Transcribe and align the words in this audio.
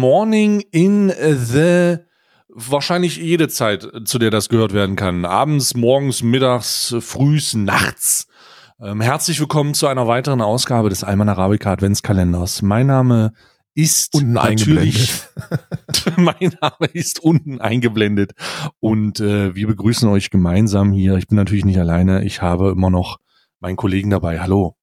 Morning 0.00 0.62
in 0.70 1.10
the 1.10 1.98
wahrscheinlich 2.48 3.18
jede 3.18 3.48
Zeit, 3.48 3.86
zu 4.06 4.18
der 4.18 4.30
das 4.30 4.48
gehört 4.48 4.72
werden 4.72 4.96
kann. 4.96 5.26
Abends, 5.26 5.74
morgens, 5.74 6.22
mittags, 6.22 6.96
frühs, 7.00 7.52
nachts. 7.52 8.26
Ähm, 8.80 9.02
herzlich 9.02 9.38
willkommen 9.40 9.74
zu 9.74 9.88
einer 9.88 10.08
weiteren 10.08 10.40
Ausgabe 10.40 10.88
des 10.88 11.04
Alman 11.04 11.28
Arabica 11.28 11.70
Adventskalenders. 11.72 12.62
Mein 12.62 12.86
Name 12.86 13.34
ist 13.74 14.14
unten 14.14 14.32
natürlich, 14.32 15.12
mein 16.16 16.56
Name 16.62 16.90
ist 16.94 17.20
unten 17.22 17.60
eingeblendet 17.60 18.32
und 18.80 19.20
äh, 19.20 19.54
wir 19.54 19.66
begrüßen 19.66 20.08
euch 20.08 20.30
gemeinsam 20.30 20.92
hier. 20.92 21.16
Ich 21.16 21.26
bin 21.26 21.36
natürlich 21.36 21.66
nicht 21.66 21.78
alleine. 21.78 22.24
Ich 22.24 22.40
habe 22.40 22.70
immer 22.70 22.88
noch 22.88 23.18
meinen 23.60 23.76
Kollegen 23.76 24.08
dabei. 24.08 24.40
Hallo. 24.40 24.76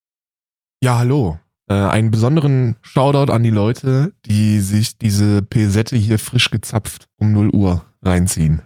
Ja, 0.79 0.99
hallo. 0.99 1.39
Äh, 1.69 1.73
einen 1.73 2.11
besonderen 2.11 2.77
Shoutout 2.81 3.31
an 3.31 3.43
die 3.43 3.49
Leute, 3.49 4.13
die 4.25 4.61
sich 4.61 4.97
diese 4.97 5.41
Pesette 5.41 5.97
hier 5.97 6.17
frisch 6.17 6.49
gezapft 6.49 7.07
um 7.17 7.33
0 7.33 7.49
Uhr 7.49 7.85
reinziehen. 8.01 8.61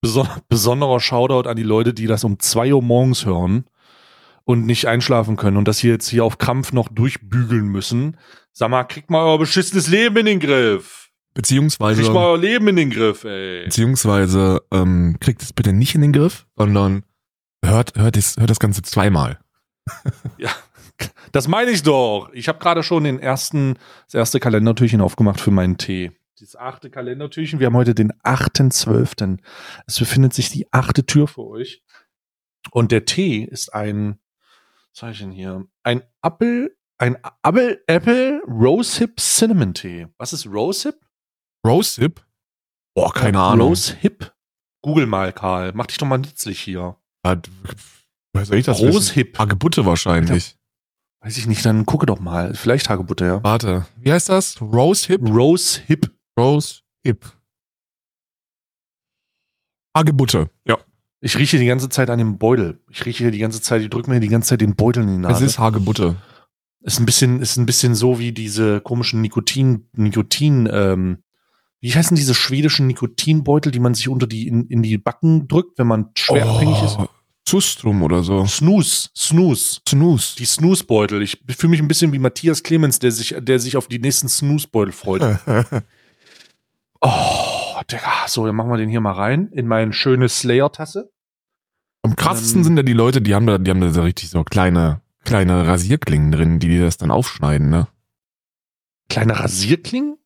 Beson 0.00 0.28
besonderer 0.48 1.00
Shoutout 1.00 1.48
an 1.48 1.56
die 1.56 1.62
Leute, 1.62 1.92
die 1.92 2.06
das 2.06 2.24
um 2.24 2.38
2 2.38 2.74
Uhr 2.74 2.82
morgens 2.82 3.26
hören 3.26 3.64
und 4.44 4.66
nicht 4.66 4.86
einschlafen 4.86 5.36
können 5.36 5.56
und 5.56 5.68
das 5.68 5.78
hier 5.78 5.92
jetzt 5.92 6.08
hier 6.08 6.24
auf 6.24 6.38
Krampf 6.38 6.72
noch 6.72 6.88
durchbügeln 6.88 7.66
müssen. 7.66 8.16
Sag 8.52 8.70
mal, 8.70 8.84
kriegt 8.84 9.10
mal 9.10 9.24
euer 9.24 9.38
beschissenes 9.38 9.88
Leben 9.88 10.16
in 10.18 10.26
den 10.26 10.40
Griff. 10.40 11.10
Beziehungsweise. 11.34 12.02
Kriegt 12.02 12.14
mal 12.14 12.26
euer 12.26 12.38
Leben 12.38 12.68
in 12.68 12.76
den 12.76 12.90
Griff, 12.90 13.24
ey. 13.24 13.64
Beziehungsweise, 13.64 14.62
ähm, 14.70 15.16
kriegt 15.20 15.42
es 15.42 15.52
bitte 15.52 15.72
nicht 15.72 15.94
in 15.94 16.02
den 16.02 16.12
Griff, 16.12 16.46
sondern 16.56 17.02
hört, 17.64 17.96
hört, 17.96 18.16
das, 18.16 18.36
hört 18.36 18.50
das 18.50 18.60
Ganze 18.60 18.82
zweimal. 18.82 19.40
ja, 20.38 20.50
das 21.34 21.48
meine 21.48 21.72
ich 21.72 21.82
doch. 21.82 22.30
Ich 22.32 22.46
habe 22.46 22.60
gerade 22.60 22.84
schon 22.84 23.02
den 23.02 23.18
ersten, 23.18 23.74
das 24.06 24.14
erste 24.14 24.38
Kalendertürchen 24.38 25.00
aufgemacht 25.00 25.40
für 25.40 25.50
meinen 25.50 25.78
Tee. 25.78 26.12
Das 26.38 26.54
achte 26.54 26.90
Kalendertürchen. 26.90 27.58
Wir 27.58 27.66
haben 27.66 27.76
heute 27.76 27.92
den 27.92 28.12
8.12. 28.22 29.38
Es 29.86 29.98
befindet 29.98 30.32
sich 30.32 30.50
die 30.50 30.72
achte 30.72 31.06
Tür 31.06 31.26
für 31.26 31.44
euch. 31.44 31.82
Und 32.70 32.92
der 32.92 33.04
Tee 33.04 33.42
ist 33.42 33.74
ein, 33.74 34.20
was 34.92 35.00
sag 35.00 35.10
ich 35.10 35.18
denn 35.18 35.32
hier? 35.32 35.66
Ein 35.82 36.04
Apple, 36.22 36.76
ein 36.98 37.18
Apple, 37.42 37.82
Apple 37.88 38.40
Rosehip 38.46 39.18
Cinnamon 39.18 39.74
Tee. 39.74 40.06
Was 40.18 40.32
ist 40.32 40.46
Rosehip? 40.46 41.00
Rosehip? 41.66 42.24
Boah, 42.94 43.12
keine 43.12 43.38
ja, 43.38 43.50
Ahnung. 43.50 43.70
Rosehip? 43.70 44.32
Google 44.82 45.06
mal, 45.06 45.32
Karl. 45.32 45.72
Mach 45.74 45.88
dich 45.88 45.98
doch 45.98 46.06
mal 46.06 46.18
nützlich 46.18 46.60
hier. 46.60 46.96
Ja, 47.26 47.42
weiß 48.34 48.50
ich 48.50 48.66
das 48.66 48.78
Rosehip. 48.78 49.36
Hagebutte 49.36 49.84
wahrscheinlich. 49.84 50.56
Weiß 51.24 51.38
ich 51.38 51.46
nicht, 51.46 51.64
dann 51.64 51.86
gucke 51.86 52.04
doch 52.04 52.20
mal. 52.20 52.52
Vielleicht 52.52 52.90
Hagebutte, 52.90 53.24
ja. 53.24 53.42
Warte, 53.42 53.86
wie 53.98 54.12
heißt 54.12 54.28
das? 54.28 54.60
Rose 54.60 55.06
Hip? 55.06 55.22
Rose 55.26 55.80
Hip. 55.86 56.10
Rose 56.38 56.82
Hip. 57.02 57.24
Hagebutte, 59.96 60.50
ja. 60.68 60.76
Ich 61.22 61.38
rieche 61.38 61.58
die 61.58 61.64
ganze 61.64 61.88
Zeit 61.88 62.10
an 62.10 62.18
dem 62.18 62.36
Beutel. 62.36 62.78
Ich 62.90 63.06
rieche 63.06 63.30
die 63.30 63.38
ganze 63.38 63.62
Zeit, 63.62 63.80
ich 63.80 63.88
drücke 63.88 64.10
mir 64.10 64.20
die 64.20 64.28
ganze 64.28 64.50
Zeit 64.50 64.60
den 64.60 64.76
Beutel 64.76 65.04
in 65.04 65.08
die 65.08 65.16
Nase. 65.16 65.46
Es 65.46 65.52
ist 65.52 65.58
Hagebutte. 65.58 66.16
Ist 66.80 67.00
ein 67.00 67.06
bisschen, 67.06 67.40
ist 67.40 67.56
ein 67.56 67.64
bisschen 67.64 67.94
so 67.94 68.18
wie 68.18 68.32
diese 68.32 68.82
komischen 68.82 69.22
Nikotin, 69.22 69.88
Nikotin, 69.94 70.68
ähm, 70.70 71.22
wie 71.80 71.94
heißen 71.94 72.14
diese 72.14 72.34
schwedischen 72.34 72.86
Nikotinbeutel, 72.86 73.72
die 73.72 73.80
man 73.80 73.94
sich 73.94 74.10
unter 74.10 74.26
die, 74.26 74.46
in, 74.46 74.66
in 74.66 74.82
die 74.82 74.98
Backen 74.98 75.48
drückt, 75.48 75.78
wenn 75.78 75.86
man 75.86 76.10
schwer 76.16 76.46
oh, 76.46 76.50
abhängig 76.50 76.82
ist? 76.82 76.98
Zustrum 77.44 78.02
oder 78.02 78.22
so. 78.22 78.46
Snooze, 78.46 79.10
Snooze. 79.16 79.80
Snooze. 79.86 80.36
Die 80.36 80.46
Snooze-Beutel. 80.46 81.22
Ich 81.22 81.38
fühle 81.56 81.70
mich 81.70 81.80
ein 81.80 81.88
bisschen 81.88 82.12
wie 82.12 82.18
Matthias 82.18 82.62
Clemens, 82.62 82.98
der 82.98 83.10
sich, 83.10 83.34
der 83.38 83.58
sich 83.58 83.76
auf 83.76 83.86
die 83.86 83.98
nächsten 83.98 84.28
Snooze-Beutel 84.28 84.92
freut. 84.92 85.22
oh, 87.00 87.80
Digga. 87.90 88.26
So, 88.28 88.46
dann 88.46 88.56
machen 88.56 88.70
wir 88.70 88.78
den 88.78 88.88
hier 88.88 89.00
mal 89.00 89.12
rein 89.12 89.50
in 89.52 89.66
meine 89.66 89.92
schöne 89.92 90.28
Slayer-Tasse. 90.28 91.10
Am 92.02 92.16
krassesten 92.16 92.60
ähm, 92.60 92.64
sind 92.64 92.76
ja 92.76 92.82
die 92.82 92.92
Leute, 92.92 93.20
die 93.20 93.34
haben 93.34 93.46
da, 93.46 93.58
die 93.58 93.70
haben 93.70 93.80
da 93.80 93.90
so 93.90 94.02
richtig 94.02 94.30
so 94.30 94.44
kleine, 94.44 95.00
kleine 95.24 95.66
Rasierklingen 95.66 96.32
drin, 96.32 96.58
die 96.58 96.68
dir 96.68 96.84
das 96.84 96.96
dann 96.96 97.10
aufschneiden, 97.10 97.70
ne? 97.70 97.88
Kleine 99.08 99.38
Rasierklingen? 99.38 100.18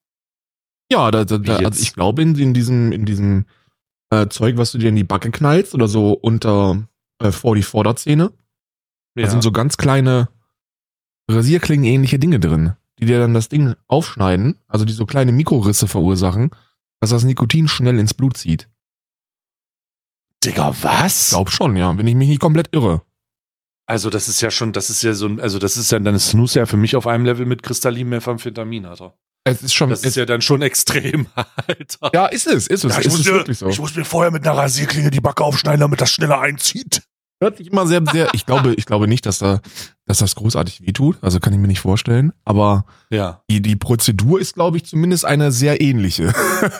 Ja, 0.90 1.10
da, 1.10 1.24
da, 1.24 1.38
da 1.38 1.56
also 1.56 1.80
ich 1.80 1.94
glaube 1.94 2.22
in, 2.22 2.34
in 2.36 2.54
diesem, 2.54 2.92
in 2.92 3.04
diesem 3.04 3.46
äh, 4.10 4.28
Zeug, 4.28 4.56
was 4.56 4.72
du 4.72 4.78
dir 4.78 4.88
in 4.88 4.96
die 4.96 5.04
Backe 5.04 5.30
knallst 5.30 5.74
oder 5.74 5.86
so 5.86 6.12
unter 6.12 6.88
äh, 7.20 7.32
vor 7.32 7.54
die 7.54 7.62
Vorderzähne. 7.62 8.32
Ja. 9.14 9.24
Da 9.24 9.30
sind 9.30 9.42
so 9.42 9.52
ganz 9.52 9.76
kleine 9.76 10.28
Rasierklingen-ähnliche 11.30 12.18
Dinge 12.18 12.40
drin, 12.40 12.74
die 12.98 13.06
dir 13.06 13.18
dann 13.18 13.34
das 13.34 13.48
Ding 13.48 13.74
aufschneiden, 13.86 14.58
also 14.66 14.84
die 14.84 14.92
so 14.92 15.06
kleine 15.06 15.32
Mikrorisse 15.32 15.88
verursachen, 15.88 16.50
dass 17.00 17.10
das 17.10 17.24
Nikotin 17.24 17.68
schnell 17.68 17.98
ins 17.98 18.14
Blut 18.14 18.36
zieht. 18.36 18.68
Digga, 20.44 20.74
was? 20.82 21.28
Ich 21.28 21.30
glaub 21.30 21.50
schon, 21.50 21.76
ja, 21.76 21.96
wenn 21.96 22.06
ich 22.06 22.14
mich 22.14 22.28
nicht 22.28 22.40
komplett 22.40 22.68
irre. 22.72 23.02
Also 23.86 24.10
das 24.10 24.28
ist 24.28 24.40
ja 24.40 24.50
schon, 24.50 24.72
das 24.72 24.90
ist 24.90 25.02
ja 25.02 25.14
so, 25.14 25.28
also 25.38 25.58
das 25.58 25.76
ist 25.76 25.90
ja, 25.90 25.98
dann 25.98 26.14
ist 26.14 26.28
Snooze 26.28 26.58
ja 26.58 26.66
für 26.66 26.76
mich 26.76 26.94
auf 26.94 27.06
einem 27.06 27.24
Level 27.24 27.46
mit 27.46 27.62
Kristallin 27.62 28.08
Methamphetamin, 28.08 28.84
Alter. 28.86 29.14
Es 29.44 29.62
ist 29.62 29.74
schon, 29.74 29.88
das 29.88 30.04
ist 30.04 30.16
ja 30.16 30.26
dann 30.26 30.42
schon 30.42 30.60
extrem, 30.60 31.26
Alter. 31.34 32.10
Ja, 32.12 32.26
ist 32.26 32.46
es, 32.46 32.66
ist 32.66 32.84
es. 32.84 32.92
Ja, 32.92 33.00
ich, 33.00 33.06
ist 33.06 33.16
muss 33.16 33.26
mir, 33.26 33.54
so. 33.54 33.68
ich 33.68 33.78
muss 33.78 33.96
mir 33.96 34.04
vorher 34.04 34.30
mit 34.30 34.46
einer 34.46 34.56
Rasierklinge 34.56 35.10
die 35.10 35.20
Backe 35.20 35.42
aufschneiden, 35.42 35.80
damit 35.80 36.00
das 36.00 36.10
schneller 36.10 36.40
einzieht. 36.40 37.02
Hört 37.40 37.56
sich 37.56 37.70
immer 37.70 37.86
sehr, 37.86 38.02
sehr, 38.10 38.34
ich 38.34 38.46
glaube, 38.46 38.74
ich 38.74 38.84
glaube 38.84 39.06
nicht, 39.06 39.24
dass 39.24 39.38
da, 39.38 39.60
dass 40.06 40.18
das 40.18 40.34
großartig 40.34 40.84
wehtut. 40.84 41.18
Also 41.20 41.38
kann 41.38 41.52
ich 41.52 41.60
mir 41.60 41.68
nicht 41.68 41.78
vorstellen. 41.78 42.32
Aber 42.44 42.84
ja. 43.10 43.42
die, 43.48 43.62
die 43.62 43.76
Prozedur 43.76 44.40
ist, 44.40 44.54
glaube 44.54 44.76
ich, 44.76 44.86
zumindest 44.86 45.24
eine 45.24 45.52
sehr 45.52 45.80
ähnliche. 45.80 46.34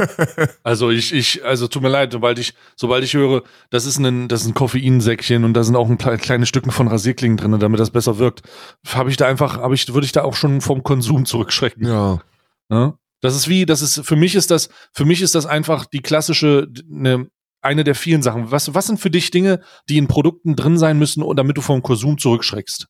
also 0.65 0.91
ich, 0.91 1.15
ich, 1.15 1.45
also 1.45 1.69
tut 1.69 1.83
mir 1.83 1.89
leid, 1.89 2.11
sobald 2.11 2.41
ich, 2.41 2.55
sobald 2.75 3.05
ich 3.05 3.15
höre, 3.15 3.45
das 3.71 3.87
ist 3.87 3.99
ein, 3.99 4.27
das 4.27 4.43
ist 4.43 4.49
ein 4.49 4.55
Koffeinsäckchen 4.55 5.45
und 5.45 5.55
da 5.55 5.63
sind 5.63 5.77
auch 5.77 5.89
ein 5.89 5.97
kleine 5.97 6.47
Stücken 6.47 6.73
von 6.73 6.89
Rasierklingen 6.89 7.37
drin, 7.37 7.57
damit 7.61 7.79
das 7.79 7.91
besser 7.91 8.19
wirkt, 8.19 8.43
habe 8.89 9.11
ich 9.11 9.17
da 9.17 9.29
einfach, 9.29 9.59
habe 9.59 9.77
ich, 9.77 9.95
würde 9.95 10.07
ich 10.07 10.13
da 10.13 10.25
auch 10.25 10.35
schon 10.35 10.61
vom 10.61 10.83
Konsum 10.83 11.25
zurückschrecken. 11.25 11.87
Ja. 11.87 12.21
ja? 12.69 12.95
Das 13.21 13.37
ist 13.37 13.49
wie, 13.49 13.65
das 13.65 13.81
ist, 13.81 14.05
für 14.05 14.17
mich 14.17 14.35
ist 14.35 14.51
das, 14.51 14.71
für 14.93 15.05
mich 15.05 15.23
ist 15.23 15.37
das 15.37 15.47
einfach 15.47 15.87
die 15.87 16.01
klassische, 16.01 16.69
ne, 16.89 17.29
eine 17.61 17.85
der 17.85 17.95
vielen 17.95 18.23
Sachen. 18.23 18.51
Was, 18.51 18.75
was 18.75 18.87
sind 18.87 19.01
für 19.01 19.11
dich 19.11 19.31
Dinge, 19.31 19.61
die 19.89 19.99
in 19.99 20.09
Produkten 20.09 20.57
drin 20.57 20.79
sein 20.79 20.99
müssen, 20.99 21.25
damit 21.37 21.57
du 21.57 21.61
vom 21.61 21.83
Konsum 21.83 22.19
zurückschreckst? 22.19 22.89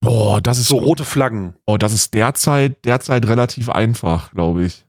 Boah, 0.00 0.40
das 0.40 0.58
ist 0.58 0.68
so 0.68 0.78
rote 0.78 1.04
Flaggen. 1.04 1.56
Oh, 1.66 1.76
das 1.78 1.92
ist 1.92 2.14
derzeit 2.14 2.84
derzeit 2.84 3.26
relativ 3.26 3.68
einfach, 3.68 4.30
glaube 4.32 4.64
ich. 4.64 4.84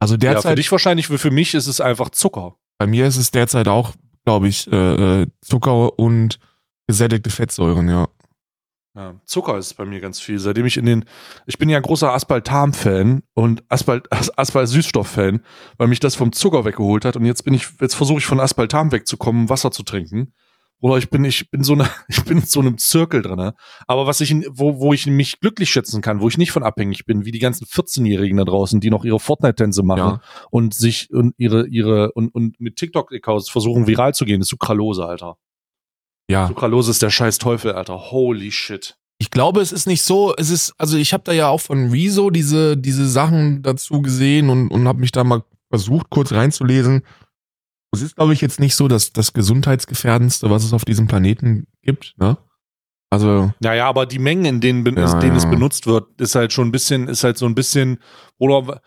Also 0.00 0.16
derzeit. 0.16 0.44
Ja, 0.44 0.50
für 0.50 0.56
dich 0.56 0.72
wahrscheinlich, 0.72 1.06
für 1.06 1.30
mich 1.30 1.54
ist 1.54 1.66
es 1.66 1.80
einfach 1.80 2.10
Zucker. 2.10 2.56
Bei 2.78 2.86
mir 2.86 3.06
ist 3.06 3.16
es 3.16 3.30
derzeit 3.30 3.68
auch, 3.68 3.92
glaube 4.24 4.48
ich, 4.48 4.70
äh, 4.72 5.22
äh 5.22 5.26
Zucker 5.42 5.98
und 5.98 6.38
gesättigte 6.86 7.30
Fettsäuren, 7.30 7.88
ja. 7.88 8.08
Ja, 9.00 9.14
Zucker 9.24 9.56
ist 9.56 9.78
bei 9.78 9.86
mir 9.86 9.98
ganz 9.98 10.20
viel. 10.20 10.38
Seitdem 10.38 10.66
ich 10.66 10.76
in 10.76 10.84
den, 10.84 11.06
ich 11.46 11.56
bin 11.56 11.70
ja 11.70 11.78
ein 11.78 11.82
großer 11.82 12.12
Aspartam-Fan 12.12 13.22
und 13.32 13.64
Aspalt, 13.70 14.06
Asphalt-Süßstoff-Fan, 14.36 15.40
weil 15.78 15.88
mich 15.88 16.00
das 16.00 16.16
vom 16.16 16.32
Zucker 16.32 16.66
weggeholt 16.66 17.06
hat. 17.06 17.16
Und 17.16 17.24
jetzt 17.24 17.42
bin 17.42 17.54
ich, 17.54 17.66
jetzt 17.80 17.94
versuche 17.94 18.18
ich 18.18 18.26
von 18.26 18.40
Aspartam 18.40 18.92
wegzukommen, 18.92 19.48
Wasser 19.48 19.70
zu 19.70 19.84
trinken. 19.84 20.34
Oder 20.80 20.98
ich 20.98 21.08
bin, 21.08 21.24
ich 21.24 21.50
bin 21.50 21.64
so 21.64 21.72
eine, 21.72 21.88
ich 22.08 22.22
bin 22.24 22.40
in 22.40 22.44
so 22.44 22.60
einem 22.60 22.76
Zirkel 22.76 23.22
drin. 23.22 23.52
Aber 23.86 24.06
was 24.06 24.20
ich, 24.20 24.34
wo, 24.50 24.80
wo 24.80 24.92
ich 24.92 25.06
mich 25.06 25.40
glücklich 25.40 25.70
schätzen 25.70 26.02
kann, 26.02 26.20
wo 26.20 26.28
ich 26.28 26.36
nicht 26.36 26.52
von 26.52 26.62
abhängig 26.62 27.06
bin, 27.06 27.24
wie 27.24 27.32
die 27.32 27.38
ganzen 27.38 27.64
14-Jährigen 27.64 28.36
da 28.36 28.44
draußen, 28.44 28.80
die 28.80 28.90
noch 28.90 29.06
ihre 29.06 29.18
Fortnite-Tänze 29.18 29.82
machen 29.82 29.98
ja. 29.98 30.20
und 30.50 30.74
sich 30.74 31.10
und 31.10 31.32
ihre, 31.38 31.66
ihre, 31.68 32.12
und, 32.12 32.34
und 32.34 32.60
mit 32.60 32.76
TikTok-Accounts 32.76 33.48
versuchen 33.48 33.86
viral 33.86 34.12
zu 34.12 34.26
gehen, 34.26 34.42
ist 34.42 34.48
Sucralose, 34.48 35.06
Alter. 35.06 35.38
Ja. 36.30 36.46
Sucralose 36.46 36.92
ist 36.92 37.02
der 37.02 37.10
scheiß 37.10 37.38
Teufel, 37.38 37.72
Alter. 37.72 38.12
Holy 38.12 38.52
shit. 38.52 38.96
Ich 39.18 39.30
glaube, 39.30 39.60
es 39.60 39.72
ist 39.72 39.86
nicht 39.86 40.02
so, 40.02 40.34
es 40.36 40.48
ist, 40.48 40.72
also 40.78 40.96
ich 40.96 41.12
habe 41.12 41.24
da 41.24 41.32
ja 41.32 41.48
auch 41.48 41.60
von 41.60 41.90
Rezo 41.90 42.30
diese, 42.30 42.76
diese 42.76 43.08
Sachen 43.08 43.62
dazu 43.62 44.00
gesehen 44.00 44.48
und, 44.48 44.68
und 44.68 44.86
habe 44.86 45.00
mich 45.00 45.10
da 45.10 45.24
mal 45.24 45.42
versucht, 45.70 46.08
kurz 46.08 46.32
reinzulesen. 46.32 47.02
Es 47.92 48.00
ist, 48.00 48.14
glaube 48.14 48.32
ich, 48.32 48.40
jetzt 48.40 48.60
nicht 48.60 48.76
so, 48.76 48.86
dass 48.86 49.12
das 49.12 49.32
gesundheitsgefährdendste, 49.32 50.48
was 50.50 50.62
es 50.62 50.72
auf 50.72 50.84
diesem 50.84 51.08
Planeten 51.08 51.66
gibt, 51.82 52.14
ne? 52.18 52.38
Also. 53.12 53.52
Naja, 53.58 53.88
aber 53.88 54.06
die 54.06 54.20
Mengen, 54.20 54.44
in 54.44 54.60
denen, 54.60 54.86
ja, 54.96 55.12
in 55.12 55.20
denen 55.20 55.32
ja. 55.32 55.38
es 55.38 55.50
benutzt 55.50 55.88
wird, 55.88 56.20
ist 56.20 56.36
halt 56.36 56.52
schon 56.52 56.68
ein 56.68 56.72
bisschen, 56.72 57.08
ist 57.08 57.24
halt 57.24 57.38
so 57.38 57.46
ein 57.46 57.56
bisschen, 57.56 57.98
oder, 58.38 58.80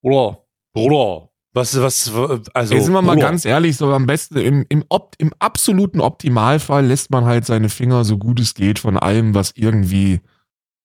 oder, 0.00 0.44
oder, 0.74 1.28
was, 1.56 1.80
was, 1.80 2.12
also. 2.52 2.74
Ey, 2.74 2.80
sind 2.82 2.92
wir 2.92 3.00
mal 3.00 3.16
ganz 3.16 3.46
ehrlich, 3.46 3.78
so 3.78 3.90
am 3.92 4.06
besten, 4.06 4.36
im, 4.36 4.66
im, 4.68 4.84
Opt, 4.90 5.16
im 5.18 5.32
absoluten 5.38 6.00
Optimalfall 6.00 6.84
lässt 6.84 7.10
man 7.10 7.24
halt 7.24 7.46
seine 7.46 7.70
Finger 7.70 8.04
so 8.04 8.18
gut 8.18 8.38
es 8.40 8.52
geht 8.52 8.78
von 8.78 8.98
allem, 8.98 9.34
was 9.34 9.52
irgendwie 9.56 10.20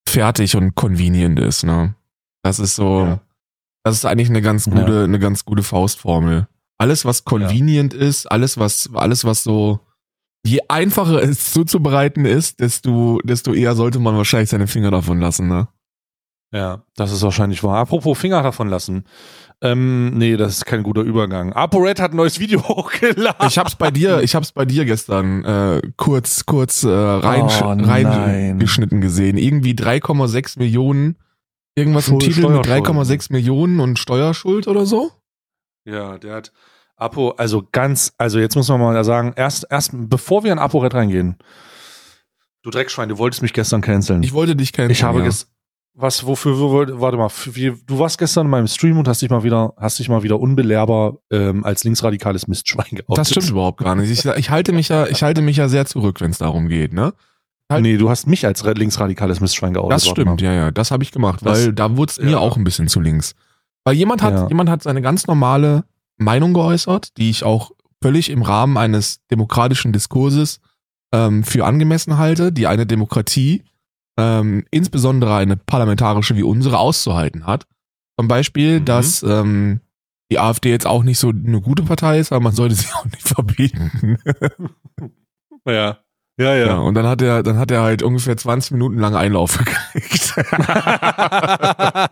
fertig 0.07 0.55
und 0.55 0.73
convenient 0.75 1.39
ist, 1.39 1.65
ne? 1.65 1.95
Das 2.41 2.57
ist 2.57 2.77
so, 2.77 3.01
ja. 3.01 3.21
das 3.83 3.95
ist 3.95 4.05
eigentlich 4.05 4.29
eine 4.29 4.41
ganz 4.41 4.63
gute, 4.63 4.93
ja. 4.93 5.03
eine 5.03 5.19
ganz 5.19 5.43
gute 5.43 5.61
Faustformel. 5.61 6.47
Alles, 6.77 7.03
was 7.03 7.25
convenient 7.25 7.93
ja. 7.93 7.99
ist, 7.99 8.25
alles, 8.31 8.57
was, 8.57 8.89
alles, 8.93 9.25
was 9.25 9.43
so, 9.43 9.81
je 10.45 10.61
einfacher 10.69 11.21
es 11.21 11.51
zuzubereiten 11.51 12.25
ist, 12.25 12.61
desto, 12.61 13.19
desto 13.25 13.53
eher 13.53 13.75
sollte 13.75 13.99
man 13.99 14.15
wahrscheinlich 14.15 14.49
seine 14.49 14.67
Finger 14.67 14.89
davon 14.89 15.19
lassen, 15.19 15.49
ne? 15.49 15.67
Ja, 16.53 16.83
das 16.95 17.11
ist 17.11 17.21
wahrscheinlich 17.21 17.63
wahr. 17.63 17.79
Apropos 17.79 18.17
Finger 18.17 18.41
davon 18.43 18.67
lassen. 18.69 19.05
Ähm, 19.63 20.17
nee, 20.17 20.37
das 20.37 20.53
ist 20.57 20.65
kein 20.65 20.81
guter 20.81 21.01
Übergang. 21.01 21.53
ApoRed 21.53 21.99
hat 21.99 22.11
ein 22.13 22.17
neues 22.17 22.39
Video 22.39 22.63
hochgeladen. 22.67 23.47
Ich 23.47 23.57
hab's 23.59 23.75
bei 23.75 23.91
dir, 23.91 24.21
ich 24.21 24.33
hab's 24.33 24.51
bei 24.51 24.65
dir 24.65 24.85
gestern 24.85 25.45
äh, 25.45 25.81
kurz, 25.97 26.45
kurz 26.47 26.83
äh, 26.83 26.89
rein, 26.89 27.43
Oh, 27.43 27.85
reingeschnitten 27.87 29.01
gesehen. 29.01 29.37
Irgendwie 29.37 29.73
3,6 29.73 30.57
Millionen, 30.57 31.17
irgendwas 31.75 32.05
Schuld- 32.05 32.23
im 32.23 32.33
Titel 32.33 32.49
mit 32.49 32.65
Steuerschulden. 32.65 33.01
3,6 33.03 33.31
Millionen 33.31 33.79
und 33.79 33.99
Steuerschuld 33.99 34.67
oder 34.67 34.85
so? 34.87 35.11
Ja, 35.85 36.17
der 36.17 36.35
hat 36.35 36.51
Apo, 36.95 37.31
also 37.31 37.67
ganz, 37.71 38.13
also 38.17 38.39
jetzt 38.39 38.55
muss 38.55 38.67
man 38.69 38.79
mal 38.79 39.03
sagen, 39.03 39.33
erst, 39.35 39.67
erst 39.69 39.91
bevor 39.93 40.43
wir 40.43 40.51
in 40.51 40.59
ApoRed 40.59 40.93
reingehen, 40.93 41.37
du 42.63 42.69
Dreckschwein, 42.69 43.09
du 43.09 43.17
wolltest 43.17 43.41
mich 43.41 43.53
gestern 43.53 43.81
canceln. 43.81 44.23
Ich 44.23 44.33
wollte 44.33 44.55
dich 44.55 44.71
kennen. 44.73 44.89
Ich 44.91 45.03
habe 45.03 45.19
ja. 45.19 45.25
ges 45.25 45.50
was, 45.93 46.25
wofür, 46.25 46.57
wo, 46.57 46.71
warte 47.01 47.17
mal, 47.17 47.29
für, 47.29 47.51
du 47.85 47.99
warst 47.99 48.17
gestern 48.17 48.47
in 48.47 48.51
meinem 48.51 48.67
Stream 48.67 48.97
und 48.97 49.07
hast 49.07 49.21
dich 49.21 49.29
mal 49.29 49.43
wieder, 49.43 49.73
hast 49.77 49.99
dich 49.99 50.07
mal 50.09 50.23
wieder 50.23 50.39
unbelehrbar 50.39 51.17
ähm, 51.31 51.63
als 51.65 51.83
linksradikales 51.83 52.47
Mistschwein 52.47 52.85
geoutet. 52.91 53.17
Das 53.17 53.29
stimmt 53.29 53.49
überhaupt 53.49 53.79
gar 53.79 53.95
nicht. 53.95 54.09
Ich, 54.09 54.25
ich 54.25 54.49
halte 54.49 54.71
mich 54.71 54.89
ja, 54.89 55.07
ich 55.07 55.21
halte 55.23 55.41
mich 55.41 55.57
ja 55.57 55.67
sehr 55.67 55.85
zurück, 55.85 56.21
wenn 56.21 56.31
es 56.31 56.37
darum 56.37 56.69
geht, 56.69 56.93
ne? 56.93 57.13
halt- 57.69 57.83
Nee, 57.83 57.97
du 57.97 58.09
hast 58.09 58.25
mich 58.27 58.45
als 58.45 58.63
linksradikales 58.63 59.41
Mistschwein 59.41 59.73
geoutet. 59.73 59.91
Das 59.91 60.07
stimmt, 60.07 60.41
ja, 60.41 60.53
ja. 60.53 60.71
Das 60.71 60.91
habe 60.91 61.03
ich 61.03 61.11
gemacht, 61.11 61.39
Das- 61.43 61.65
weil 61.65 61.73
da 61.73 61.95
wurde 61.97 62.11
es 62.11 62.17
ja. 62.17 62.23
mir 62.25 62.39
auch 62.39 62.57
ein 62.57 62.63
bisschen 62.63 62.87
zu 62.87 62.99
links. 63.01 63.35
Weil 63.83 63.95
jemand 63.95 64.21
hat, 64.21 64.33
Ja. 64.33 64.47
jemand 64.47 64.69
hat 64.69 64.83
seine 64.83 65.01
ganz 65.01 65.27
normale 65.27 65.83
Meinung 66.17 66.53
geäußert, 66.53 67.17
die 67.17 67.29
ich 67.29 67.43
auch 67.43 67.71
völlig 68.01 68.29
im 68.29 68.41
Rahmen 68.43 68.77
eines 68.77 69.19
demokratischen 69.29 69.91
Diskurses 69.91 70.59
ähm, 71.13 71.43
für 71.43 71.65
angemessen 71.65 72.17
halte, 72.17 72.51
die 72.51 72.67
eine 72.67 72.85
Demokratie, 72.85 73.63
ähm, 74.21 74.65
insbesondere 74.71 75.35
eine 75.35 75.57
parlamentarische 75.57 76.35
wie 76.35 76.43
unsere, 76.43 76.77
auszuhalten 76.77 77.45
hat. 77.47 77.65
Zum 78.19 78.27
Beispiel, 78.27 78.79
Mhm. 78.81 78.85
dass 78.85 79.23
ähm, 79.23 79.81
die 80.31 80.39
AfD 80.39 80.69
jetzt 80.69 80.85
auch 80.87 81.03
nicht 81.03 81.17
so 81.19 81.29
eine 81.29 81.59
gute 81.61 81.83
Partei 81.83 82.19
ist, 82.19 82.31
aber 82.31 82.41
man 82.43 82.53
sollte 82.53 82.75
sie 82.81 82.87
auch 82.93 83.05
nicht 83.05 83.27
verbieten. 83.27 84.17
Ja. 85.67 85.99
Ja, 86.39 86.55
Ja, 86.55 86.65
ja. 86.65 86.77
und 86.79 86.95
dann 86.95 87.05
hat 87.05 87.21
er, 87.21 87.43
dann 87.43 87.57
hat 87.59 87.69
er 87.69 87.81
halt 87.83 88.01
ungefähr 88.01 88.35
20 88.35 88.71
Minuten 88.71 88.97
lang 88.97 89.15
Einlauf 89.15 89.57
gekriegt. 89.59 90.33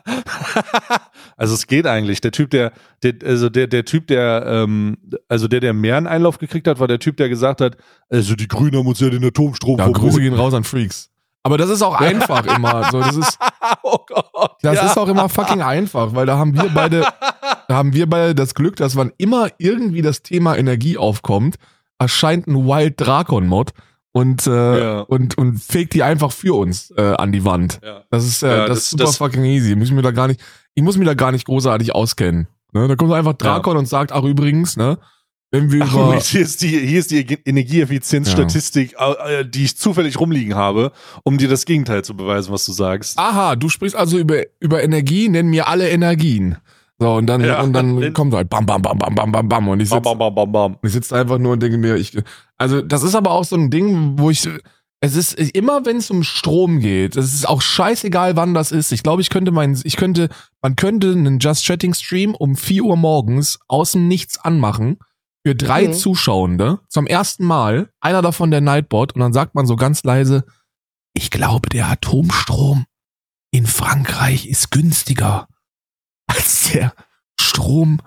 also 1.38 1.54
es 1.54 1.68
geht 1.68 1.88
eigentlich. 1.88 2.22
Der 2.22 2.32
Typ, 2.32 2.50
der, 2.52 2.72
der 3.04 3.14
also 3.26 3.50
der, 3.50 3.68
der 3.68 3.86
Typ, 3.86 4.08
der, 4.08 4.44
ähm, 4.46 4.98
also 5.28 5.48
der, 5.48 5.60
der 5.62 5.74
mehr 5.74 5.98
einen 5.98 6.08
Einlauf 6.08 6.38
gekriegt 6.38 6.68
hat, 6.68 6.80
war 6.80 6.88
der 6.88 7.00
Typ, 7.00 7.18
der 7.18 7.30
gesagt 7.30 7.62
hat, 7.62 7.78
also 8.10 8.36
die 8.36 8.48
Grünen 8.48 8.78
haben 8.78 8.88
uns 8.88 9.00
ja 9.00 9.10
den 9.10 9.24
Atomstrom 9.26 9.80
Ja, 9.80 9.86
Grüße 9.88 10.00
verboten. 10.02 10.22
gehen 10.24 10.34
raus 10.34 10.54
an 10.54 10.64
Freaks. 10.64 11.10
Aber 11.44 11.58
das 11.58 11.70
ist 11.70 11.82
auch 11.82 11.96
einfach 12.00 12.46
immer. 12.46 12.90
So, 12.92 13.00
das 13.00 13.16
ist, 13.16 13.38
oh 13.84 13.98
Gott. 14.08 14.58
das 14.62 14.76
ja. 14.76 14.86
ist 14.88 14.98
auch 14.98 15.08
immer 15.08 15.30
fucking 15.30 15.62
einfach, 15.62 16.14
weil 16.14 16.26
da 16.26 16.38
haben 16.38 16.54
wir 16.54 16.70
beide, 16.74 17.06
da 17.68 17.76
haben 17.76 17.94
wir 17.94 18.10
beide 18.10 18.36
das 18.36 18.54
Glück, 18.56 18.76
dass 18.76 18.96
wann 18.96 19.12
immer 19.18 19.48
irgendwie 19.58 20.02
das 20.02 20.22
Thema 20.22 20.58
Energie 20.58 20.98
aufkommt, 20.98 21.56
erscheint 21.98 22.48
ein 22.48 22.56
Wild 22.68 22.96
Drakon 23.00 23.48
Mod 23.48 23.72
und 24.12 24.48
äh, 24.48 24.80
Ja. 24.80 25.00
und 25.02 25.38
und 25.38 25.60
fegt 25.62 25.94
die 25.94 26.04
einfach 26.04 26.32
für 26.32 26.58
uns 26.58 26.92
äh, 26.98 27.14
an 27.16 27.32
die 27.32 27.46
Wand. 27.46 27.80
ja. 27.84 28.04
Das 28.10 28.26
ist 28.26 28.44
äh, 28.44 28.50
Ja, 28.50 28.58
das, 28.66 28.68
das- 28.70 28.78
ist 28.80 28.90
super 28.92 29.04
das- 29.06 29.18
fucking 29.18 29.46
easy. 29.46 29.76
Muss 29.76 29.88
ich 29.90 29.94
mir 29.94 30.02
da 30.02 30.12
gar 30.12 30.28
nicht, 30.28 30.42
ich 30.76 30.84
muss 30.84 30.98
mir 30.98 31.06
da 31.06 31.14
gar 31.14 31.32
nicht 31.32 31.46
großartig 31.46 31.96
auskennen. 31.96 32.48
Ne? 32.74 32.88
Da 32.88 32.96
kommt 32.96 33.14
einfach 33.14 33.34
Drakon 33.34 33.78
und 33.78 33.88
sagt, 33.88 34.12
ach 34.12 34.24
übrigens, 34.24 34.78
ne, 34.78 34.98
wenn 35.52 35.72
wir 35.72 35.84
Ach, 35.84 35.92
über 35.94 36.06
Moment, 36.06 36.24
hier 36.24 36.42
ist 36.42 36.62
die, 36.62 36.68
hier 36.80 37.00
ist 37.00 37.12
die 37.12 37.26
Energieeffizienzstatistik, 37.46 38.96
äh, 38.98 39.46
die 39.46 39.66
ich 39.66 39.78
zufällig 39.78 40.20
rumliegen 40.20 40.56
habe, 40.56 40.92
um 41.24 41.38
dir 41.38 41.48
das 41.48 41.66
Gegenteil 41.66 42.04
zu 42.04 42.16
beweisen, 42.16 42.52
was 42.54 42.66
du 42.66 42.72
sagst. 42.72 43.18
Aha, 43.18 43.56
du 43.56 43.70
sprichst 43.70 43.96
also 43.96 44.18
über, 44.18 44.44
über 44.60 44.84
Energie, 44.84 45.28
nenn 45.30 45.48
mir 45.48 45.68
alle 45.68 45.90
Energien. 45.90 46.58
So, 47.00 47.14
und 47.14 47.28
dann, 47.28 47.44
Ja. 47.44 47.62
und 47.62 47.74
dann 47.74 48.14
kommt 48.14 48.34
halt 48.34 48.50
bam, 48.50 48.66
bam, 48.66 48.82
bam, 48.82 48.98
bam, 48.98 49.16
bam, 49.16 49.32
bam, 49.32 49.48
bam. 49.50 49.68
Und 49.70 49.80
ich 49.80 49.90
Bam, 49.90 50.04
sitze 50.04 50.16
bam, 50.16 50.20
bam, 50.20 50.36
bam, 50.36 50.52
bam. 50.52 50.76
ich 50.84 50.92
sitz 50.92 51.12
einfach 51.14 51.38
nur 51.40 51.54
und 51.54 51.64
denke 51.64 51.78
mir, 51.78 51.96
ich, 51.96 52.16
also 52.58 52.82
das 52.82 53.04
ist 53.04 53.16
aber 53.16 53.32
auch 53.32 53.46
so 53.46 53.56
ein 53.56 53.72
Ding, 53.72 54.20
wo 54.20 54.30
ich, 54.30 54.48
es 55.02 55.16
ist 55.16 55.34
immer, 55.56 55.86
wenn 55.86 55.98
es 55.98 56.12
um 56.12 56.24
Strom 56.24 56.80
geht, 56.80 57.16
es 57.16 57.34
ist 57.34 57.48
auch 57.48 57.62
scheißegal, 57.62 58.36
wann 58.36 58.54
das 58.54 58.72
ist. 58.74 58.92
Ich 58.92 59.02
glaube, 59.02 59.22
ich 59.22 59.30
könnte 59.30 59.52
mein, 59.52 59.80
ich 59.84 59.96
könnte, 59.96 60.28
man 60.62 60.76
könnte 60.76 61.12
einen 61.14 61.40
Just 61.40 61.64
Chatting 61.66 61.94
Stream 61.94 62.36
um 62.36 62.56
4 62.58 62.84
Uhr 62.84 62.98
morgens 62.98 63.60
aus 63.70 63.94
dem 63.94 64.08
Nichts 64.10 64.38
anmachen 64.38 64.98
für 65.46 65.56
drei 65.56 65.88
Mhm. 65.88 65.94
Zuschauende 65.94 66.80
zum 66.88 67.08
ersten 67.08 67.46
Mal, 67.46 67.90
einer 68.02 68.22
davon 68.22 68.52
der 68.52 68.62
Nightbot 68.62 69.14
und 69.14 69.22
dann 69.22 69.34
sagt 69.34 69.56
man 69.56 69.66
so 69.66 69.76
ganz 69.76 70.04
leise, 70.04 70.46
ich 71.14 71.32
glaube, 71.32 71.70
der 71.70 71.88
Atomstrom 71.90 72.86
in 73.52 73.66
Frankreich 73.66 74.48
ist 74.48 74.72
günstiger 74.72 75.48
als 76.28 76.72
der 76.72 76.94
Strom, 77.40 78.00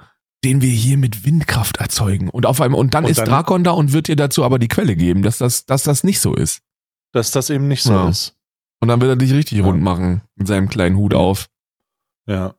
den 0.45 0.61
wir 0.61 0.71
hier 0.71 0.99
mit 0.99 1.25
Windkraft 1.25 1.79
erzeugen. 1.79 2.29
Und 2.29 2.47
auf 2.47 2.61
einmal, 2.61 2.81
und 2.81 2.95
dann 2.95 3.05
Und 3.05 3.11
ist 3.11 3.19
dann- 3.19 3.29
Drakon 3.29 3.65
da 3.65 3.73
und 3.73 3.93
wird 3.93 4.09
dir 4.09 4.17
dazu 4.17 4.45
aber 4.45 4.59
die 4.59 4.69
Quelle 4.69 4.95
geben, 4.97 5.23
dass 5.23 5.39
das, 5.39 5.67
dass 5.67 5.83
das 5.83 6.05
nicht 6.05 6.21
so 6.21 6.35
ist. 6.35 6.63
Dass 7.13 7.31
das 7.31 7.51
eben 7.51 7.67
nicht 7.69 7.83
so 7.83 7.93
Ja. 7.93 8.09
ist. 8.09 8.37
Und 8.81 8.89
dann 8.89 9.01
wird 9.01 9.11
er 9.11 9.17
dich 9.17 9.33
richtig 9.33 9.59
Ja. 9.59 9.65
rund 9.65 9.83
machen 9.83 10.23
mit 10.37 10.47
seinem 10.49 10.69
kleinen 10.69 10.97
Hut 10.97 11.15
auf. 11.15 11.49
Ja. 12.27 12.55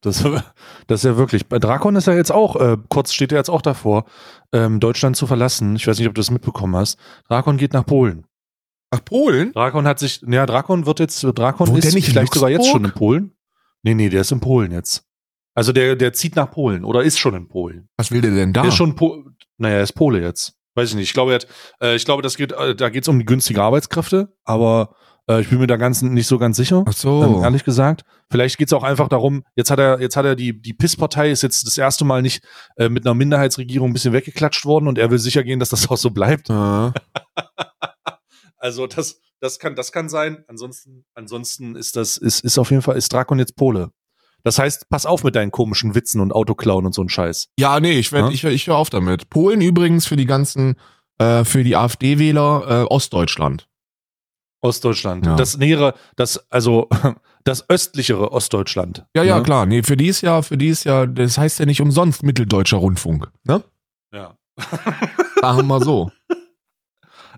Das, 0.00 0.22
das 0.86 1.00
ist 1.00 1.04
ja 1.04 1.16
wirklich. 1.16 1.48
Bei 1.48 1.58
Drakon 1.58 1.96
ist 1.96 2.06
ja 2.06 2.14
jetzt 2.14 2.32
auch, 2.32 2.56
äh, 2.56 2.76
kurz 2.88 3.12
steht 3.12 3.32
er 3.32 3.38
jetzt 3.38 3.50
auch 3.50 3.62
davor, 3.62 4.04
ähm, 4.52 4.80
Deutschland 4.80 5.16
zu 5.16 5.26
verlassen. 5.26 5.76
Ich 5.76 5.86
weiß 5.86 5.98
nicht, 5.98 6.08
ob 6.08 6.14
du 6.14 6.20
das 6.20 6.30
mitbekommen 6.30 6.76
hast. 6.76 6.98
Drakon 7.28 7.56
geht 7.56 7.72
nach 7.72 7.86
Polen. 7.86 8.26
Nach 8.92 9.04
Polen? 9.04 9.52
Drakon 9.52 9.86
hat 9.86 9.98
sich, 9.98 10.22
ja, 10.26 10.46
Drakon 10.46 10.86
wird 10.86 11.00
jetzt, 11.00 11.22
Drakon 11.22 11.68
Wohnt 11.68 11.84
ist 11.84 11.94
nicht 11.94 12.08
vielleicht 12.08 12.32
sogar 12.32 12.50
jetzt 12.50 12.68
schon 12.68 12.84
in 12.84 12.92
Polen. 12.92 13.32
Nee, 13.82 13.94
nee, 13.94 14.08
der 14.08 14.20
ist 14.20 14.32
in 14.32 14.40
Polen 14.40 14.72
jetzt. 14.72 15.04
Also 15.54 15.72
der, 15.72 15.96
der 15.96 16.12
zieht 16.12 16.36
nach 16.36 16.50
Polen 16.50 16.84
oder 16.84 17.02
ist 17.02 17.18
schon 17.18 17.34
in 17.34 17.48
Polen. 17.48 17.88
Was 17.96 18.10
will 18.10 18.20
der 18.20 18.32
denn 18.32 18.52
da? 18.52 18.62
Der 18.62 18.68
ist 18.68 18.76
schon, 18.76 18.94
po 18.94 19.24
naja, 19.58 19.76
er 19.76 19.82
ist 19.82 19.94
Pole 19.94 20.20
jetzt. 20.20 20.54
Weiß 20.74 20.90
ich 20.90 20.94
nicht. 20.94 21.08
Ich 21.08 21.14
glaube, 21.14 21.32
er 21.32 21.36
hat, 21.36 21.46
äh, 21.80 21.96
ich 21.96 22.04
glaube, 22.04 22.22
das 22.22 22.36
geht, 22.36 22.52
äh, 22.52 22.74
da 22.74 22.90
geht 22.90 23.04
es 23.04 23.08
um 23.08 23.18
die 23.18 23.24
günstige 23.24 23.62
Arbeitskräfte, 23.62 24.36
aber 24.44 24.94
äh, 25.28 25.40
ich 25.40 25.48
bin 25.48 25.58
mir 25.58 25.66
da 25.66 25.76
ganz 25.76 26.02
nicht 26.02 26.26
so 26.26 26.38
ganz 26.38 26.56
sicher. 26.56 26.84
Ach 26.86 26.92
so. 26.92 27.22
Ähm, 27.22 27.42
ehrlich 27.42 27.64
gesagt. 27.64 28.04
Vielleicht 28.30 28.58
geht 28.58 28.68
es 28.68 28.72
auch 28.72 28.82
einfach 28.82 29.08
darum, 29.08 29.44
jetzt 29.54 29.70
hat 29.70 29.78
er, 29.78 30.00
jetzt 30.00 30.16
hat 30.16 30.24
er 30.24 30.34
die, 30.34 30.60
die 30.60 30.72
PIS-Partei 30.72 31.30
ist 31.30 31.42
jetzt 31.42 31.66
das 31.66 31.78
erste 31.78 32.04
Mal 32.04 32.22
nicht 32.22 32.44
äh, 32.76 32.88
mit 32.88 33.06
einer 33.06 33.14
Minderheitsregierung 33.14 33.90
ein 33.90 33.92
bisschen 33.92 34.12
weggeklatscht 34.12 34.64
worden 34.64 34.88
und 34.88 34.98
er 34.98 35.10
will 35.10 35.18
sicher 35.18 35.44
gehen, 35.44 35.60
dass 35.60 35.68
das 35.68 35.88
auch 35.88 35.96
so 35.96 36.10
bleibt. 36.10 36.48
Ja. 36.48 36.92
Also 38.58 38.86
das, 38.86 39.20
das 39.40 39.58
kann, 39.58 39.76
das 39.76 39.92
kann 39.92 40.08
sein. 40.08 40.44
Ansonsten, 40.48 41.04
ansonsten 41.14 41.76
ist 41.76 41.94
das, 41.94 42.16
ist, 42.16 42.42
ist 42.42 42.58
auf 42.58 42.70
jeden 42.70 42.82
Fall, 42.82 42.96
ist 42.96 43.12
Drakon 43.12 43.38
jetzt 43.38 43.54
Pole. 43.54 43.90
Das 44.42 44.58
heißt, 44.58 44.88
pass 44.88 45.06
auf 45.06 45.24
mit 45.24 45.36
deinen 45.36 45.50
komischen 45.50 45.94
Witzen 45.94 46.20
und 46.20 46.32
Autoklauen 46.32 46.86
und 46.86 46.94
so 46.94 47.02
ein 47.02 47.08
Scheiß. 47.08 47.48
Ja, 47.58 47.78
nee, 47.80 47.98
ich, 47.98 48.12
werd, 48.12 48.24
Ja? 48.26 48.30
ich, 48.30 48.44
ich 48.44 48.66
höre 48.66 48.76
auf 48.76 48.90
damit. 48.90 49.28
Polen 49.28 49.60
übrigens 49.60 50.06
für 50.06 50.16
die 50.16 50.26
ganzen, 50.26 50.76
äh, 51.18 51.44
für 51.44 51.64
die 51.64 51.76
AfD-Wähler 51.76 52.64
äh, 52.82 52.84
Ostdeutschland. 52.84 53.68
Ostdeutschland. 54.60 55.26
Ja. 55.26 55.36
Das 55.36 55.56
nähere, 55.58 55.94
das, 56.16 56.44
also 56.50 56.88
das 57.44 57.68
östlichere 57.68 58.32
Ostdeutschland. 58.32 59.04
Ja, 59.14 59.22
ja, 59.22 59.36
Ne? 59.38 59.42
klar. 59.42 59.66
Nee, 59.66 59.82
für 59.82 59.96
die 59.96 60.08
ist 60.08 60.20
ja, 60.22 60.42
für 60.42 60.56
die 60.58 60.68
ist 60.68 60.84
ja, 60.84 61.06
das 61.06 61.38
heißt 61.38 61.58
ja 61.58 61.66
nicht 61.66 61.80
umsonst 61.80 62.22
Mitteldeutscher 62.22 62.78
Rundfunk. 62.78 63.30
Ne? 63.44 63.62
Ja. 64.12 64.36
Sagen 65.40 65.58
wir 65.58 65.62
mal 65.62 65.82
so. 65.82 66.10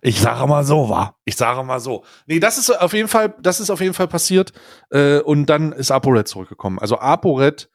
Ich 0.00 0.20
sage 0.20 0.46
mal 0.46 0.64
so, 0.64 0.88
war. 0.88 1.16
Ich 1.24 1.34
sage 1.36 1.64
mal 1.64 1.80
so. 1.80 2.04
Nee, 2.26 2.38
das 2.38 2.56
ist 2.56 2.70
auf 2.70 2.92
jeden 2.92 3.08
Fall, 3.08 3.34
das 3.40 3.58
ist 3.58 3.68
auf 3.70 3.80
jeden 3.80 3.94
Fall 3.94 4.06
passiert. 4.06 4.52
Äh, 4.90 5.18
und 5.20 5.46
dann 5.46 5.72
ist 5.72 5.90
ApoRed 5.90 6.28
zurückgekommen. 6.28 6.78
Also 6.78 6.98
ApoRed, 7.00 7.68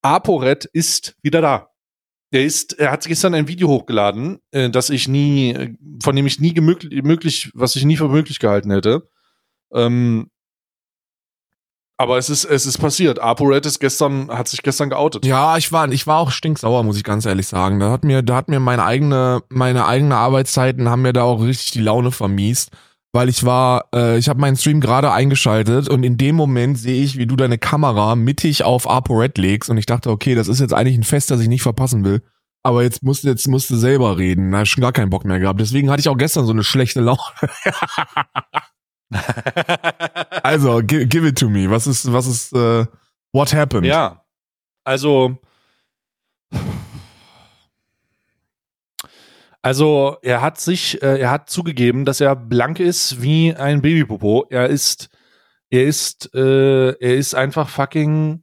ApoRed 0.00 0.64
ist 0.64 1.16
wieder 1.22 1.42
da. 1.42 1.69
Er 2.32 2.44
ist, 2.44 2.78
er 2.78 2.92
hat 2.92 3.04
gestern 3.06 3.34
ein 3.34 3.48
Video 3.48 3.68
hochgeladen, 3.68 4.38
äh, 4.52 4.70
das 4.70 4.90
ich 4.90 5.08
nie, 5.08 5.76
von 6.02 6.14
dem 6.14 6.26
ich 6.26 6.38
nie 6.38 6.54
gemöglich, 6.54 7.02
möglich, 7.02 7.50
was 7.54 7.74
ich 7.74 7.84
nie 7.84 7.96
für 7.96 8.08
möglich 8.08 8.38
gehalten 8.38 8.70
hätte. 8.70 9.08
Ähm, 9.72 10.30
aber 12.00 12.16
es 12.16 12.30
ist, 12.30 12.46
es 12.46 12.64
ist 12.64 12.78
passiert. 12.78 13.18
ApoRed 13.18 13.66
ist 13.66 13.78
gestern, 13.78 14.30
hat 14.30 14.48
sich 14.48 14.62
gestern 14.62 14.88
geoutet. 14.88 15.26
Ja, 15.26 15.58
ich 15.58 15.70
war, 15.70 15.90
ich 15.92 16.06
war 16.06 16.18
auch 16.18 16.30
stinksauer, 16.30 16.82
muss 16.82 16.96
ich 16.96 17.04
ganz 17.04 17.26
ehrlich 17.26 17.46
sagen. 17.46 17.78
Da 17.78 17.90
hat 17.90 18.04
mir, 18.04 18.22
da 18.22 18.36
hat 18.36 18.48
mir 18.48 18.58
meine 18.58 18.84
eigene, 18.84 19.42
meine 19.50 19.84
eigene 19.84 20.16
Arbeitszeiten 20.16 20.88
haben 20.88 21.02
mir 21.02 21.12
da 21.12 21.24
auch 21.24 21.42
richtig 21.42 21.72
die 21.72 21.82
Laune 21.82 22.10
vermiest, 22.10 22.70
weil 23.12 23.28
ich 23.28 23.44
war, 23.44 23.86
äh, 23.94 24.18
ich 24.18 24.28
habe 24.28 24.40
meinen 24.40 24.56
Stream 24.56 24.80
gerade 24.80 25.12
eingeschaltet 25.12 25.88
und 25.88 26.04
in 26.04 26.16
dem 26.16 26.36
Moment 26.36 26.78
sehe 26.78 27.02
ich, 27.02 27.18
wie 27.18 27.26
du 27.26 27.36
deine 27.36 27.58
Kamera 27.58 28.16
mittig 28.16 28.64
auf 28.64 28.88
ApoRed 28.88 29.38
legst 29.38 29.70
und 29.70 29.78
ich 29.78 29.86
dachte, 29.86 30.10
okay, 30.10 30.34
das 30.34 30.48
ist 30.48 30.60
jetzt 30.60 30.74
eigentlich 30.74 30.96
ein 30.96 31.04
Fest, 31.04 31.30
das 31.30 31.40
ich 31.40 31.48
nicht 31.48 31.62
verpassen 31.62 32.04
will. 32.04 32.22
Aber 32.62 32.82
jetzt 32.82 33.02
musst 33.02 33.24
du, 33.24 33.28
jetzt 33.28 33.48
musst 33.48 33.70
du 33.70 33.76
selber 33.76 34.18
reden. 34.18 34.52
Da 34.52 34.62
ich 34.62 34.70
schon 34.70 34.82
gar 34.82 34.92
keinen 34.92 35.08
Bock 35.08 35.24
mehr 35.24 35.40
gehabt. 35.40 35.60
Deswegen 35.60 35.90
hatte 35.90 36.00
ich 36.00 36.08
auch 36.08 36.18
gestern 36.18 36.44
so 36.44 36.52
eine 36.52 36.64
schlechte 36.64 37.00
Laune. 37.00 37.20
Also, 40.44 40.82
give, 40.84 41.08
give 41.08 41.26
it 41.26 41.36
to 41.36 41.48
me. 41.48 41.68
Was 41.68 41.88
ist, 41.88 42.12
was 42.12 42.28
ist, 42.28 42.52
äh, 42.52 42.86
what 43.32 43.52
happened? 43.52 43.86
Ja, 43.86 44.24
also. 44.84 45.36
Also, 49.62 50.16
er 50.22 50.40
hat 50.40 50.58
sich, 50.58 51.02
äh, 51.02 51.20
er 51.20 51.30
hat 51.30 51.50
zugegeben, 51.50 52.04
dass 52.04 52.20
er 52.20 52.34
blank 52.34 52.80
ist 52.80 53.20
wie 53.20 53.54
ein 53.54 53.82
Babypopo. 53.82 54.46
Er 54.48 54.68
ist, 54.68 55.10
er 55.68 55.84
ist, 55.84 56.34
äh, 56.34 56.92
er 56.92 57.16
ist 57.16 57.34
einfach 57.34 57.68
fucking, 57.68 58.42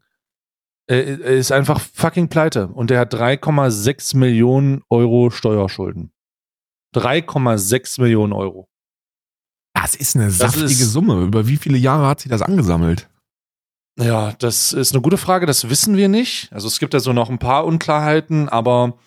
äh, 0.87 1.17
er 1.19 1.35
ist 1.35 1.51
einfach 1.51 1.81
fucking 1.81 2.29
pleite 2.29 2.67
und 2.67 2.91
er 2.91 2.99
hat 2.99 3.13
3,6 3.13 4.15
Millionen 4.15 4.83
Euro 4.89 5.31
Steuerschulden. 5.31 6.11
3,6 6.93 7.99
Millionen 7.99 8.33
Euro. 8.33 8.69
Das 9.73 9.95
ist 9.95 10.15
eine 10.15 10.31
saftige 10.31 10.65
ist, 10.65 10.91
Summe. 10.91 11.23
Über 11.23 11.47
wie 11.47 11.57
viele 11.57 11.77
Jahre 11.77 12.07
hat 12.07 12.19
sie 12.19 12.29
das 12.29 12.41
angesammelt? 12.41 13.09
Ja, 13.99 14.33
das 14.33 14.73
ist 14.73 14.93
eine 14.93 15.01
gute 15.01 15.17
Frage. 15.17 15.45
Das 15.45 15.69
wissen 15.69 15.97
wir 15.97 16.09
nicht. 16.09 16.51
Also 16.51 16.67
es 16.67 16.79
gibt 16.79 16.93
da 16.93 16.99
so 16.99 17.13
noch 17.13 17.29
ein 17.29 17.39
paar 17.39 17.65
Unklarheiten, 17.65 18.49
aber 18.49 18.97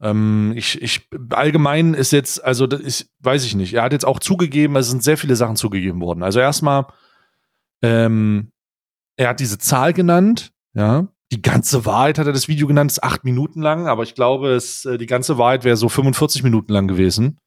ähm, 0.00 0.52
ich, 0.56 0.80
ich 0.80 1.08
allgemein 1.30 1.94
ist 1.94 2.12
jetzt, 2.12 2.42
also 2.42 2.66
das 2.66 2.80
ist, 2.80 3.10
weiß 3.20 3.44
ich 3.44 3.54
nicht. 3.54 3.74
Er 3.74 3.82
hat 3.82 3.92
jetzt 3.92 4.06
auch 4.06 4.18
zugegeben, 4.18 4.76
es 4.76 4.88
sind 4.88 5.02
sehr 5.02 5.18
viele 5.18 5.36
Sachen 5.36 5.56
zugegeben 5.56 6.00
worden. 6.00 6.22
Also 6.22 6.40
erstmal, 6.40 6.86
ähm, 7.82 8.52
er 9.16 9.28
hat 9.30 9.40
diese 9.40 9.58
Zahl 9.58 9.92
genannt, 9.92 10.52
ja. 10.74 11.08
Die 11.32 11.42
ganze 11.42 11.86
Wahrheit 11.86 12.18
hat 12.18 12.26
er 12.26 12.32
das 12.32 12.48
Video 12.48 12.66
genannt, 12.66 12.90
ist 12.90 13.04
acht 13.04 13.22
Minuten 13.22 13.62
lang, 13.62 13.86
aber 13.86 14.02
ich 14.02 14.16
glaube, 14.16 14.50
es, 14.50 14.84
äh, 14.84 14.98
die 14.98 15.06
ganze 15.06 15.38
Wahrheit 15.38 15.62
wäre 15.62 15.76
so 15.76 15.88
45 15.88 16.42
Minuten 16.42 16.72
lang 16.72 16.88
gewesen. 16.88 17.38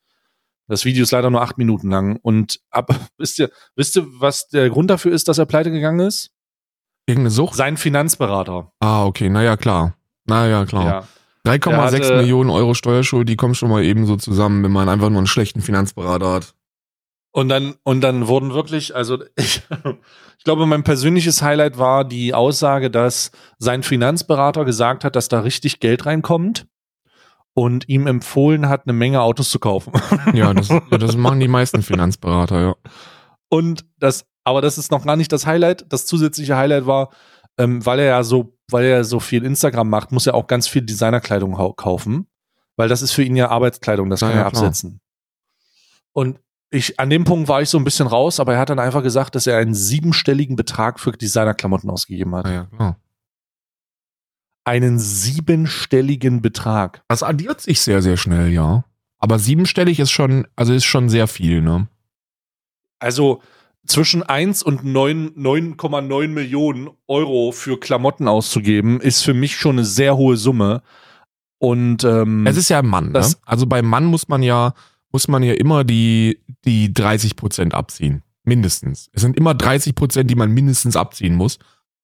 Das 0.67 0.85
Video 0.85 1.03
ist 1.03 1.11
leider 1.11 1.29
nur 1.29 1.41
acht 1.41 1.57
Minuten 1.57 1.89
lang. 1.89 2.17
Und 2.21 2.61
ab, 2.69 2.87
wisst 3.17 3.39
ihr, 3.39 3.49
wisst 3.75 3.97
ihr, 3.97 4.05
was 4.19 4.47
der 4.47 4.69
Grund 4.69 4.89
dafür 4.89 5.11
ist, 5.11 5.27
dass 5.27 5.37
er 5.37 5.45
pleite 5.45 5.69
gegangen 5.69 5.99
ist? 5.99 6.31
Irgendeine 7.05 7.31
Sucht? 7.31 7.55
Sein 7.55 7.75
Finanzberater. 7.75 8.71
Ah, 8.79 9.05
okay, 9.05 9.29
naja, 9.29 9.57
klar. 9.57 9.97
Naja, 10.25 10.65
klar. 10.65 10.85
Ja. 10.85 11.07
3,6 11.45 12.15
Millionen 12.17 12.49
Euro 12.49 12.73
Steuerschuld, 12.73 13.27
die 13.27 13.35
kommen 13.35 13.55
schon 13.55 13.69
mal 13.69 13.83
eben 13.83 14.05
so 14.05 14.15
zusammen, 14.15 14.63
wenn 14.63 14.71
man 14.71 14.87
einfach 14.87 15.09
nur 15.09 15.19
einen 15.19 15.27
schlechten 15.27 15.61
Finanzberater 15.61 16.31
hat. 16.31 16.55
Und 17.35 17.49
dann, 17.49 17.75
und 17.83 18.01
dann 18.01 18.27
wurden 18.27 18.53
wirklich, 18.53 18.95
also 18.95 19.23
ich, 19.35 19.61
ich 20.37 20.43
glaube, 20.43 20.65
mein 20.65 20.83
persönliches 20.83 21.41
Highlight 21.41 21.77
war 21.77 22.05
die 22.05 22.33
Aussage, 22.33 22.89
dass 22.89 23.31
sein 23.57 23.83
Finanzberater 23.83 24.65
gesagt 24.65 25.03
hat, 25.03 25.15
dass 25.15 25.27
da 25.27 25.41
richtig 25.41 25.79
Geld 25.79 26.05
reinkommt 26.05 26.67
und 27.55 27.89
ihm 27.89 28.07
empfohlen 28.07 28.69
hat, 28.69 28.83
eine 28.85 28.93
Menge 28.93 29.21
Autos 29.21 29.49
zu 29.49 29.59
kaufen. 29.59 29.93
Ja, 30.33 30.53
das, 30.53 30.69
das 30.89 31.17
machen 31.17 31.39
die 31.39 31.47
meisten 31.47 31.81
Finanzberater, 31.83 32.61
ja. 32.61 32.75
Und 33.49 33.85
das, 33.99 34.25
aber 34.43 34.61
das 34.61 34.77
ist 34.77 34.91
noch 34.91 35.05
gar 35.05 35.15
nicht 35.15 35.31
das 35.31 35.45
Highlight. 35.45 35.85
Das 35.89 36.05
zusätzliche 36.05 36.55
Highlight 36.55 36.87
war, 36.87 37.09
ähm, 37.57 37.85
weil 37.85 37.99
er 37.99 38.05
ja 38.05 38.23
so, 38.23 38.52
weil 38.69 38.85
er 38.85 39.03
so 39.03 39.19
viel 39.19 39.43
Instagram 39.45 39.89
macht, 39.89 40.11
muss 40.11 40.27
er 40.27 40.35
auch 40.35 40.47
ganz 40.47 40.67
viel 40.67 40.81
Designerkleidung 40.81 41.53
kaufen, 41.75 42.27
weil 42.75 42.89
das 42.89 43.01
ist 43.01 43.11
für 43.11 43.23
ihn 43.23 43.35
ja 43.35 43.49
Arbeitskleidung, 43.49 44.09
das 44.09 44.21
kann 44.21 44.31
ja, 44.31 44.37
er 44.37 44.45
absetzen. 44.45 44.99
Und 46.13 46.39
ich, 46.73 46.99
an 46.99 47.09
dem 47.09 47.23
Punkt 47.23 47.47
war 47.47 47.61
ich 47.61 47.69
so 47.69 47.77
ein 47.77 47.83
bisschen 47.83 48.07
raus, 48.07 48.39
aber 48.39 48.55
er 48.55 48.59
hat 48.59 48.69
dann 48.69 48.79
einfach 48.79 49.03
gesagt, 49.03 49.35
dass 49.35 49.45
er 49.45 49.57
einen 49.57 49.75
siebenstelligen 49.75 50.55
Betrag 50.55 50.99
für 50.99 51.11
Designerklamotten 51.11 51.89
ausgegeben 51.89 52.35
hat. 52.35 52.47
Ja, 52.47 52.65
klar. 52.65 52.99
Einen 54.65 54.97
siebenstelligen 54.97 56.41
Betrag. 56.41 57.03
Das 57.09 57.21
addiert 57.21 57.61
sich 57.61 57.81
sehr, 57.81 58.01
sehr 58.01 58.17
schnell, 58.17 58.49
ja. 58.49 58.85
Aber 59.19 59.37
siebenstellig 59.37 59.99
ist 59.99 60.11
schon, 60.11 60.47
also 60.55 60.73
ist 60.73 60.85
schon 60.85 61.09
sehr 61.09 61.27
viel, 61.27 61.61
ne? 61.61 61.87
Also, 62.97 63.41
zwischen 63.85 64.23
1 64.23 64.63
und 64.63 64.83
9,9 64.83 66.27
Millionen 66.27 66.89
Euro 67.07 67.51
für 67.51 67.79
Klamotten 67.79 68.27
auszugeben, 68.27 69.01
ist 69.01 69.21
für 69.21 69.33
mich 69.33 69.55
schon 69.55 69.77
eine 69.77 69.85
sehr 69.85 70.17
hohe 70.17 70.37
Summe. 70.37 70.81
Und 71.59 72.03
ähm, 72.03 72.45
es 72.45 72.57
ist 72.57 72.69
ja 72.69 72.79
ein 72.79 72.87
Mann, 72.87 73.11
ne? 73.11 73.25
Also 73.45 73.65
beim 73.67 73.85
Mann 73.85 74.05
muss 74.05 74.27
man 74.27 74.43
ja, 74.43 74.73
muss 75.11 75.27
man 75.27 75.43
ja 75.43 75.53
immer 75.53 75.83
die, 75.83 76.39
die 76.65 76.93
30 76.93 77.35
Prozent 77.35 77.73
abziehen. 77.73 78.23
Mindestens. 78.43 79.09
Es 79.13 79.21
sind 79.21 79.37
immer 79.37 79.53
30 79.53 79.95
Prozent, 79.95 80.29
die 80.29 80.35
man 80.35 80.51
mindestens 80.51 80.97
abziehen 80.97 81.35
muss. 81.35 81.59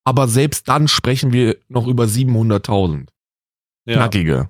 Aber 0.06 0.28
selbst 0.28 0.70
dann 0.70 0.88
sprechen 0.88 1.34
wir 1.34 1.58
noch 1.68 1.88
über 1.88 2.06
700.000. 2.06 3.08
Ja. 3.86 3.96
Knackige. 3.96 4.50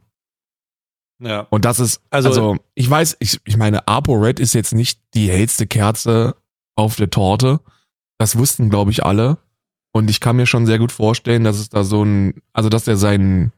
Ja. 1.20 1.42
Und 1.50 1.66
das 1.66 1.80
ist, 1.80 2.02
also, 2.12 2.30
also 2.30 2.58
ich 2.76 2.90
weiß, 2.90 3.18
ich, 3.20 3.40
ich 3.44 3.58
meine, 3.58 3.88
ApoRed 3.88 4.40
ist 4.40 4.54
jetzt 4.54 4.74
nicht 4.74 5.02
die 5.16 5.30
hellste 5.30 5.68
Kerze 5.68 6.36
auf 6.80 6.96
der 6.96 7.10
Torte. 7.10 7.60
Das 8.18 8.38
wussten, 8.38 8.70
glaube 8.70 8.92
ich, 8.92 9.06
alle. 9.06 9.38
Und 9.92 10.10
ich 10.10 10.20
kann 10.20 10.36
mir 10.36 10.46
schon 10.46 10.66
sehr 10.66 10.80
gut 10.80 10.92
vorstellen, 10.92 11.44
dass 11.44 11.58
es 11.58 11.70
da 11.70 11.84
so 11.84 12.04
ein, 12.04 12.42
also 12.54 12.70
dass 12.70 12.88
er 12.88 12.98
seinen 12.98 13.52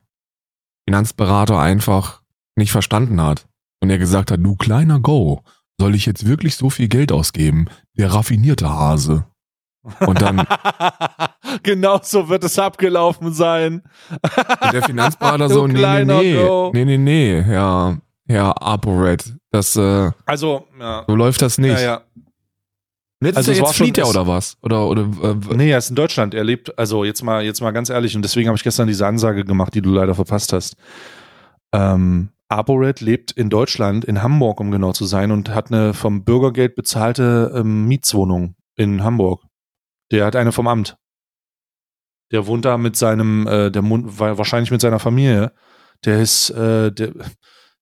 Finanzberater 0.88 1.60
einfach 1.60 2.22
nicht 2.56 2.72
verstanden 2.72 3.22
hat. 3.22 3.48
Und 3.82 3.90
er 3.90 3.98
gesagt 3.98 4.32
hat, 4.32 4.40
du 4.42 4.56
kleiner 4.56 5.00
Go, 5.00 5.44
soll 5.80 5.96
ich 5.96 6.06
jetzt 6.06 6.26
wirklich 6.26 6.56
so 6.56 6.70
viel 6.70 6.88
Geld 6.88 7.12
ausgeben? 7.12 7.68
Der 7.98 8.14
raffinierte 8.14 8.70
Hase. 8.70 9.26
Und 10.00 10.22
dann. 10.22 10.46
genau 11.64 12.00
so 12.04 12.30
wird 12.30 12.44
es 12.44 12.60
abgelaufen 12.60 13.34
sein. 13.34 13.82
und 14.12 14.74
der 14.74 14.84
Finanzberater 14.84 15.50
so, 15.50 15.68
nee, 15.68 16.06
nee, 16.06 16.06
nee, 16.06 16.70
nee, 16.74 16.86
nee, 16.86 16.98
nee, 16.98 17.52
ja, 17.52 17.98
Herr 18.28 18.62
ApoRed, 18.62 19.36
das, 19.52 19.76
äh, 19.76 20.12
also, 20.26 20.68
ja. 20.80 21.04
so 21.08 21.16
läuft 21.16 21.42
das 21.42 21.58
nicht. 21.58 21.74
Ja, 21.74 21.82
ja. 21.82 22.02
Jetzt, 23.24 23.38
also 23.38 23.52
jetzt 23.52 23.76
flieht 23.76 24.00
er 24.00 24.10
oder 24.10 24.26
was? 24.26 24.58
Oder, 24.64 24.88
oder, 24.88 25.04
äh, 25.24 25.56
nee, 25.56 25.70
er 25.70 25.78
ist 25.78 25.92
in 25.92 25.96
Deutschland. 25.96 26.34
Er 26.34 26.44
lebt, 26.44 26.78
also 26.80 27.04
jetzt 27.04 27.22
mal, 27.22 27.44
jetzt 27.44 27.62
mal 27.62 27.72
ganz 27.72 27.90
ehrlich, 27.90 28.16
und 28.16 28.24
deswegen 28.24 28.48
habe 28.48 28.58
ich 28.58 28.64
gestern 28.64 28.88
diese 28.88 29.06
Ansage 29.06 29.46
gemacht, 29.46 29.76
die 29.76 29.82
du 29.82 29.92
leider 29.92 30.16
verpasst 30.16 30.54
hast. 30.54 30.76
Ähm, 31.72 32.30
ApoRed 32.50 33.00
lebt 33.00 33.32
in 33.32 33.50
Deutschland, 33.50 34.06
in 34.06 34.24
Hamburg, 34.24 34.60
um 34.60 34.72
genau 34.72 34.92
zu 34.92 35.06
sein, 35.06 35.32
und 35.32 35.50
hat 35.50 35.72
eine 35.72 35.94
vom 35.94 36.24
Bürgergeld 36.24 36.76
bezahlte 36.76 37.54
ähm, 37.56 37.86
Mietswohnung 37.86 38.56
in 38.76 39.04
Hamburg. 39.04 39.44
Der 40.12 40.26
hat 40.26 40.36
eine 40.36 40.52
vom 40.52 40.68
Amt. 40.68 40.98
Der 42.32 42.48
wohnt 42.48 42.66
da 42.66 42.78
mit 42.78 42.96
seinem, 42.96 43.46
äh, 43.46 43.70
der 43.70 43.84
wahrscheinlich 43.84 44.72
mit 44.72 44.82
seiner 44.82 45.00
Familie. 45.00 45.54
Der 46.06 46.20
ist, 46.20 46.50
äh, 46.50 46.92
der, 46.92 47.14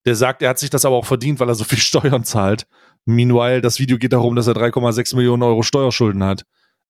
der 0.05 0.15
sagt, 0.15 0.41
er 0.41 0.49
hat 0.49 0.59
sich 0.59 0.69
das 0.69 0.85
aber 0.85 0.97
auch 0.97 1.05
verdient, 1.05 1.39
weil 1.39 1.49
er 1.49 1.55
so 1.55 1.63
viel 1.63 1.77
Steuern 1.79 2.25
zahlt. 2.25 2.67
Meanwhile, 3.15 3.61
das 3.61 3.79
Video 3.79 3.97
geht 3.97 4.13
darum, 4.13 4.35
dass 4.35 4.47
er 4.47 4.53
3,6 4.53 5.15
Millionen 5.15 5.43
Euro 5.43 5.63
Steuerschulden 5.63 6.23
hat. 6.23 6.45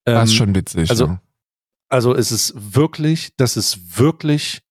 Ähm, 0.05 0.15
das 0.15 0.29
ist 0.29 0.35
schon 0.35 0.55
witzig. 0.55 0.89
Also, 0.89 1.05
ja. 1.05 1.21
also 1.89 2.15
es 2.15 2.31
ist 2.31 2.53
wirklich, 2.55 3.35
das 3.37 3.57
ist 3.57 3.99
wirklich. 3.99 4.61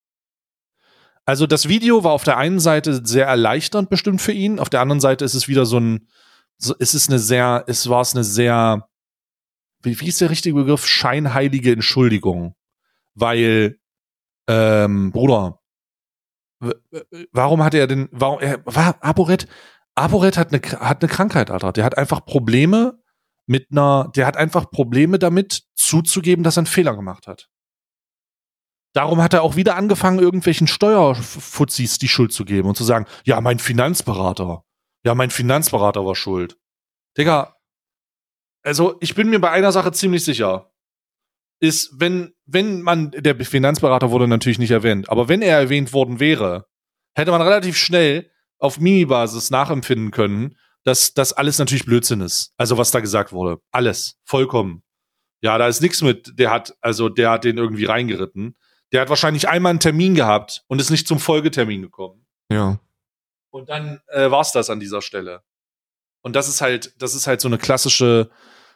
Also 1.25 1.47
das 1.47 1.69
Video 1.69 2.05
war 2.05 2.13
auf 2.13 2.25
der 2.25 2.39
einen 2.39 2.59
Seite 2.59 3.05
sehr 3.05 3.27
erleichternd 3.27 3.91
bestimmt 3.91 4.23
für 4.23 4.33
ihn, 4.33 4.59
auf 4.59 4.71
der 4.71 4.81
anderen 4.81 5.01
Seite 5.01 5.27
ist 5.27 5.35
es 5.35 5.47
wieder 5.47 5.67
so 5.67 5.79
ein, 5.79 6.09
so, 6.57 6.75
es 6.79 6.95
ist 6.95 7.11
eine 7.11 7.19
sehr, 7.19 7.65
es 7.67 7.89
war 7.89 8.01
es 8.01 8.15
eine 8.15 8.25
sehr, 8.25 8.89
wie, 9.83 10.01
wie 10.01 10.09
ist 10.09 10.21
der 10.21 10.31
richtige 10.31 10.55
Begriff? 10.55 10.87
Scheinheilige 10.87 11.73
Entschuldigung. 11.73 12.55
Weil, 13.15 13.79
ähm, 14.49 15.13
Bruder, 15.13 15.61
warum 17.33 17.63
hat 17.63 17.75
er 17.75 17.87
denn, 17.87 18.09
warum, 18.11 18.41
er, 18.41 18.61
war, 18.65 18.97
Aboret, 19.03 19.47
Aboret 19.99 20.37
hat 20.39 20.53
eine, 20.53 20.63
hat 20.81 21.03
eine 21.03 21.11
Krankheit, 21.11 21.51
Alter. 21.51 21.73
Der 21.73 21.85
hat 21.85 21.99
einfach 21.99 22.25
Probleme 22.25 22.99
mit 23.47 23.69
einer, 23.71 24.11
der 24.15 24.27
hat 24.27 24.37
einfach 24.37 24.71
Probleme 24.71 25.19
damit 25.19 25.65
zuzugeben, 25.75 26.45
dass 26.45 26.57
er 26.57 26.61
einen 26.61 26.67
Fehler 26.67 26.95
gemacht 26.95 27.27
hat. 27.27 27.49
Darum 28.95 29.23
hat 29.23 29.35
er 29.35 29.43
auch 29.43 29.57
wieder 29.57 29.77
angefangen, 29.77 30.19
irgendwelchen 30.19 30.67
Steuerfuzis 30.67 31.99
die 31.99 32.09
Schuld 32.09 32.33
zu 32.33 32.45
geben 32.45 32.69
und 32.69 32.77
zu 32.77 32.85
sagen, 32.85 33.07
ja, 33.25 33.41
mein 33.41 33.59
Finanzberater. 33.59 34.65
Ja, 35.05 35.15
mein 35.15 35.31
Finanzberater 35.31 36.05
war 36.05 36.15
schuld. 36.15 36.57
Digga, 37.17 37.57
also 38.63 38.97
ich 39.01 39.15
bin 39.15 39.31
mir 39.31 39.41
bei 39.41 39.51
einer 39.51 39.73
Sache 39.73 39.93
ziemlich 39.93 40.25
sicher. 40.25 40.71
Ist, 41.61 41.93
wenn, 41.99 42.35
wenn 42.47 42.83
man, 42.83 43.11
der 43.11 43.37
Finanzberater 43.45 44.11
wurde 44.11 44.29
natürlich 44.29 44.59
nicht 44.59 44.71
erwähnt, 44.71 45.09
aber 45.11 45.29
wenn 45.29 45.43
er 45.43 45.59
erwähnt 45.59 45.93
worden 45.93 46.21
wäre, 46.21 46.67
hätte 47.15 47.33
man 47.33 47.43
relativ 47.43 47.77
schnell 47.77 48.31
auf 48.59 48.81
Mini-Basis 48.81 49.51
nachempfinden 49.51 50.11
können, 50.11 50.57
dass 50.85 51.15
das 51.15 51.33
alles 51.33 51.59
natürlich 51.59 51.85
Blödsinn 51.85 52.21
ist. 52.21 52.53
Also 52.57 52.79
was 52.79 52.91
da 52.91 53.01
gesagt 53.01 53.33
wurde. 53.33 53.61
Alles. 53.71 54.19
Vollkommen. 54.25 54.83
Ja, 55.41 55.59
da 55.59 55.69
ist 55.69 55.81
nichts 55.81 56.03
mit, 56.03 56.39
der 56.39 56.51
hat, 56.51 56.77
also 56.81 57.09
der 57.09 57.31
hat 57.31 57.45
den 57.45 57.59
irgendwie 57.59 57.85
reingeritten. 57.85 58.57
Der 58.93 59.03
hat 59.03 59.09
wahrscheinlich 59.09 59.49
einmal 59.49 59.71
einen 59.71 59.81
Termin 59.81 60.15
gehabt 60.15 60.65
und 60.67 60.81
ist 60.81 60.91
nicht 60.91 61.07
zum 61.07 61.19
Folgetermin 61.19 61.83
gekommen. 61.83 62.27
Ja. 62.51 62.81
Und 63.51 63.69
dann 63.69 64.01
äh, 64.09 64.31
war's 64.31 64.53
das 64.53 64.71
an 64.71 64.81
dieser 64.81 65.03
Stelle. 65.03 65.43
Und 66.23 66.35
das 66.35 66.49
ist 66.49 66.61
halt, 66.61 66.95
das 66.99 67.15
ist 67.15 67.27
halt 67.27 67.41
so 67.41 67.49
eine 67.49 67.59
klassische, 67.59 68.31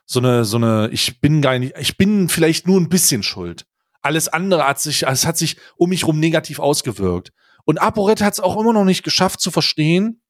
so 0.04 0.20
eine, 0.20 0.44
so 0.44 0.56
eine, 0.56 0.88
ich 0.92 1.20
bin 1.20 1.42
gar 1.42 1.58
nicht, 1.58 1.74
ich 1.78 1.96
bin 1.96 2.28
vielleicht 2.28 2.66
nur 2.66 2.80
ein 2.80 2.88
bisschen 2.88 3.22
schuld. 3.22 3.66
Alles 4.00 4.28
andere 4.28 4.66
hat 4.66 4.80
sich, 4.80 5.06
es 5.06 5.26
hat 5.26 5.38
sich 5.38 5.56
um 5.76 5.90
mich 5.90 6.06
rum 6.06 6.18
negativ 6.20 6.58
ausgewirkt. 6.58 7.32
Und 7.64 7.80
ApoRed 7.80 8.22
hat 8.22 8.34
es 8.34 8.40
auch 8.40 8.60
immer 8.60 8.72
noch 8.72 8.84
nicht 8.84 9.02
geschafft 9.02 9.40
zu 9.40 9.50
verstehen, 9.50 10.22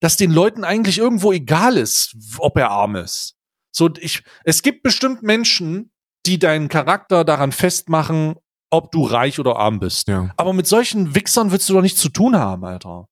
dass 0.00 0.16
den 0.16 0.30
Leuten 0.30 0.64
eigentlich 0.64 0.98
irgendwo 0.98 1.32
egal 1.32 1.76
ist, 1.76 2.14
ob 2.38 2.58
er 2.58 2.70
arm 2.70 2.96
ist. 2.96 3.36
So, 3.72 3.90
ich, 3.98 4.22
es 4.44 4.62
gibt 4.62 4.82
bestimmt 4.82 5.22
Menschen, 5.22 5.90
die 6.26 6.38
deinen 6.38 6.68
Charakter 6.68 7.24
daran 7.24 7.52
festmachen, 7.52 8.34
ob 8.70 8.90
du 8.92 9.04
reich 9.04 9.38
oder 9.38 9.56
arm 9.56 9.80
bist. 9.80 10.08
Ja. 10.08 10.30
Aber 10.36 10.52
mit 10.52 10.66
solchen 10.66 11.14
Wichsern 11.14 11.52
willst 11.52 11.68
du 11.68 11.74
doch 11.74 11.82
nichts 11.82 12.00
zu 12.00 12.08
tun 12.08 12.36
haben, 12.36 12.64
Alter. 12.64 13.06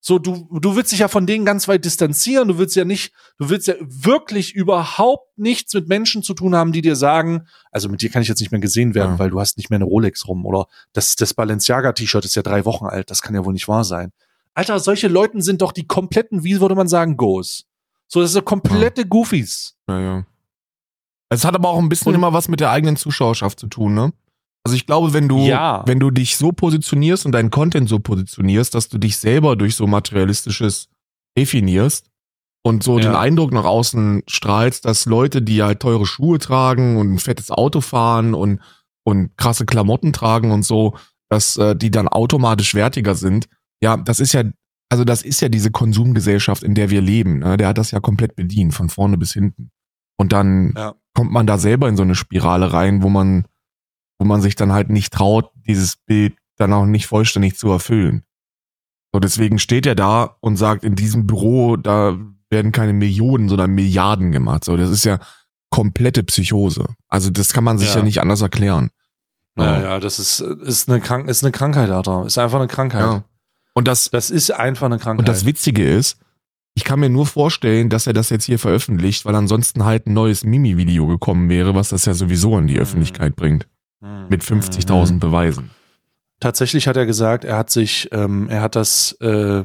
So, 0.00 0.20
du, 0.20 0.48
du 0.60 0.76
willst 0.76 0.92
dich 0.92 1.00
ja 1.00 1.08
von 1.08 1.26
denen 1.26 1.44
ganz 1.44 1.66
weit 1.66 1.84
distanzieren. 1.84 2.46
Du 2.46 2.58
willst 2.58 2.76
ja 2.76 2.84
nicht, 2.84 3.12
du 3.38 3.48
willst 3.48 3.66
ja 3.66 3.74
wirklich 3.80 4.54
überhaupt 4.54 5.36
nichts 5.36 5.74
mit 5.74 5.88
Menschen 5.88 6.22
zu 6.22 6.32
tun 6.32 6.54
haben, 6.54 6.70
die 6.70 6.80
dir 6.82 6.94
sagen, 6.94 7.48
also 7.72 7.88
mit 7.88 8.02
dir 8.02 8.10
kann 8.10 8.22
ich 8.22 8.28
jetzt 8.28 8.38
nicht 8.40 8.52
mehr 8.52 8.60
gesehen 8.60 8.94
werden, 8.94 9.12
Ja. 9.14 9.18
weil 9.18 9.30
du 9.30 9.40
hast 9.40 9.56
nicht 9.56 9.68
mehr 9.68 9.78
eine 9.78 9.84
Rolex 9.86 10.28
rum 10.28 10.46
oder 10.46 10.66
das, 10.92 11.16
das 11.16 11.34
Balenciaga-T-Shirt 11.34 12.24
ist 12.24 12.36
ja 12.36 12.42
drei 12.42 12.64
Wochen 12.64 12.86
alt. 12.86 13.10
Das 13.10 13.20
kann 13.20 13.34
ja 13.34 13.44
wohl 13.44 13.52
nicht 13.52 13.66
wahr 13.66 13.82
sein. 13.84 14.12
Alter, 14.54 14.78
solche 14.78 15.08
Leuten 15.08 15.42
sind 15.42 15.60
doch 15.60 15.72
die 15.72 15.86
kompletten, 15.86 16.44
wie 16.44 16.60
würde 16.60 16.76
man 16.76 16.88
sagen, 16.88 17.16
Goes. 17.16 17.66
So, 18.06 18.20
das 18.20 18.32
sind 18.32 18.44
komplette 18.44 19.06
Goofies. 19.06 19.74
Ja, 19.88 20.00
ja. 20.00 20.26
Es 21.28 21.44
hat 21.44 21.56
aber 21.56 21.70
auch 21.70 21.78
ein 21.80 21.88
bisschen 21.88 22.14
immer 22.14 22.32
was 22.32 22.46
mit 22.46 22.60
der 22.60 22.70
eigenen 22.70 22.96
Zuschauerschaft 22.96 23.58
zu 23.58 23.66
tun, 23.66 23.94
ne? 23.94 24.12
Also 24.66 24.76
ich 24.76 24.86
glaube, 24.86 25.12
wenn 25.12 25.28
du, 25.28 25.38
Ja. 25.46 25.82
wenn 25.86 25.98
du 26.00 26.10
dich 26.10 26.36
so 26.36 26.52
positionierst 26.52 27.24
und 27.26 27.32
deinen 27.32 27.50
Content 27.50 27.88
so 27.88 27.98
positionierst, 27.98 28.74
dass 28.74 28.88
du 28.88 28.98
dich 28.98 29.16
selber 29.16 29.56
durch 29.56 29.74
so 29.76 29.86
materialistisches 29.86 30.88
definierst 31.36 32.10
und 32.64 32.82
so 32.82 32.98
Ja. 32.98 33.06
den 33.10 33.14
Eindruck 33.16 33.52
nach 33.52 33.64
außen 33.64 34.22
strahlst, 34.26 34.84
dass 34.84 35.06
Leute, 35.06 35.42
die 35.42 35.62
halt 35.62 35.80
teure 35.80 36.06
Schuhe 36.06 36.38
tragen 36.38 36.96
und 36.96 37.14
ein 37.14 37.18
fettes 37.18 37.50
Auto 37.50 37.80
fahren 37.80 38.34
und, 38.34 38.60
und 39.04 39.36
krasse 39.36 39.66
Klamotten 39.66 40.12
tragen 40.12 40.50
und 40.50 40.64
so, 40.64 40.96
dass 41.28 41.56
äh, 41.56 41.74
die 41.76 41.90
dann 41.90 42.08
automatisch 42.08 42.74
wertiger 42.74 43.14
sind. 43.14 43.46
Ja, 43.82 43.96
das 43.96 44.20
ist 44.20 44.32
ja, 44.32 44.42
also 44.88 45.04
das 45.04 45.22
ist 45.22 45.40
ja 45.40 45.48
diese 45.48 45.70
Konsumgesellschaft, 45.70 46.62
in 46.62 46.74
der 46.74 46.90
wir 46.90 47.00
leben. 47.02 47.40
Ne? 47.40 47.56
Der 47.56 47.68
hat 47.68 47.78
das 47.78 47.90
ja 47.90 48.00
komplett 48.00 48.36
bedient, 48.36 48.74
von 48.74 48.88
vorne 48.88 49.16
bis 49.18 49.32
hinten. 49.32 49.70
Und 50.18 50.32
dann 50.32 50.72
Ja. 50.76 50.94
kommt 51.14 51.30
man 51.32 51.46
da 51.46 51.58
selber 51.58 51.88
in 51.88 51.96
so 51.96 52.02
eine 52.02 52.14
Spirale 52.14 52.72
rein, 52.72 53.02
wo 53.02 53.08
man, 53.08 53.46
wo 54.18 54.24
man 54.26 54.40
sich 54.42 54.54
dann 54.56 54.72
halt 54.72 54.90
nicht 54.90 55.12
traut, 55.12 55.50
dieses 55.66 55.96
Bild 55.96 56.34
dann 56.56 56.72
auch 56.72 56.86
nicht 56.86 57.06
vollständig 57.06 57.56
zu 57.58 57.68
erfüllen. 57.70 58.24
So, 59.12 59.20
deswegen 59.20 59.58
steht 59.58 59.86
er 59.86 59.94
da 59.94 60.36
und 60.40 60.56
sagt, 60.56 60.84
in 60.84 60.94
diesem 60.96 61.26
Büro, 61.26 61.76
da 61.76 62.16
werden 62.50 62.72
keine 62.72 62.92
Millionen, 62.92 63.48
sondern 63.48 63.70
Milliarden 63.72 64.32
gemacht. 64.32 64.64
So, 64.64 64.76
das 64.76 64.90
ist 64.90 65.04
ja 65.04 65.18
komplette 65.70 66.22
Psychose. 66.22 66.86
Also, 67.08 67.30
das 67.30 67.52
kann 67.52 67.64
man 67.64 67.78
sich 67.78 67.90
ja, 67.90 67.96
Ja. 67.98 68.02
nicht 68.02 68.20
anders 68.20 68.40
erklären. 68.40 68.90
Ja, 69.58 69.80
ja, 69.80 70.00
das 70.00 70.18
ist, 70.18 70.40
ist 70.40 70.88
eine 70.88 71.00
Krank 71.00 71.28
ist 71.28 71.42
eine 71.42 71.50
Krankheit, 71.52 71.88
Alter. 71.90 72.26
Ist 72.26 72.36
einfach 72.38 72.58
eine 72.58 72.68
Krankheit. 72.68 73.00
Ja. 73.00 73.24
Und 73.74 73.88
das, 73.88 74.10
Das 74.10 74.30
ist 74.30 74.50
einfach 74.50 74.86
eine 74.86 74.98
Krankheit. 74.98 75.20
und 75.20 75.28
das 75.28 75.44
Witzige 75.46 75.88
ist, 75.88 76.18
ich 76.74 76.84
kann 76.84 77.00
mir 77.00 77.08
nur 77.08 77.24
vorstellen, 77.26 77.88
dass 77.88 78.06
er 78.06 78.12
das 78.12 78.28
jetzt 78.28 78.44
hier 78.44 78.58
veröffentlicht, 78.58 79.24
weil 79.24 79.34
ansonsten 79.34 79.84
halt 79.86 80.06
ein 80.06 80.12
neues 80.12 80.44
Mimi-Video 80.44 81.06
gekommen 81.06 81.48
wäre, 81.48 81.74
was 81.74 81.88
das 81.88 82.04
ja 82.04 82.12
sowieso 82.12 82.58
in 82.58 82.66
die 82.66 82.78
Öffentlichkeit 82.78 83.34
bringt. 83.34 83.66
Mhm. 84.00 84.26
Mit 84.28 84.42
50.000 84.42 85.18
Beweisen. 85.18 85.70
Tatsächlich 86.40 86.86
hat 86.86 86.96
er 86.96 87.06
gesagt, 87.06 87.44
er 87.44 87.56
hat 87.56 87.70
sich, 87.70 88.08
ähm, 88.12 88.48
er 88.48 88.60
hat 88.60 88.76
das, 88.76 89.12
äh, 89.20 89.64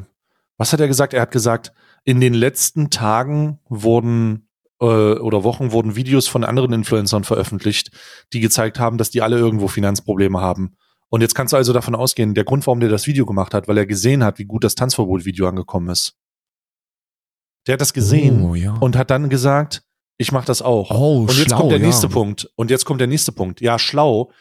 was 0.58 0.72
hat 0.72 0.80
er 0.80 0.88
gesagt? 0.88 1.14
Er 1.14 1.22
hat 1.22 1.32
gesagt, 1.32 1.74
in 2.06 2.22
den 2.22 2.34
letzten 2.34 2.90
Tagen 2.90 3.60
wurden 3.68 4.48
äh, 4.80 4.86
oder 4.86 5.44
Wochen 5.44 5.72
wurden 5.72 5.96
Videos 5.96 6.28
von 6.28 6.44
anderen 6.44 6.72
Influencern 6.74 7.24
veröffentlicht, 7.24 7.92
die 8.34 8.40
gezeigt 8.40 8.80
haben, 8.80 8.98
dass 8.98 9.12
die 9.12 9.22
alle 9.22 9.38
irgendwo 9.38 9.68
Finanzprobleme 9.68 10.40
haben. 10.40 10.76
Und 11.10 11.22
jetzt 11.22 11.36
kannst 11.36 11.52
du 11.52 11.58
also 11.58 11.74
davon 11.74 11.94
ausgehen, 11.94 12.34
der 12.34 12.46
Grund, 12.46 12.66
warum 12.66 12.80
der 12.80 12.90
das 12.90 13.06
Video 13.06 13.26
gemacht 13.26 13.54
hat, 13.54 13.68
weil 13.68 13.78
er 13.78 13.86
gesehen 13.86 14.24
hat, 14.24 14.40
wie 14.40 14.46
gut 14.46 14.64
das 14.64 14.76
Tanzverbot-Video 14.76 15.48
angekommen 15.48 15.90
ist. 15.90 16.16
Der 17.68 17.74
hat 17.74 17.82
das 17.82 17.94
gesehen 17.94 18.42
Oh, 18.44 18.56
ja. 18.56 18.74
und 18.76 18.96
hat 18.96 19.12
dann 19.12 19.30
gesagt, 19.30 19.84
ich 20.22 20.32
mache 20.32 20.46
das 20.46 20.62
auch. 20.62 20.92
Oh, 20.92 21.22
und 21.22 21.34
jetzt 21.36 21.48
schlau, 21.48 21.58
kommt 21.58 21.72
der 21.72 21.80
ja. 21.80 21.86
nächste 21.86 22.08
Punkt. 22.08 22.48
Und 22.56 22.70
jetzt 22.70 22.86
kommt 22.86 23.02
der 23.02 23.08
nächste 23.08 23.32
Punkt. 23.32 23.60
Ja, 23.60 23.80
schlau. 23.80 24.32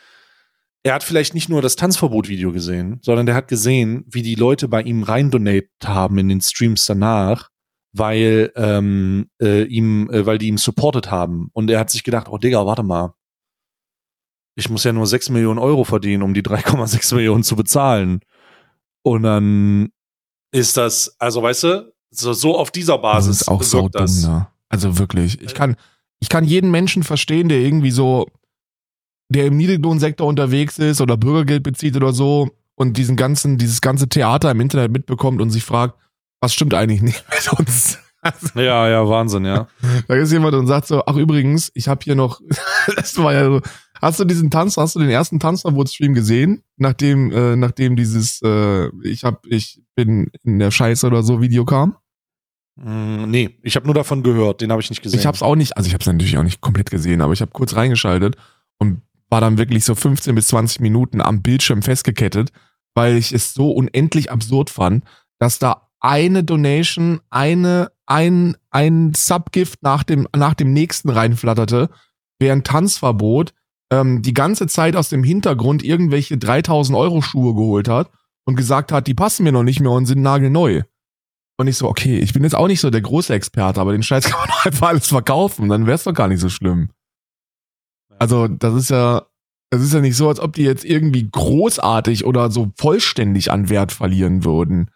Er 0.82 0.92
hat 0.92 1.02
vielleicht 1.02 1.32
nicht 1.32 1.48
nur 1.48 1.62
das 1.62 1.74
Tanzverbot-Video 1.76 2.52
gesehen, 2.52 2.98
sondern 3.02 3.24
der 3.24 3.34
hat 3.34 3.48
gesehen, 3.48 4.04
wie 4.06 4.22
die 4.22 4.34
Leute 4.34 4.68
bei 4.68 4.82
ihm 4.82 5.02
reindonate 5.02 5.68
haben 5.84 6.18
in 6.18 6.28
den 6.28 6.42
Streams 6.42 6.84
danach, 6.84 7.48
weil 7.92 8.52
ähm, 8.56 9.30
äh, 9.40 9.62
ihm, 9.64 10.10
äh, 10.10 10.26
weil 10.26 10.36
die 10.36 10.48
ihm 10.48 10.58
supported 10.58 11.10
haben. 11.10 11.48
Und 11.54 11.70
er 11.70 11.80
hat 11.80 11.90
sich 11.90 12.04
gedacht, 12.04 12.28
oh 12.28 12.36
Digga, 12.36 12.66
warte 12.66 12.82
mal. 12.82 13.14
Ich 14.54 14.68
muss 14.68 14.84
ja 14.84 14.92
nur 14.92 15.06
6 15.06 15.30
Millionen 15.30 15.58
Euro 15.58 15.84
verdienen, 15.84 16.22
um 16.22 16.34
die 16.34 16.42
3,6 16.42 17.14
Millionen 17.14 17.42
zu 17.42 17.56
bezahlen. 17.56 18.20
Und 19.02 19.22
dann 19.22 19.88
ist 20.52 20.76
das, 20.76 21.16
also 21.18 21.42
weißt 21.42 21.62
du, 21.62 21.92
so, 22.10 22.34
so 22.34 22.58
auf 22.58 22.70
dieser 22.70 22.94
Das 22.94 23.02
Basis 23.02 23.40
ist 23.42 23.48
auch 23.48 23.62
so 23.62 23.82
dumm, 23.82 23.90
das. 23.92 24.24
ne? 24.24 24.48
Also 24.70 24.98
wirklich. 24.98 25.40
Ich 25.42 25.54
kann, 25.54 25.76
ich 26.20 26.28
kann 26.28 26.44
jeden 26.44 26.70
Menschen 26.70 27.02
verstehen, 27.02 27.48
der 27.48 27.58
irgendwie 27.58 27.90
so, 27.90 28.26
der 29.28 29.46
im 29.46 29.56
Niedriglohnsektor 29.56 30.26
unterwegs 30.26 30.78
ist 30.78 31.00
oder 31.00 31.16
Bürgergeld 31.16 31.62
bezieht 31.62 31.96
oder 31.96 32.12
so 32.12 32.50
und 32.76 32.96
diesen 32.96 33.16
ganzen, 33.16 33.58
dieses 33.58 33.80
ganze 33.82 34.08
Theater 34.08 34.50
im 34.50 34.60
Internet 34.60 34.92
mitbekommt 34.92 35.42
und 35.42 35.50
sich 35.50 35.64
fragt, 35.64 35.98
was 36.40 36.54
stimmt 36.54 36.72
eigentlich 36.72 37.02
nicht 37.02 37.24
mit 37.30 37.52
uns? 37.58 37.98
Also, 38.22 38.48
Ja, 38.54 38.88
ja, 38.88 39.08
Wahnsinn, 39.08 39.44
ja. 39.44 39.68
da 40.08 40.14
ist 40.14 40.32
jemand 40.32 40.54
und 40.54 40.66
sagt 40.66 40.86
so, 40.86 41.02
ach 41.06 41.16
übrigens, 41.16 41.70
ich 41.74 41.88
habe 41.88 42.00
hier 42.02 42.14
noch, 42.14 42.40
das 42.96 43.16
war 43.18 43.32
ja 43.32 43.44
so, 43.44 43.60
hast 44.00 44.20
du 44.20 44.24
diesen 44.24 44.50
Tanz, 44.50 44.76
hast 44.76 44.94
du 44.94 45.00
den 45.00 45.10
ersten 45.10 45.40
Tanzverbot-Stream 45.40 46.14
gesehen, 46.14 46.62
nachdem, 46.76 47.32
äh, 47.32 47.56
nachdem 47.56 47.96
dieses, 47.96 48.40
äh, 48.42 48.88
ich 49.02 49.24
hab, 49.24 49.46
ich 49.46 49.82
bin 49.94 50.30
in 50.42 50.58
der 50.58 50.70
Scheiße 50.70 51.06
oder 51.06 51.22
so 51.22 51.40
Video 51.40 51.64
kam? 51.64 51.96
Mm, 52.82 53.30
nee, 53.30 53.58
ich 53.62 53.76
habe 53.76 53.86
nur 53.86 53.94
davon 53.94 54.22
gehört, 54.22 54.60
den 54.60 54.70
habe 54.70 54.80
ich 54.80 54.90
nicht 54.90 55.02
gesehen. 55.02 55.20
Ich 55.20 55.26
habe 55.26 55.34
es 55.34 55.42
auch 55.42 55.54
nicht, 55.54 55.76
also 55.76 55.86
ich 55.86 55.92
habe 55.92 56.00
es 56.00 56.06
natürlich 56.06 56.38
auch 56.38 56.42
nicht 56.42 56.60
komplett 56.60 56.90
gesehen, 56.90 57.20
aber 57.20 57.32
ich 57.32 57.42
habe 57.42 57.50
kurz 57.50 57.76
reingeschaltet 57.76 58.36
und 58.78 59.02
war 59.28 59.40
dann 59.40 59.58
wirklich 59.58 59.84
so 59.84 59.94
15 59.94 60.34
bis 60.34 60.48
20 60.48 60.80
Minuten 60.80 61.20
am 61.20 61.42
Bildschirm 61.42 61.82
festgekettet, 61.82 62.50
weil 62.94 63.16
ich 63.16 63.32
es 63.32 63.54
so 63.54 63.70
unendlich 63.70 64.30
absurd 64.30 64.70
fand, 64.70 65.04
dass 65.38 65.58
da 65.58 65.88
eine 66.00 66.42
Donation, 66.42 67.20
eine, 67.28 67.92
ein, 68.06 68.56
ein 68.70 69.12
Subgift 69.14 69.82
nach 69.82 70.02
dem, 70.02 70.26
nach 70.34 70.54
dem 70.54 70.72
nächsten 70.72 71.10
reinflatterte, 71.10 71.90
während 72.38 72.66
Tanzverbot 72.66 73.52
ähm, 73.92 74.22
die 74.22 74.34
ganze 74.34 74.66
Zeit 74.66 74.96
aus 74.96 75.10
dem 75.10 75.22
Hintergrund 75.22 75.84
irgendwelche 75.84 76.38
3000 76.38 76.96
Euro 76.96 77.20
Schuhe 77.20 77.54
geholt 77.54 77.88
hat 77.88 78.10
und 78.44 78.56
gesagt 78.56 78.90
hat, 78.90 79.06
die 79.06 79.14
passen 79.14 79.44
mir 79.44 79.52
noch 79.52 79.62
nicht 79.62 79.80
mehr 79.80 79.90
und 79.90 80.06
sind 80.06 80.22
nagelneu. 80.22 80.82
Und 81.60 81.66
ich 81.66 81.76
so, 81.76 81.90
okay, 81.90 82.18
ich 82.18 82.32
bin 82.32 82.42
jetzt 82.42 82.54
auch 82.54 82.68
nicht 82.68 82.80
so 82.80 82.88
der 82.88 83.02
große 83.02 83.34
Experte, 83.34 83.82
aber 83.82 83.92
den 83.92 84.02
Scheiß 84.02 84.24
kann 84.30 84.40
man 84.40 84.48
einfach 84.64 84.88
alles 84.88 85.08
verkaufen, 85.08 85.68
dann 85.68 85.86
wär's 85.86 86.04
doch 86.04 86.14
gar 86.14 86.26
nicht 86.26 86.40
so 86.40 86.48
schlimm. 86.48 86.88
Also, 88.18 88.48
das 88.48 88.72
ist 88.72 88.88
ja, 88.88 89.26
das 89.68 89.82
ist 89.82 89.92
ja 89.92 90.00
nicht 90.00 90.16
so, 90.16 90.30
als 90.30 90.40
ob 90.40 90.54
die 90.54 90.62
jetzt 90.62 90.86
irgendwie 90.86 91.28
großartig 91.30 92.24
oder 92.24 92.50
so 92.50 92.72
vollständig 92.78 93.50
an 93.52 93.68
Wert 93.68 93.92
verlieren 93.92 94.42
würden. 94.42 94.90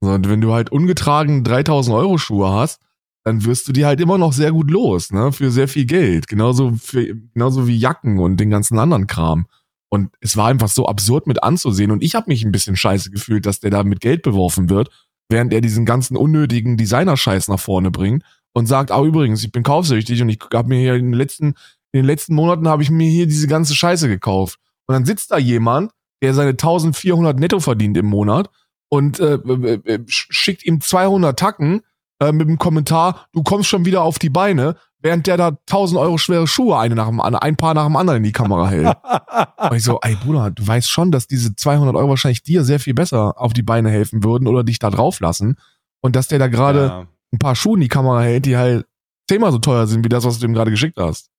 Sondern 0.00 0.30
wenn 0.30 0.40
du 0.40 0.54
halt 0.54 0.72
ungetragen 0.72 1.44
3000 1.44 1.94
Euro 1.94 2.16
Schuhe 2.16 2.50
hast, 2.50 2.80
dann 3.24 3.44
wirst 3.44 3.68
du 3.68 3.72
die 3.72 3.84
halt 3.84 4.00
immer 4.00 4.16
noch 4.16 4.32
sehr 4.32 4.52
gut 4.52 4.70
los, 4.70 5.12
ne, 5.12 5.32
für 5.32 5.50
sehr 5.50 5.68
viel 5.68 5.84
Geld. 5.84 6.28
Genauso 6.28 6.72
für, 6.80 7.14
genauso 7.34 7.68
wie 7.68 7.76
Jacken 7.76 8.20
und 8.20 8.38
den 8.38 8.48
ganzen 8.48 8.78
anderen 8.78 9.06
Kram. 9.06 9.48
Und 9.90 10.14
es 10.20 10.34
war 10.38 10.48
einfach 10.48 10.68
so 10.68 10.86
absurd 10.86 11.26
mit 11.26 11.42
anzusehen. 11.42 11.90
Und 11.90 12.02
ich 12.02 12.14
habe 12.14 12.30
mich 12.30 12.42
ein 12.42 12.52
bisschen 12.52 12.74
scheiße 12.74 13.10
gefühlt, 13.10 13.44
dass 13.44 13.60
der 13.60 13.70
da 13.70 13.84
mit 13.84 14.00
Geld 14.00 14.22
beworfen 14.22 14.70
wird, 14.70 14.88
während 15.28 15.52
er 15.52 15.60
diesen 15.60 15.84
ganzen 15.84 16.16
unnötigen 16.16 16.76
Designer-Scheiß 16.76 17.48
nach 17.48 17.60
vorne 17.60 17.90
bringt 17.90 18.22
und 18.52 18.66
sagt, 18.66 18.90
ah 18.90 19.02
übrigens, 19.02 19.42
ich 19.44 19.52
bin 19.52 19.62
kaufsüchtig 19.62 20.22
und 20.22 20.28
ich 20.28 20.38
habe 20.52 20.68
mir 20.68 20.78
hier 20.78 20.94
in 20.94 21.06
den 21.06 21.14
letzten, 21.14 21.46
in 21.92 22.00
den 22.00 22.04
letzten 22.04 22.34
Monaten 22.34 22.68
habe 22.68 22.82
ich 22.82 22.90
mir 22.90 23.08
hier 23.08 23.26
diese 23.26 23.46
ganze 23.46 23.74
Scheiße 23.74 24.08
gekauft. 24.08 24.58
Und 24.86 24.94
dann 24.94 25.04
sitzt 25.04 25.30
da 25.30 25.38
jemand, 25.38 25.90
der 26.22 26.32
seine 26.32 26.50
1400 26.50 27.38
netto 27.38 27.60
verdient 27.60 27.96
im 27.96 28.06
Monat 28.06 28.50
und 28.88 29.20
äh, 29.20 29.34
äh, 29.34 29.80
äh, 29.84 29.98
sch- 30.04 30.26
schickt 30.30 30.64
ihm 30.64 30.80
200 30.80 31.38
Tacken 31.38 31.82
äh, 32.20 32.32
mit 32.32 32.48
dem 32.48 32.58
Kommentar, 32.58 33.26
du 33.32 33.42
kommst 33.42 33.68
schon 33.68 33.84
wieder 33.84 34.02
auf 34.02 34.18
die 34.18 34.30
Beine, 34.30 34.76
während 35.06 35.28
der 35.28 35.36
da 35.36 35.48
1000 35.48 36.00
Euro 36.00 36.18
schwere 36.18 36.48
Schuhe 36.48 36.76
eine 36.76 36.96
nach 36.96 37.06
dem 37.06 37.20
ein 37.20 37.56
Paar 37.56 37.74
nach 37.74 37.86
dem 37.86 37.94
anderen 37.94 38.18
in 38.18 38.22
die 38.24 38.32
Kamera 38.32 38.68
hält. 38.68 38.96
Und 39.70 39.76
ich 39.76 39.84
so, 39.84 40.00
ey 40.02 40.16
Bruder, 40.16 40.50
du 40.50 40.66
weißt 40.66 40.90
schon, 40.90 41.12
dass 41.12 41.28
diese 41.28 41.54
200 41.54 41.94
Euro 41.94 42.08
wahrscheinlich 42.08 42.42
dir 42.42 42.64
sehr 42.64 42.80
viel 42.80 42.92
besser 42.92 43.40
auf 43.40 43.52
die 43.52 43.62
Beine 43.62 43.88
helfen 43.88 44.24
würden 44.24 44.48
oder 44.48 44.64
dich 44.64 44.80
da 44.80 44.90
drauf 44.90 45.20
lassen. 45.20 45.56
Und 46.00 46.16
dass 46.16 46.26
der 46.26 46.40
da 46.40 46.48
gerade 46.48 46.86
ja. 46.86 47.06
ein 47.32 47.38
paar 47.38 47.54
Schuhe 47.54 47.76
in 47.76 47.82
die 47.82 47.88
Kamera 47.88 48.20
hält, 48.20 48.46
die 48.46 48.56
halt 48.56 48.84
zehnmal 49.30 49.52
so 49.52 49.58
teuer 49.58 49.86
sind 49.86 50.04
wie 50.04 50.08
das, 50.08 50.24
was 50.24 50.40
du 50.40 50.46
ihm 50.46 50.54
gerade 50.54 50.72
geschickt 50.72 50.98
hast. 50.98 51.30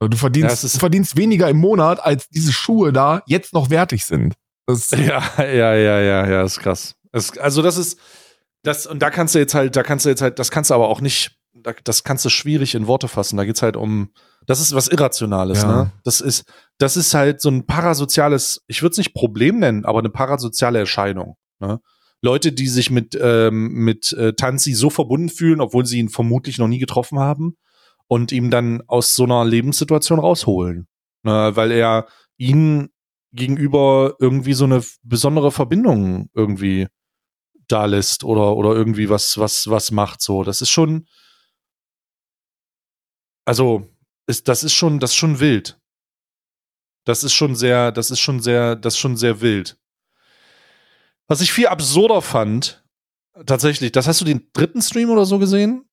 Du 0.00 0.16
verdienst, 0.16 0.64
Ja, 0.64 0.68
du 0.68 0.78
verdienst 0.78 1.16
weniger 1.16 1.48
im 1.48 1.58
Monat, 1.58 2.04
als 2.04 2.28
diese 2.28 2.52
Schuhe 2.52 2.92
da 2.92 3.22
jetzt 3.26 3.54
noch 3.54 3.70
wertig 3.70 4.04
sind. 4.04 4.34
Das, 4.66 4.90
Ja, 4.90 5.22
ja, 5.38 5.74
ja, 5.74 6.00
ja, 6.00 6.28
ja, 6.28 6.42
ist 6.42 6.58
krass. 6.58 6.96
Es, 7.12 7.38
also 7.38 7.62
das 7.62 7.78
ist, 7.78 7.98
das, 8.64 8.86
und 8.86 9.00
da 9.00 9.10
kannst 9.10 9.34
du 9.34 9.38
jetzt 9.38 9.54
halt, 9.54 9.76
da 9.76 9.82
kannst 9.82 10.04
du 10.04 10.08
jetzt 10.08 10.22
halt, 10.22 10.38
das 10.38 10.50
kannst 10.50 10.70
du 10.70 10.74
aber 10.74 10.88
auch 10.88 11.00
nicht, 11.00 11.38
das 11.84 12.04
kannst 12.04 12.24
du 12.24 12.28
schwierig 12.30 12.74
in 12.74 12.86
Worte 12.86 13.08
fassen. 13.08 13.36
Da 13.36 13.44
geht's 13.44 13.62
halt 13.62 13.76
um, 13.76 14.10
das 14.46 14.60
ist 14.60 14.74
was 14.74 14.88
Irrationales, 14.88 15.62
Ja. 15.62 15.84
ne? 15.84 15.92
Das 16.04 16.20
ist, 16.20 16.44
das 16.78 16.96
ist 16.96 17.14
halt 17.14 17.40
so 17.40 17.48
ein 17.50 17.66
parasoziales, 17.66 18.62
ich 18.66 18.82
würde 18.82 18.92
es 18.92 18.98
nicht 18.98 19.14
Problem 19.14 19.60
nennen, 19.60 19.84
aber 19.84 20.00
eine 20.00 20.10
parasoziale 20.10 20.80
Erscheinung. 20.80 21.36
Ne? 21.60 21.80
Leute, 22.20 22.52
die 22.52 22.68
sich 22.68 22.90
mit, 22.90 23.16
ähm, 23.20 23.68
mit 23.72 24.12
äh, 24.14 24.32
Tanzi 24.34 24.72
so 24.74 24.90
verbunden 24.90 25.28
fühlen, 25.28 25.60
obwohl 25.60 25.86
sie 25.86 25.98
ihn 25.98 26.08
vermutlich 26.08 26.58
noch 26.58 26.68
nie 26.68 26.78
getroffen 26.78 27.18
haben 27.18 27.56
und 28.08 28.32
ihm 28.32 28.50
dann 28.50 28.82
aus 28.86 29.14
so 29.14 29.24
einer 29.24 29.44
Lebenssituation 29.44 30.18
rausholen. 30.18 30.88
Ne? 31.22 31.52
Weil 31.54 31.70
er 31.70 32.06
ihnen 32.36 32.88
gegenüber 33.32 34.14
irgendwie 34.20 34.54
so 34.54 34.64
eine 34.64 34.82
besondere 35.02 35.50
Verbindung 35.52 36.28
irgendwie 36.34 36.88
da 37.68 37.86
lässt 37.86 38.24
oder, 38.24 38.56
oder 38.56 38.74
irgendwie 38.74 39.08
was, 39.08 39.38
was, 39.38 39.68
was 39.68 39.90
macht. 39.90 40.20
So, 40.20 40.44
das 40.44 40.60
ist 40.60 40.70
schon, 40.70 41.06
also, 43.44 43.88
ist, 44.26 44.48
das 44.48 44.64
ist 44.64 44.74
schon, 44.74 45.00
das 45.00 45.10
ist 45.10 45.16
schon 45.16 45.40
wild. 45.40 45.78
Das 47.04 47.22
ist 47.22 47.34
schon 47.34 47.54
sehr, 47.54 47.92
das 47.92 48.10
ist 48.10 48.20
schon 48.20 48.40
sehr, 48.40 48.76
das 48.76 48.94
ist 48.94 48.98
schon 48.98 49.16
sehr 49.16 49.40
wild. 49.40 49.76
Was 51.28 51.40
ich 51.40 51.52
viel 51.52 51.66
absurder 51.66 52.22
fand, 52.22 52.84
tatsächlich, 53.46 53.92
das 53.92 54.06
hast 54.06 54.20
du 54.20 54.24
den 54.24 54.48
dritten 54.52 54.82
Stream 54.82 55.10
oder 55.10 55.24
so 55.24 55.38
gesehen? 55.38 55.84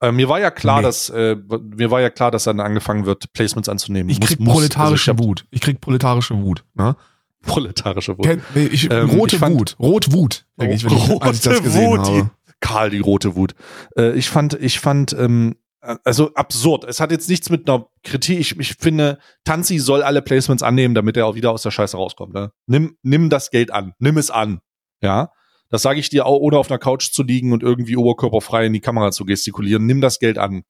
Äh, 0.00 0.12
mir 0.12 0.28
war 0.28 0.40
ja 0.40 0.50
klar, 0.50 0.78
nee. 0.78 0.84
dass 0.84 1.10
äh, 1.10 1.36
mir 1.36 1.90
war 1.90 2.00
ja 2.00 2.10
klar, 2.10 2.30
dass 2.30 2.44
dann 2.44 2.60
angefangen 2.60 3.04
wird, 3.04 3.32
Placements 3.32 3.68
anzunehmen. 3.68 4.08
Ich 4.10 4.20
krieg 4.20 4.40
muss, 4.40 4.54
proletarische 4.54 5.10
also 5.12 5.22
ich 5.22 5.28
Wut. 5.28 5.46
Ich 5.50 5.60
krieg 5.60 5.80
proletarische 5.80 6.40
Wut. 6.42 6.64
Ne? 6.74 6.96
Proletarische 7.42 8.16
Wut. 8.16 8.26
Ken, 8.26 8.42
nee, 8.54 8.66
ich, 8.66 8.90
ähm, 8.90 9.10
rote 9.10 9.36
ich 9.36 9.40
fand, 9.40 9.58
Wut. 9.58 9.76
Rot 9.78 10.12
Wut. 10.12 10.46
Ich, 10.58 10.84
rote 10.84 11.30
ich 11.30 11.74
Wut. 11.74 12.06
Die, 12.06 12.24
Karl, 12.60 12.90
die 12.90 13.00
rote 13.00 13.36
Wut. 13.36 13.54
Äh, 13.96 14.12
ich 14.12 14.28
fand, 14.28 14.54
ich 14.54 14.80
fand, 14.80 15.12
ähm, 15.12 15.56
also 15.80 16.34
absurd. 16.34 16.84
Es 16.84 17.00
hat 17.00 17.10
jetzt 17.10 17.28
nichts 17.28 17.50
mit 17.50 17.68
einer 17.68 17.86
Kritik. 18.02 18.38
Ich, 18.38 18.58
ich 18.58 18.74
finde, 18.74 19.18
Tanzi 19.44 19.78
soll 19.78 20.02
alle 20.02 20.22
Placements 20.22 20.62
annehmen, 20.62 20.94
damit 20.94 21.16
er 21.16 21.26
auch 21.26 21.34
wieder 21.34 21.52
aus 21.52 21.62
der 21.62 21.70
Scheiße 21.70 21.96
rauskommt. 21.96 22.34
Ne? 22.34 22.52
Nimm, 22.66 22.96
nimm 23.02 23.30
das 23.30 23.50
Geld 23.50 23.72
an. 23.72 23.94
Nimm 23.98 24.18
es 24.18 24.30
an. 24.30 24.60
Ja. 25.02 25.32
Das 25.70 25.82
sage 25.82 26.00
ich 26.00 26.10
dir 26.10 26.26
auch, 26.26 26.38
ohne 26.38 26.58
auf 26.58 26.70
einer 26.70 26.78
Couch 26.78 27.12
zu 27.12 27.22
liegen 27.22 27.52
und 27.52 27.62
irgendwie 27.62 27.96
oberkörperfrei 27.96 28.66
in 28.66 28.72
die 28.72 28.80
Kamera 28.80 29.12
zu 29.12 29.24
gestikulieren. 29.24 29.86
Nimm 29.86 30.00
das 30.00 30.18
Geld 30.18 30.36
an. 30.36 30.64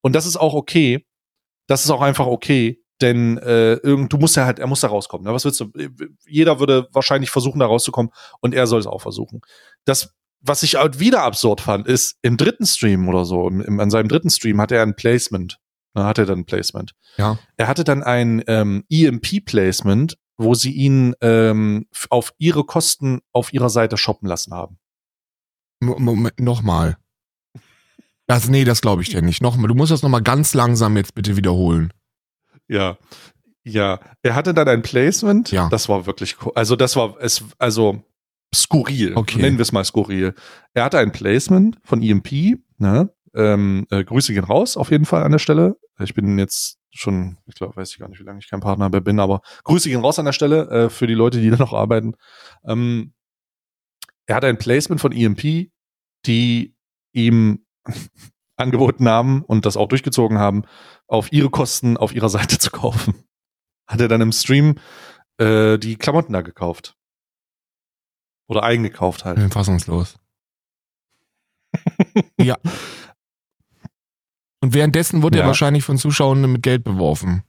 Und 0.00 0.14
das 0.14 0.26
ist 0.26 0.36
auch 0.36 0.54
okay. 0.54 1.04
Das 1.66 1.84
ist 1.84 1.90
auch 1.90 2.02
einfach 2.02 2.26
okay. 2.26 2.80
Denn 3.00 3.38
äh, 3.38 3.74
irgend, 3.74 4.12
du 4.12 4.18
musst 4.18 4.36
ja 4.36 4.46
halt, 4.46 4.60
er 4.60 4.68
muss 4.68 4.80
da 4.80 4.88
rauskommen. 4.88 5.26
Ne? 5.26 5.34
Was 5.34 5.44
willst 5.44 5.60
du? 5.60 5.72
Jeder 6.26 6.60
würde 6.60 6.88
wahrscheinlich 6.92 7.30
versuchen, 7.30 7.58
da 7.58 7.66
rauszukommen 7.66 8.12
und 8.40 8.54
er 8.54 8.66
soll 8.66 8.80
es 8.80 8.86
auch 8.86 9.02
versuchen. 9.02 9.40
Das 9.84 10.14
was 10.44 10.62
ich 10.62 10.76
halt 10.76 11.00
wieder 11.00 11.22
absurd 11.22 11.62
fand, 11.62 11.88
ist 11.88 12.18
im 12.22 12.36
dritten 12.36 12.66
Stream 12.66 13.08
oder 13.08 13.24
so, 13.24 13.48
im, 13.48 13.60
im, 13.62 13.80
an 13.80 13.90
seinem 13.90 14.08
dritten 14.08 14.30
Stream 14.30 14.60
hatte 14.60 14.76
er 14.76 14.82
ein 14.82 14.94
Placement. 14.94 15.58
Da 15.94 16.04
hatte 16.04 16.22
er 16.22 16.26
dann 16.26 16.40
ein 16.40 16.44
Placement. 16.44 16.92
Ja. 17.16 17.38
Er 17.56 17.68
hatte 17.68 17.84
dann 17.84 18.02
ein 18.02 18.42
ähm, 18.46 18.84
EMP-Placement, 18.90 20.18
wo 20.36 20.54
sie 20.54 20.72
ihn 20.72 21.14
ähm, 21.20 21.86
auf 22.10 22.34
ihre 22.38 22.64
Kosten 22.64 23.20
auf 23.32 23.52
ihrer 23.52 23.70
Seite 23.70 23.96
shoppen 23.96 24.28
lassen 24.28 24.52
haben. 24.52 24.78
Moment, 25.80 26.38
nochmal. 26.40 26.98
Das, 28.26 28.48
nee, 28.48 28.64
das 28.64 28.80
glaube 28.80 29.02
ich 29.02 29.10
dir 29.10 29.22
nicht. 29.22 29.42
Nochmal, 29.42 29.68
du 29.68 29.74
musst 29.74 29.92
das 29.92 30.02
nochmal 30.02 30.22
ganz 30.22 30.54
langsam 30.54 30.96
jetzt 30.96 31.14
bitte 31.14 31.36
wiederholen. 31.36 31.92
Ja. 32.68 32.98
Ja, 33.62 34.00
er 34.22 34.34
hatte 34.34 34.52
dann 34.52 34.68
ein 34.68 34.82
Placement. 34.82 35.50
Ja. 35.50 35.68
Das 35.68 35.88
war 35.88 36.06
wirklich, 36.06 36.36
also 36.54 36.76
das 36.76 36.96
war 36.96 37.16
es, 37.20 37.44
also 37.58 38.02
skurril. 38.54 39.16
Okay. 39.16 39.40
Nennen 39.40 39.58
wir 39.58 39.62
es 39.62 39.72
mal 39.72 39.84
skurril. 39.84 40.34
Er 40.72 40.84
hatte 40.84 40.98
ein 40.98 41.12
Placement 41.12 41.78
von 41.84 42.02
EMP, 42.02 42.58
ne? 42.78 43.10
Ähm, 43.34 43.86
äh, 43.90 44.04
Grüße 44.04 44.32
gehen 44.32 44.44
raus, 44.44 44.76
auf 44.76 44.90
jeden 44.90 45.06
Fall 45.06 45.24
an 45.24 45.32
der 45.32 45.40
Stelle. 45.40 45.76
Ich 46.00 46.14
bin 46.14 46.38
jetzt 46.38 46.78
schon, 46.92 47.38
ich 47.46 47.56
glaube, 47.56 47.76
weiß 47.76 47.90
ich 47.90 47.98
gar 47.98 48.08
nicht, 48.08 48.20
wie 48.20 48.24
lange 48.24 48.38
ich 48.38 48.48
kein 48.48 48.60
Partner 48.60 48.88
mehr 48.88 49.00
bin, 49.00 49.18
aber 49.18 49.40
Grüße 49.64 49.88
gehen 49.88 50.00
raus 50.00 50.18
an 50.18 50.24
der 50.24 50.32
Stelle 50.32 50.68
äh, 50.70 50.88
für 50.88 51.08
die 51.08 51.14
Leute, 51.14 51.40
die 51.40 51.50
da 51.50 51.56
noch 51.56 51.72
arbeiten. 51.72 52.14
Ähm, 52.64 53.12
er 54.26 54.36
hatte 54.36 54.46
ein 54.46 54.58
Placement 54.58 55.00
von 55.00 55.12
EMP, 55.12 55.70
die 56.26 56.74
ihm 57.12 57.66
angeboten 58.56 59.08
haben 59.08 59.42
und 59.42 59.66
das 59.66 59.76
auch 59.76 59.88
durchgezogen 59.88 60.38
haben, 60.38 60.62
auf 61.08 61.32
ihre 61.32 61.50
Kosten 61.50 61.96
auf 61.96 62.14
ihrer 62.14 62.28
Seite 62.28 62.58
zu 62.58 62.70
kaufen. 62.70 63.14
Hat 63.86 64.00
er 64.00 64.08
dann 64.08 64.20
im 64.20 64.32
Stream 64.32 64.76
äh, 65.38 65.76
die 65.78 65.96
Klamotten 65.96 66.32
da 66.32 66.42
gekauft. 66.42 66.96
Oder 68.46 68.62
eingekauft 68.62 69.24
halt. 69.24 69.38
Ich 69.38 69.44
bin 69.44 69.50
fassungslos. 69.50 70.16
ja. 72.40 72.56
Und 74.60 74.74
währenddessen 74.74 75.22
wurde 75.22 75.38
ja. 75.38 75.44
er 75.44 75.48
wahrscheinlich 75.48 75.84
von 75.84 75.98
Zuschauern 75.98 76.40
mit 76.50 76.62
Geld 76.62 76.84
beworfen. 76.84 77.42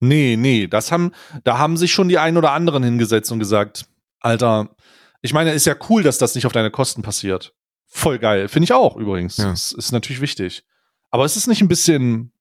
Nee, 0.00 0.36
nee, 0.36 0.66
das 0.66 0.90
haben, 0.90 1.12
da 1.44 1.58
haben 1.58 1.76
sich 1.76 1.92
schon 1.92 2.08
die 2.08 2.18
einen 2.18 2.36
oder 2.36 2.52
anderen 2.52 2.82
hingesetzt 2.82 3.30
und 3.30 3.38
gesagt, 3.38 3.86
Alter, 4.20 4.74
ich 5.20 5.32
meine, 5.32 5.52
ist 5.52 5.64
ja 5.64 5.76
cool, 5.88 6.02
dass 6.02 6.18
das 6.18 6.34
nicht 6.34 6.44
auf 6.44 6.52
deine 6.52 6.70
Kosten 6.70 7.02
passiert. 7.02 7.54
Voll 7.86 8.18
geil. 8.18 8.48
Finde 8.48 8.64
ich 8.64 8.72
auch 8.72 8.96
übrigens. 8.96 9.36
Ja. 9.36 9.50
Das 9.50 9.72
ist 9.72 9.92
natürlich 9.92 10.20
wichtig. 10.20 10.64
Aber 11.10 11.24
es 11.24 11.36
ist 11.36 11.46
nicht 11.46 11.60
ein 11.60 11.68
bisschen. 11.68 12.32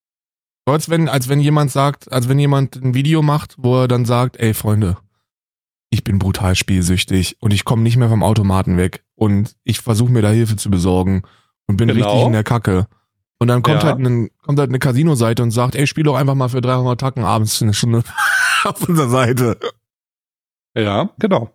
Als 0.65 0.89
wenn, 0.89 1.09
als 1.09 1.27
wenn 1.27 1.39
jemand 1.39 1.71
sagt, 1.71 2.11
als 2.11 2.29
wenn 2.29 2.39
jemand 2.39 2.75
ein 2.75 2.93
Video 2.93 3.21
macht, 3.21 3.55
wo 3.57 3.81
er 3.81 3.87
dann 3.87 4.05
sagt, 4.05 4.37
ey 4.37 4.53
Freunde, 4.53 4.97
ich 5.91 6.03
bin 6.03 6.17
brutal 6.17 6.55
spielsüchtig 6.55 7.37
und 7.41 7.51
ich 7.51 7.65
komme 7.65 7.83
nicht 7.83 7.97
mehr 7.97 8.09
vom 8.09 8.23
Automaten 8.23 8.77
weg 8.77 9.03
und 9.15 9.55
ich 9.63 9.81
versuche 9.81 10.11
mir 10.11 10.21
da 10.21 10.29
Hilfe 10.29 10.55
zu 10.55 10.71
besorgen 10.71 11.23
und 11.67 11.77
bin 11.77 11.89
genau. 11.89 12.05
richtig 12.05 12.25
in 12.27 12.33
der 12.33 12.43
Kacke. 12.43 12.87
Und 13.37 13.49
dann 13.49 13.61
kommt 13.61 13.83
ja. 13.83 13.89
halt 13.89 13.99
ein, 13.99 14.29
kommt 14.41 14.57
halt 14.59 14.69
eine 14.69 14.79
Casino-Seite 14.79 15.43
und 15.43 15.51
sagt, 15.51 15.75
ey, 15.75 15.85
spiel 15.85 16.05
doch 16.05 16.15
einfach 16.15 16.35
mal 16.35 16.47
für 16.47 16.61
300 16.61 16.99
Tacken 16.99 17.23
abends 17.23 17.61
eine 17.61 17.73
Stunde 17.73 18.03
auf 18.63 18.87
unserer 18.87 19.09
Seite. 19.09 19.57
Ja, 20.75 21.09
genau. 21.19 21.51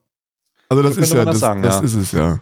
Also 0.69 0.83
das 0.83 0.97
so 0.97 1.01
ist 1.01 1.13
ja, 1.15 1.25
das, 1.25 1.35
das, 1.35 1.41
sagen, 1.41 1.63
das 1.63 1.77
ja. 1.77 1.83
ist 1.83 1.95
es 1.95 2.13
ja. 2.13 2.41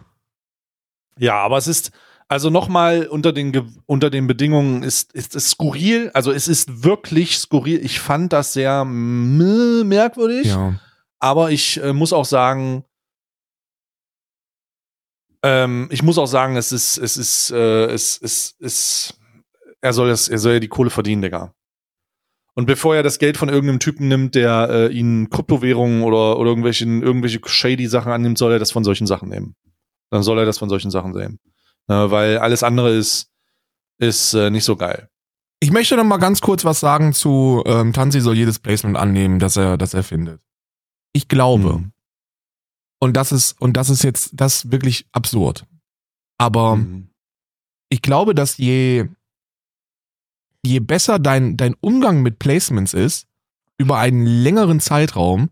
Ja, 1.17 1.35
aber 1.35 1.57
es 1.57 1.67
ist, 1.67 1.91
also 2.27 2.49
nochmal 2.49 3.07
unter 3.07 3.31
den, 3.31 3.81
unter 3.85 4.09
den 4.09 4.27
Bedingungen 4.27 4.83
ist, 4.83 5.13
ist 5.13 5.35
es 5.35 5.51
skurril. 5.51 6.11
Also 6.13 6.31
es 6.31 6.49
ist 6.49 6.83
wirklich 6.83 7.37
skurril. 7.37 7.85
Ich 7.85 8.01
fand 8.01 8.33
das 8.33 8.51
sehr 8.51 8.83
merkwürdig. 8.83 10.47
Ja. 10.47 10.75
Aber 11.25 11.49
ich 11.49 11.81
äh, 11.81 11.91
muss 11.91 12.13
auch 12.13 12.23
sagen, 12.23 12.85
ähm, 15.41 15.87
ich 15.89 16.03
muss 16.03 16.19
auch 16.19 16.27
sagen, 16.27 16.55
es 16.55 16.71
ist, 16.71 16.97
es 16.97 17.17
ist, 17.17 17.49
äh, 17.49 17.85
es 17.85 18.17
ist, 18.17 18.61
es, 18.61 19.17
er 19.81 19.93
soll 19.93 20.09
das, 20.09 20.27
er 20.29 20.37
soll 20.37 20.53
ja 20.53 20.59
die 20.59 20.67
Kohle 20.67 20.91
verdienen, 20.91 21.23
Digga. 21.23 21.51
Und 22.53 22.67
bevor 22.67 22.95
er 22.95 23.01
das 23.01 23.17
Geld 23.17 23.37
von 23.37 23.49
irgendeinem 23.49 23.79
Typen 23.79 24.07
nimmt, 24.07 24.35
der 24.35 24.69
äh, 24.69 24.93
ihn 24.93 25.31
Kryptowährungen 25.31 26.03
oder, 26.03 26.37
oder 26.37 26.51
irgendwelche, 26.51 26.85
irgendwelche 26.85 27.39
shady 27.43 27.87
Sachen 27.87 28.11
annimmt, 28.11 28.37
soll 28.37 28.51
er 28.51 28.59
das 28.59 28.71
von 28.71 28.83
solchen 28.83 29.07
Sachen 29.07 29.29
nehmen. 29.29 29.55
Dann 30.11 30.21
soll 30.21 30.37
er 30.37 30.45
das 30.45 30.59
von 30.59 30.69
solchen 30.69 30.91
Sachen 30.91 31.13
nehmen. 31.13 31.39
Äh, 31.87 32.11
weil 32.11 32.37
alles 32.37 32.61
andere 32.61 32.93
ist, 32.93 33.31
ist 33.97 34.35
äh, 34.35 34.51
nicht 34.51 34.63
so 34.63 34.75
geil. 34.75 35.09
Ich 35.59 35.71
möchte 35.71 35.97
noch 35.97 36.03
mal 36.03 36.17
ganz 36.17 36.41
kurz 36.41 36.63
was 36.65 36.79
sagen 36.79 37.13
zu 37.13 37.63
ähm, 37.65 37.93
Tanzi 37.93 38.21
soll 38.21 38.35
jedes 38.35 38.59
Placement 38.59 38.95
annehmen, 38.95 39.39
das 39.39 39.57
er, 39.57 39.79
das 39.79 39.95
er 39.95 40.03
findet. 40.03 40.39
Ich 41.15 41.29
glaube, 41.29 41.77
mhm. 41.77 41.91
und 42.99 43.15
das 43.15 43.31
ist, 43.31 43.53
und 43.61 43.77
das 43.77 43.89
ist 43.89 44.03
jetzt, 44.03 44.31
das 44.33 44.65
ist 44.65 44.71
wirklich 44.73 45.07
absurd. 45.13 45.65
Aber 46.37 46.75
mhm. 46.75 47.07
ich 47.87 48.01
glaube, 48.01 48.35
dass 48.35 48.57
je, 48.57 49.07
je 50.65 50.79
besser 50.81 51.17
dein, 51.17 51.55
dein 51.55 51.73
Umgang 51.79 52.21
mit 52.21 52.37
Placements 52.37 52.93
ist, 52.93 53.27
über 53.77 53.97
einen 53.97 54.25
längeren 54.25 54.81
Zeitraum, 54.81 55.51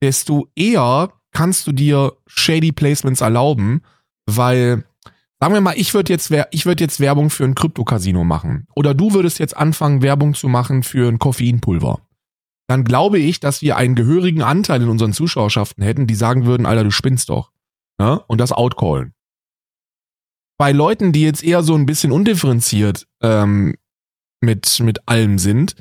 desto 0.00 0.46
eher 0.54 1.12
kannst 1.32 1.66
du 1.66 1.72
dir 1.72 2.16
shady 2.28 2.70
Placements 2.70 3.20
erlauben, 3.20 3.82
weil, 4.26 4.84
sagen 5.40 5.54
wir 5.54 5.60
mal, 5.60 5.76
ich 5.76 5.92
würde 5.92 6.12
jetzt, 6.12 6.32
ich 6.52 6.66
würde 6.66 6.84
jetzt 6.84 7.00
Werbung 7.00 7.30
für 7.30 7.44
ein 7.44 7.56
Krypto-Casino 7.56 8.22
machen. 8.22 8.68
Oder 8.76 8.94
du 8.94 9.12
würdest 9.12 9.40
jetzt 9.40 9.56
anfangen, 9.56 10.02
Werbung 10.02 10.34
zu 10.34 10.46
machen 10.46 10.84
für 10.84 11.08
ein 11.08 11.18
Koffeinpulver 11.18 12.00
dann 12.70 12.84
glaube 12.84 13.18
ich, 13.18 13.40
dass 13.40 13.62
wir 13.62 13.76
einen 13.76 13.96
gehörigen 13.96 14.42
Anteil 14.42 14.80
in 14.82 14.88
unseren 14.88 15.12
Zuschauerschaften 15.12 15.82
hätten, 15.82 16.06
die 16.06 16.14
sagen 16.14 16.46
würden, 16.46 16.66
Alter, 16.66 16.84
du 16.84 16.92
spinnst 16.92 17.28
doch. 17.28 17.50
Ja? 17.98 18.14
Ne? 18.14 18.24
Und 18.28 18.38
das 18.38 18.52
outcallen. 18.52 19.12
Bei 20.56 20.70
Leuten, 20.70 21.10
die 21.10 21.22
jetzt 21.22 21.42
eher 21.42 21.64
so 21.64 21.74
ein 21.74 21.84
bisschen 21.84 22.12
undifferenziert 22.12 23.08
ähm, 23.22 23.74
mit, 24.40 24.78
mit 24.78 25.08
allem 25.08 25.40
sind 25.40 25.74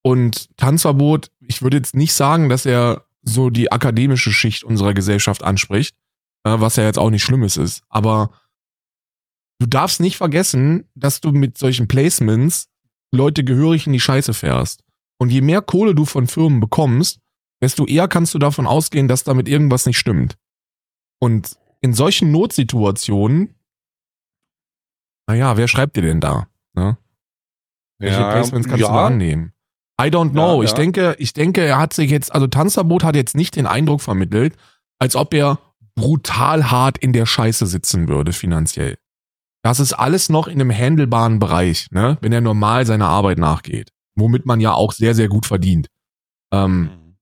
und 0.00 0.48
Tanzverbot, 0.56 1.30
ich 1.40 1.60
würde 1.60 1.76
jetzt 1.76 1.94
nicht 1.94 2.14
sagen, 2.14 2.48
dass 2.48 2.64
er 2.64 3.04
so 3.20 3.50
die 3.50 3.70
akademische 3.70 4.32
Schicht 4.32 4.64
unserer 4.64 4.94
Gesellschaft 4.94 5.42
anspricht, 5.44 5.94
äh, 6.44 6.58
was 6.58 6.76
ja 6.76 6.84
jetzt 6.84 6.98
auch 6.98 7.10
nicht 7.10 7.22
Schlimmes 7.22 7.58
ist. 7.58 7.82
Aber 7.90 8.30
du 9.58 9.66
darfst 9.66 10.00
nicht 10.00 10.16
vergessen, 10.16 10.88
dass 10.94 11.20
du 11.20 11.32
mit 11.32 11.58
solchen 11.58 11.86
Placements 11.86 12.70
Leute 13.12 13.44
gehörig 13.44 13.86
in 13.86 13.92
die 13.92 14.00
Scheiße 14.00 14.32
fährst. 14.32 14.82
Und 15.20 15.30
je 15.30 15.42
mehr 15.42 15.60
Kohle 15.60 15.94
du 15.94 16.06
von 16.06 16.26
Firmen 16.26 16.60
bekommst, 16.60 17.20
desto 17.60 17.84
eher 17.84 18.08
kannst 18.08 18.32
du 18.32 18.38
davon 18.38 18.66
ausgehen, 18.66 19.06
dass 19.06 19.22
damit 19.22 19.48
irgendwas 19.48 19.84
nicht 19.84 19.98
stimmt. 19.98 20.38
Und 21.20 21.58
in 21.82 21.92
solchen 21.92 22.30
Notsituationen, 22.30 23.54
naja, 25.28 25.58
wer 25.58 25.68
schreibt 25.68 25.96
dir 25.96 26.02
denn 26.02 26.20
da? 26.20 26.48
Ne? 26.74 26.96
Welche 27.98 28.20
ja, 28.20 28.32
Placements 28.32 28.66
kannst 28.66 28.80
ja. 28.80 28.88
du 28.88 28.94
da 28.94 29.06
annehmen? 29.06 29.52
I 30.00 30.06
don't 30.06 30.30
know. 30.30 30.62
Ja, 30.62 30.68
ich 30.68 30.72
denke, 30.72 31.14
ich 31.18 31.34
denke, 31.34 31.60
er 31.60 31.76
hat 31.76 31.92
sich 31.92 32.10
jetzt, 32.10 32.32
also 32.34 32.46
Tanzverbot 32.46 33.04
hat 33.04 33.14
jetzt 33.14 33.36
nicht 33.36 33.56
den 33.56 33.66
Eindruck 33.66 34.00
vermittelt, 34.00 34.56
als 34.98 35.16
ob 35.16 35.34
er 35.34 35.58
brutal 35.94 36.70
hart 36.70 36.96
in 36.96 37.12
der 37.12 37.26
Scheiße 37.26 37.66
sitzen 37.66 38.08
würde 38.08 38.32
finanziell. 38.32 38.96
Das 39.62 39.80
ist 39.80 39.92
alles 39.92 40.30
noch 40.30 40.48
in 40.48 40.58
einem 40.58 40.70
handelbaren 40.70 41.38
Bereich, 41.38 41.88
ne, 41.90 42.16
wenn 42.22 42.32
er 42.32 42.40
normal 42.40 42.86
seiner 42.86 43.08
Arbeit 43.08 43.36
nachgeht 43.36 43.92
womit 44.20 44.46
man 44.46 44.60
ja 44.60 44.72
auch 44.72 44.92
sehr, 44.92 45.14
sehr 45.14 45.28
gut 45.28 45.46
verdient. 45.46 45.88
Ähm, 46.52 46.82
mhm. 46.82 47.16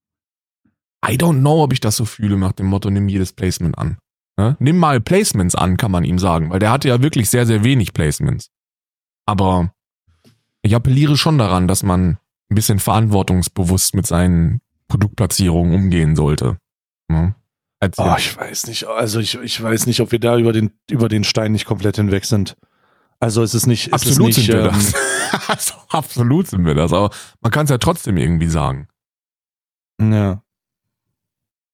I 1.06 1.16
don't 1.16 1.40
know, 1.40 1.62
ob 1.62 1.72
ich 1.72 1.80
das 1.80 1.96
so 1.96 2.04
fühle 2.04 2.36
nach 2.36 2.52
dem 2.52 2.66
Motto, 2.66 2.90
nimm 2.90 3.08
jedes 3.08 3.32
Placement 3.32 3.78
an. 3.78 3.98
Ne? 4.36 4.56
Nimm 4.60 4.78
mal 4.78 5.00
Placements 5.00 5.54
an, 5.54 5.76
kann 5.76 5.90
man 5.90 6.04
ihm 6.04 6.18
sagen, 6.18 6.50
weil 6.50 6.58
der 6.58 6.70
hatte 6.70 6.88
ja 6.88 7.02
wirklich 7.02 7.30
sehr, 7.30 7.46
sehr 7.46 7.64
wenig 7.64 7.92
Placements. 7.92 8.50
Aber 9.26 9.72
ich 10.62 10.74
appelliere 10.74 11.16
schon 11.16 11.38
daran, 11.38 11.68
dass 11.68 11.82
man 11.82 12.18
ein 12.50 12.54
bisschen 12.54 12.78
verantwortungsbewusst 12.78 13.94
mit 13.94 14.06
seinen 14.06 14.60
Produktplatzierungen 14.88 15.74
umgehen 15.74 16.16
sollte. 16.16 16.58
Ne? 17.08 17.34
Oh, 17.96 18.14
ich 18.18 18.36
weiß 18.36 18.66
nicht. 18.66 18.86
Also 18.86 19.20
ich, 19.20 19.36
ich 19.36 19.62
weiß 19.62 19.86
nicht, 19.86 20.00
ob 20.00 20.10
wir 20.10 20.18
da 20.18 20.36
über 20.36 20.52
den, 20.52 20.72
über 20.90 21.08
den 21.08 21.24
Stein 21.24 21.52
nicht 21.52 21.64
komplett 21.64 21.96
hinweg 21.96 22.24
sind. 22.24 22.56
Also 23.20 23.42
es 23.42 23.54
ist 23.54 23.66
nicht. 23.66 23.92
Absolut 23.92 24.30
ist 24.30 24.38
nicht, 24.38 24.46
sind 24.46 24.56
wir 24.56 24.66
ähm, 24.66 24.72
das. 24.72 24.94
also, 25.48 25.74
absolut 25.88 26.46
sind 26.46 26.64
wir 26.64 26.74
das, 26.74 26.92
aber 26.92 27.10
man 27.40 27.50
kann 27.50 27.64
es 27.64 27.70
ja 27.70 27.78
trotzdem 27.78 28.16
irgendwie 28.16 28.48
sagen. 28.48 28.88
Ja. 30.00 30.42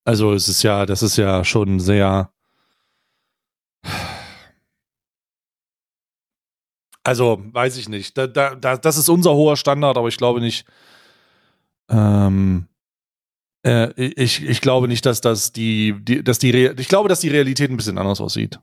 Also 0.05 0.33
es 0.33 0.49
ist 0.49 0.63
ja, 0.63 0.87
das 0.87 1.03
ist 1.03 1.17
ja 1.17 1.45
schon 1.45 1.81
sehr. 1.81 2.31
Also, 7.03 7.43
weiß 7.53 7.77
ich 7.77 7.89
nicht. 7.89 8.17
Da, 8.17 8.27
da, 8.27 8.55
da, 8.55 8.79
das 8.79 8.97
ist 8.97 9.11
unser 9.11 9.35
hoher 9.35 9.57
Standard, 9.57 9.99
aber 9.99 10.09
ich 10.09 10.17
glaube 10.17 10.41
nicht. 10.41 10.67
Ähm, 11.91 12.67
äh, 13.63 13.93
ich, 13.97 14.43
ich 14.43 14.61
glaube 14.63 14.89
nicht, 14.89 15.05
dass 15.05 15.21
das 15.21 15.53
die, 15.53 15.95
die, 16.01 16.25
dass 16.25 16.39
die, 16.39 16.51
Re 16.51 16.75
ich 16.79 16.89
glaube, 16.89 17.11
dass 17.11 17.21
die 17.21 17.29
Realität 17.29 17.71
ein 17.71 17.77
bisschen 17.77 17.99
anders 17.99 18.23
aussieht. 18.23 18.59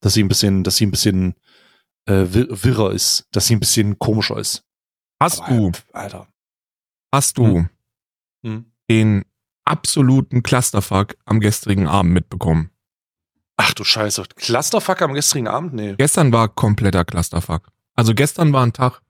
Dass 0.00 0.14
sie 0.14 0.24
ein 0.24 0.28
bisschen, 0.28 0.64
dass 0.64 0.76
sie 0.76 0.86
ein 0.86 0.90
bisschen 0.90 1.36
äh, 2.06 2.24
wir- 2.32 2.48
wirrer 2.64 2.92
ist, 2.92 3.26
dass 3.32 3.46
sie 3.46 3.54
ein 3.56 3.60
bisschen 3.60 3.98
komischer 3.98 4.36
ist. 4.38 4.62
Hast 5.20 5.40
Aber, 5.42 5.56
du, 5.56 5.72
Alter. 5.92 6.26
hast 7.12 7.38
du 7.38 7.44
Hm. 7.46 7.68
Hm. 8.44 8.72
den 8.90 9.24
absoluten 9.64 10.42
Clusterfuck 10.42 11.16
am 11.24 11.40
gestrigen 11.40 11.86
Abend 11.88 12.12
mitbekommen? 12.12 12.70
Ach 13.56 13.72
du 13.72 13.84
Scheiße. 13.84 14.24
Clusterfuck 14.36 15.00
am 15.02 15.14
gestrigen 15.14 15.48
Abend? 15.48 15.72
Nee. 15.72 15.94
Gestern 15.96 16.32
war 16.32 16.48
kompletter 16.48 17.04
Clusterfuck. 17.04 17.68
Also 17.94 18.14
gestern 18.14 18.52
war 18.52 18.62
ein 18.64 18.72
Tag, 18.74 19.00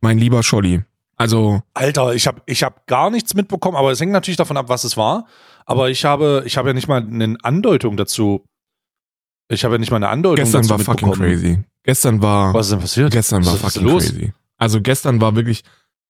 mein 0.00 0.18
lieber 0.18 0.42
Scholli. 0.42 0.82
Also 1.18 1.62
Alter, 1.74 2.14
ich 2.14 2.26
habe 2.26 2.42
ich 2.46 2.62
hab 2.62 2.86
gar 2.86 3.10
nichts 3.10 3.34
mitbekommen, 3.34 3.76
aber 3.76 3.90
es 3.90 4.00
hängt 4.00 4.12
natürlich 4.12 4.36
davon 4.38 4.56
ab, 4.56 4.68
was 4.68 4.84
es 4.84 4.96
war. 4.96 5.26
Aber 5.66 5.90
ich 5.90 6.04
habe, 6.04 6.42
ich 6.46 6.56
habe 6.56 6.68
ja 6.70 6.72
nicht 6.74 6.88
mal 6.88 7.02
eine 7.02 7.36
Andeutung 7.42 7.96
dazu. 7.96 8.44
Ich 9.48 9.64
habe 9.64 9.74
ja 9.74 9.78
nicht 9.78 9.90
mal 9.90 9.96
eine 9.98 10.08
Andeutung 10.08 10.44
gestern 10.44 10.62
dazu 10.62 10.70
war 10.70 10.78
fucking 10.78 11.08
mitbekommen. 11.08 11.30
crazy. 11.40 11.64
Gestern 11.86 12.20
war 12.20 12.52
Was 12.52 12.66
ist 12.66 12.72
denn 12.72 12.80
passiert? 12.80 13.12
Gestern 13.12 13.46
war 13.46 13.52
was 13.54 13.60
fucking 13.74 13.88
los? 13.88 14.04
crazy. 14.04 14.32
Also 14.58 14.80
gestern 14.80 15.20
war 15.20 15.36
wirklich, 15.36 15.62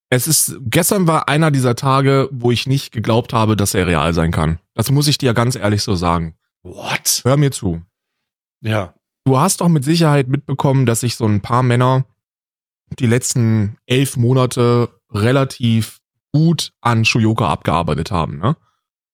es 0.09 0.27
ist, 0.27 0.57
gestern 0.61 1.07
war 1.07 1.29
einer 1.29 1.51
dieser 1.51 1.75
Tage, 1.75 2.27
wo 2.31 2.51
ich 2.51 2.65
nicht 2.67 2.91
geglaubt 2.91 3.31
habe, 3.33 3.55
dass 3.55 3.73
er 3.73 3.87
real 3.87 4.13
sein 4.13 4.31
kann. 4.31 4.59
Das 4.73 4.89
muss 4.91 5.07
ich 5.07 5.17
dir 5.17 5.33
ganz 5.33 5.55
ehrlich 5.55 5.83
so 5.83 5.95
sagen. 5.95 6.35
What? 6.63 7.21
Hör 7.23 7.37
mir 7.37 7.51
zu. 7.51 7.81
Ja. 8.61 8.93
Du 9.25 9.37
hast 9.37 9.61
doch 9.61 9.67
mit 9.67 9.83
Sicherheit 9.83 10.27
mitbekommen, 10.29 10.85
dass 10.85 11.01
sich 11.01 11.15
so 11.15 11.25
ein 11.25 11.41
paar 11.41 11.61
Männer 11.63 12.05
die 12.99 13.05
letzten 13.07 13.77
elf 13.85 14.17
Monate 14.17 14.89
relativ 15.11 15.99
gut 16.33 16.71
an 16.81 17.05
Shuyoka 17.05 17.47
abgearbeitet 17.49 18.09
haben. 18.11 18.37
Ne? 18.39 18.55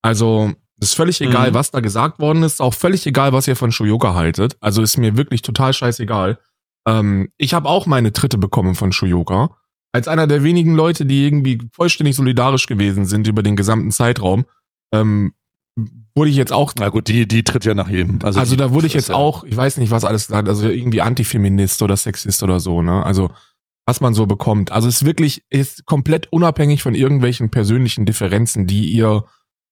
Also 0.02 0.52
ist 0.80 0.94
völlig 0.94 1.20
egal, 1.20 1.50
Mhm. 1.50 1.54
was 1.54 1.70
da 1.72 1.80
gesagt 1.80 2.18
worden 2.20 2.42
ist. 2.44 2.60
Auch 2.60 2.74
völlig 2.74 3.04
egal, 3.06 3.32
was 3.32 3.48
ihr 3.48 3.56
von 3.56 3.72
Shuyoka 3.72 4.14
haltet. 4.14 4.56
Also 4.60 4.82
ist 4.82 4.96
mir 4.96 5.16
wirklich 5.16 5.42
total 5.42 5.72
scheißegal. 5.72 6.38
Ähm, 6.86 7.28
ich 7.36 7.54
habe 7.54 7.68
auch 7.68 7.86
meine 7.86 8.12
Tritte 8.12 8.38
bekommen 8.38 8.74
von 8.74 8.92
Shuyoka. 8.92 9.56
Als 9.92 10.08
einer 10.08 10.26
der 10.26 10.42
wenigen 10.42 10.74
Leute, 10.74 11.06
die 11.06 11.24
irgendwie 11.24 11.60
vollständig 11.72 12.16
solidarisch 12.16 12.66
gewesen 12.66 13.06
sind 13.06 13.26
über 13.28 13.42
den 13.42 13.56
gesamten 13.56 13.90
Zeitraum, 13.92 14.44
ähm, 14.92 15.34
wurde 16.16 16.30
ich 16.30 16.36
jetzt 16.36 16.52
auch 16.52 16.72
Na 16.78 16.88
gut, 16.88 17.08
die, 17.08 17.26
die 17.26 17.42
tritt 17.44 17.64
ja 17.64 17.74
nach 17.74 17.88
jedem. 17.88 18.18
Also, 18.22 18.38
also, 18.40 18.56
da 18.56 18.72
wurde 18.72 18.86
ich 18.86 18.94
jetzt 18.94 19.10
auch, 19.10 19.44
ich 19.44 19.56
weiß 19.56 19.78
nicht, 19.78 19.90
was 19.90 20.04
alles 20.04 20.26
gesagt, 20.26 20.48
also 20.48 20.68
irgendwie 20.68 21.00
Antifeminist 21.00 21.82
oder 21.82 21.96
Sexist 21.96 22.42
oder 22.42 22.60
so, 22.60 22.82
ne? 22.82 23.04
Also 23.04 23.30
was 23.86 24.00
man 24.00 24.14
so 24.14 24.26
bekommt. 24.26 24.72
Also 24.72 24.88
es 24.88 25.02
ist 25.02 25.04
wirklich, 25.04 25.44
ist 25.50 25.84
komplett 25.84 26.32
unabhängig 26.32 26.82
von 26.82 26.94
irgendwelchen 26.94 27.50
persönlichen 27.50 28.06
Differenzen, 28.06 28.66
die 28.66 28.90
ihr 28.90 29.24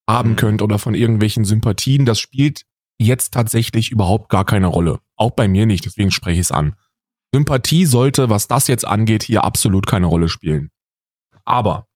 haben 0.08 0.32
Mhm. 0.32 0.36
könnt 0.36 0.62
oder 0.62 0.78
von 0.78 0.94
irgendwelchen 0.94 1.44
Sympathien. 1.44 2.04
Das 2.04 2.20
spielt 2.20 2.64
jetzt 2.98 3.32
tatsächlich 3.32 3.90
überhaupt 3.90 4.28
gar 4.28 4.44
keine 4.44 4.66
Rolle. 4.66 4.98
Auch 5.16 5.30
bei 5.30 5.48
mir 5.48 5.64
nicht, 5.66 5.84
deswegen 5.86 6.10
spreche 6.10 6.34
ich 6.40 6.46
es 6.46 6.52
an. 6.52 6.74
Sympathie 7.34 7.86
sollte, 7.86 8.28
was 8.30 8.48
das 8.48 8.66
jetzt 8.68 8.86
angeht, 8.86 9.22
hier 9.22 9.44
absolut 9.44 9.86
keine 9.86 10.06
Rolle 10.06 10.28
spielen. 10.28 10.70
Aber 11.44 11.86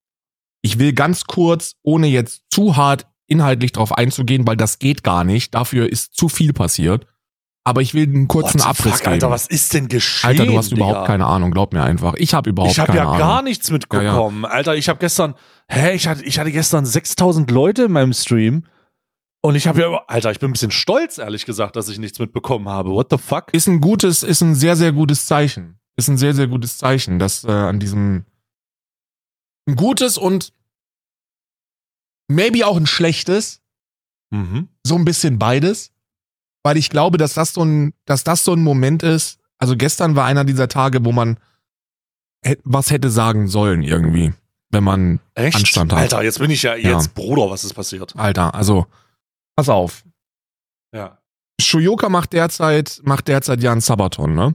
ich 0.63 0.79
will 0.79 0.93
ganz 0.93 1.25
kurz, 1.25 1.75
ohne 1.83 2.07
jetzt 2.07 2.43
zu 2.51 2.77
hart 2.77 3.07
inhaltlich 3.29 3.73
drauf 3.73 3.93
einzugehen, 3.93 4.47
weil 4.47 4.57
das 4.57 4.79
geht 4.79 5.03
gar 5.05 5.25
nicht. 5.25 5.55
Dafür 5.55 5.91
ist 5.91 6.15
zu 6.15 6.29
viel 6.29 6.53
passiert. 6.53 7.07
Aber 7.65 7.83
ich 7.83 7.95
will 7.95 8.05
einen 8.05 8.29
kurzen 8.29 8.61
What 8.61 8.69
Abriss 8.69 8.93
fuck, 8.93 9.01
geben. 9.01 9.13
Alter, 9.15 9.31
was 9.31 9.49
ist 9.49 9.75
denn 9.75 9.89
geschehen? 9.89 10.29
Alter, 10.31 10.47
du 10.47 10.57
hast 10.57 10.71
Digga? 10.71 10.85
überhaupt 10.85 11.07
keine 11.09 11.27
Ahnung, 11.27 11.51
glaub 11.51 11.73
mir 11.73 11.83
einfach. 11.83 12.15
Ich 12.17 12.33
habe 12.33 12.49
überhaupt 12.51 12.73
Ich 12.73 12.79
habe 12.79 12.93
keine 12.93 13.01
ja 13.01 13.07
Ahnung. 13.09 13.19
gar 13.19 13.43
nichts 13.43 13.71
mitbekommen. 13.73 14.45
Alter, 14.45 14.77
ich 14.77 14.89
habe 14.89 15.01
gestern, 15.01 15.35
hä, 15.69 15.93
ich 15.95 16.07
hatte, 16.07 16.23
ich 16.23 16.39
hatte 16.39 16.53
gestern 16.53 16.87
6000 16.87 17.51
Leute 17.51 17.85
in 17.85 17.93
meinem 17.93 18.13
Stream. 18.13 18.65
Und 19.43 19.55
ich 19.55 19.67
habe 19.69 19.81
ja, 19.81 20.05
Alter, 20.09 20.31
ich 20.33 20.41
bin 20.41 20.51
ein 20.51 20.53
bisschen 20.55 20.71
stolz, 20.73 21.19
ehrlich 21.19 21.47
gesagt, 21.47 21.77
dass 21.77 21.89
ich 21.89 21.99
nichts 21.99 22.19
mitbekommen 22.19 22.69
habe. 22.69 22.91
What 22.91 23.09
the 23.11 23.19
fuck? 23.19 23.53
Ist 23.55 23.69
ein 23.69 23.81
gutes, 23.81 24.23
ist 24.23 24.41
ein 24.41 24.55
sehr, 24.55 24.75
sehr 24.77 24.93
gutes 24.93 25.27
Zeichen. 25.27 25.79
Ist 25.97 26.09
ein 26.09 26.19
sehr, 26.19 26.35
sehr 26.35 26.47
gutes 26.49 26.79
Zeichen, 26.79 27.19
dass 27.19 27.45
äh, 27.45 27.51
an 27.51 27.79
diesem 27.79 28.25
ein 29.69 29.77
gutes 29.77 30.19
und 30.19 30.53
maybe 32.29 32.67
auch 32.67 32.77
ein 32.77 32.87
schlechtes, 32.87 33.61
Mhm. 34.33 34.69
so 34.85 34.97
ein 34.97 35.05
bisschen 35.05 35.39
beides, 35.39 35.93
weil 36.65 36.77
ich 36.77 36.91
glaube, 36.91 37.17
dass 37.17 37.35
das 37.35 37.53
so 37.55 37.65
ein, 37.65 37.95
dass 38.07 38.25
das 38.25 38.43
so 38.45 38.53
ein 38.55 38.63
Moment 38.63 39.05
ist. 39.05 39.39
Also 39.59 39.77
gestern 39.77 40.17
war 40.17 40.25
einer 40.27 40.43
dieser 40.45 40.67
Tage, 40.67 41.05
wo 41.05 41.13
man 41.13 41.39
was 42.65 42.91
hätte 42.91 43.09
sagen 43.11 43.47
sollen 43.49 43.83
irgendwie, 43.83 44.33
wenn 44.71 44.83
man 44.85 45.21
Echt? 45.35 45.57
Anstand 45.57 45.93
hat. 45.93 45.99
Alter, 46.01 46.23
jetzt 46.25 46.41
bin 46.41 46.51
ich 46.51 46.63
ja 46.65 46.75
Ja. 46.75 46.93
jetzt 46.97 47.15
Bruder, 47.15 47.49
was 47.51 47.63
ist 47.65 47.75
passiert? 47.75 48.15
Alter, 48.17 48.55
also 48.55 48.87
pass 49.57 49.69
auf. 49.69 50.05
Ja. 50.95 51.19
Shuyoka 51.61 52.09
macht 52.09 52.33
derzeit 52.33 53.01
macht 53.05 53.29
derzeit 53.29 53.63
ja 53.63 53.73
einen 53.73 53.81
Sabaton, 53.81 54.35
ne? 54.35 54.55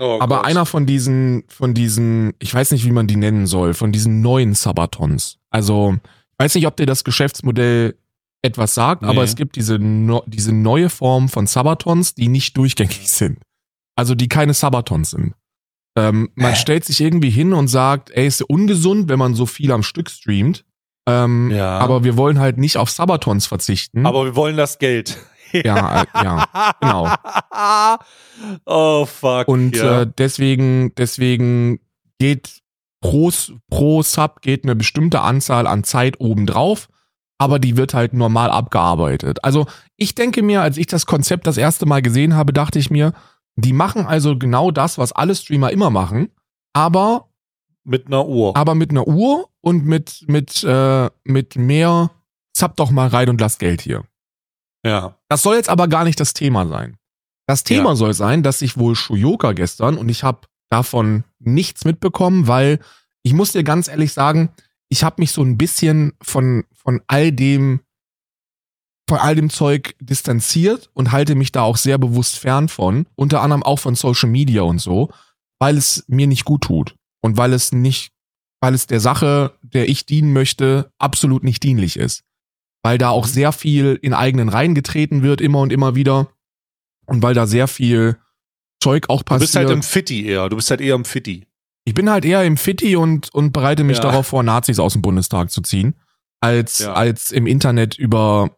Oh 0.00 0.18
Aber 0.20 0.36
Gott. 0.38 0.46
einer 0.46 0.64
von 0.64 0.86
diesen, 0.86 1.44
von 1.48 1.74
diesen, 1.74 2.32
ich 2.38 2.54
weiß 2.54 2.70
nicht, 2.70 2.84
wie 2.84 2.92
man 2.92 3.06
die 3.08 3.16
nennen 3.16 3.46
soll, 3.46 3.74
von 3.74 3.90
diesen 3.92 4.20
neuen 4.20 4.54
Sabatons. 4.54 5.38
Also, 5.50 5.94
ich 6.04 6.38
weiß 6.44 6.54
nicht, 6.54 6.66
ob 6.68 6.76
dir 6.76 6.86
das 6.86 7.02
Geschäftsmodell 7.02 7.96
etwas 8.40 8.74
sagt, 8.74 9.02
Nee. 9.02 9.08
aber 9.08 9.24
es 9.24 9.34
gibt 9.34 9.56
diese, 9.56 9.78
no, 9.80 10.22
diese 10.26 10.52
neue 10.52 10.88
Form 10.88 11.28
von 11.28 11.48
Sabatons, 11.48 12.14
die 12.14 12.28
nicht 12.28 12.56
durchgängig 12.56 13.10
sind. 13.10 13.38
Also, 13.96 14.14
die 14.14 14.28
keine 14.28 14.54
Sabatons 14.54 15.10
sind. 15.10 15.34
Ähm, 15.96 16.30
man 16.36 16.52
Hä? 16.52 16.56
stellt 16.56 16.84
sich 16.84 17.00
irgendwie 17.00 17.30
hin 17.30 17.52
und 17.52 17.66
sagt, 17.66 18.10
ey, 18.10 18.28
ist 18.28 18.40
ungesund, 18.42 19.08
wenn 19.08 19.18
man 19.18 19.34
so 19.34 19.46
viel 19.46 19.72
am 19.72 19.82
Stück 19.82 20.10
streamt. 20.10 20.64
Ähm, 21.08 21.50
Ja. 21.50 21.78
Aber 21.78 22.04
wir 22.04 22.16
wollen 22.16 22.38
halt 22.38 22.58
nicht 22.58 22.76
auf 22.76 22.90
Sabatons 22.90 23.46
verzichten. 23.46 24.06
Aber 24.06 24.24
wir 24.24 24.36
wollen 24.36 24.56
das 24.56 24.78
Geld. 24.78 25.18
Ja, 25.52 26.02
äh, 26.02 26.06
ja, 26.14 26.74
genau. 26.80 27.08
Oh 28.66 29.06
fuck. 29.06 29.48
Und 29.48 29.76
ja. 29.76 30.02
äh, 30.02 30.06
deswegen, 30.18 30.94
deswegen 30.96 31.80
geht 32.18 32.60
pro, 33.00 33.30
pro 33.70 34.02
Sub 34.02 34.42
geht 34.42 34.64
eine 34.64 34.76
bestimmte 34.76 35.22
Anzahl 35.22 35.66
an 35.66 35.84
Zeit 35.84 36.20
obendrauf, 36.20 36.88
aber 37.38 37.58
die 37.58 37.76
wird 37.76 37.94
halt 37.94 38.12
normal 38.12 38.50
abgearbeitet. 38.50 39.44
Also 39.44 39.66
ich 39.96 40.14
denke 40.14 40.42
mir, 40.42 40.62
als 40.62 40.76
ich 40.76 40.86
das 40.86 41.06
Konzept 41.06 41.46
das 41.46 41.56
erste 41.56 41.86
Mal 41.86 42.02
gesehen 42.02 42.34
habe, 42.34 42.52
dachte 42.52 42.78
ich 42.78 42.90
mir, 42.90 43.12
die 43.56 43.72
machen 43.72 44.06
also 44.06 44.36
genau 44.38 44.70
das, 44.70 44.98
was 44.98 45.12
alle 45.12 45.34
Streamer 45.34 45.70
immer 45.72 45.90
machen, 45.90 46.28
aber, 46.72 47.27
mit 47.84 48.06
einer 48.06 48.26
Uhr. 48.26 48.56
aber 48.56 48.74
mit 48.74 48.90
einer 48.90 49.06
Uhr 49.06 49.48
und 49.60 49.84
mit, 49.86 50.24
mit, 50.28 50.62
äh, 50.64 51.10
mit 51.24 51.56
mehr 51.56 52.10
Sub 52.56 52.76
doch 52.76 52.90
mal 52.90 53.08
rein 53.08 53.28
und 53.28 53.40
lass 53.40 53.58
Geld 53.58 53.80
hier. 53.82 54.04
ja. 54.84 55.14
Das 55.28 55.42
soll 55.42 55.56
jetzt 55.56 55.68
aber 55.68 55.88
gar 55.88 56.04
nicht 56.04 56.18
das 56.20 56.32
Thema 56.32 56.66
sein. 56.66 56.96
Das 57.46 57.62
Thema 57.64 57.90
Ja. 57.90 57.96
soll 57.96 58.14
sein, 58.14 58.42
dass 58.42 58.58
sich 58.60 58.78
wohl 58.78 58.94
Shuyoka 58.94 59.52
gestern 59.52 59.96
und 59.98 60.08
ich 60.08 60.22
habe 60.22 60.40
davon 60.70 61.24
nichts 61.38 61.84
mitbekommen, 61.84 62.46
weil 62.46 62.80
ich 63.22 63.32
muss 63.34 63.52
dir 63.52 63.62
ganz 63.62 63.88
ehrlich 63.88 64.12
sagen, 64.12 64.50
ich 64.88 65.04
habe 65.04 65.20
mich 65.20 65.32
so 65.32 65.42
ein 65.42 65.56
bisschen 65.58 66.12
von 66.22 66.64
von 66.72 67.02
all 67.06 67.30
dem 67.32 67.80
von 69.08 69.18
all 69.18 69.34
dem 69.34 69.48
Zeug 69.50 69.94
distanziert 70.00 70.90
und 70.92 71.12
halte 71.12 71.34
mich 71.34 71.52
da 71.52 71.62
auch 71.62 71.76
sehr 71.78 71.96
bewusst 71.98 72.38
fern 72.38 72.68
von, 72.68 73.06
unter 73.16 73.40
anderem 73.40 73.62
auch 73.62 73.78
von 73.78 73.94
Social 73.94 74.28
Media 74.28 74.62
und 74.62 74.80
so, 74.80 75.10
weil 75.58 75.78
es 75.78 76.04
mir 76.08 76.26
nicht 76.26 76.44
gut 76.44 76.62
tut 76.62 76.94
und 77.20 77.36
weil 77.36 77.52
es 77.52 77.72
nicht 77.72 78.12
weil 78.60 78.74
es 78.74 78.88
der 78.88 78.98
Sache, 78.98 79.52
der 79.62 79.88
ich 79.88 80.04
dienen 80.04 80.32
möchte, 80.32 80.90
absolut 80.98 81.44
nicht 81.44 81.62
dienlich 81.62 81.96
ist 81.96 82.24
weil 82.84 82.96
da 82.96 83.08
auch 83.10 83.26
sehr 83.26 83.50
viel 83.50 83.98
in 84.02 84.14
eigenen 84.14 84.48
Reihen 84.48 84.74
getreten 84.76 85.22
wird, 85.24 85.40
immer 85.40 85.58
und 85.60 85.72
immer 85.72 85.96
wieder. 85.96 86.28
Und 87.06 87.22
weil 87.24 87.34
da 87.34 87.44
sehr 87.46 87.66
viel 87.66 88.16
Zeug 88.80 89.10
auch 89.10 89.24
Du 89.24 89.34
bist 89.36 89.52
passiert. 89.52 89.66
halt 89.68 89.76
im 89.76 89.82
Fitti 89.82 90.24
eher. 90.24 90.48
Du 90.48 90.54
bist 90.56 90.70
halt 90.70 90.80
eher 90.80 90.94
im 90.94 91.04
Fitti. 91.04 91.46
ich 91.84 91.92
bin 91.92 92.08
halt 92.08 92.24
eher 92.24 92.44
im 92.44 92.56
Fitti 92.56 92.94
und, 92.94 93.34
und 93.34 93.52
bereite 93.52 93.82
mich 93.82 93.96
Ja. 93.96 94.04
darauf 94.04 94.28
vor, 94.28 94.44
Nazis 94.44 94.78
aus 94.78 94.92
dem 94.92 95.02
Bundestag 95.02 95.50
zu 95.50 95.60
ziehen, 95.60 95.96
als, 96.40 96.78
Ja. 96.78 96.92
als 96.92 97.32
im 97.32 97.46
Internet 97.48 97.98
über 97.98 98.56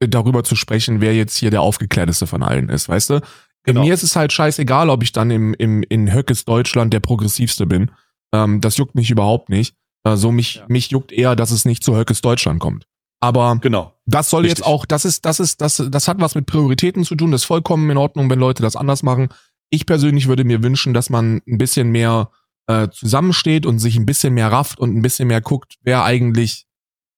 darüber 0.00 0.44
zu 0.44 0.56
sprechen, 0.56 1.02
wer 1.02 1.14
jetzt 1.14 1.36
hier 1.36 1.50
der 1.50 1.60
aufgeklärteste 1.60 2.26
von 2.26 2.42
allen 2.42 2.70
ist, 2.70 2.88
weißt 2.88 3.10
du? 3.10 3.20
Genau. 3.68 3.82
Mir 3.84 3.94
ist 3.94 4.02
es 4.02 4.16
halt 4.16 4.32
scheißegal, 4.32 4.88
ob 4.90 5.02
ich 5.02 5.12
dann 5.12 5.30
im, 5.30 5.54
im, 5.54 5.82
in 5.88 6.12
Höckes 6.12 6.44
Deutschland 6.44 6.92
der 6.92 7.00
progressivste 7.00 7.66
bin. 7.66 7.90
Ähm, 8.32 8.60
das 8.60 8.76
juckt 8.78 8.94
mich 8.94 9.10
überhaupt 9.10 9.48
nicht. 9.50 9.74
Äh, 10.04 10.16
so 10.16 10.32
mich, 10.32 10.56
Ja. 10.56 10.64
mich 10.68 10.90
juckt 10.90 11.12
eher, 11.12 11.36
dass 11.36 11.50
es 11.50 11.64
nicht 11.64 11.82
zu 11.84 11.96
Höckes 11.96 12.20
Deutschland 12.20 12.60
kommt. 12.60 12.86
Aber 13.20 13.58
Genau. 13.60 13.94
das 14.06 14.30
soll 14.30 14.42
Richtig. 14.42 14.58
jetzt 14.58 14.66
auch, 14.66 14.86
das 14.86 15.04
ist, 15.04 15.24
das 15.24 15.40
ist, 15.40 15.60
das, 15.60 15.82
das 15.90 16.08
hat 16.08 16.20
was 16.20 16.34
mit 16.34 16.46
Prioritäten 16.46 17.04
zu 17.04 17.14
tun. 17.16 17.30
Das 17.32 17.42
ist 17.42 17.46
vollkommen 17.46 17.90
in 17.90 17.96
Ordnung, 17.96 18.30
wenn 18.30 18.38
Leute 18.38 18.62
das 18.62 18.76
anders 18.76 19.02
machen. 19.02 19.28
Ich 19.70 19.86
persönlich 19.86 20.28
würde 20.28 20.44
mir 20.44 20.62
wünschen, 20.62 20.94
dass 20.94 21.10
man 21.10 21.42
ein 21.46 21.58
bisschen 21.58 21.90
mehr 21.90 22.30
äh, 22.68 22.88
zusammensteht 22.90 23.66
und 23.66 23.78
sich 23.80 23.96
ein 23.96 24.06
bisschen 24.06 24.34
mehr 24.34 24.50
rafft 24.52 24.78
und 24.78 24.94
ein 24.96 25.02
bisschen 25.02 25.28
mehr 25.28 25.40
guckt, 25.40 25.76
wer 25.82 26.04
eigentlich, 26.04 26.66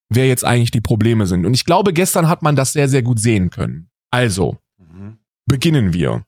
wer 0.09 0.27
jetzt 0.27 0.45
eigentlich 0.45 0.71
die 0.71 0.81
Probleme 0.81 1.27
sind. 1.27 1.45
Und 1.47 1.55
ich 1.55 1.65
glaube, 1.65 1.93
gestern 1.93 2.29
hat 2.29 2.43
man 2.43 2.57
das 2.57 2.73
sehr, 2.73 2.89
sehr 2.89 3.03
gut 3.03 3.21
sehen 3.21 3.51
können. 3.51 3.91
Also, 4.11 4.57
Mhm. 4.79 5.19
beginnen 5.47 5.93
wir. 5.93 6.25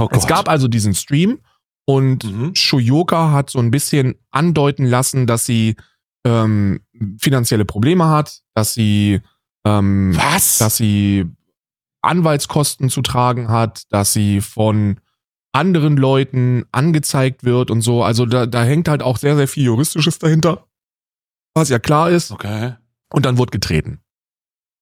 Oh 0.00 0.08
Es 0.12 0.26
gab 0.26 0.48
also 0.48 0.68
diesen 0.68 0.94
Stream 0.94 1.40
und 1.86 2.24
Mhm. 2.24 2.54
Shoyoka 2.54 3.32
hat 3.32 3.50
so 3.50 3.58
ein 3.58 3.70
bisschen 3.70 4.14
andeuten 4.30 4.86
lassen, 4.86 5.26
dass 5.26 5.46
sie 5.46 5.76
ähm, 6.24 6.80
finanzielle 7.18 7.64
Probleme 7.64 8.08
hat, 8.08 8.40
dass 8.54 8.74
sie 8.74 9.20
ähm, 9.66 10.14
Was? 10.16 10.58
dass 10.58 10.76
sie 10.76 11.26
Anwaltskosten 12.02 12.88
zu 12.90 13.02
tragen 13.02 13.48
hat, 13.48 13.84
dass 13.90 14.12
sie 14.12 14.40
von 14.40 15.00
anderen 15.52 15.96
Leuten 15.96 16.64
angezeigt 16.72 17.44
wird 17.44 17.70
und 17.70 17.82
so. 17.82 18.02
Also 18.02 18.24
da, 18.26 18.46
da 18.46 18.62
hängt 18.62 18.88
halt 18.88 19.02
auch 19.02 19.16
sehr, 19.18 19.36
sehr 19.36 19.48
viel 19.48 19.64
Juristisches 19.64 20.18
dahinter, 20.18 20.66
was 21.54 21.68
ja 21.68 21.78
klar 21.78 22.10
ist. 22.10 22.30
okay. 22.30 22.74
Und 23.12 23.26
dann 23.26 23.36
wurde 23.38 23.50
getreten. 23.50 23.99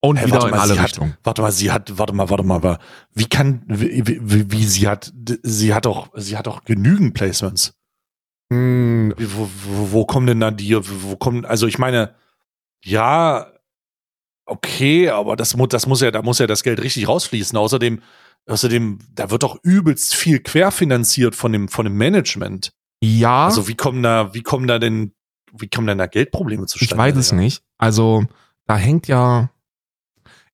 Und 0.01 0.17
Hey, 0.17 0.27
wieder 0.27 0.37
warte 0.37 0.49
in 0.49 0.55
mal, 0.55 0.61
alle 0.61 0.75
sie 0.75 0.79
hat- 0.79 0.85
Richtungen. 0.87 1.17
Warte 1.25 1.43
mal, 1.43 1.51
sie 1.53 1.73
hat, 1.73 1.99
warte 1.99 2.13
mal, 2.13 2.31
warte 2.31 2.45
mal, 2.45 2.79
wie 3.15 3.27
kann, 3.27 3.63
wie, 3.67 4.03
wie, 4.07 4.51
wie 4.53 4.65
sie 4.65 4.87
hat, 4.89 5.13
sie 5.43 5.75
hat 5.75 5.87
doch, 5.87 6.11
sie 6.15 6.37
hat 6.37 6.47
doch 6.47 6.65
genügend 6.65 7.15
Placements. 7.15 7.75
Hm, 8.53 9.13
wo, 9.19 9.49
wo, 9.65 9.93
wo 9.93 10.05
kommen 10.07 10.27
denn 10.29 10.41
da 10.41 10.51
die, 10.53 10.77
wo 10.81 11.17
kommen, 11.17 11.45
also 11.45 11.67
ich 11.67 11.79
meine, 11.79 12.15
ja, 12.85 13.49
okay, 14.47 15.11
aber 15.11 15.37
das 15.37 15.57
muss, 15.57 15.69
das 15.69 15.87
muss 15.87 16.01
ja, 16.01 16.11
da 16.11 16.23
muss 16.23 16.39
ja 16.39 16.47
das 16.47 16.63
Geld 16.63 16.81
richtig 16.83 17.09
rausfließen. 17.09 17.59
Außerdem, 17.59 18.01
außerdem, 18.47 18.99
da 19.15 19.31
wird 19.31 19.43
doch 19.43 19.59
übelst 19.63 20.15
viel 20.15 20.39
querfinanziert 20.41 21.35
von 21.35 21.53
dem, 21.53 21.69
von 21.69 21.85
dem 21.85 21.97
Management. 21.97 22.73
ja, 23.03 23.47
Also 23.47 23.69
wie 23.69 23.75
kommen 23.75 24.03
da, 24.03 24.33
wie 24.33 24.43
kommen 24.43 24.67
da 24.69 24.79
denn, 24.79 25.13
wie 25.53 25.69
kommen 25.69 25.87
denn 25.89 25.99
da 25.99 26.07
Geldprobleme 26.07 26.67
zustande? 26.67 26.95
ich 26.95 26.99
weiß 26.99 27.17
es 27.17 27.31
Digga? 27.31 27.43
nicht. 27.43 27.63
Also 27.79 28.25
da 28.67 28.77
hängt 28.77 29.09
ja. 29.09 29.51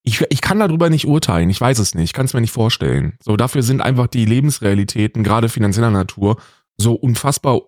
Ich, 0.06 0.20
ich 0.28 0.40
kann 0.42 0.58
darüber 0.58 0.90
nicht 0.90 1.06
urteilen. 1.06 1.48
Ich 1.50 1.60
weiß 1.60 1.78
es 1.78 1.94
nicht. 1.94 2.04
Ich 2.04 2.12
kann 2.12 2.26
es 2.26 2.34
mir 2.34 2.40
nicht 2.42 2.52
vorstellen. 2.52 3.16
So, 3.22 3.36
dafür 3.36 3.62
sind 3.62 3.80
einfach 3.80 4.06
die 4.06 4.26
Lebensrealitäten, 4.26 5.24
gerade 5.24 5.48
finanzieller 5.48 5.90
Natur, 5.90 6.36
so 6.76 6.92
unfassbar 6.94 7.62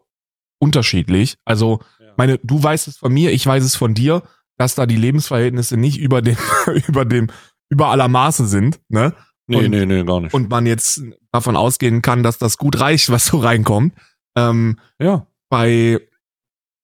unterschiedlich. 0.58 1.36
Also, 1.44 1.80
Ja. 1.98 2.12
meine, 2.16 2.38
du 2.42 2.62
weißt 2.62 2.88
es 2.88 2.98
von 2.98 3.12
mir, 3.12 3.32
ich 3.32 3.46
weiß 3.46 3.64
es 3.64 3.74
von 3.74 3.94
dir, 3.94 4.22
dass 4.58 4.74
da 4.74 4.86
die 4.86 4.96
Lebensverhältnisse 4.96 5.76
nicht 5.76 5.98
über 5.98 6.20
dem, 6.22 6.36
über 6.88 7.04
dem, 7.04 7.28
über 7.70 7.88
aller 7.88 8.08
Maße 8.08 8.46
sind, 8.46 8.80
ne? 8.88 9.14
Nee, 9.48 9.56
Und- 9.64 9.70
nee, 9.70 9.86
nee, 9.86 10.04
gar 10.04 10.20
nicht. 10.20 10.34
Und 10.34 10.50
man 10.50 10.66
jetzt 10.66 11.02
davon 11.32 11.56
ausgehen 11.56 12.02
kann, 12.02 12.22
dass 12.22 12.36
das 12.38 12.58
gut 12.58 12.80
reicht, 12.80 13.10
was 13.10 13.26
so 13.26 13.38
reinkommt. 13.38 13.94
Ähm, 14.36 14.78
ja. 15.00 15.26
bei, 15.48 16.00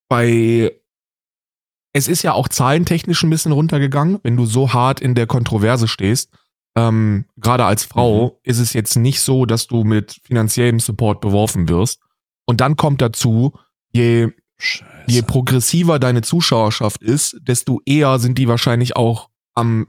bei, 0.09 0.73
es 1.92 2.09
ist 2.09 2.22
ja 2.22 2.33
auch 2.33 2.48
zahlentechnisch 2.48 3.22
ein 3.22 3.31
bisschen 3.31 3.52
runtergegangen, 3.52 4.18
wenn 4.22 4.37
du 4.37 4.46
so 4.46 4.72
hart 4.72 5.00
in 5.00 5.14
der 5.14 5.26
Kontroverse 5.26 5.88
stehst. 5.88 6.31
Ähm, 6.74 7.26
Gerade 7.37 7.64
als 7.66 7.85
Frau 7.85 8.40
ist 8.44 8.59
es 8.59 8.72
jetzt 8.72 8.96
nicht 8.96 9.20
so, 9.20 9.44
dass 9.44 9.66
du 9.66 9.85
mit 9.85 10.18
finanziellem 10.24 10.81
Support 10.81 11.20
beworfen 11.20 11.68
wirst. 11.68 12.00
Und 12.46 12.61
dann 12.62 12.76
kommt 12.76 13.02
dazu, 13.02 13.52
je, 13.92 14.31
Scheiße. 14.59 14.87
je 15.07 15.22
progressiver 15.22 15.98
deine 15.98 16.22
Zuschauerschaft 16.22 17.02
ist, 17.02 17.37
desto 17.42 17.81
eher 17.85 18.18
sind 18.18 18.38
die 18.38 18.48
wahrscheinlich 18.48 18.96
auch 18.96 19.28
am 19.55 19.87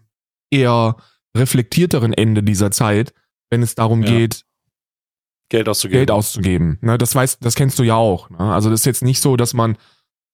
eher 0.51 0.97
reflektierteren 1.35 2.13
Ende 2.13 2.43
dieser 2.43 2.69
Zeit, 2.71 3.13
wenn 3.49 3.63
es 3.63 3.75
darum 3.75 4.03
Ja. 4.03 4.09
geht, 4.09 4.43
Geld 5.49 5.69
auszugeben. 5.69 5.99
Geld 5.99 6.11
auszugeben. 6.11 6.77
Ne, 6.81 6.97
das 6.97 7.13
weißt, 7.15 7.37
das 7.45 7.55
kennst 7.55 7.77
du 7.79 7.83
ja 7.83 7.95
auch. 7.95 8.29
Ne? 8.29 8.39
Also 8.39 8.69
das 8.69 8.81
ist 8.81 8.85
jetzt 8.85 9.03
nicht 9.03 9.21
so, 9.21 9.35
dass 9.37 9.53
man 9.53 9.77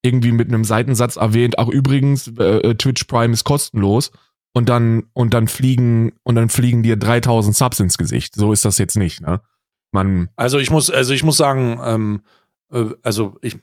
irgendwie 0.02 0.32
mit 0.32 0.48
einem 0.48 0.64
Seitensatz 0.64 1.18
erwähnt, 1.18 1.60
ach 1.60 1.68
übrigens, 1.68 2.28
äh, 2.38 2.76
Twitch 2.76 3.06
Prime 3.06 3.34
ist 3.34 3.44
kostenlos 3.44 4.12
und 4.54 4.70
dann 4.70 5.04
und 5.14 5.34
dann 5.34 5.48
fliegen 5.48 6.14
und 6.24 6.36
dann 6.36 6.50
fliegen 6.50 6.84
dir 6.84 6.98
3000 6.98 7.56
Subs 7.56 7.80
ins 7.80 7.98
Gesicht. 7.98 8.36
So 8.36 8.54
ist 8.54 8.66
das 8.66 8.78
jetzt 8.78 8.96
nicht. 8.96 9.22
Ne? 9.22 9.42
Man, 9.92 10.30
Also 10.36 10.60
ich 10.60 10.70
muss, 10.70 10.90
also 10.90 11.14
ich 11.14 11.24
muss 11.24 11.38
sagen, 11.38 11.80
ähm, 11.84 12.22
äh, 12.72 12.86
also 13.04 13.38
ich, 13.42 13.58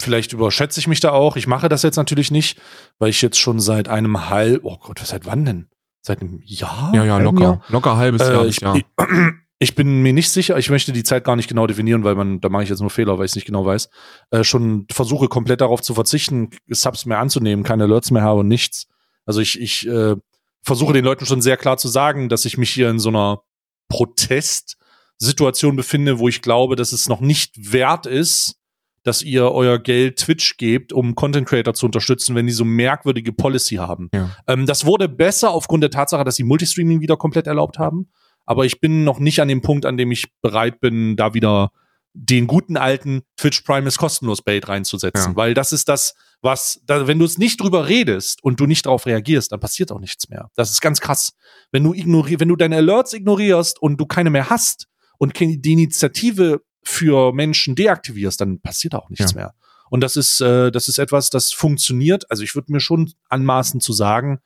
vielleicht 0.00 0.32
überschätze 0.32 0.80
ich 0.80 0.86
mich 0.86 1.00
da 1.00 1.10
auch. 1.10 1.36
Ich 1.36 1.46
mache 1.46 1.68
das 1.68 1.82
jetzt 1.82 1.96
natürlich 1.96 2.30
nicht, 2.30 2.60
weil 2.98 3.10
ich 3.10 3.22
jetzt 3.22 3.38
schon 3.38 3.60
seit 3.60 3.88
einem 3.88 4.28
halb, 4.28 4.64
oh 4.64 4.78
Gott, 4.78 5.00
seit 5.00 5.26
wann 5.26 5.44
denn? 5.44 5.68
Seit 6.02 6.20
einem 6.22 6.40
Jahr? 6.44 6.92
ja 6.94 7.04
ja 7.04 7.18
locker, 7.18 7.42
Jahr? 7.42 7.62
locker 7.68 7.96
halbes 7.96 8.22
Jahr. 8.22 8.42
Äh, 8.42 8.46
bis 8.46 8.56
ich, 8.56 8.62
Jahr. 8.62 8.78
ich, 9.62 9.74
bin 9.74 10.02
mir 10.02 10.12
nicht 10.12 10.30
sicher, 10.30 10.58
ich 10.58 10.70
möchte 10.70 10.92
die 10.92 11.04
Zeit 11.04 11.22
gar 11.24 11.36
nicht 11.36 11.48
genau 11.48 11.66
definieren, 11.66 12.02
weil 12.02 12.14
man, 12.14 12.40
da 12.40 12.48
mache 12.48 12.62
ich 12.62 12.70
jetzt 12.70 12.80
nur 12.80 12.90
Fehler, 12.90 13.18
weil 13.18 13.26
ich 13.26 13.32
es 13.32 13.36
nicht 13.36 13.46
genau 13.46 13.64
weiß. 13.66 13.90
Äh, 14.30 14.42
schon 14.42 14.86
versuche 14.90 15.28
komplett 15.28 15.60
darauf 15.60 15.82
zu 15.82 15.94
verzichten, 15.94 16.50
Subs 16.68 17.04
mehr 17.06 17.18
anzunehmen, 17.18 17.62
keine 17.62 17.84
Alerts 17.84 18.10
mehr 18.10 18.22
habe 18.22 18.40
und 18.40 18.48
nichts. 18.48 18.88
Also 19.26 19.40
ich, 19.40 19.60
ich 19.60 19.86
äh, 19.86 20.16
versuche 20.62 20.94
den 20.94 21.04
Leuten 21.04 21.26
schon 21.26 21.42
sehr 21.42 21.58
klar 21.58 21.76
zu 21.76 21.88
sagen, 21.88 22.28
dass 22.28 22.46
ich 22.46 22.58
mich 22.58 22.70
hier 22.70 22.88
in 22.88 22.98
so 22.98 23.10
einer 23.10 23.42
Protestsituation 23.88 25.76
befinde, 25.76 26.18
wo 26.18 26.28
ich 26.28 26.42
glaube, 26.42 26.74
dass 26.74 26.92
es 26.92 27.08
noch 27.08 27.20
nicht 27.20 27.72
wert 27.72 28.06
ist, 28.06 28.56
dass 29.02 29.22
ihr 29.22 29.50
euer 29.50 29.78
Geld 29.78 30.18
Twitch 30.18 30.56
gebt, 30.56 30.92
um 30.92 31.14
Content 31.14 31.48
Creator 31.48 31.74
zu 31.74 31.86
unterstützen, 31.86 32.34
wenn 32.34 32.46
die 32.46 32.52
so 32.52 32.64
merkwürdige 32.64 33.32
Policy 33.32 33.76
haben. 33.76 34.10
Ja. 34.14 34.30
Ähm, 34.46 34.66
das 34.66 34.84
wurde 34.84 35.08
besser 35.08 35.50
aufgrund 35.50 35.82
der 35.82 35.90
Tatsache, 35.90 36.24
dass 36.24 36.36
sie 36.36 36.44
Multistreaming 36.44 37.00
wieder 37.00 37.16
komplett 37.16 37.46
erlaubt 37.46 37.78
haben. 37.78 38.10
Aber 38.46 38.64
ich 38.64 38.80
bin 38.80 39.04
noch 39.04 39.18
nicht 39.18 39.40
an 39.40 39.48
dem 39.48 39.62
Punkt, 39.62 39.86
an 39.86 39.96
dem 39.96 40.10
ich 40.10 40.26
bereit 40.42 40.80
bin, 40.80 41.16
da 41.16 41.34
wieder 41.34 41.72
den 42.12 42.48
guten 42.48 42.76
alten 42.76 43.22
Twitch 43.36 43.60
Prime 43.60 43.86
ist 43.86 43.98
kostenlos 43.98 44.42
Bait 44.42 44.66
reinzusetzen. 44.68 45.32
Ja. 45.32 45.36
Weil 45.36 45.54
das 45.54 45.70
ist 45.70 45.88
das, 45.88 46.14
was, 46.42 46.80
da, 46.84 47.06
wenn 47.06 47.20
du 47.20 47.24
es 47.24 47.38
nicht 47.38 47.60
drüber 47.60 47.86
redest 47.88 48.42
und 48.42 48.58
du 48.58 48.66
nicht 48.66 48.86
darauf 48.86 49.06
reagierst, 49.06 49.52
dann 49.52 49.60
passiert 49.60 49.92
auch 49.92 50.00
nichts 50.00 50.28
mehr. 50.28 50.50
Das 50.56 50.70
ist 50.70 50.80
ganz 50.80 51.00
krass. 51.00 51.32
Wenn 51.70 51.84
du 51.84 51.94
ignorierst, 51.94 52.40
wenn 52.40 52.48
du 52.48 52.56
deine 52.56 52.76
Alerts 52.76 53.12
ignorierst 53.12 53.80
und 53.80 53.98
du 53.98 54.06
keine 54.06 54.30
mehr 54.30 54.50
hast 54.50 54.88
und 55.18 55.38
die 55.38 55.72
Initiative 55.72 56.62
für 56.82 57.32
Menschen 57.32 57.76
deaktivierst, 57.76 58.40
dann 58.40 58.60
passiert 58.60 58.94
auch 58.96 59.08
nichts 59.10 59.32
Ja. 59.32 59.36
mehr. 59.36 59.54
Und 59.90 60.00
das 60.00 60.16
ist, 60.16 60.40
äh, 60.40 60.70
das 60.72 60.88
ist 60.88 60.98
etwas, 60.98 61.30
das 61.30 61.52
funktioniert. 61.52 62.28
Also 62.30 62.42
ich 62.42 62.54
würde 62.54 62.72
mir 62.72 62.80
schon 62.80 63.12
anmaßen 63.28 63.80
zu 63.80 63.92
sagen, 63.92 64.40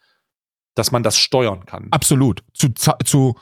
dass 0.74 0.90
man 0.90 1.02
das 1.02 1.16
steuern 1.16 1.64
kann. 1.66 1.88
Absolut. 1.92 2.42
Zu, 2.52 2.68
zu 3.04 3.34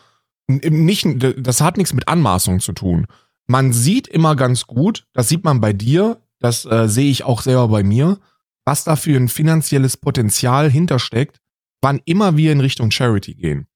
nicht, 0.49 1.07
das 1.39 1.61
hat 1.61 1.77
nichts 1.77 1.93
mit 1.93 2.09
Anmaßung 2.09 2.61
zu 2.61 2.73
tun. 2.73 3.07
Man 3.47 3.73
sieht 3.73 4.09
immer 4.09 4.37
ganz 4.37 4.67
gut, 4.67 5.07
das 5.13 5.29
sieht 5.29 5.45
man 5.45 5.61
bei 5.61 5.73
dir, 5.73 6.21
das 6.39 6.65
äh, 6.65 6.89
sehe 6.89 7.11
ich 7.11 7.25
auch 7.25 7.43
selber 7.43 7.69
bei 7.69 7.83
mir, 7.83 8.19
was 8.65 8.85
da 8.85 8.97
für 8.97 9.17
ein 9.17 9.29
finanzielles 9.29 9.97
Potenzial 9.97 10.71
hintersteckt, 10.71 11.41
wann 11.81 12.01
immer 12.05 12.37
wir 12.37 12.53
in 12.53 12.61
Richtung 12.61 12.91
Charity 12.91 13.35
gehen. 13.35 13.67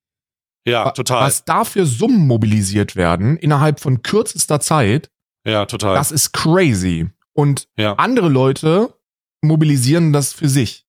Ja, 0.66 0.90
total. 0.90 1.26
Was 1.26 1.44
da 1.44 1.64
für 1.64 1.86
Summen 1.86 2.26
mobilisiert 2.26 2.96
werden 2.96 3.36
innerhalb 3.36 3.80
von 3.80 4.02
kürzester 4.02 4.60
Zeit, 4.60 5.10
ja, 5.46 5.64
total. 5.66 5.94
das 5.94 6.10
ist 6.10 6.32
crazy. 6.32 7.08
Und 7.32 7.68
ja, 7.76 7.94
andere 7.94 8.28
Leute 8.28 8.94
mobilisieren 9.42 10.12
das 10.12 10.32
für 10.32 10.48
sich. 10.48 10.85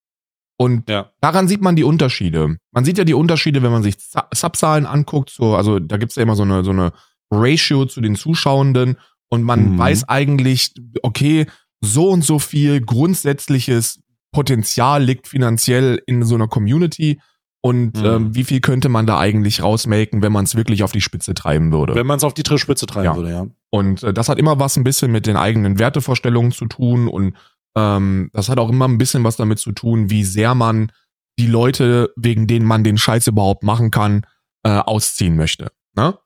Und 0.60 0.90
ja, 0.90 1.12
daran 1.22 1.48
sieht 1.48 1.62
man 1.62 1.76
die 1.76 1.84
Unterschiede. 1.84 2.58
Man 2.72 2.84
sieht 2.84 2.98
ja 2.98 3.04
die 3.04 3.14
Unterschiede, 3.14 3.62
wenn 3.62 3.72
man 3.72 3.84
sich 3.84 3.96
Su- 4.00 4.20
Subzahlen 4.34 4.86
anguckt. 4.88 5.30
So, 5.30 5.56
also 5.56 5.80
da 5.80 5.98
gibt's 5.98 6.16
ja 6.16 6.24
immer 6.24 6.36
so 6.36 6.44
eine, 6.44 6.64
so 6.64 6.72
eine 6.72 6.94
Ratio 7.32 7.86
zu 7.86 8.02
den 8.02 8.16
Zuschauenden 8.16 8.98
und 9.30 9.44
man 9.44 9.74
Mhm. 9.74 9.78
weiß 9.78 10.10
eigentlich, 10.10 10.74
okay, 11.04 11.46
so 11.82 12.10
und 12.10 12.24
so 12.24 12.40
viel 12.40 12.82
grundsätzliches 12.82 14.00
Potenzial 14.32 15.04
liegt 15.04 15.28
finanziell 15.28 16.02
in 16.06 16.24
so 16.24 16.36
einer 16.36 16.48
Community 16.48 17.20
und 17.62 17.98
Mhm. 17.98 18.06
ähm, 18.06 18.36
wie 18.36 18.44
viel 18.44 18.62
könnte 18.62 18.90
man 18.90 19.06
da 19.06 19.20
eigentlich 19.20 19.62
rausmaken, 19.62 20.22
wenn 20.22 20.32
man 20.32 20.46
es 20.46 20.56
wirklich 20.56 20.84
auf 20.84 20.92
die 20.92 21.02
Spitze 21.02 21.34
treiben 21.34 21.72
würde. 21.72 21.96
wenn 21.96 22.08
man 22.08 22.18
es 22.18 22.24
auf 22.24 22.34
die 22.34 22.44
Trittspitze 22.44 22.86
treiben 22.86 23.06
Ja. 23.06 23.16
würde, 23.16 23.30
ja. 23.32 23.48
Und 23.70 24.04
äh, 24.04 24.14
das 24.14 24.30
hat 24.30 24.38
immer 24.40 24.60
was 24.60 24.76
ein 24.78 24.84
bisschen 24.84 25.12
mit 25.12 25.28
den 25.28 25.38
eigenen 25.38 25.78
Wertevorstellungen 25.80 26.52
zu 26.52 26.66
tun 26.66 27.08
und 27.08 27.36
ähm, 27.78 28.32
das 28.34 28.50
hat 28.50 28.58
auch 28.58 28.70
immer 28.70 28.88
ein 28.88 28.98
bisschen 28.98 29.24
was 29.24 29.38
damit 29.38 29.60
zu 29.60 29.72
tun, 29.72 30.10
wie 30.10 30.24
sehr 30.24 30.56
man 30.56 30.92
die 31.38 31.46
Leute, 31.46 32.12
wegen 32.16 32.48
denen 32.48 32.66
man 32.66 32.84
den 32.84 32.98
Scheiß 32.98 33.28
überhaupt 33.28 33.62
machen 33.64 33.92
kann, 33.92 34.26
äh, 34.64 34.70
ausziehen 34.70 35.36
möchte. 35.36 35.72
Ne? 35.96 36.18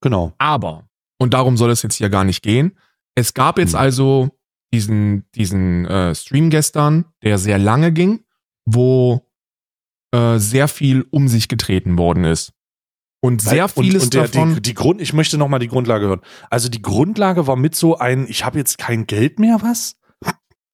Genau. 0.00 0.34
Aber, 0.38 0.88
und 1.18 1.34
darum 1.34 1.56
soll 1.56 1.70
es 1.72 1.82
jetzt 1.82 1.96
hier 1.96 2.10
gar 2.10 2.22
nicht 2.22 2.42
gehen, 2.42 2.78
es 3.16 3.34
gab 3.34 3.58
jetzt 3.58 3.72
Hm. 3.72 3.80
also 3.80 4.30
diesen, 4.72 5.28
diesen 5.34 5.84
äh, 5.86 6.14
Stream 6.14 6.48
gestern, 6.48 7.06
der 7.24 7.38
sehr 7.38 7.58
lange 7.58 7.92
ging, 7.92 8.24
wo 8.64 9.28
äh, 10.14 10.38
sehr 10.38 10.68
viel 10.68 11.04
um 11.10 11.26
sich 11.26 11.48
getreten 11.48 11.98
worden 11.98 12.24
ist. 12.24 12.52
Und 13.20 13.42
sehr 13.42 13.64
und, 13.64 13.84
vieles 13.84 14.04
und 14.04 14.14
der, 14.14 14.28
davon. 14.28 14.54
Die, 14.54 14.62
die 14.62 14.74
Grund, 14.74 15.00
ich 15.00 15.12
möchte 15.12 15.38
noch 15.38 15.48
mal 15.48 15.58
die 15.58 15.68
Grundlage 15.68 16.06
hören. 16.06 16.22
Also 16.50 16.68
die 16.68 16.82
Grundlage 16.82 17.46
war 17.46 17.56
mit 17.56 17.74
so 17.74 17.98
ein, 17.98 18.26
ich 18.28 18.44
habe 18.44 18.58
jetzt 18.58 18.78
kein 18.78 19.06
Geld 19.06 19.38
mehr, 19.38 19.58
was? 19.60 19.96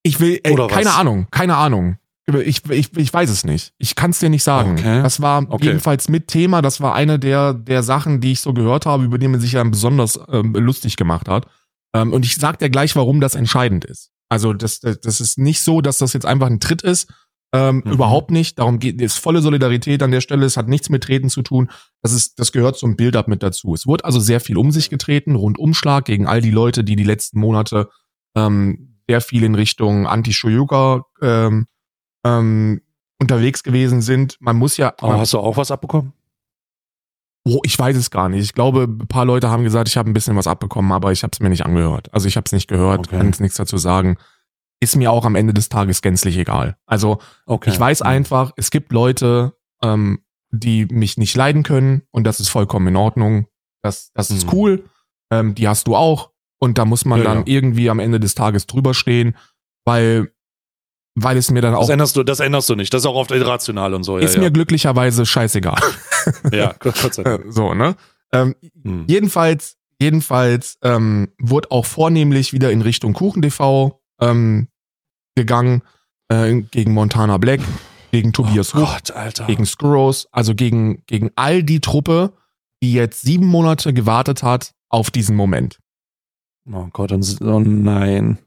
Ich 0.02 0.20
will, 0.20 0.40
ey, 0.42 0.52
Oder 0.52 0.68
keine 0.68 0.86
was? 0.86 0.96
Ahnung, 0.96 1.26
keine 1.30 1.56
Ahnung. 1.56 1.98
Ich, 2.44 2.68
ich, 2.68 2.94
ich 2.94 3.12
weiß 3.12 3.30
es 3.30 3.44
nicht. 3.44 3.72
Ich 3.78 3.94
kann 3.94 4.10
es 4.10 4.18
dir 4.18 4.28
nicht 4.28 4.42
sagen. 4.44 4.72
Okay. 4.72 5.02
Das 5.02 5.22
war 5.22 5.46
Okay. 5.50 5.64
jedenfalls 5.66 6.10
mit 6.10 6.28
Thema. 6.28 6.60
Das 6.60 6.80
war 6.82 6.94
eine 6.94 7.18
der, 7.18 7.54
der 7.54 7.82
Sachen, 7.82 8.20
die 8.20 8.32
ich 8.32 8.40
so 8.40 8.52
gehört 8.52 8.84
habe, 8.84 9.04
über 9.04 9.16
die 9.16 9.28
man 9.28 9.40
sich 9.40 9.52
ja 9.52 9.64
besonders 9.64 10.20
ähm, 10.30 10.52
lustig 10.52 10.96
gemacht 10.96 11.26
hat. 11.28 11.46
Ähm, 11.94 12.12
und 12.12 12.26
ich 12.26 12.36
sag 12.36 12.58
dir 12.58 12.68
gleich, 12.68 12.94
warum 12.96 13.20
das 13.22 13.34
entscheidend 13.34 13.86
ist. 13.86 14.10
Also 14.28 14.52
das, 14.52 14.80
das, 14.80 15.00
das 15.00 15.20
ist 15.22 15.38
nicht 15.38 15.62
so, 15.62 15.80
dass 15.80 15.96
das 15.96 16.12
jetzt 16.12 16.26
einfach 16.26 16.48
ein 16.48 16.60
Tritt 16.60 16.82
ist. 16.82 17.10
Ähm, 17.54 17.82
Mhm. 17.86 17.92
Überhaupt 17.92 18.30
nicht. 18.30 18.58
Darum 18.58 18.78
geht 18.78 19.00
es 19.00 19.16
volle 19.16 19.40
Solidarität 19.40 20.02
an 20.02 20.10
der 20.10 20.20
Stelle. 20.20 20.44
Es 20.44 20.58
hat 20.58 20.68
nichts 20.68 20.90
mit 20.90 21.04
Treten 21.04 21.30
zu 21.30 21.40
tun. 21.40 21.70
Das 22.02 22.12
ist, 22.12 22.38
das 22.38 22.52
gehört 22.52 22.76
zum 22.76 22.94
Build-up 22.94 23.26
mit 23.28 23.42
dazu. 23.42 23.72
Es 23.72 23.86
wurde 23.86 24.04
also 24.04 24.20
sehr 24.20 24.40
viel 24.40 24.58
um 24.58 24.70
sich 24.70 24.90
getreten, 24.90 25.34
Rundumschlag 25.34 26.04
gegen 26.04 26.26
all 26.26 26.42
die 26.42 26.50
Leute, 26.50 26.84
die 26.84 26.94
die 26.94 27.04
letzten 27.04 27.40
Monate 27.40 27.88
ähm, 28.36 28.87
sehr 29.08 29.20
viel 29.20 29.42
in 29.42 29.54
Richtung 29.54 30.06
Anti-Shoyuka 30.06 31.04
ähm, 31.22 31.66
ähm, 32.24 32.80
unterwegs 33.20 33.62
gewesen 33.62 34.02
sind. 34.02 34.36
Man 34.40 34.56
muss 34.56 34.76
ja, 34.76 34.92
Oh, 35.00 35.12
hast 35.12 35.32
du 35.32 35.38
auch 35.38 35.56
was 35.56 35.70
abbekommen? 35.70 36.12
oh, 37.46 37.60
ich 37.64 37.78
weiß 37.78 37.96
es 37.96 38.10
gar 38.10 38.28
nicht. 38.28 38.42
Ich 38.44 38.52
glaube, 38.52 38.82
ein 38.82 39.08
paar 39.08 39.24
Leute 39.24 39.48
haben 39.50 39.64
gesagt, 39.64 39.88
ich 39.88 39.96
habe 39.96 40.10
ein 40.10 40.12
bisschen 40.12 40.36
was 40.36 40.46
abbekommen, 40.46 40.92
aber 40.92 41.12
ich 41.12 41.22
habe 41.22 41.30
es 41.32 41.40
mir 41.40 41.48
nicht 41.48 41.64
angehört. 41.64 42.12
Also 42.12 42.28
ich 42.28 42.36
habe 42.36 42.44
es 42.44 42.52
nicht 42.52 42.68
gehört, 42.68 43.00
Okay. 43.08 43.16
kann 43.16 43.26
jetzt 43.26 43.40
nichts 43.40 43.56
dazu 43.56 43.78
sagen. 43.78 44.18
Ist 44.80 44.96
mir 44.96 45.10
auch 45.10 45.24
am 45.24 45.34
Ende 45.34 45.54
des 45.54 45.70
Tages 45.70 46.02
gänzlich 46.02 46.36
egal. 46.36 46.76
Also 46.86 47.18
Okay. 47.46 47.70
ich 47.70 47.80
weiß 47.80 48.02
einfach, 48.02 48.52
es 48.56 48.70
gibt 48.70 48.92
Leute, 48.92 49.54
ähm, 49.82 50.22
die 50.50 50.84
mich 50.86 51.16
nicht 51.16 51.34
leiden 51.36 51.62
können 51.62 52.02
und 52.10 52.24
das 52.24 52.38
ist 52.40 52.48
vollkommen 52.50 52.88
in 52.88 52.96
Ordnung. 52.96 53.46
Das, 53.82 54.12
das 54.12 54.30
ist 54.30 54.46
Mhm. 54.46 54.52
cool. 54.52 54.84
Ähm, 55.30 55.54
die 55.54 55.66
hast 55.68 55.86
du 55.88 55.96
auch. 55.96 56.30
Und 56.60 56.78
da 56.78 56.84
muss 56.84 57.04
man 57.04 57.18
Ja, 57.20 57.24
dann 57.24 57.38
ja. 57.38 57.44
irgendwie 57.46 57.88
am 57.90 57.98
Ende 58.00 58.18
des 58.20 58.34
Tages 58.34 58.66
drüber 58.66 58.92
stehen, 58.94 59.36
weil, 59.84 60.32
weil 61.14 61.36
es 61.36 61.50
mir 61.50 61.60
dann 61.62 61.74
auch 61.74 61.80
Das 61.82 61.88
änderst 61.90 62.16
du, 62.16 62.22
das 62.24 62.40
änderst 62.40 62.68
du 62.68 62.74
nicht. 62.74 62.92
Das 62.92 63.02
ist 63.02 63.06
auch 63.06 63.14
oft 63.14 63.30
irrational 63.30 63.94
und 63.94 64.02
so. 64.04 64.18
Ja, 64.18 64.24
ist 64.24 64.38
mir 64.38 64.50
glücklicherweise 64.50 65.24
scheißegal. 65.24 65.80
ja, 66.52 66.74
Gott 66.80 66.96
sei 67.14 67.22
Dank. 67.22 67.44
so, 67.48 67.74
ne? 67.74 67.94
Ähm, 68.32 68.54
Hm. 68.82 69.04
jedenfalls, 69.08 69.76
jedenfalls 70.00 70.78
ähm, 70.82 71.28
wurde 71.40 71.70
auch 71.70 71.86
vornehmlich 71.86 72.52
wieder 72.52 72.70
in 72.72 72.82
Richtung 72.82 73.12
KuchenTV 73.14 73.98
ähm, 74.20 74.68
gegangen, 75.36 75.82
äh, 76.28 76.54
gegen 76.62 76.92
Montana 76.92 77.38
Black, 77.38 77.60
gegen 78.10 78.32
Tobias 78.32 78.74
oh 78.74 78.80
Gott, 78.80 79.12
Alter. 79.12 79.46
gegen 79.46 79.64
Skurros, 79.64 80.26
also 80.32 80.54
gegen, 80.54 81.04
gegen 81.06 81.30
all 81.36 81.62
die 81.62 81.80
Truppe, 81.80 82.32
die 82.82 82.92
jetzt 82.92 83.22
sieben 83.22 83.46
Monate 83.46 83.92
gewartet 83.94 84.42
hat 84.42 84.72
auf 84.90 85.10
diesen 85.10 85.36
Moment. 85.36 85.78
Oh 86.72 86.88
Gott, 86.92 87.12
oh 87.12 87.60
nein. 87.60 88.38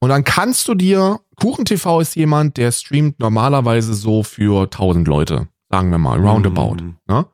Und 0.00 0.10
dann 0.10 0.24
kannst 0.24 0.68
du 0.68 0.74
dir, 0.74 1.20
KuchenTV 1.36 2.00
ist 2.00 2.16
jemand, 2.16 2.56
der 2.56 2.72
streamt 2.72 3.18
normalerweise 3.18 3.94
so 3.94 4.22
für 4.22 4.64
1000 4.64 5.08
Leute, 5.08 5.48
sagen 5.70 5.90
wir 5.90 5.98
mal, 5.98 6.18
roundabout. 6.18 6.76
Hm. 6.78 6.96
Ne? 7.08 7.26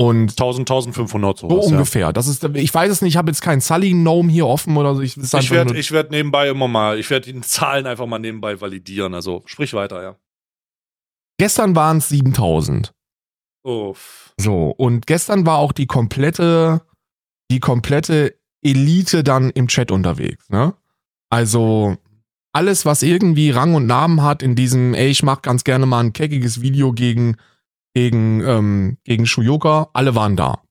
Und 0.00 0.30
1000, 0.30 0.70
1500 0.70 1.38
so 1.38 1.48
sowas, 1.50 1.66
ja. 1.66 1.72
ungefähr. 1.72 2.12
Das 2.12 2.28
ist, 2.28 2.44
ich 2.44 2.72
weiß 2.72 2.90
es 2.90 3.02
nicht, 3.02 3.14
ich 3.14 3.16
habe 3.16 3.30
jetzt 3.30 3.42
keinen 3.42 3.60
Sully 3.60 3.90
Gnome 3.90 4.30
hier 4.30 4.46
offen 4.46 4.76
oder 4.76 4.94
so. 4.94 5.02
Ich, 5.02 5.16
Ich 5.16 5.50
werde 5.50 5.76
ich 5.76 5.90
werd 5.90 6.12
nebenbei 6.12 6.48
immer 6.48 6.68
mal, 6.68 7.00
ich 7.00 7.10
werde 7.10 7.32
die 7.32 7.40
Zahlen 7.40 7.84
einfach 7.84 8.06
mal 8.06 8.20
nebenbei 8.20 8.60
validieren. 8.60 9.12
Also 9.12 9.42
sprich 9.46 9.74
weiter, 9.74 10.02
ja. 10.02 10.16
Gestern 11.36 11.74
waren 11.74 11.98
es 11.98 12.08
7000. 12.10 12.94
Uff. 13.64 14.32
So, 14.40 14.70
und 14.70 15.08
gestern 15.08 15.46
war 15.46 15.58
auch 15.58 15.72
die 15.72 15.86
komplette, 15.86 16.82
die 17.50 17.58
komplette 17.58 18.37
Elite 18.62 19.22
dann 19.24 19.50
im 19.50 19.68
Chat 19.68 19.90
unterwegs, 19.90 20.48
ne? 20.48 20.74
Also, 21.30 21.96
alles, 22.52 22.86
was 22.86 23.02
irgendwie 23.02 23.50
Rang 23.50 23.74
und 23.74 23.86
Namen 23.86 24.22
hat 24.22 24.42
in 24.42 24.54
diesem, 24.54 24.94
ey, 24.94 25.08
ich 25.08 25.22
mach 25.22 25.42
ganz 25.42 25.64
gerne 25.64 25.86
mal 25.86 26.00
ein 26.00 26.12
keckiges 26.12 26.60
Video 26.60 26.92
gegen, 26.92 27.36
gegen, 27.94 28.40
ähm, 28.40 28.98
gegen 29.04 29.26
Shuyoka, 29.26 29.90
alle 29.92 30.14
waren 30.14 30.36
da. 30.36 30.62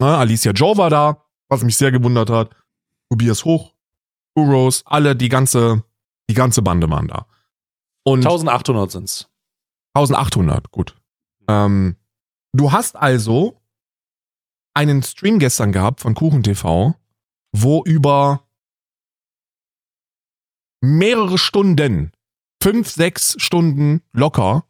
Ne? 0.00 0.16
Alicia 0.16 0.52
Joe 0.52 0.76
war 0.76 0.90
da, 0.90 1.24
was 1.48 1.62
mich 1.62 1.76
sehr 1.76 1.92
gewundert 1.92 2.30
hat. 2.30 2.56
Tobias 3.10 3.44
Hoch, 3.44 3.74
Heroes, 4.36 4.82
alle, 4.86 5.14
die 5.14 5.28
ganze, 5.28 5.84
die 6.28 6.34
ganze 6.34 6.62
Bande 6.62 6.88
waren 6.90 7.08
da. 7.08 7.26
Und 8.04 8.20
1800 8.20 8.90
sind's. 8.90 9.28
1800, 9.94 10.70
gut. 10.70 10.96
Ähm, 11.46 11.96
du 12.52 12.72
hast 12.72 12.96
also 12.96 13.60
einen 14.74 15.02
Stream 15.02 15.38
gestern 15.38 15.70
gehabt 15.72 16.00
von 16.00 16.14
KuchenTV, 16.14 16.94
wo 17.52 17.84
über 17.84 18.46
mehrere 20.82 21.38
Stunden, 21.38 22.12
fünf, 22.62 22.90
sechs 22.90 23.36
Stunden 23.38 24.02
locker, 24.12 24.66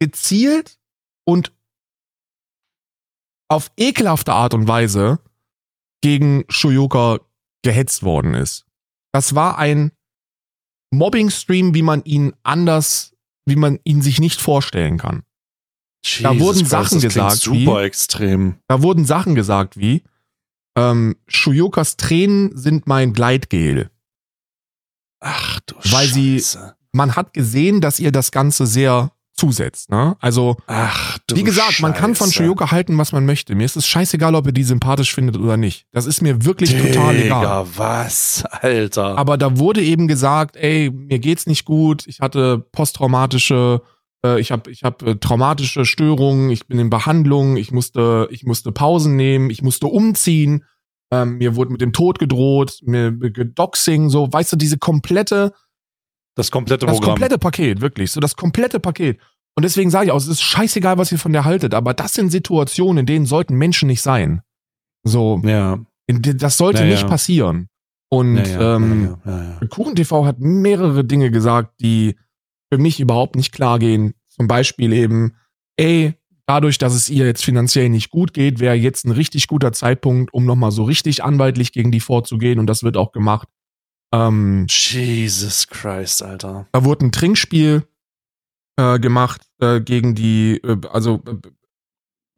gezielt 0.00 0.78
und 1.24 1.52
auf 3.48 3.70
ekelhafte 3.76 4.32
Art 4.32 4.54
und 4.54 4.66
Weise 4.66 5.20
gegen 6.02 6.44
Shuyoka 6.48 7.20
gehetzt 7.62 8.02
worden 8.02 8.34
ist. 8.34 8.66
Das 9.12 9.34
war 9.34 9.58
ein 9.58 9.92
Mobbing-Stream, 10.92 11.74
wie 11.74 11.82
man 11.82 12.02
ihn 12.04 12.34
anders, 12.42 13.14
wie 13.46 13.56
man 13.56 13.78
ihn 13.84 14.02
sich 14.02 14.20
nicht 14.20 14.40
vorstellen 14.40 14.98
kann. 14.98 15.22
Da 16.20 16.32
Jesus 16.32 16.40
wurden 16.40 16.58
Christ, 16.58 16.70
Sachen 16.70 17.00
gesagt, 17.00 17.36
Super 17.36 17.82
extrem. 17.82 18.58
Da 18.66 18.82
wurden 18.82 19.04
Sachen 19.04 19.34
gesagt 19.34 19.76
wie, 19.76 20.02
ähm, 20.76 21.16
Shuyokas 21.28 21.96
Tränen 21.96 22.56
sind 22.56 22.86
mein 22.86 23.12
Gleitgel. 23.12 23.90
Ach 25.20 25.60
du 25.66 25.74
Weil 25.90 26.06
sie- 26.08 26.38
Scheiße. 26.40 26.74
Man 26.94 27.16
hat 27.16 27.32
gesehen, 27.32 27.80
dass 27.80 27.98
ihr 27.98 28.12
das 28.12 28.32
Ganze 28.32 28.66
sehr 28.66 29.12
zusetzt. 29.34 29.90
Ne? 29.90 30.14
Also, 30.20 30.56
Ach 30.66 31.16
du 31.26 31.36
wie 31.36 31.42
gesagt, 31.42 31.80
man 31.80 31.94
kann 31.94 32.14
von 32.14 32.26
Scheiße. 32.26 32.44
Shuyoka 32.44 32.70
halten, 32.70 32.98
was 32.98 33.12
man 33.12 33.24
möchte. 33.24 33.54
Mir 33.54 33.64
ist 33.64 33.76
es 33.76 33.86
scheißegal, 33.86 34.34
ob 34.34 34.46
ihr 34.46 34.52
die 34.52 34.62
sympathisch 34.62 35.14
findet 35.14 35.38
oder 35.38 35.56
nicht. 35.56 35.86
Das 35.92 36.04
ist 36.04 36.20
mir 36.20 36.44
wirklich 36.44 36.70
total 36.76 37.16
egal. 37.16 37.40
Digga, 37.40 37.66
was? 37.76 38.44
Alter. 38.50 39.16
Aber 39.16 39.38
da 39.38 39.56
wurde 39.58 39.80
eben 39.82 40.06
gesagt, 40.06 40.56
ey, 40.56 40.90
mir 40.90 41.18
geht's 41.18 41.46
nicht 41.46 41.64
gut, 41.64 42.06
ich 42.06 42.20
hatte 42.20 42.58
posttraumatische, 42.72 43.80
ich 44.24 44.52
habe 44.52 44.70
ich 44.70 44.84
hab, 44.84 45.02
äh, 45.02 45.16
traumatische 45.16 45.84
Störungen, 45.84 46.50
ich 46.50 46.66
bin 46.66 46.78
in 46.78 46.90
Behandlung, 46.90 47.56
ich 47.56 47.72
musste, 47.72 48.28
ich 48.30 48.44
musste 48.44 48.72
Pausen 48.72 49.16
nehmen, 49.16 49.50
ich 49.50 49.62
musste 49.62 49.86
umziehen, 49.88 50.64
ähm, 51.10 51.38
mir 51.38 51.56
wurde 51.56 51.72
mit 51.72 51.80
dem 51.80 51.92
Tod 51.92 52.18
gedroht, 52.18 52.78
mir 52.82 53.12
gedoxing, 53.12 54.10
so, 54.10 54.32
weißt 54.32 54.52
du, 54.52 54.56
diese 54.56 54.78
komplette, 54.78 55.52
das 56.36 56.50
komplette 56.50 56.86
das 56.86 56.94
Programm. 56.94 57.10
komplette 57.14 57.38
Paket, 57.38 57.80
wirklich, 57.80 58.12
so 58.12 58.20
das 58.20 58.36
komplette 58.36 58.80
Paket. 58.80 59.18
Und 59.54 59.64
deswegen 59.64 59.90
sage 59.90 60.06
ich 60.06 60.12
auch, 60.12 60.16
es 60.16 60.28
ist 60.28 60.40
scheißegal, 60.40 60.96
was 60.96 61.12
ihr 61.12 61.18
von 61.18 61.32
der 61.32 61.44
haltet, 61.44 61.74
aber 61.74 61.92
das 61.92 62.14
sind 62.14 62.30
Situationen, 62.30 62.98
in 62.98 63.06
denen 63.06 63.26
sollten 63.26 63.56
Menschen 63.56 63.88
nicht 63.88 64.00
sein. 64.00 64.40
So, 65.04 65.42
ja. 65.44 65.80
das 66.08 66.56
sollte 66.56 66.84
Ja, 66.84 66.90
nicht 66.90 67.06
passieren. 67.06 67.68
Und 68.08 68.36
ja, 68.36 68.44
ja, 68.44 68.76
ähm, 68.76 69.18
ja, 69.24 69.32
ja, 69.32 69.58
ja. 69.60 69.66
KuchenTV 69.68 70.24
hat 70.24 70.38
mehrere 70.38 71.04
Dinge 71.04 71.30
gesagt, 71.30 71.80
die 71.80 72.16
für 72.72 72.78
mich 72.78 73.00
überhaupt 73.00 73.36
nicht 73.36 73.52
klar 73.52 73.78
gehen. 73.78 74.14
Zum 74.30 74.48
Beispiel 74.48 74.94
eben, 74.94 75.36
ey, 75.76 76.14
dadurch, 76.46 76.78
dass 76.78 76.94
es 76.94 77.10
ihr 77.10 77.26
jetzt 77.26 77.44
finanziell 77.44 77.90
nicht 77.90 78.08
gut 78.08 78.32
geht, 78.32 78.60
wäre 78.60 78.74
jetzt 78.74 79.04
ein 79.04 79.10
richtig 79.10 79.46
guter 79.46 79.74
Zeitpunkt, 79.74 80.32
um 80.32 80.46
nochmal 80.46 80.70
so 80.70 80.84
richtig 80.84 81.22
anwaltlich 81.22 81.72
gegen 81.72 81.92
die 81.92 82.00
vorzugehen 82.00 82.58
und 82.58 82.66
das 82.66 82.82
wird 82.82 82.96
auch 82.96 83.12
gemacht. 83.12 83.46
Ähm, 84.14 84.64
Jesus 84.70 85.66
Christ, 85.66 86.22
Alter. 86.22 86.66
da 86.72 86.82
wurde 86.82 87.04
ein 87.04 87.12
Trinkspiel 87.12 87.86
äh, 88.78 88.98
gemacht 88.98 89.42
äh, 89.60 89.82
gegen 89.82 90.14
die, 90.14 90.56
äh, 90.64 90.78
also 90.90 91.22
äh, 91.26 91.36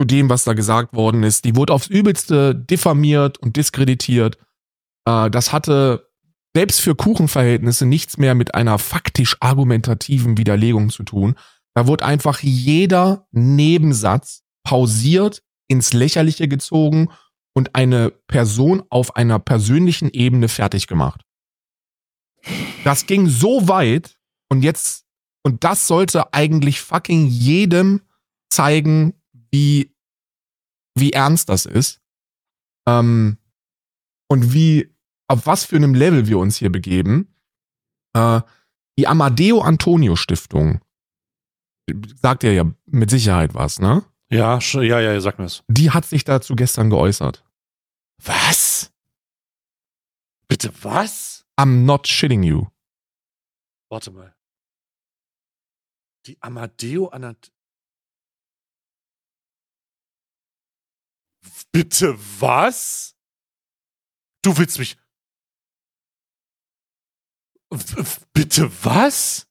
zu 0.01 0.05
dem, 0.05 0.31
was 0.31 0.43
da 0.43 0.55
gesagt 0.55 0.95
worden 0.95 1.23
ist. 1.23 1.45
Die 1.45 1.55
wurde 1.55 1.73
aufs 1.73 1.87
Übelste 1.87 2.57
diffamiert 2.57 3.39
und 3.39 3.55
diskreditiert. 3.55 4.37
Äh, 5.05 5.31
das 5.31 5.53
hatte 5.53 6.11
selbst 6.55 6.81
für 6.81 6.95
Kuchenverhältnisse 6.95 7.85
nichts 7.85 8.17
mehr 8.17 8.35
mit 8.35 8.55
einer 8.55 8.79
faktisch 8.79 9.37
argumentativen 9.41 10.39
Widerlegung 10.39 10.91
zu 10.91 11.03
tun. 11.03 11.35
Da 11.75 11.87
wurde 11.87 12.05
einfach 12.05 12.41
jeder 12.41 13.27
Nebensatz 13.33 14.45
pausiert, 14.63 15.43
ins 15.69 15.93
Lächerliche 15.93 16.47
gezogen 16.47 17.09
und 17.55 17.75
eine 17.75 18.11
Person 18.11 18.83
auf 18.91 19.17
einer 19.17 19.39
persönlichen 19.39 20.11
Ebene 20.11 20.49
fertig 20.49 20.87
gemacht. 20.87 21.23
Das 22.85 23.07
ging 23.07 23.29
so 23.29 23.67
weit 23.69 24.19
und 24.51 24.63
jetzt, 24.63 25.07
und 25.43 25.65
das 25.65 25.87
sollte 25.87 26.33
eigentlich 26.33 26.81
fucking 26.81 27.27
jedem 27.27 28.03
zeigen, 28.51 29.15
wie, 29.51 29.95
wie 30.95 31.13
ernst 31.13 31.49
das 31.49 31.67
ist. 31.67 32.01
Ähm, 32.87 33.39
und 34.29 34.53
wie, 34.53 34.94
auf 35.29 35.47
was 35.47 35.65
für 35.65 35.77
einem 35.77 35.95
Level 35.95 36.27
wir 36.27 36.39
uns 36.39 36.57
hier 36.57 36.71
begeben. 36.71 37.35
Äh, 38.15 38.41
die 38.99 39.07
Amadeo 39.07 39.61
Antonio 39.61 40.17
Stiftung 40.17 40.81
sagt 42.21 42.45
ihr 42.45 42.53
ja 42.53 42.65
mit 42.87 43.11
Sicherheit 43.11 43.55
was, 43.55 43.79
ne? 43.79 44.05
Ja, 44.31 44.59
ja, 44.59 45.01
ja, 45.01 45.21
sag 45.21 45.39
mir 45.39 45.45
es. 45.45 45.63
Die 45.69 45.91
hat 45.91 46.05
sich 46.05 46.25
dazu 46.25 46.57
gestern 46.57 46.91
geäußert. 46.91 47.45
Was? 48.23 48.93
Bitte 50.49 50.73
was? 50.83 51.45
I'm 51.59 51.85
not 51.85 52.09
shitting 52.09 52.43
you. 52.43 52.67
Warte 53.91 54.11
mal. 54.11 54.35
Die 56.27 56.41
Amadeo 56.41 57.09
Anat. 57.09 57.53
Bitte 61.71 62.17
was? 62.41 63.17
Du 64.43 64.57
willst 64.57 64.79
mich. 64.79 64.97
Bitte 68.33 68.71
was? 68.83 69.47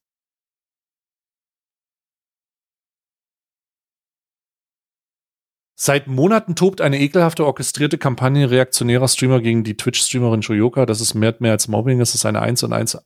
Seit 5.76 6.06
Monaten 6.06 6.54
tobt 6.54 6.80
eine 6.80 6.98
ekelhafte 7.00 7.44
orchestrierte 7.44 7.98
Kampagne 7.98 8.50
reaktionärer 8.50 9.08
Streamer 9.08 9.40
gegen 9.40 9.64
die 9.64 9.76
Twitch-Streamerin 9.76 10.42
Shoyoka. 10.42 10.86
Das 10.86 11.00
ist 11.00 11.14
mehr, 11.14 11.34
mehr 11.40 11.52
als 11.52 11.68
Mobbing. 11.68 11.98
Das 11.98 12.14
ist 12.14 12.24
eine 12.24 12.40
1 12.40 12.62
und 12.62 12.72
1 12.72 12.98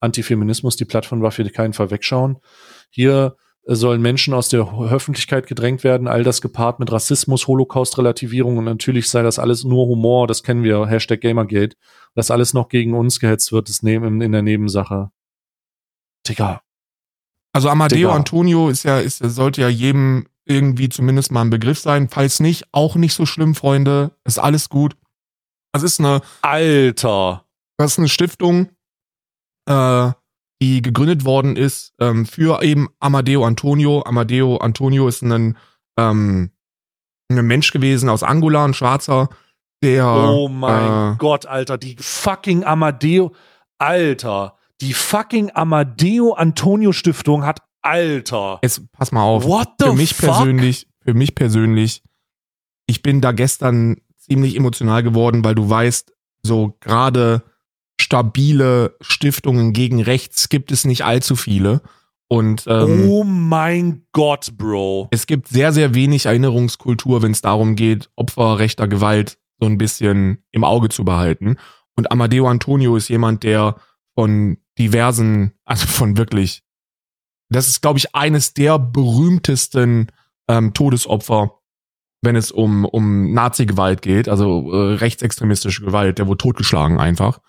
Antifeminismus. 0.00 0.76
Die 0.76 0.84
Plattform 0.84 1.22
darf 1.22 1.36
hier 1.36 1.50
keinen 1.50 1.72
Fall 1.72 1.90
wegschauen. 1.90 2.38
Hier 2.90 3.36
sollen 3.64 4.00
Menschen 4.00 4.34
aus 4.34 4.48
der 4.48 4.60
Öffentlichkeit 4.90 5.46
gedrängt 5.46 5.84
werden. 5.84 6.08
All 6.08 6.24
das 6.24 6.40
gepaart 6.40 6.80
mit 6.80 6.90
Rassismus, 6.90 7.46
Holocaust-Relativierung 7.46 8.56
und 8.56 8.64
natürlich 8.64 9.08
sei 9.08 9.22
das 9.22 9.38
alles 9.38 9.64
nur 9.64 9.86
Humor. 9.86 10.26
Das 10.26 10.42
kennen 10.42 10.62
wir. 10.62 10.86
Hashtag 10.86 11.20
Gamergate. 11.20 11.76
Dass 12.14 12.30
alles 12.30 12.54
noch 12.54 12.68
gegen 12.68 12.94
uns 12.94 13.20
gehetzt 13.20 13.52
wird, 13.52 13.68
ist 13.68 13.82
neben, 13.82 14.20
in 14.20 14.32
der 14.32 14.42
Nebensache. 14.42 15.10
Digga. 16.26 16.62
Also 17.52 17.68
Amadeo 17.68 18.08
Digga. 18.08 18.14
Antonio 18.14 18.68
ist 18.68 18.84
ja, 18.84 18.98
ist, 18.98 19.18
sollte 19.18 19.60
ja 19.60 19.68
jedem 19.68 20.26
irgendwie 20.44 20.88
zumindest 20.88 21.30
mal 21.30 21.42
ein 21.42 21.50
Begriff 21.50 21.78
sein. 21.78 22.08
Falls 22.08 22.40
nicht, 22.40 22.64
auch 22.72 22.96
nicht 22.96 23.14
so 23.14 23.26
schlimm, 23.26 23.54
Freunde. 23.54 24.12
Ist 24.24 24.38
alles 24.38 24.68
gut. 24.68 24.96
Das 25.72 25.82
ist 25.82 26.00
eine, 26.00 26.22
Alter. 26.42 27.44
das 27.76 27.92
ist 27.92 27.98
eine 27.98 28.08
Stiftung, 28.08 28.70
äh, 29.66 30.10
die 30.62 30.82
gegründet 30.82 31.24
worden 31.24 31.56
ist 31.56 31.94
ähm, 32.00 32.26
für 32.26 32.62
eben 32.62 32.88
Amadeo 32.98 33.44
Antonio. 33.44 34.02
Amadeo 34.04 34.58
Antonio 34.58 35.08
ist 35.08 35.22
ein, 35.22 35.56
ähm, 35.96 36.50
ein 37.30 37.46
Mensch 37.46 37.72
gewesen 37.72 38.08
aus 38.08 38.22
Angola, 38.22 38.64
ein 38.64 38.74
Schwarzer, 38.74 39.28
der 39.82 40.06
Oh 40.06 40.48
mein 40.48 41.14
äh, 41.14 41.16
Gott, 41.16 41.46
Alter, 41.46 41.78
die 41.78 41.96
fucking 41.98 42.64
Amadeo, 42.64 43.32
Alter, 43.78 44.56
die 44.80 44.92
fucking 44.92 45.50
Amadeo 45.54 46.34
Antonio 46.34 46.92
Stiftung 46.92 47.44
hat, 47.44 47.62
Alter. 47.82 48.58
Jetzt 48.62 48.92
pass 48.92 49.12
mal 49.12 49.22
auf. 49.22 49.44
What 49.44 49.70
the 49.78 49.86
für 49.86 49.92
mich 49.94 50.14
fuck? 50.14 50.28
persönlich, 50.28 50.86
für 51.02 51.14
mich 51.14 51.34
persönlich, 51.34 52.02
ich 52.86 53.02
bin 53.02 53.22
da 53.22 53.32
gestern 53.32 53.96
ziemlich 54.18 54.56
emotional 54.56 55.02
geworden, 55.02 55.42
weil 55.42 55.54
du 55.54 55.70
weißt, 55.70 56.12
so 56.42 56.76
gerade 56.80 57.42
stabile 58.00 58.96
Stiftungen 59.00 59.72
gegen 59.72 60.02
rechts 60.02 60.48
gibt 60.48 60.72
es 60.72 60.84
nicht 60.84 61.04
allzu 61.04 61.36
viele. 61.36 61.82
Und 62.28 62.64
ähm, 62.68 63.08
oh 63.08 63.24
mein 63.24 64.06
Gott, 64.12 64.56
Bro. 64.56 65.08
es 65.10 65.26
gibt 65.26 65.48
sehr, 65.48 65.72
sehr 65.72 65.94
wenig 65.94 66.26
Erinnerungskultur, 66.26 67.22
wenn 67.22 67.32
es 67.32 67.40
darum 67.40 67.74
geht, 67.74 68.08
Opfer 68.14 68.58
rechter 68.60 68.86
Gewalt 68.86 69.38
so 69.60 69.66
ein 69.66 69.78
bisschen 69.78 70.44
im 70.52 70.62
Auge 70.62 70.88
zu 70.88 71.04
behalten. 71.04 71.56
Und 71.96 72.12
Amadeo 72.12 72.48
Antonio 72.48 72.96
ist 72.96 73.08
jemand, 73.08 73.42
der 73.42 73.76
von 74.14 74.58
diversen, 74.78 75.52
also 75.64 75.86
von 75.86 76.16
wirklich, 76.16 76.62
das 77.48 77.68
ist, 77.68 77.82
glaube 77.82 77.98
ich, 77.98 78.14
eines 78.14 78.54
der 78.54 78.78
berühmtesten 78.78 80.12
ähm, 80.48 80.72
Todesopfer, 80.72 81.60
wenn 82.22 82.36
es 82.36 82.52
um, 82.52 82.84
um 82.84 83.32
Nazi-Gewalt 83.32 84.02
geht, 84.02 84.28
also 84.28 84.72
äh, 84.72 84.94
rechtsextremistische 84.94 85.84
Gewalt, 85.84 86.18
der 86.18 86.26
wurde 86.26 86.38
totgeschlagen 86.38 86.98
einfach. 86.98 87.40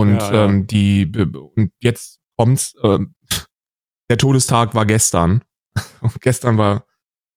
Und 0.00 0.16
Ja, 0.18 0.32
ja. 0.32 0.44
Ähm, 0.44 0.66
die 0.66 1.10
und 1.56 1.72
jetzt 1.80 2.20
kommt's, 2.36 2.74
ähm, 2.82 3.14
der 4.10 4.18
Todestag 4.18 4.74
war 4.74 4.86
gestern. 4.86 5.42
Und 6.00 6.20
gestern 6.22 6.56
war 6.56 6.86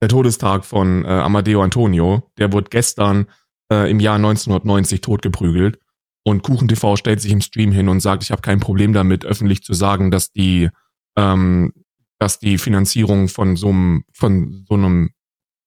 der 0.02 0.08
Todestag 0.10 0.64
von 0.66 1.04
äh, 1.04 1.08
Amadeo 1.10 1.62
Antonio. 1.62 2.32
Der 2.38 2.54
wurde 2.54 2.70
gestern 2.70 3.28
äh, 3.72 3.90
im 3.92 4.00
Jahr 4.00 4.16
1990 4.16 5.02
totgeprügelt. 5.02 5.80
Und 6.24 6.44
KuchenTV 6.44 6.96
stellt 6.96 7.20
sich 7.22 7.32
im 7.32 7.42
Stream 7.42 7.72
hin 7.72 7.90
und 7.90 8.00
sagt, 8.02 8.24
ich 8.24 8.32
habe 8.32 8.42
kein 8.42 8.60
Problem 8.60 8.94
damit, 8.94 9.26
öffentlich 9.26 9.64
zu 9.64 9.74
sagen, 9.74 10.10
dass 10.12 10.32
die, 10.32 10.70
ähm, 11.18 11.74
dass 12.20 12.40
die 12.40 12.58
Finanzierung 12.58 13.28
von 13.30 13.56
so 13.56 13.70
einem, 13.70 14.04
von 14.14 14.66
so 14.70 14.76
einem 14.76 15.10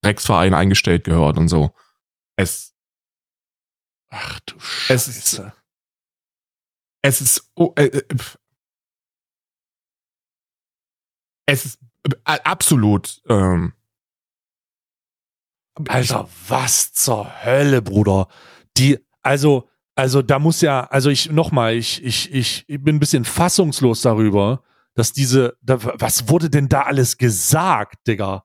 Drecksverein 0.02 0.54
eingestellt 0.54 1.04
gehört 1.04 1.36
und 1.36 1.48
so. 1.48 1.70
Es, 2.36 2.74
Ach 4.10 4.40
du 4.46 4.54
Es 4.88 5.08
ist- 5.08 5.36
Scheiße. 5.36 5.52
Es 7.02 7.20
ist, 7.20 7.50
oh, 7.54 7.72
äh, 7.76 7.86
äh, 7.86 8.02
es 11.46 11.66
ist 11.66 11.80
äh, 12.04 12.38
absolut, 12.44 13.20
ähm, 13.28 13.74
Alter, 15.88 16.28
was 16.48 16.92
zur 16.92 17.44
Hölle, 17.44 17.82
Bruder? 17.82 18.28
Die, 18.76 18.98
also, 19.22 19.68
also 19.94 20.22
da 20.22 20.38
muss 20.38 20.60
ja, 20.60 20.84
also 20.84 21.10
ich 21.10 21.30
nochmal, 21.30 21.74
ich, 21.74 22.02
ich, 22.04 22.32
ich, 22.32 22.64
ich 22.68 22.82
bin 22.82 22.96
ein 22.96 23.00
bisschen 23.00 23.24
fassungslos 23.24 24.02
darüber, 24.02 24.62
dass 24.94 25.12
diese, 25.12 25.56
da, 25.62 25.78
was 26.00 26.28
wurde 26.28 26.50
denn 26.50 26.68
da 26.68 26.82
alles 26.82 27.16
gesagt, 27.16 28.06
Digga? 28.06 28.44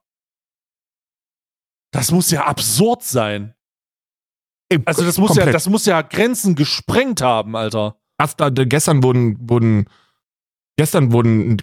Das 1.90 2.10
muss 2.10 2.30
ja 2.30 2.44
absurd 2.46 3.02
sein. 3.02 3.54
Also 4.84 5.04
das 5.04 5.16
muss 5.18 5.30
ja, 5.30 5.36
komplett. 5.36 5.54
das 5.54 5.68
muss 5.68 5.86
ja 5.86 6.02
Grenzen 6.02 6.54
gesprengt 6.54 7.22
haben, 7.22 7.56
Alter. 7.56 7.98
Da 8.18 8.50
gestern 8.50 9.02
wurden, 9.02 9.36
wurden, 9.48 9.86
gestern 10.76 11.12
wurden, 11.12 11.58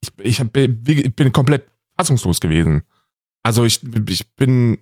ich, 0.00 0.12
ich, 0.18 0.40
hab, 0.40 0.56
ich 0.56 1.14
bin 1.14 1.32
komplett 1.32 1.68
fassungslos 1.96 2.40
gewesen. 2.40 2.82
Also 3.42 3.64
ich, 3.64 3.80
ich 4.08 4.34
bin, 4.34 4.78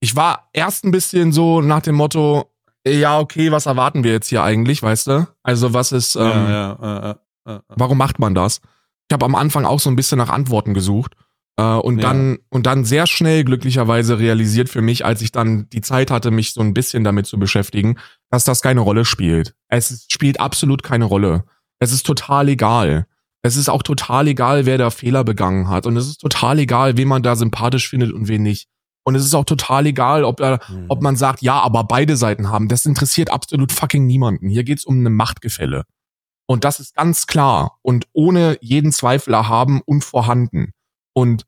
ich 0.00 0.14
war 0.16 0.50
erst 0.52 0.84
ein 0.84 0.90
bisschen 0.90 1.32
so 1.32 1.60
nach 1.60 1.80
dem 1.80 1.94
Motto, 1.94 2.50
ja, 2.86 3.18
okay, 3.18 3.50
was 3.50 3.66
erwarten 3.66 4.04
wir 4.04 4.12
jetzt 4.12 4.28
hier 4.28 4.42
eigentlich, 4.42 4.82
weißt 4.82 5.06
du? 5.08 5.28
Also 5.42 5.72
was 5.72 5.92
ist, 5.92 6.16
ähm, 6.16 6.22
ja, 6.22 7.16
äh, 7.46 7.50
äh, 7.50 7.56
äh. 7.56 7.60
warum 7.68 7.98
macht 7.98 8.18
man 8.18 8.34
das? 8.34 8.60
Ich 9.08 9.12
habe 9.12 9.24
am 9.24 9.34
Anfang 9.34 9.64
auch 9.64 9.80
so 9.80 9.88
ein 9.88 9.96
bisschen 9.96 10.18
nach 10.18 10.28
Antworten 10.28 10.74
gesucht 10.74 11.14
äh, 11.56 11.62
und 11.62 11.98
Ja. 11.98 12.08
dann 12.08 12.38
und 12.50 12.66
dann 12.66 12.84
sehr 12.84 13.06
schnell 13.06 13.44
glücklicherweise 13.44 14.18
realisiert 14.18 14.68
für 14.68 14.82
mich, 14.82 15.04
als 15.04 15.22
ich 15.22 15.32
dann 15.32 15.68
die 15.70 15.80
Zeit 15.80 16.10
hatte, 16.10 16.30
mich 16.30 16.52
so 16.52 16.60
ein 16.60 16.74
bisschen 16.74 17.04
damit 17.04 17.26
zu 17.26 17.38
beschäftigen, 17.38 17.98
dass 18.30 18.44
das 18.44 18.62
keine 18.62 18.80
Rolle 18.80 19.04
spielt. 19.04 19.54
Es 19.68 20.06
spielt 20.10 20.40
absolut 20.40 20.82
keine 20.82 21.04
Rolle. 21.06 21.44
Es 21.78 21.92
ist 21.92 22.06
total 22.06 22.48
egal. 22.48 23.06
Es 23.42 23.56
ist 23.56 23.68
auch 23.68 23.82
total 23.82 24.26
egal, 24.28 24.66
wer 24.66 24.76
da 24.78 24.90
Fehler 24.90 25.22
begangen 25.22 25.68
hat 25.68 25.86
und 25.86 25.96
es 25.96 26.06
ist 26.08 26.20
total 26.20 26.58
egal, 26.58 26.96
wen 26.96 27.06
man 27.08 27.22
da 27.22 27.36
sympathisch 27.36 27.88
findet 27.88 28.12
und 28.12 28.28
wen 28.28 28.42
nicht. 28.42 28.68
Und 29.04 29.14
es 29.14 29.24
ist 29.24 29.34
auch 29.34 29.44
total 29.44 29.86
egal, 29.86 30.24
ob 30.24 30.40
er 30.40 30.58
Hm. 30.66 30.86
ob 30.88 31.00
man 31.00 31.14
sagt, 31.14 31.40
ja, 31.42 31.60
aber 31.60 31.84
beide 31.84 32.16
Seiten 32.16 32.50
haben. 32.50 32.66
Das 32.66 32.84
interessiert 32.86 33.30
absolut 33.30 33.70
fucking 33.70 34.04
niemanden. 34.04 34.48
Hier 34.48 34.64
geht's 34.64 34.84
um 34.84 34.98
eine 34.98 35.10
Machtgefälle. 35.10 35.84
Und 36.48 36.64
das 36.64 36.80
ist 36.80 36.94
ganz 36.96 37.26
klar 37.28 37.78
und 37.82 38.06
ohne 38.12 38.56
jeden 38.60 38.90
Zweifel 38.90 39.32
erhaben 39.34 39.80
und 39.84 40.02
vorhanden. 40.04 40.72
Und 41.16 41.46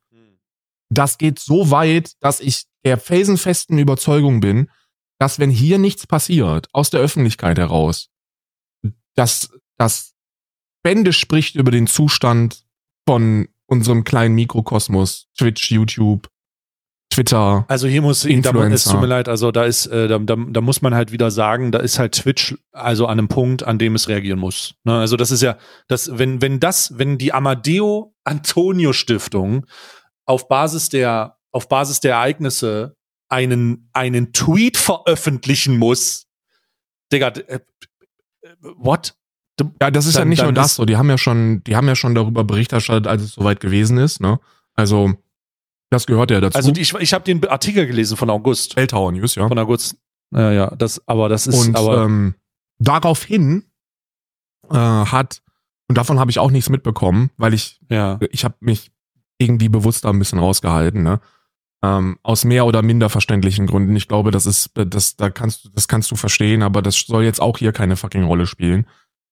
das 0.89 1.19
geht 1.19 1.39
so 1.39 1.71
weit, 1.71 2.13
dass 2.21 2.41
ich 2.41 2.65
der 2.85 2.97
felsenfesten 2.97 3.79
Überzeugung 3.79 4.41
bin, 4.41 4.71
dass 5.19 5.39
wenn 5.39 5.51
hier 5.51 5.79
nichts 5.79 6.07
passiert, 6.07 6.69
aus 6.73 6.89
der 6.89 7.01
Öffentlichkeit 7.01 7.59
heraus, 7.59 8.09
dass 9.15 9.51
das 9.77 10.15
Bände 10.83 11.13
spricht 11.13 11.55
über 11.57 11.71
den 11.71 11.87
Zustand 11.87 12.65
von 13.07 13.49
unserem 13.67 14.05
kleinen 14.05 14.35
Mikrokosmos, 14.37 15.29
Twitch, 15.37 15.71
YouTube, 15.71 16.31
Twitter. 17.11 17.65
Also 17.69 17.89
hier 17.89 18.01
muss, 18.01 18.23
da, 18.23 18.29
es 18.29 18.35
Influencer. 18.35 18.93
tut 18.93 19.01
mir 19.01 19.07
leid, 19.07 19.29
also 19.29 19.51
da 19.51 19.65
ist, 19.65 19.87
äh, 19.87 20.09
da, 20.09 20.19
da, 20.19 20.37
da 20.37 20.61
muss 20.61 20.83
man 20.83 20.95
halt 20.95 21.11
wieder 21.13 21.31
sagen, 21.31 21.73
da 21.73 21.81
ist 21.81 21.99
halt 21.99 22.13
Twitch 22.13 22.57
also 22.73 23.07
an 23.07 23.19
einem 23.19 23.29
Punkt, 23.29 23.65
an 23.65 23.79
dem 23.79 23.95
es 23.95 24.09
reagieren 24.09 24.39
muss. 24.39 24.75
Ne? 24.85 24.99
Also 24.99 25.17
das 25.17 25.31
ist 25.31 25.43
ja, 25.43 25.59
das, 25.89 26.17
wenn, 26.17 26.41
wenn 26.41 26.61
das, 26.61 26.97
wenn 26.97 27.19
die 27.19 27.33
Amadeo 27.33 28.15
Antonio 28.29 28.93
Stiftung 28.93 29.67
auf 30.27 30.49
Basis 30.49 30.89
der, 30.89 31.39
auf 31.53 31.69
Basis 31.69 32.01
der 32.01 32.13
Ereignisse 32.15 32.97
einen, 33.29 33.89
einen 33.93 34.33
Tweet 34.33 34.77
veröffentlichen 34.77 35.77
muss, 35.79 36.27
Digga, 37.13 37.29
äh, 37.29 37.61
what? 38.77 39.15
Ja, 39.81 39.91
das 39.91 40.07
ist 40.07 40.15
ja 40.15 40.21
Dann- 40.21 40.29
nicht 40.29 40.43
nur 40.43 40.53
das 40.53 40.77
so. 40.77 40.85
Die 40.85 40.97
haben 40.97 41.09
ja 41.11 41.19
schon, 41.19 41.65
die 41.65 41.75
haben 41.75 41.89
ja 41.89 41.97
schon 41.97 42.15
darüber 42.15 42.45
Bericht 42.45 42.73
erstattet, 42.73 43.07
als 43.07 43.23
es 43.23 43.33
soweit 43.33 43.61
gewesen 43.61 43.99
ist. 43.99 44.21
Ne? 44.21 44.39
Also 44.75 45.15
das 45.91 46.07
gehört 46.07 46.31
ja 46.31 46.41
dazu. 46.41 46.57
Also 46.57 46.71
die- 46.71 46.81
ich, 46.83 46.95
ich 46.95 47.13
habe 47.13 47.25
den 47.25 47.45
Artikel 47.49 47.87
gelesen 47.87 48.17
von 48.17 48.31
August. 48.31 48.75
Belltower 48.77 49.11
News, 49.13 49.35
ja. 49.35 49.49
Von 49.49 49.59
August. 49.59 49.97
Ja, 50.31 50.53
ja, 50.53 50.71
das, 50.77 51.03
aber 51.09 51.29
das 51.29 51.47
ist, 51.47 51.55
Und 51.67 51.75
aber, 51.77 52.05
ähm, 52.05 52.35
daraufhin 52.79 53.65
äh, 54.71 54.75
hat 54.77 55.43
und 55.89 55.99
davon 55.99 56.19
habe 56.19 56.31
ich 56.31 56.39
auch 56.39 56.51
nichts 56.51 56.69
mitbekommen, 56.69 57.31
weil 57.37 57.55
ich 57.55 57.81
ja. 57.91 58.19
ich 58.31 58.45
habe 58.45 58.57
mich 58.61 58.93
irgendwie 59.39 59.69
bewusster 59.69 60.11
ein 60.11 60.19
bisschen 60.19 60.39
rausgehalten, 60.39 61.03
ne? 61.03 61.21
Ähm, 61.83 62.19
aus 62.25 62.45
mehr 62.45 62.67
oder 62.67 62.83
minder 62.83 63.09
verständlichen 63.09 63.69
Gründen. 63.69 63.95
Ich 63.95 64.09
glaube, 64.09 64.33
das 64.33 64.47
ist, 64.47 64.73
das, 64.75 65.15
da 65.17 65.31
kannst 65.31 65.65
du, 65.65 65.69
das 65.69 65.87
kannst 65.87 66.11
du 66.11 66.17
verstehen, 66.17 66.63
aber 66.63 66.83
das 66.83 66.99
soll 66.99 67.23
jetzt 67.23 67.41
auch 67.41 67.57
hier 67.57 67.71
keine 67.73 67.97
fucking 67.97 68.25
Rolle 68.25 68.47
spielen. 68.47 68.85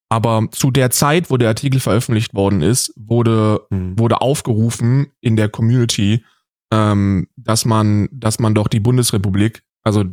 Aber 0.08 0.46
zu 0.52 0.70
der 0.70 0.90
Zeit, 0.90 1.30
wo 1.30 1.36
der 1.36 1.48
Artikel 1.48 1.80
veröffentlicht 1.80 2.34
worden 2.34 2.62
ist, 2.62 2.92
wurde, 2.96 3.66
mhm. 3.70 3.98
wurde 3.98 4.20
aufgerufen 4.20 5.08
in 5.20 5.34
der 5.34 5.48
Community, 5.48 6.24
ähm, 6.72 7.26
dass 7.36 7.64
man, 7.64 8.08
dass 8.12 8.38
man 8.38 8.54
doch 8.54 8.68
die 8.68 8.80
Bundesrepublik, 8.80 9.64
also 9.82 10.04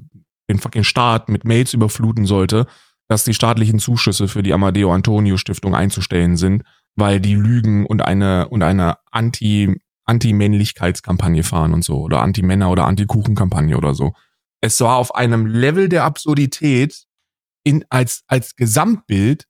den 0.50 0.58
fucking 0.58 0.84
Staat 0.84 1.30
mit 1.30 1.46
Mails 1.46 1.76
überfluten 1.76 2.26
sollte, 2.26 2.66
dass 3.08 3.24
die 3.24 3.34
staatlichen 3.34 3.80
Zuschüsse 3.80 4.28
für 4.28 4.44
die 4.44 4.54
Amadeo 4.54 4.94
Antonio 4.94 5.38
Stiftung 5.38 5.76
einzustellen 5.76 6.38
sind, 6.38 6.64
weil 6.96 7.20
die 7.20 7.36
Lügen 7.36 7.86
und 7.86 8.02
eine, 8.02 8.50
und 8.50 8.64
eine 8.64 8.98
Anti, 9.12 9.80
Anti-Männlichkeitskampagne 10.06 11.44
fahren 11.44 11.74
und 11.74 11.84
so 11.84 12.02
oder 12.02 12.22
Anti-Männer 12.22 12.70
oder 12.70 12.86
Anti-Kuchen-Kampagne 12.86 13.78
oder 13.78 13.94
so. 13.94 14.14
Es 14.62 14.80
war 14.80 14.98
auf 14.98 15.16
einem 15.16 15.46
Level 15.46 15.90
der 15.90 16.06
Absurdität 16.06 17.06
in, 17.64 17.86
als, 17.90 18.24
als 18.28 18.56
Gesamtbild, 18.56 19.48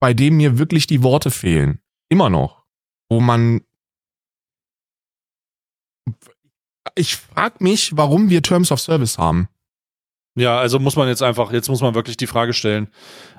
bei 0.00 0.14
dem 0.14 0.36
mir 0.36 0.58
wirklich 0.58 0.86
die 0.86 1.02
Worte 1.02 1.30
fehlen. 1.30 1.80
Immer 2.08 2.30
noch. 2.30 2.64
Wo 3.10 3.20
man, 3.20 3.62
ich 6.94 7.16
frag 7.16 7.60
mich, 7.60 7.96
warum 7.96 8.30
wir 8.30 8.42
Terms 8.42 8.70
of 8.70 8.80
Service 8.80 9.18
haben. 9.18 9.48
Ja, 10.38 10.56
also 10.58 10.78
muss 10.78 10.94
man 10.94 11.08
jetzt 11.08 11.22
einfach, 11.22 11.52
jetzt 11.52 11.68
muss 11.68 11.80
man 11.80 11.96
wirklich 11.96 12.16
die 12.16 12.28
Frage 12.28 12.52
stellen. 12.52 12.88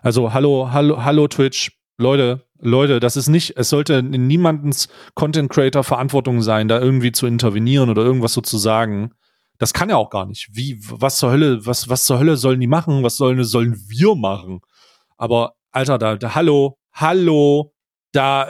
Also 0.01 0.33
hallo, 0.33 0.71
hallo, 0.73 1.01
hallo 1.01 1.29
Twitch, 1.29 1.71
Leute, 1.97 2.45
Leute, 2.59 2.99
das 2.99 3.15
ist 3.15 3.29
nicht, 3.29 3.55
es 3.55 3.69
sollte 3.69 3.93
in 3.93 4.27
niemandens 4.27 4.89
Content 5.15 5.49
Creator 5.49 5.85
Verantwortung 5.85 6.41
sein, 6.41 6.67
da 6.67 6.77
irgendwie 6.77 7.13
zu 7.13 7.25
intervenieren 7.25 7.89
oder 7.89 8.01
irgendwas 8.01 8.33
so 8.33 8.41
zu 8.41 8.57
sagen. 8.57 9.11
Das 9.59 9.71
kann 9.73 9.89
ja 9.89 9.95
auch 9.95 10.09
gar 10.09 10.25
nicht. 10.25 10.49
Wie, 10.51 10.77
was 10.89 11.15
zur 11.15 11.31
Hölle, 11.31 11.65
was, 11.65 11.87
was 11.87 12.03
zur 12.03 12.19
Hölle 12.19 12.35
sollen 12.35 12.59
die 12.59 12.67
machen? 12.67 13.01
Was 13.01 13.15
sollen, 13.15 13.41
sollen 13.45 13.77
wir 13.87 14.15
machen? 14.15 14.59
Aber, 15.15 15.53
Alter, 15.71 15.97
da, 15.97 16.17
da 16.17 16.35
hallo, 16.35 16.77
hallo, 16.91 17.73
da, 18.11 18.49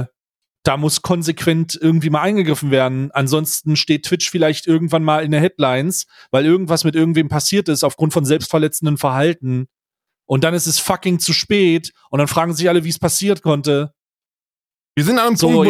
äh, 0.00 0.06
da 0.64 0.76
muss 0.76 1.02
konsequent 1.02 1.78
irgendwie 1.80 2.10
mal 2.10 2.22
eingegriffen 2.22 2.70
werden. 2.70 3.10
Ansonsten 3.12 3.76
steht 3.76 4.04
Twitch 4.04 4.30
vielleicht 4.30 4.66
irgendwann 4.66 5.04
mal 5.04 5.24
in 5.24 5.30
der 5.30 5.40
Headlines, 5.40 6.06
weil 6.30 6.44
irgendwas 6.44 6.84
mit 6.84 6.94
irgendwem 6.94 7.28
passiert 7.28 7.68
ist 7.68 7.84
aufgrund 7.84 8.12
von 8.12 8.24
selbstverletzenden 8.24 8.98
Verhalten 8.98 9.68
und 10.28 10.44
dann 10.44 10.54
ist 10.54 10.66
es 10.66 10.78
fucking 10.78 11.18
zu 11.18 11.32
spät 11.32 11.92
und 12.10 12.18
dann 12.18 12.28
fragen 12.28 12.52
sich 12.52 12.68
alle, 12.68 12.84
wie 12.84 12.90
es 12.90 12.98
passiert 12.98 13.42
konnte. 13.42 13.94
Wir 14.94 15.04
sind 15.04 15.18
an 15.18 15.28
einem 15.28 15.36
so, 15.36 15.48
Punkt, 15.48 15.66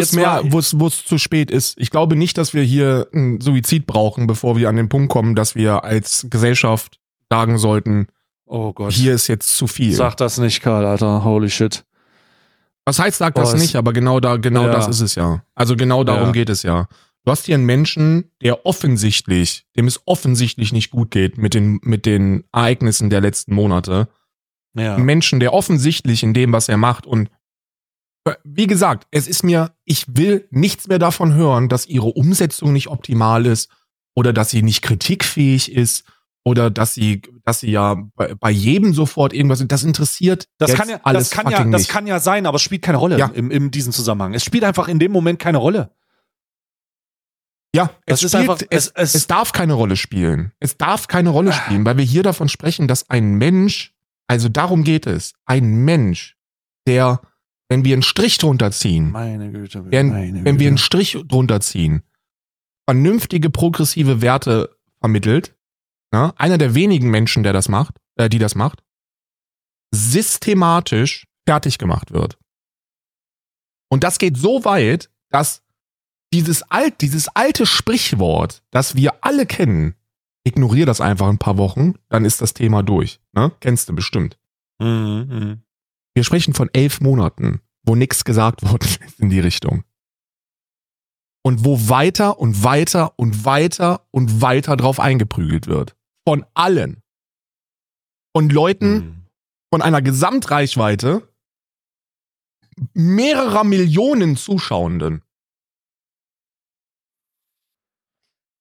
wo 0.53 0.59
es 0.59 0.81
wo 0.81 0.89
zu 0.89 1.19
spät 1.19 1.51
ist. 1.51 1.79
Ich 1.79 1.91
glaube 1.91 2.17
nicht, 2.17 2.39
dass 2.39 2.55
wir 2.55 2.63
hier 2.63 3.09
einen 3.13 3.41
Suizid 3.41 3.87
brauchen, 3.87 4.27
bevor 4.27 4.57
wir 4.57 4.69
an 4.69 4.77
den 4.77 4.89
Punkt 4.89 5.11
kommen, 5.11 5.35
dass 5.37 5.55
wir 5.55 5.85
als 5.85 6.27
Gesellschaft 6.29 6.99
sagen 7.31 7.59
sollten, 7.59 8.09
oh 8.47 8.73
Gott, 8.73 8.93
hier 8.93 9.15
ist 9.15 9.29
jetzt 9.29 9.57
zu 9.57 9.67
viel. 9.67 9.93
Sag 9.93 10.17
das 10.17 10.39
nicht, 10.39 10.61
Karl, 10.61 10.85
Alter, 10.85 11.25
holy 11.25 11.51
shit. 11.51 11.85
Was 12.89 12.99
heißt, 12.99 13.19
sag 13.19 13.35
das 13.35 13.53
oh, 13.53 13.59
nicht, 13.59 13.77
aber 13.77 13.93
genau 13.93 14.19
da, 14.19 14.39
genau 14.39 14.65
ja. 14.65 14.73
das 14.73 14.89
ist 14.89 15.03
es 15.03 15.15
ja. 15.15 15.45
Also 15.55 15.77
genau 15.77 16.05
darum 16.05 16.29
ja. 16.29 16.33
geht 16.33 16.49
es 16.49 16.63
ja. 16.63 16.89
Du 17.23 17.31
hast 17.31 17.45
hier 17.45 17.57
einen 17.57 17.67
Menschen, 17.67 18.31
der 18.43 18.65
offensichtlich, 18.65 19.67
dem 19.77 19.87
es 19.87 20.01
offensichtlich 20.07 20.73
nicht 20.73 20.91
gut 20.91 21.11
geht 21.11 21.37
mit 21.37 21.53
den, 21.53 21.81
mit 21.83 22.07
den 22.07 22.45
Ereignissen 22.51 23.11
der 23.11 23.21
letzten 23.21 23.55
Monate 23.55 24.09
ja. 24.75 24.97
Menschen, 24.97 25.39
der 25.39 25.53
offensichtlich 25.53 26.23
in 26.23 26.33
dem, 26.33 26.51
was 26.55 26.71
er 26.71 26.79
macht 26.79 27.05
und 27.05 27.29
äh, 28.25 28.33
wie 28.43 28.67
gesagt, 28.67 29.07
es 29.11 29.29
ist 29.29 29.45
mir, 29.45 29.75
ich 29.85 30.07
will 30.17 30.49
nichts 30.51 30.89
mehr 30.89 30.99
davon 30.99 31.35
hören, 31.35 31.69
dass 31.69 31.85
ihre 31.85 32.07
Umsetzung 32.07 32.73
nicht 32.73 32.89
optimal 32.89 33.45
ist 33.45 33.69
oder 34.15 34.33
dass 34.33 34.49
sie 34.49 34.63
nicht 34.63 34.81
kritikfähig 34.81 35.71
ist 35.71 36.05
oder 36.49 36.71
dass 36.71 36.95
sie, 36.95 37.23
dass 37.45 37.61
sie 37.61 37.71
ja 37.71 37.97
bei, 38.15 38.35
bei 38.35 38.51
jedem 38.51 38.93
sofort 38.93 39.33
irgendwas, 39.33 39.65
das 39.67 39.85
interessiert. 39.85 40.49
Das 40.59 40.75
kann 40.75 40.89
ja, 40.89 41.01
alles 41.03 41.31
das 41.31 41.39
kann 41.39 41.51
ja, 41.51 41.65
das 41.65 41.89
kann 41.89 42.07
ja 42.07 42.21
sein, 42.21 42.47
aber 42.47 42.57
es 42.57 42.63
spielt 42.63 42.83
keine 42.83 42.99
Rolle 42.99 43.19
ja. 43.19 43.31
im, 43.35 43.51
in 43.51 43.71
diesem 43.71 43.93
Zusammenhang. 43.93 44.35
Es 44.35 44.45
spielt 44.45 44.65
einfach 44.65 44.89
in 44.89 44.99
dem 44.99 45.13
Moment 45.13 45.39
keine 45.39 45.59
Rolle. 45.59 45.91
Ja, 47.75 47.91
es, 48.07 48.21
spielt, 48.21 48.35
einfach, 48.35 48.59
es, 48.71 48.89
es, 48.95 49.15
es 49.15 49.27
darf 49.27 49.53
keine 49.53 49.75
Rolle 49.75 49.97
spielen. 49.97 50.53
Es 50.59 50.79
darf 50.79 51.07
keine 51.07 51.31
Rolle 51.31 51.53
spielen, 51.53 51.85
weil 51.85 51.99
wir 51.99 52.05
hier 52.05 52.23
davon 52.23 52.49
sprechen, 52.49 52.89
dass 52.89 53.11
ein 53.11 53.35
Mensch 53.35 53.95
also 54.29 54.49
darum 54.49 54.85
geht 54.85 55.07
es. 55.07 55.33
Ein 55.47 55.85
Mensch, 55.85 56.37
der, 56.87 57.23
wenn 57.69 57.85
wir 57.85 57.95
einen 57.95 58.03
Strich 58.03 58.39
drunter 58.39 58.71
ziehen, 58.71 59.11
meine 59.11 59.51
Güte, 59.51 59.91
wenn, 59.91 60.11
meine 60.11 60.45
wenn 60.45 60.59
wir 60.61 60.69
einen 60.69 60.79
Strich 60.79 61.19
drunter 61.27 61.61
ziehen, 61.61 62.03
vernünftige 62.87 63.51
progressive 63.51 64.21
Werte 64.21 64.77
vermittelt, 65.01 65.57
ja, 66.13 66.33
einer 66.37 66.59
der 66.59 66.75
wenigen 66.75 67.11
Menschen, 67.11 67.43
der 67.43 67.53
das 67.53 67.69
macht, 67.69 67.97
äh, 68.17 68.29
die 68.29 68.39
das 68.39 68.55
macht, 68.55 68.83
systematisch 69.93 71.27
fertig 71.47 71.79
gemacht 71.79 72.13
wird. 72.13 72.39
Und 73.91 74.05
das 74.05 74.19
geht 74.19 74.37
so 74.37 74.65
weit, 74.65 75.11
dass 75.31 75.63
dieses 76.33 76.63
alt, 76.65 77.01
dieses 77.01 77.29
alte 77.29 77.65
Sprichwort, 77.67 78.63
das 78.71 78.97
wir 78.97 79.25
alle 79.25 79.47
kennen, 79.47 79.95
ignoriere 80.45 80.87
das 80.87 81.01
einfach 81.01 81.29
ein 81.29 81.39
paar 81.39 81.57
Wochen, 81.57 81.95
dann 82.09 82.25
ist 82.25 82.41
das 82.41 82.55
Thema 82.55 82.83
durch. 82.83 83.21
Ne? 83.33 83.53
Kennst 83.61 83.89
du 83.89 83.95
bestimmt. 83.95 84.39
Mhm, 84.79 85.27
mhm. 85.29 85.63
Wir 86.15 86.25
sprechen 86.25 86.55
von 86.55 86.69
elf 86.73 87.01
Monaten, 87.01 87.61
wo 87.83 87.95
nichts 87.95 88.25
gesagt 88.25 88.63
worden 88.63 88.89
ist 89.07 89.21
in 89.21 89.31
die 89.31 89.41
Richtung. 89.41 89.85
Und 91.43 91.65
wo 91.65 91.89
weiter 91.89 92.39
und 92.39 92.63
weiter 92.63 93.19
und 93.19 93.45
weiter 93.45 94.07
und 94.11 94.43
weiter 94.43 94.77
drauf 94.77 95.01
eingeprügelt 95.01 95.67
wird. 95.67 95.97
Von 96.29 96.45
allen. 96.53 97.03
Von 98.37 98.51
Leuten 98.51 98.93
mhm. 98.93 99.27
von 99.73 99.81
einer 99.81 100.03
Gesamtreichweite 100.03 101.27
mehrerer 102.93 103.65
Millionen 103.65 104.37
Zuschauenden. 104.37 105.23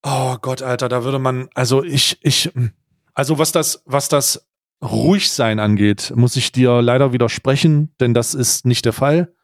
Oh 0.02 0.38
Gott, 0.42 0.62
Alter, 0.62 0.88
da 0.88 1.04
würde 1.04 1.20
man, 1.20 1.50
also 1.56 1.84
ich, 1.84 2.18
ich, 2.22 2.54
also 3.14 3.38
was 3.38 3.52
das, 3.52 3.84
was 3.84 4.08
das 4.08 4.50
Ruhigsein 4.82 5.60
angeht, 5.60 6.14
muss 6.16 6.38
ich 6.38 6.54
dir 6.54 6.82
leider 6.82 7.12
widersprechen, 7.12 7.94
denn 8.00 8.14
das 8.14 8.34
ist 8.34 8.66
nicht 8.66 8.86
der 8.86 8.94
Fall. 8.94 9.36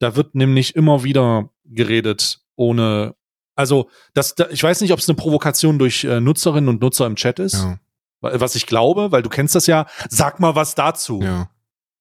Da 0.00 0.16
wird 0.16 0.34
nämlich 0.34 0.76
immer 0.76 1.02
wieder 1.02 1.48
geredet, 1.64 2.44
ohne, 2.56 3.16
also 3.60 3.90
das, 4.14 4.34
ich 4.50 4.62
weiß 4.62 4.80
nicht, 4.80 4.92
ob 4.92 4.98
es 4.98 5.08
eine 5.08 5.16
Provokation 5.16 5.78
durch 5.78 6.04
äh, 6.04 6.18
Nutzerinnen 6.18 6.68
und 6.68 6.80
Nutzer 6.80 7.06
im 7.06 7.16
Chat 7.16 7.38
ist, 7.38 7.54
ja. 7.54 7.78
was 8.20 8.54
ich 8.54 8.66
glaube, 8.66 9.12
weil 9.12 9.22
du 9.22 9.28
kennst 9.28 9.54
das 9.54 9.66
ja. 9.66 9.86
Sag 10.08 10.40
mal 10.40 10.54
was 10.54 10.74
dazu. 10.74 11.20
Ja. 11.22 11.50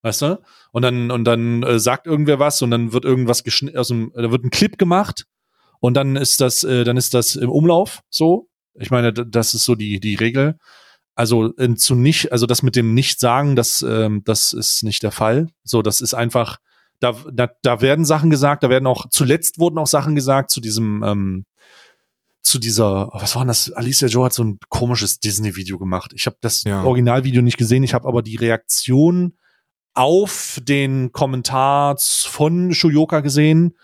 Weißt 0.01 0.21
du? 0.21 0.41
Und 0.71 0.83
dann, 0.83 1.11
und 1.11 1.25
dann 1.25 1.63
äh, 1.63 1.79
sagt 1.79 2.07
irgendwer 2.07 2.39
was 2.39 2.61
und 2.61 2.71
dann 2.71 2.93
wird 2.93 3.03
irgendwas 3.03 3.43
geschnitten, 3.43 3.77
also, 3.77 4.07
da 4.15 4.31
wird 4.31 4.45
ein 4.45 4.51
Clip 4.51 4.77
gemacht 4.77 5.25
und 5.81 5.95
dann 5.95 6.15
ist 6.15 6.39
das, 6.39 6.63
äh, 6.63 6.85
dann 6.85 6.95
ist 6.95 7.13
das 7.13 7.35
im 7.35 7.49
Umlauf 7.49 7.99
so. 8.09 8.47
Ich 8.75 8.91
meine, 8.91 9.11
das 9.11 9.53
ist 9.53 9.65
so 9.65 9.75
die, 9.75 9.99
die 9.99 10.15
Regel. 10.15 10.57
Also 11.15 11.53
äh, 11.57 11.75
zu 11.75 11.95
nicht, 11.95 12.31
also 12.31 12.45
das 12.45 12.63
mit 12.63 12.77
dem 12.77 12.93
Nicht-Sagen, 12.93 13.57
das, 13.57 13.81
ähm, 13.81 14.21
das 14.23 14.53
ist 14.53 14.83
nicht 14.83 15.03
der 15.03 15.11
Fall. 15.11 15.47
So, 15.65 15.81
das 15.81 15.99
ist 15.99 16.13
einfach, 16.13 16.59
da, 17.01 17.15
da, 17.31 17.49
da 17.61 17.81
werden 17.81 18.05
Sachen 18.05 18.29
gesagt, 18.29 18.63
da 18.63 18.69
werden 18.69 18.87
auch, 18.87 19.07
zuletzt 19.09 19.59
wurden 19.59 19.77
auch 19.79 19.87
Sachen 19.87 20.15
gesagt 20.15 20.49
zu 20.49 20.61
diesem, 20.61 21.03
ähm, 21.03 21.45
zu 22.41 22.59
dieser, 22.59 23.09
was 23.13 23.35
war 23.35 23.43
denn 23.43 23.49
das? 23.49 23.71
Alicia 23.71 24.07
Joe 24.07 24.25
hat 24.25 24.33
so 24.33 24.43
ein 24.43 24.59
komisches 24.69 25.19
Disney-Video 25.19 25.77
gemacht. 25.77 26.11
Ich 26.13 26.25
habe 26.25 26.37
das 26.41 26.63
ja. 26.63 26.83
Originalvideo 26.83 27.41
nicht 27.41 27.57
gesehen, 27.57 27.83
ich 27.83 27.93
habe 27.93 28.07
aber 28.07 28.21
die 28.21 28.37
Reaktion 28.37 29.37
auf 29.93 30.59
den 30.63 31.11
Kommentar 31.11 31.97
von 31.99 32.73
Shuyoka 32.73 33.19
gesehen 33.19 33.75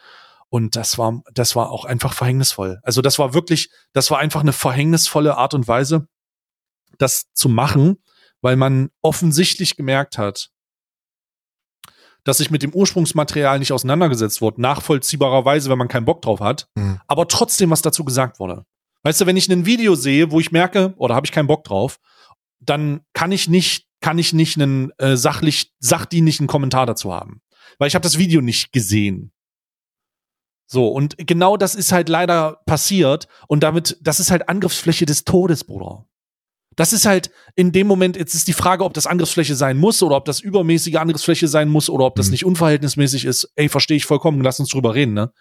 und 0.49 0.75
das 0.75 0.97
war, 0.97 1.21
das 1.33 1.55
war 1.55 1.71
auch 1.71 1.85
einfach 1.85 2.13
verhängnisvoll. 2.13 2.79
Also 2.83 3.01
das 3.01 3.19
war 3.19 3.33
wirklich, 3.33 3.69
das 3.93 4.09
war 4.11 4.19
einfach 4.19 4.41
eine 4.41 4.53
verhängnisvolle 4.53 5.35
Art 5.37 5.53
und 5.53 5.67
Weise, 5.67 6.07
das 6.97 7.25
zu 7.33 7.49
machen, 7.49 7.97
weil 8.41 8.55
man 8.55 8.89
offensichtlich 9.01 9.75
gemerkt 9.75 10.17
hat, 10.17 10.51
dass 12.25 12.37
sich 12.39 12.51
mit 12.51 12.63
dem 12.63 12.73
Ursprungsmaterial 12.73 13.59
nicht 13.59 13.71
auseinandergesetzt 13.71 14.41
wurde, 14.41 14.59
nachvollziehbarerweise, 14.59 15.69
wenn 15.69 15.77
man 15.77 15.87
keinen 15.87 16.05
Bock 16.05 16.21
drauf 16.21 16.41
hat, 16.41 16.67
mhm. 16.75 16.99
aber 17.07 17.29
trotzdem 17.29 17.69
was 17.69 17.81
dazu 17.81 18.03
gesagt 18.03 18.39
wurde. 18.39 18.65
Weißt 19.03 19.21
du, 19.21 19.27
wenn 19.27 19.37
ich 19.37 19.47
ein 19.47 19.65
Video 19.65 19.95
sehe, 19.95 20.31
wo 20.31 20.39
ich 20.39 20.51
merke, 20.51 20.93
oder 20.97 21.15
habe 21.15 21.25
ich 21.25 21.31
keinen 21.31 21.47
Bock 21.47 21.63
drauf, 21.63 21.99
dann 22.59 23.01
kann 23.13 23.31
ich 23.31 23.47
nicht, 23.47 23.87
kann 24.01 24.17
ich 24.17 24.33
nicht 24.33 24.59
einen 24.59 24.91
äh, 24.97 25.15
sachlich, 25.15 25.71
sachdienlichen 25.79 26.47
Kommentar 26.47 26.87
dazu 26.87 27.13
haben. 27.13 27.41
Weil 27.77 27.87
ich 27.87 27.95
habe 27.95 28.03
das 28.03 28.17
Video 28.17 28.41
nicht 28.41 28.71
gesehen. 28.71 29.31
So, 30.65 30.87
und 30.87 31.15
genau 31.19 31.57
das 31.57 31.75
ist 31.75 31.91
halt 31.91 32.09
leider 32.09 32.61
passiert. 32.65 33.27
Und 33.47 33.61
damit, 33.61 33.99
das 34.01 34.19
ist 34.19 34.31
halt 34.31 34.49
Angriffsfläche 34.49 35.05
des 35.05 35.23
Todes, 35.23 35.63
Bruder. 35.63 36.07
Das 36.75 36.93
ist 36.93 37.05
halt 37.05 37.31
in 37.55 37.71
dem 37.71 37.87
Moment, 37.87 38.17
jetzt 38.17 38.33
ist 38.33 38.47
die 38.47 38.53
Frage, 38.53 38.83
ob 38.83 38.93
das 38.93 39.07
Angriffsfläche 39.07 39.55
sein 39.55 39.77
muss 39.77 40.03
oder 40.03 40.15
ob 40.17 40.25
das 40.25 40.39
übermäßige 40.39 40.95
Angriffsfläche 40.95 41.47
sein 41.47 41.69
muss 41.69 41.89
oder 41.89 42.05
ob 42.05 42.15
das 42.15 42.27
mhm. 42.27 42.31
nicht 42.31 42.45
unverhältnismäßig 42.45 43.25
ist. 43.25 43.49
Ey, 43.55 43.69
verstehe 43.69 43.97
ich 43.97 44.05
vollkommen, 44.05 44.41
lass 44.41 44.59
uns 44.59 44.69
drüber 44.69 44.93
reden, 44.93 45.13
ne? 45.13 45.31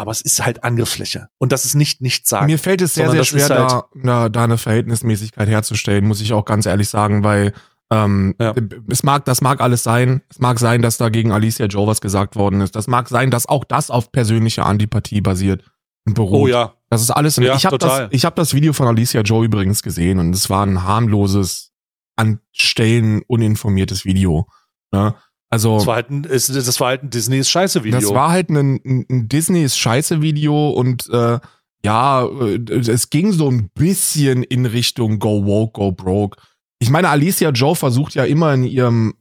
aber 0.00 0.12
es 0.12 0.22
ist 0.22 0.42
halt 0.42 0.64
Angriffsfläche. 0.64 1.28
Und 1.38 1.52
das 1.52 1.66
ist 1.66 1.74
nicht 1.74 2.00
nichts 2.00 2.30
sagen. 2.30 2.46
Mir 2.46 2.58
fällt 2.58 2.80
es 2.80 2.94
sehr, 2.94 3.10
sehr 3.10 3.24
schwer, 3.24 3.48
halt- 3.50 3.70
da, 3.70 3.84
na, 3.94 4.28
da 4.30 4.44
eine 4.44 4.56
Verhältnismäßigkeit 4.56 5.46
herzustellen, 5.46 6.06
muss 6.06 6.22
ich 6.22 6.32
auch 6.32 6.46
ganz 6.46 6.64
ehrlich 6.64 6.88
sagen, 6.88 7.22
weil 7.22 7.52
ähm, 7.92 8.34
Ja. 8.40 8.54
es 8.88 9.02
mag, 9.02 9.24
das 9.26 9.42
mag 9.42 9.60
alles 9.60 9.82
sein. 9.82 10.22
Es 10.30 10.38
mag 10.38 10.58
sein, 10.58 10.80
dass 10.80 10.96
da 10.96 11.10
gegen 11.10 11.32
Alicia 11.32 11.66
Joe 11.66 11.86
was 11.86 12.00
gesagt 12.00 12.36
worden 12.36 12.60
ist. 12.62 12.76
Das 12.76 12.86
mag 12.86 13.08
sein, 13.08 13.30
dass 13.30 13.46
auch 13.46 13.64
das 13.64 13.90
auf 13.90 14.10
persönlicher 14.10 14.64
Antipathie 14.64 15.20
basiert 15.20 15.64
und 16.06 16.14
beruht. 16.14 16.40
oh 16.40 16.46
ja, 16.46 16.72
Das 16.90 17.02
ist 17.02 17.10
alles. 17.10 17.36
Ja, 17.36 17.54
ich 17.54 17.64
habe 17.64 17.78
das, 17.78 18.08
ich 18.10 18.24
habe 18.24 18.36
das 18.36 18.52
Video 18.52 18.72
von 18.72 18.88
Alicia 18.88 19.22
Joe 19.22 19.44
übrigens 19.44 19.82
gesehen 19.82 20.18
und 20.18 20.34
es 20.34 20.50
war 20.50 20.66
ein 20.66 20.82
harmloses, 20.82 21.70
an 22.16 22.40
Stellen 22.52 23.22
uninformiertes 23.28 24.04
Video. 24.04 24.46
Ne? 24.92 25.14
Also 25.48 25.78
das 25.78 25.86
war 25.86 25.94
halt 25.96 26.10
ein, 26.10 26.22
das 26.22 26.80
war 26.80 26.88
halt 26.88 27.02
ein 27.02 27.10
Disneys 27.10 27.48
Scheiße-Video. 27.48 27.98
das 27.98 28.10
war 28.10 28.30
halt 28.30 28.50
ein, 28.50 28.80
ein, 28.84 29.06
ein 29.08 29.28
Disneys 29.28 29.76
Scheiße-Video 29.76 30.70
und 30.70 31.08
äh, 31.10 31.38
ja, 31.84 32.24
äh, 32.26 32.58
es 32.70 33.10
ging 33.10 33.32
so 33.32 33.50
ein 33.50 33.70
bisschen 33.70 34.42
in 34.42 34.66
Richtung 34.66 35.18
Go 35.18 35.44
Woke, 35.44 35.72
Go 35.72 35.92
Broke. 35.92 36.40
Ich 36.78 36.90
meine, 36.90 37.08
Alicia 37.08 37.50
Joe 37.50 37.74
versucht 37.74 38.14
ja 38.14 38.24
immer 38.24 38.54
in 38.54 38.64
ihrem, 38.64 39.14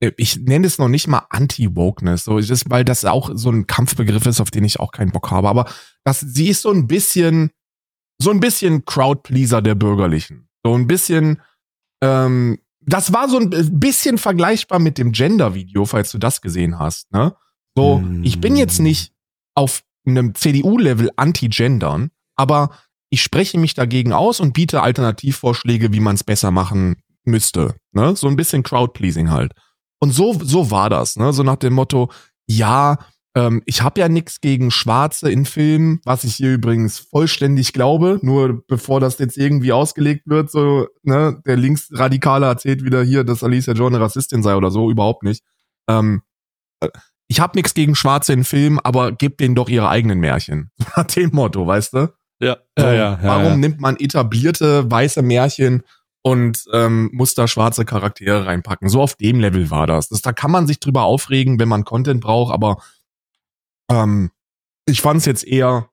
ich 0.00 0.36
nenne 0.40 0.66
es 0.66 0.78
noch 0.78 0.88
nicht 0.88 1.06
mal 1.08 1.26
Anti-Wokeness, 1.30 2.24
so, 2.24 2.38
das, 2.38 2.68
weil 2.68 2.84
das 2.84 3.04
auch 3.04 3.30
so 3.34 3.50
ein 3.50 3.66
Kampfbegriff 3.66 4.26
ist, 4.26 4.40
auf 4.40 4.50
den 4.50 4.64
ich 4.64 4.78
auch 4.78 4.92
keinen 4.92 5.10
Bock 5.10 5.30
habe. 5.30 5.48
Aber 5.48 5.66
das, 6.04 6.20
sie 6.20 6.48
ist 6.48 6.62
so 6.62 6.70
ein 6.70 6.86
bisschen, 6.86 7.50
so 8.20 8.30
ein 8.30 8.40
bisschen 8.40 8.84
Crowdpleaser 8.84 9.62
der 9.62 9.74
Bürgerlichen. 9.74 10.48
So 10.64 10.74
ein 10.74 10.86
bisschen, 10.86 11.40
ähm, 12.02 12.58
das 12.80 13.12
war 13.12 13.28
so 13.28 13.38
ein 13.38 13.50
bisschen 13.80 14.18
vergleichbar 14.18 14.78
mit 14.78 14.98
dem 14.98 15.12
Gender-Video, 15.12 15.86
falls 15.86 16.12
du 16.12 16.18
das 16.18 16.40
gesehen 16.40 16.78
hast, 16.78 17.10
ne? 17.12 17.34
So, 17.76 17.98
Mm. 17.98 18.22
ich 18.24 18.40
bin 18.40 18.56
jetzt 18.56 18.78
nicht 18.78 19.12
auf 19.54 19.82
einem 20.06 20.34
CDU-Level 20.34 21.10
anti-gendern, 21.16 22.10
aber 22.36 22.70
ich 23.10 23.22
spreche 23.22 23.58
mich 23.58 23.74
dagegen 23.74 24.12
aus 24.12 24.40
und 24.40 24.52
biete 24.52 24.82
Alternativvorschläge, 24.82 25.92
wie 25.92 26.00
man 26.00 26.14
es 26.14 26.24
besser 26.24 26.50
machen 26.50 26.96
müsste. 27.24 27.76
Ne? 27.92 28.14
So 28.16 28.28
ein 28.28 28.36
bisschen 28.36 28.62
Crowdpleasing 28.62 29.30
halt. 29.30 29.52
Und 29.98 30.10
so, 30.12 30.34
so 30.42 30.70
war 30.70 30.90
das, 30.90 31.16
ne? 31.16 31.32
So 31.32 31.42
nach 31.42 31.56
dem 31.56 31.72
Motto, 31.74 32.10
ja, 32.46 32.98
ähm, 33.36 33.62
ich 33.66 33.82
habe 33.82 34.00
ja 34.00 34.08
nichts 34.08 34.40
gegen 34.40 34.70
Schwarze 34.70 35.30
in 35.30 35.44
Filmen, 35.44 36.00
was 36.04 36.24
ich 36.24 36.34
hier 36.34 36.54
übrigens 36.54 36.98
vollständig 36.98 37.72
glaube, 37.72 38.18
nur 38.22 38.66
bevor 38.66 38.98
das 38.98 39.18
jetzt 39.18 39.36
irgendwie 39.36 39.72
ausgelegt 39.72 40.26
wird, 40.26 40.50
so, 40.50 40.86
ne, 41.02 41.40
der 41.46 41.56
Linksradikale 41.56 42.46
erzählt 42.46 42.82
wieder 42.84 43.02
hier, 43.02 43.24
dass 43.24 43.44
Alicia 43.44 43.74
Joe 43.74 43.88
eine 43.88 44.00
Rassistin 44.00 44.42
sei 44.42 44.56
oder 44.56 44.70
so, 44.70 44.90
überhaupt 44.90 45.22
nicht. 45.22 45.44
Ähm, 45.88 46.22
äh, 46.80 46.88
ich 47.28 47.40
habe 47.40 47.58
nichts 47.58 47.74
gegen 47.74 47.94
Schwarze 47.94 48.32
in 48.32 48.44
Filmen, 48.44 48.78
aber 48.80 49.12
gebt 49.12 49.40
denen 49.40 49.54
doch 49.54 49.68
ihre 49.68 49.88
eigenen 49.88 50.20
Märchen. 50.20 50.70
Nach 50.96 51.04
dem 51.04 51.30
Motto, 51.32 51.66
weißt 51.66 51.94
du? 51.94 52.12
ja, 52.40 52.56
ja, 52.78 52.92
ja, 52.92 52.92
ja, 52.94 53.18
warum 53.22 53.44
ja. 53.44 53.56
nimmt 53.56 53.80
man 53.80 53.96
etablierte 53.96 54.90
weiße 54.90 55.22
Märchen 55.22 55.82
und 56.26 56.64
ähm, 56.72 57.08
muss 57.12 57.34
da 57.34 57.46
schwarze 57.46 57.84
Charaktere 57.84 58.46
reinpacken? 58.46 58.88
So 58.88 59.00
auf 59.00 59.14
dem 59.14 59.38
Level 59.38 59.70
war 59.70 59.86
das. 59.86 60.08
das. 60.08 60.22
Da 60.22 60.32
kann 60.32 60.50
man 60.50 60.66
sich 60.66 60.80
drüber 60.80 61.04
aufregen, 61.04 61.60
wenn 61.60 61.68
man 61.68 61.84
Content 61.84 62.20
braucht, 62.20 62.52
aber 62.52 62.82
ähm, 63.88 64.32
ich 64.86 65.02
fand 65.02 65.20
es 65.20 65.24
jetzt 65.24 65.44
eher 65.46 65.88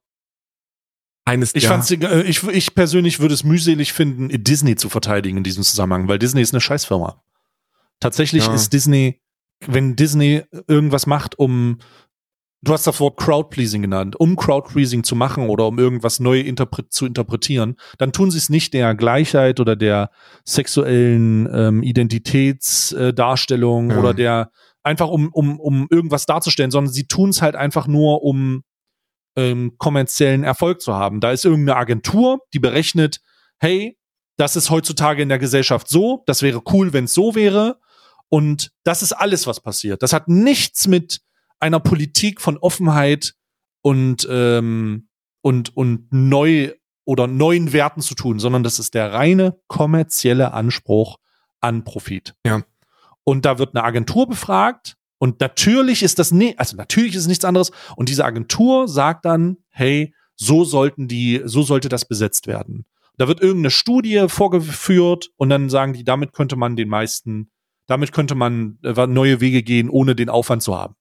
eines 1.23 1.53
Ich, 1.53 1.61
der 1.61 1.71
fand's, 1.71 1.91
äh, 1.91 2.21
ich, 2.23 2.41
ich 2.47 2.73
persönlich 2.73 3.19
würde 3.19 3.36
es 3.36 3.43
mühselig 3.43 3.93
finden, 3.93 4.43
Disney 4.43 4.75
zu 4.75 4.89
verteidigen 4.89 5.38
in 5.38 5.43
diesem 5.43 5.61
Zusammenhang, 5.61 6.07
weil 6.07 6.17
Disney 6.17 6.41
ist 6.41 6.51
eine 6.51 6.61
Scheißfirma. 6.61 7.23
Tatsächlich 7.99 8.47
Ja. 8.47 8.55
ist 8.55 8.73
Disney, 8.73 9.21
wenn 9.59 9.95
Disney 9.95 10.41
irgendwas 10.67 11.05
macht, 11.05 11.38
um, 11.38 11.77
du 12.64 12.74
hast 12.74 12.88
das 12.88 12.99
Wort 12.99 13.18
Crowdpleasing 13.18 13.82
genannt, 13.82 14.16
um 14.20 14.36
Crowdpleasing 14.36 15.03
zu 15.03 15.16
machen 15.16 15.49
oder 15.49 15.68
um 15.68 15.80
irgendwas 15.80 16.20
neu 16.20 16.39
interpret 16.39 16.91
zu 16.93 17.05
interpretieren, 17.05 17.76
dann 17.97 18.14
tun 18.14 18.32
sie 18.32 18.38
es 18.38 18.49
nicht 18.49 18.74
der 18.74 18.95
Gleichheit 18.95 19.59
oder 19.59 19.76
der 19.76 20.11
sexuellen 20.45 21.49
ähm, 21.53 21.84
Identitätsdarstellung 21.84 23.91
Ja. 23.91 23.99
oder 23.99 24.14
der 24.14 24.51
einfach 24.84 25.07
um, 25.07 25.30
um, 25.32 25.59
um 25.59 25.88
irgendwas 25.89 26.26
darzustellen, 26.26 26.72
sondern 26.72 26.93
sie 26.93 27.07
tun 27.07 27.30
es 27.30 27.41
halt 27.41 27.55
einfach 27.55 27.88
nur, 27.88 28.22
um 28.24 28.64
ähm, 29.36 29.76
kommerziellen 29.78 30.43
Erfolg 30.43 30.82
zu 30.82 30.93
haben. 30.93 31.20
Da 31.20 31.32
ist 31.32 31.45
irgendeine 31.45 31.78
Agentur, 31.78 32.39
die 32.53 32.59
berechnet, 32.59 33.20
hey, 33.59 33.97
das 34.38 34.55
ist 34.55 34.70
heutzutage 34.70 35.22
in 35.22 35.30
der 35.30 35.39
Gesellschaft 35.39 35.88
so, 35.88 36.24
das 36.26 36.41
wäre 36.41 36.61
cool, 36.72 36.93
wenn 36.93 37.05
es 37.05 37.14
so 37.14 37.36
wäre. 37.36 37.80
Und 38.30 38.72
das 38.84 39.03
ist 39.03 39.14
alles, 39.14 39.47
was 39.47 39.61
passiert. 39.61 40.01
Das 40.01 40.11
hat 40.11 40.28
nichts 40.28 40.88
mit 40.88 41.22
einer 41.64 41.80
Politik 41.80 42.41
von 42.41 42.57
Offenheit 42.57 43.36
und, 43.82 44.28
ähm, 44.30 45.07
und, 45.41 45.76
und 45.76 46.11
neu 46.11 46.74
oder 47.05 47.28
neuen 47.28 47.72
Werten 47.74 48.01
zu 48.01 48.16
tun, 48.16 48.38
sondern 48.39 48.64
das 48.64 48.80
ist 48.80 48.93
der 48.93 49.14
reine 49.14 49.57
kommerzielle 49.68 50.53
Anspruch 50.53 51.18
an 51.61 51.86
Profit. 51.86 52.36
Ja. 52.45 52.64
Und 53.24 53.45
da 53.45 53.57
wird 53.57 53.76
eine 53.76 53.86
Agentur 53.86 54.28
befragt 54.28 54.97
und 55.18 55.39
natürlich 55.39 56.03
ist 56.03 56.20
das 56.20 56.32
ne, 56.34 56.53
also 56.57 56.76
natürlich 56.76 57.16
ist 57.16 57.22
es 57.22 57.28
nichts 57.28 57.45
anderes 57.45 57.72
und 57.95 58.09
diese 58.09 58.26
Agentur 58.26 58.89
sagt 58.89 59.24
dann, 59.24 59.57
hey, 59.70 60.14
so 60.36 60.66
sollten 60.66 61.07
die, 61.07 61.41
so 61.45 61.64
sollte 61.64 61.88
das 61.88 62.05
besetzt 62.05 62.45
werden. 62.45 62.86
Da 63.18 63.30
wird 63.30 63.41
irgendeine 63.41 63.72
Studie 63.72 64.26
vorgeführt 64.28 65.30
und 65.38 65.49
dann 65.49 65.70
sagen 65.70 65.93
die, 65.93 66.03
damit 66.03 66.34
könnte 66.34 66.57
man 66.57 66.76
den 66.76 66.89
meisten, 66.89 67.51
damit 67.88 68.11
könnte 68.11 68.36
man 68.36 68.80
äh, 68.84 69.07
neue 69.07 69.39
Wege 69.39 69.64
gehen, 69.64 69.89
ohne 69.89 70.16
den 70.16 70.30
Aufwand 70.30 70.64
zu 70.64 70.78
haben. 70.78 70.95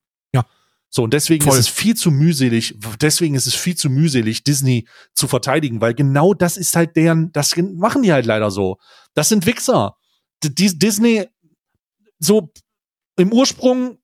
So, 0.95 1.05
und 1.05 1.15
deswegen 1.15 1.43
Voll. 1.43 1.55
ist 1.55 1.61
es 1.61 1.69
viel 1.69 1.97
zu 1.97 2.11
mühselig, 2.11 2.77
deswegen 3.01 3.35
ist 3.35 3.47
es 3.47 3.55
viel 3.55 3.75
zu 3.75 3.89
mühselig, 3.89 4.45
Disney 4.45 4.87
zu 5.15 5.27
verteidigen, 5.27 5.81
weil 5.81 5.95
genau 5.95 6.35
das 6.35 6.59
ist 6.59 6.77
halt 6.77 6.97
deren, 6.97 7.33
das 7.33 7.57
machen 7.57 8.03
die 8.03 8.13
halt 8.13 8.27
leider 8.27 8.51
so. 8.51 8.77
Das 9.15 9.31
sind 9.31 9.47
Wichser. 9.47 9.97
D 10.45 10.51
Disney, 10.51 11.27
so 12.19 12.53
im 13.17 13.33
Ursprung 13.33 13.99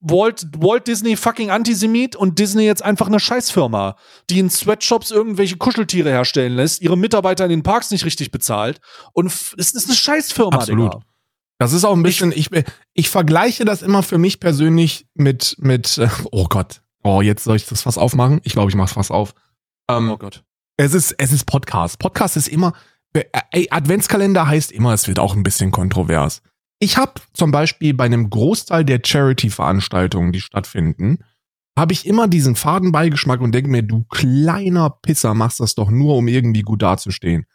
Walt, 0.00 0.46
Walt 0.58 0.86
Disney 0.86 1.16
fucking 1.16 1.50
Antisemit 1.50 2.14
und 2.14 2.38
Disney 2.38 2.64
jetzt 2.64 2.84
einfach 2.84 3.06
eine 3.06 3.20
Scheißfirma, 3.20 3.96
die 4.28 4.38
in 4.38 4.50
Sweatshops 4.50 5.10
irgendwelche 5.10 5.56
Kuscheltiere 5.56 6.10
herstellen 6.10 6.52
lässt, 6.52 6.82
ihre 6.82 6.98
Mitarbeiter 6.98 7.44
in 7.44 7.50
den 7.50 7.62
Parks 7.62 7.90
nicht 7.90 8.04
richtig 8.04 8.30
bezahlt 8.30 8.80
und 9.14 9.26
es 9.26 9.72
ist 9.72 9.86
eine 9.86 9.96
Scheißfirma, 9.96 10.56
Absolut. 10.56 10.94
Digga. 10.94 11.04
Das 11.58 11.72
ist 11.72 11.84
auch 11.84 11.94
ein 11.96 12.02
bisschen, 12.04 12.32
ich, 12.32 12.50
ich 12.94 13.08
vergleiche 13.10 13.64
das 13.64 13.82
immer 13.82 14.02
für 14.02 14.18
mich 14.18 14.38
persönlich 14.40 15.06
mit, 15.14 15.56
mit, 15.58 15.98
äh, 15.98 16.08
oh 16.30 16.46
Gott, 16.46 16.82
oh, 17.02 17.20
jetzt 17.20 17.44
soll 17.44 17.56
ich 17.56 17.66
das 17.66 17.82
Fass 17.82 17.98
aufmachen? 17.98 18.40
Ich 18.44 18.52
glaube, 18.52 18.70
ich 18.70 18.76
mach's 18.76 18.92
Fass 18.92 19.10
auf. 19.10 19.34
Ähm, 19.90 20.10
Oh 20.10 20.16
Gott. 20.16 20.44
Es 20.76 20.94
ist, 20.94 21.12
es 21.18 21.32
ist 21.32 21.44
Podcast. 21.46 21.98
Podcast 21.98 22.36
ist 22.36 22.46
immer, 22.46 22.72
äh, 23.12 23.24
ey, 23.50 23.66
Adventskalender 23.70 24.46
heißt 24.46 24.70
immer, 24.70 24.92
es 24.94 25.08
wird 25.08 25.18
auch 25.18 25.34
ein 25.34 25.42
bisschen 25.42 25.72
kontrovers. 25.72 26.42
Ich 26.78 26.96
habe 26.96 27.14
zum 27.32 27.50
Beispiel 27.50 27.92
bei 27.94 28.04
einem 28.04 28.30
Großteil 28.30 28.84
der 28.84 29.00
Charity-Veranstaltungen, 29.04 30.30
die 30.30 30.40
stattfinden, 30.40 31.18
habe 31.76 31.92
ich 31.92 32.06
immer 32.06 32.28
diesen 32.28 32.54
Fadenbeigeschmack 32.54 33.40
und 33.40 33.52
denke 33.52 33.70
mir, 33.70 33.82
du 33.82 34.04
kleiner 34.04 34.90
Pisser 34.90 35.34
machst 35.34 35.58
das 35.58 35.74
doch 35.74 35.90
nur, 35.90 36.16
um 36.16 36.28
irgendwie 36.28 36.62
gut 36.62 36.82
dazustehen. 36.82 37.46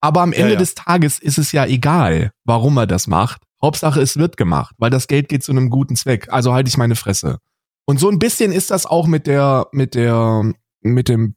Aber 0.00 0.22
am 0.22 0.32
Ja, 0.32 0.38
Ende 0.38 0.52
ja. 0.54 0.58
des 0.58 0.74
Tages 0.74 1.18
ist 1.18 1.36
es 1.36 1.52
ja 1.52 1.66
egal, 1.66 2.32
warum 2.44 2.78
er 2.78 2.86
das 2.86 3.06
macht. 3.06 3.42
Hauptsache, 3.62 4.00
es 4.00 4.16
wird 4.16 4.36
gemacht, 4.36 4.74
weil 4.78 4.90
das 4.90 5.06
Geld 5.06 5.28
geht 5.28 5.42
zu 5.42 5.52
einem 5.52 5.70
guten 5.70 5.96
Zweck. 5.96 6.28
Also 6.30 6.52
halte 6.52 6.68
ich 6.68 6.76
meine 6.76 6.96
Fresse. 6.96 7.38
Und 7.86 7.98
so 7.98 8.08
ein 8.08 8.18
bisschen 8.18 8.52
ist 8.52 8.70
das 8.70 8.86
auch 8.86 9.06
mit 9.06 9.26
der, 9.26 9.68
mit 9.72 9.94
der, 9.94 10.52
mit 10.80 11.08
dem 11.08 11.34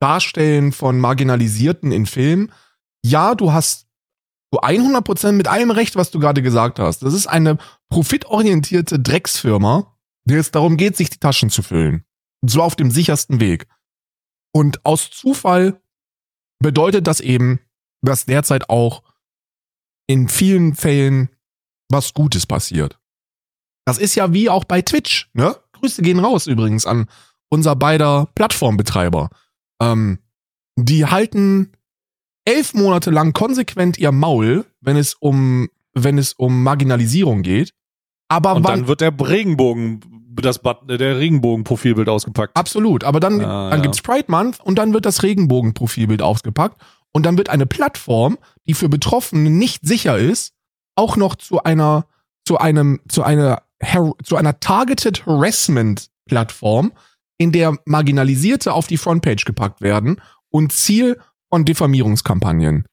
Darstellen 0.00 0.72
von 0.72 1.00
Marginalisierten 1.00 1.92
in 1.92 2.06
Filmen. 2.06 2.52
Ja, 3.04 3.34
du 3.34 3.52
hast 3.52 3.88
du 4.52 4.60
100% 4.60 5.32
mit 5.32 5.48
allem 5.48 5.70
recht, 5.70 5.96
was 5.96 6.10
du 6.10 6.18
gerade 6.18 6.42
gesagt 6.42 6.78
hast. 6.78 7.00
Das 7.00 7.14
ist 7.14 7.26
eine 7.26 7.58
profitorientierte 7.90 8.98
Drecksfirma, 8.98 9.96
der 10.24 10.40
es 10.40 10.50
darum 10.50 10.76
geht, 10.76 10.96
sich 10.96 11.10
die 11.10 11.18
Taschen 11.18 11.50
zu 11.50 11.62
füllen. 11.62 12.04
Und 12.40 12.50
zwar 12.50 12.64
auf 12.64 12.76
dem 12.76 12.90
sichersten 12.90 13.40
Weg. 13.40 13.66
Und 14.52 14.84
aus 14.86 15.10
Zufall 15.10 15.80
bedeutet 16.60 17.06
das 17.06 17.20
eben, 17.20 17.60
dass 18.02 18.26
derzeit 18.26 18.70
auch 18.70 19.02
in 20.08 20.28
vielen 20.28 20.74
Fällen 20.74 21.28
was 21.88 22.12
Gutes 22.14 22.46
passiert. 22.46 22.98
Das 23.84 23.98
ist 23.98 24.16
ja 24.16 24.32
wie 24.32 24.50
auch 24.50 24.64
bei 24.64 24.82
Twitch, 24.82 25.30
ne? 25.32 25.56
Grüße 25.72 26.02
gehen 26.02 26.18
raus 26.18 26.46
übrigens 26.48 26.84
an 26.86 27.06
unser 27.48 27.76
beider 27.76 28.28
Plattformbetreiber. 28.34 29.30
Ähm, 29.80 30.18
die 30.76 31.06
halten 31.06 31.72
elf 32.44 32.74
Monate 32.74 33.10
lang 33.10 33.32
konsequent 33.32 33.96
ihr 33.98 34.12
Maul, 34.12 34.64
wenn 34.80 34.96
es 34.96 35.14
um, 35.14 35.68
wenn 35.94 36.18
es 36.18 36.32
um 36.32 36.62
Marginalisierung 36.62 37.42
geht. 37.42 37.74
Aber 38.28 38.54
Und 38.54 38.64
wann, 38.64 38.80
dann 38.80 38.88
wird 38.88 39.00
der 39.00 39.14
Regenbogen, 39.18 40.00
das 40.34 40.58
Button, 40.58 40.88
der 40.88 41.18
Regenbogen-Profilbild 41.18 42.08
ausgepackt. 42.08 42.56
Absolut, 42.56 43.04
aber 43.04 43.20
dann, 43.20 43.40
Ah, 43.40 43.70
dann 43.70 43.78
ja. 43.78 43.82
gibt's 43.82 44.02
Pride 44.02 44.26
Month 44.28 44.60
und 44.60 44.78
dann 44.78 44.92
wird 44.92 45.06
das 45.06 45.22
Regenbogen-Profilbild 45.22 46.22
ausgepackt 46.22 46.80
und 47.12 47.24
dann 47.24 47.38
wird 47.38 47.48
eine 47.48 47.66
Plattform, 47.66 48.36
die 48.68 48.74
für 48.74 48.88
Betroffene 48.88 49.50
nicht 49.50 49.86
sicher 49.86 50.18
ist, 50.18 50.52
auch 50.94 51.16
noch 51.16 51.36
zu 51.36 51.62
einer, 51.62 52.06
zu 52.44 52.58
einem, 52.58 53.00
zu 53.08 53.22
einer, 53.22 53.62
zu 54.22 54.36
einer 54.36 54.60
Targeted 54.60 55.26
Harassment 55.26 56.10
Plattform 56.26 56.92
in 57.38 57.52
der 57.52 57.78
Marginalisierte 57.86 58.72
auf 58.72 58.86
die 58.86 58.98
Frontpage 58.98 59.44
gepackt 59.44 59.80
werden 59.80 60.20
und 60.50 60.72
Ziel 60.72 61.20
von 61.48 61.64
Diffamierungskampagnen. 61.64 62.84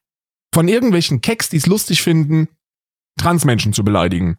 Von 0.54 0.68
irgendwelchen 0.68 1.20
Keks, 1.20 1.50
die 1.50 1.58
es 1.58 1.66
lustig 1.66 2.02
finden, 2.02 2.48
Transmenschen 3.18 3.72
zu 3.72 3.84
beleidigen. 3.84 4.38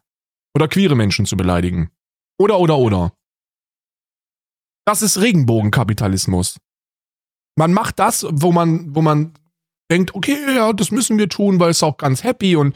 Oder 0.54 0.66
queere 0.66 0.96
Menschen 0.96 1.26
zu 1.26 1.36
beleidigen. 1.36 1.90
Oder, 2.38 2.58
oder, 2.58 2.78
oder. 2.78 3.12
Das 4.86 5.02
ist 5.02 5.20
Regenbogenkapitalismus. 5.20 6.56
Man 7.56 7.72
macht 7.72 7.98
das, 7.98 8.26
wo 8.30 8.50
man, 8.50 8.94
wo 8.94 9.02
man 9.02 9.34
denkt, 9.90 10.14
okay, 10.14 10.36
ja, 10.54 10.72
das 10.72 10.90
müssen 10.90 11.18
wir 11.18 11.28
tun, 11.28 11.60
weil 11.60 11.70
es 11.70 11.82
auch 11.82 11.96
ganz 11.96 12.24
happy 12.24 12.56
und 12.56 12.74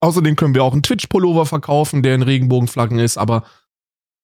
außerdem 0.00 0.36
können 0.36 0.54
wir 0.54 0.64
auch 0.64 0.72
einen 0.72 0.82
Twitch-Pullover 0.82 1.46
verkaufen, 1.46 2.02
der 2.02 2.14
in 2.14 2.22
Regenbogenflaggen 2.22 2.98
ist, 2.98 3.16
aber 3.16 3.44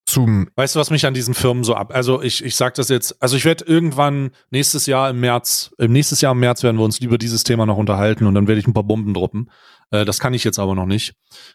zum. 0.07 0.49
Weißt 0.57 0.75
du, 0.75 0.81
was 0.81 0.91
mich 0.91 1.07
an 1.07 1.15
diesen 1.15 1.35
Firmen 1.35 1.65
so 1.65 1.75
ab. 1.75 1.95
Also 1.95 2.21
ich, 2.21 2.45
ich 2.45 2.57
sag 2.57 2.75
das 2.75 2.89
jetzt, 2.89 3.23
also 3.23 3.37
ich 3.37 3.45
werde 3.45 3.65
irgendwann 3.65 4.31
nächstes 4.51 4.87
Jahr 4.87 5.11
im 5.11 5.21
März, 5.21 5.73
im 5.79 5.93
nächstes 5.93 6.21
Jahr 6.21 6.33
im 6.33 6.41
März 6.41 6.63
werden 6.63 6.77
wir 6.77 6.85
uns 6.85 6.99
über 6.99 7.19
dieses 7.19 7.45
Thema 7.45 7.65
noch 7.65 7.77
unterhalten 7.77 8.27
und 8.27 8.35
dann 8.35 8.49
werde 8.49 8.61
ich 8.61 8.67
ein 8.67 8.75
paar 8.75 8.85
Bomben 8.85 9.15
droppen. 9.15 9.51
Äh, 9.91 10.05
das 10.05 10.19
kann 10.19 10.35
ich 10.35 10.45
jetzt 10.45 10.59
aber 10.59 10.75
noch 10.75 10.87
nicht. 10.87 11.15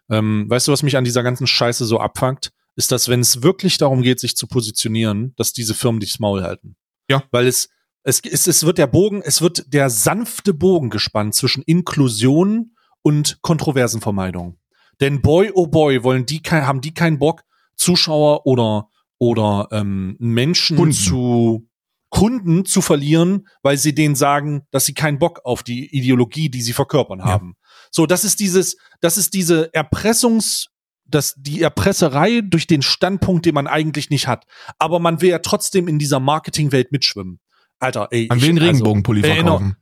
Ähm, 0.09 0.45
weißt 0.47 0.67
du, 0.67 0.71
was 0.71 0.83
mich 0.83 0.97
an 0.97 1.03
dieser 1.03 1.23
ganzen 1.23 1.47
Scheiße 1.47 1.85
so 1.85 1.99
abfangt? 1.99 2.51
Ist, 2.77 2.91
dass 2.91 3.07
wenn 3.07 3.21
es 3.21 3.41
wirklich 3.41 3.77
darum 3.77 4.01
geht, 4.01 4.19
sich 4.19 4.35
zu 4.35 4.47
positionieren, 4.47 5.33
dass 5.37 5.53
diese 5.53 5.73
Firmen 5.73 6.01
dich 6.01 6.19
Maul 6.19 6.43
halten. 6.43 6.75
Ja. 7.09 7.23
Weil 7.31 7.47
es, 7.47 7.69
es, 8.05 8.21
es, 8.21 8.47
es 8.47 8.63
wird 8.65 8.77
der 8.77 8.87
Bogen, 8.87 9.21
es 9.23 9.41
wird 9.41 9.73
der 9.73 9.89
sanfte 9.89 10.53
Bogen 10.53 10.89
gespannt 10.91 11.33
zwischen 11.35 11.63
Inklusion 11.63 12.75
und 13.01 13.39
Kontroversenvermeidung. 13.41 14.57
Denn 15.01 15.21
boy, 15.21 15.51
oh 15.53 15.67
boy, 15.67 16.03
wollen 16.03 16.25
die 16.25 16.41
haben 16.49 16.81
die 16.81 16.93
keinen 16.93 17.19
Bock, 17.19 17.43
Zuschauer 17.75 18.45
oder, 18.45 18.89
oder 19.17 19.67
ähm, 19.71 20.15
Menschen 20.19 20.77
Kunden. 20.77 20.93
zu 20.93 21.67
Kunden 22.09 22.63
zu 22.63 22.81
verlieren, 22.81 23.47
weil 23.61 23.77
sie 23.77 23.93
denen 23.93 24.15
sagen, 24.15 24.61
dass 24.71 24.85
sie 24.85 24.93
keinen 24.93 25.19
Bock 25.19 25.41
auf 25.43 25.63
die 25.63 25.93
Ideologie, 25.93 26.49
die 26.49 26.61
sie 26.61 26.71
verkörpern 26.71 27.19
Ja. 27.19 27.25
haben. 27.25 27.55
So, 27.91 28.05
das 28.05 28.23
ist 28.23 28.39
dieses, 28.39 28.77
das 29.01 29.17
ist 29.17 29.33
diese 29.33 29.73
Erpressungs, 29.73 30.67
das, 31.05 31.33
die 31.37 31.61
Erpresserei 31.61 32.41
durch 32.41 32.67
den 32.67 32.81
Standpunkt, 32.83 33.45
den 33.45 33.55
man 33.55 33.67
eigentlich 33.67 34.09
nicht 34.11 34.27
hat. 34.27 34.45
Aber 34.79 34.99
man 34.99 35.21
will 35.21 35.29
ja 35.29 35.39
trotzdem 35.39 35.87
in 35.87 35.99
dieser 35.99 36.19
Marketingwelt 36.19 36.91
mitschwimmen. 36.91 37.39
Alter, 37.85 38.07
ey. 38.11 38.27
Man 38.27 38.37
ich- 38.37 38.43
will 38.43 38.49
einen 38.51 38.59
also, 38.59 38.67
Regenbogenpulli 38.71 39.21
erinner- 39.21 39.35
verkaufen. 39.51 39.75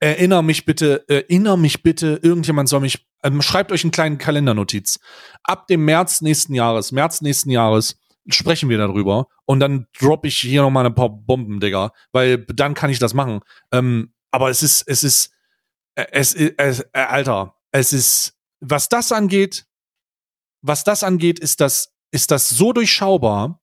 Erinner 0.00 0.42
mich 0.42 0.64
bitte, 0.64 1.04
erinner 1.08 1.56
mich 1.56 1.84
bitte, 1.84 2.18
irgendjemand 2.22 2.68
soll 2.68 2.80
mich, 2.80 3.06
ähm, 3.22 3.40
schreibt 3.40 3.70
euch 3.70 3.84
einen 3.84 3.92
kleinen 3.92 4.18
Kalendernotiz. 4.18 4.98
Ab 5.44 5.68
dem 5.68 5.84
März 5.84 6.22
nächsten 6.22 6.54
Jahres, 6.54 6.90
März 6.90 7.20
nächsten 7.20 7.50
Jahres, 7.50 8.00
sprechen 8.28 8.68
wir 8.68 8.78
darüber 8.78 9.28
und 9.44 9.60
dann 9.60 9.86
droppe 9.96 10.26
ich 10.26 10.38
hier 10.38 10.62
nochmal 10.62 10.86
ein 10.86 10.94
paar 10.96 11.08
Bomben, 11.08 11.60
Digga, 11.60 11.92
weil 12.10 12.38
dann 12.38 12.74
kann 12.74 12.90
ich 12.90 12.98
das 12.98 13.14
machen. 13.14 13.40
Ähm, 13.70 14.12
aber 14.32 14.50
es 14.50 14.64
ist, 14.64 14.82
es 14.88 15.04
ist, 15.04 15.30
äh, 15.94 16.06
es 16.10 16.34
ist, 16.34 16.54
es, 16.56 16.80
äh, 16.92 16.98
Alter, 16.98 17.54
es 17.70 17.92
ist, 17.92 18.34
was 18.58 18.88
das 18.88 19.12
angeht, 19.12 19.66
was 20.62 20.82
das 20.82 21.04
angeht, 21.04 21.38
ist 21.38 21.60
das, 21.60 21.92
ist 22.10 22.32
das 22.32 22.48
so 22.48 22.72
durchschaubar, 22.72 23.60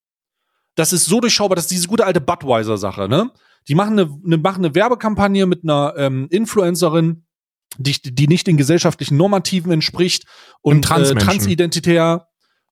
das 0.76 0.94
ist 0.94 1.04
so 1.06 1.20
durchschaubar, 1.20 1.58
dass 1.58 1.68
diese 1.68 1.88
gute 1.90 2.06
alte 2.06 2.22
Budweiser-Sache, 2.22 3.10
ne? 3.10 3.30
Die 3.68 3.76
machen 3.76 4.00
eine, 4.00 4.20
eine, 4.26 4.38
machen 4.38 4.66
eine 4.66 4.76
Werbekampagne 4.76 5.46
mit 5.46 5.64
einer 5.64 5.94
ähm, 5.98 6.28
Influencerin, 6.30 7.26
die, 7.78 7.94
die 8.02 8.28
nicht 8.28 8.48
den 8.48 8.58
gesellschaftlichen 8.58 9.18
Normativen 9.18 9.72
entspricht 9.72 10.26
und 10.62 10.84
Transmenschen. 10.84 11.18
äh, 11.18 11.32
transidentitär 11.32 12.28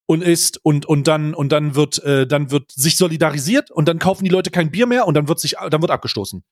und 0.07 0.23
ist 0.23 0.63
und 0.63 0.85
und 0.85 1.07
dann 1.07 1.33
und 1.33 1.51
dann 1.51 1.75
wird 1.75 2.01
äh, 2.03 2.25
dann 2.25 2.49
wird 2.49 2.71
sich 2.71 2.97
solidarisiert 2.97 3.69
und 3.71 3.87
dann 3.87 3.99
kaufen 3.99 4.23
die 4.23 4.29
Leute 4.29 4.49
kein 4.49 4.71
Bier 4.71 4.87
mehr 4.87 5.05
und 5.05 5.13
dann 5.13 5.27
wird 5.27 5.39
sich 5.39 5.55
dann 5.69 5.81
wird 5.81 5.91
abgestoßen. 5.91 6.43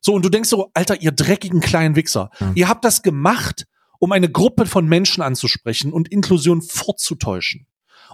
So 0.00 0.14
und 0.14 0.24
du 0.24 0.28
denkst 0.28 0.48
so, 0.48 0.70
Alter, 0.74 1.00
ihr 1.00 1.12
dreckigen 1.12 1.60
kleinen 1.60 1.96
Wichser, 1.96 2.30
Ja. 2.40 2.52
ihr 2.54 2.68
habt 2.68 2.84
das 2.84 3.02
gemacht, 3.02 3.66
um 3.98 4.12
eine 4.12 4.30
Gruppe 4.30 4.64
von 4.66 4.86
Menschen 4.86 5.22
anzusprechen 5.22 5.92
und 5.92 6.08
Inklusion 6.08 6.62
vorzutäuschen. 6.62 7.66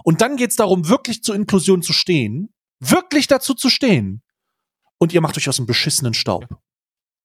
Und 0.03 0.21
dann 0.21 0.35
geht's 0.35 0.55
darum, 0.57 0.89
wirklich 0.89 1.23
zur 1.23 1.35
Inklusion 1.35 1.81
zu 1.81 1.93
stehen, 1.93 2.49
wirklich 2.79 3.27
dazu 3.27 3.53
zu 3.53 3.69
stehen. 3.69 4.21
Und 5.05 5.13
ihr 5.13 5.21
macht 5.21 5.37
euch 5.37 5.47
aus 5.47 5.57
dem 5.57 5.67
beschissenen 5.67 6.15
Staub. 6.15 6.47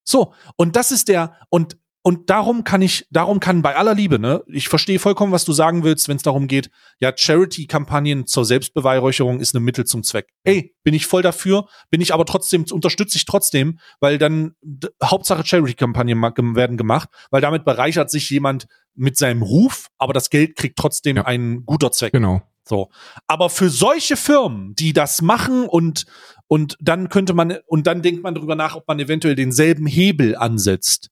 So, 0.05 0.35
und 0.57 0.77
das 0.77 0.93
ist 0.93 1.09
der, 1.09 1.35
und, 1.49 1.79
und 2.03 2.29
darum 2.29 2.63
kann 2.63 2.83
ich, 2.83 3.07
darum 3.11 3.41
kann 3.41 3.63
bei 3.63 3.75
aller 3.75 3.95
Liebe, 3.95 4.19
ne, 4.19 4.43
ich 4.49 4.69
verstehe 4.69 4.99
vollkommen, 4.99 5.33
was 5.33 5.47
du 5.47 5.55
sagen 5.55 5.83
willst, 5.83 6.07
wenn 6.07 6.19
es 6.19 6.23
darum 6.23 6.47
geht, 6.47 6.71
ja, 6.99 7.11
Charity-Kampagnen 7.17 8.27
zur 8.27 8.45
Selbstbeweihräucherung 8.45 9.41
ist 9.41 9.55
ein 9.55 9.63
Mittel 9.63 9.87
zum 9.87 10.03
Zweck. 10.03 10.29
Ey, 10.45 10.75
bin 10.83 10.93
ich 10.93 11.07
voll 11.07 11.23
dafür, 11.23 11.69
bin 11.89 12.03
ich 12.03 12.13
aber 12.13 12.27
trotzdem, 12.27 12.67
unterstütze 12.71 13.17
ich 13.17 13.25
trotzdem, 13.25 13.79
weil 13.99 14.19
dann 14.19 14.57
Hauptsache 15.03 15.47
Charity-Kampagnen 15.47 16.55
werden 16.55 16.77
gemacht, 16.77 17.09
weil 17.31 17.41
damit 17.41 17.65
bereichert 17.65 18.11
sich 18.11 18.29
jemand 18.29 18.67
mit 18.95 19.17
seinem 19.17 19.41
Ruf, 19.41 19.87
aber 19.97 20.13
das 20.13 20.29
Geld 20.29 20.55
kriegt 20.55 20.77
trotzdem 20.77 21.17
Ja. 21.17 21.25
ein 21.25 21.65
guter 21.65 21.93
Zweck. 21.93 22.13
Genau. 22.13 22.43
So. 22.71 22.89
Aber 23.27 23.51
für 23.51 23.69
solche 23.69 24.17
Firmen, 24.17 24.75
die 24.77 24.93
das 24.95 25.21
machen 25.21 25.67
und, 25.67 26.07
und 26.47 26.77
dann 26.81 27.09
könnte 27.11 27.35
man, 27.35 27.59
und 27.67 27.87
dann 27.87 28.01
denkt 28.01 28.23
man 28.23 28.35
darüber 28.35 28.55
nach, 28.55 28.77
ob 28.77 28.87
man 28.89 28.99
eventuell 29.01 29.35
denselben 29.35 29.87
Hebel 29.87 30.37
ansetzt. 30.37 31.11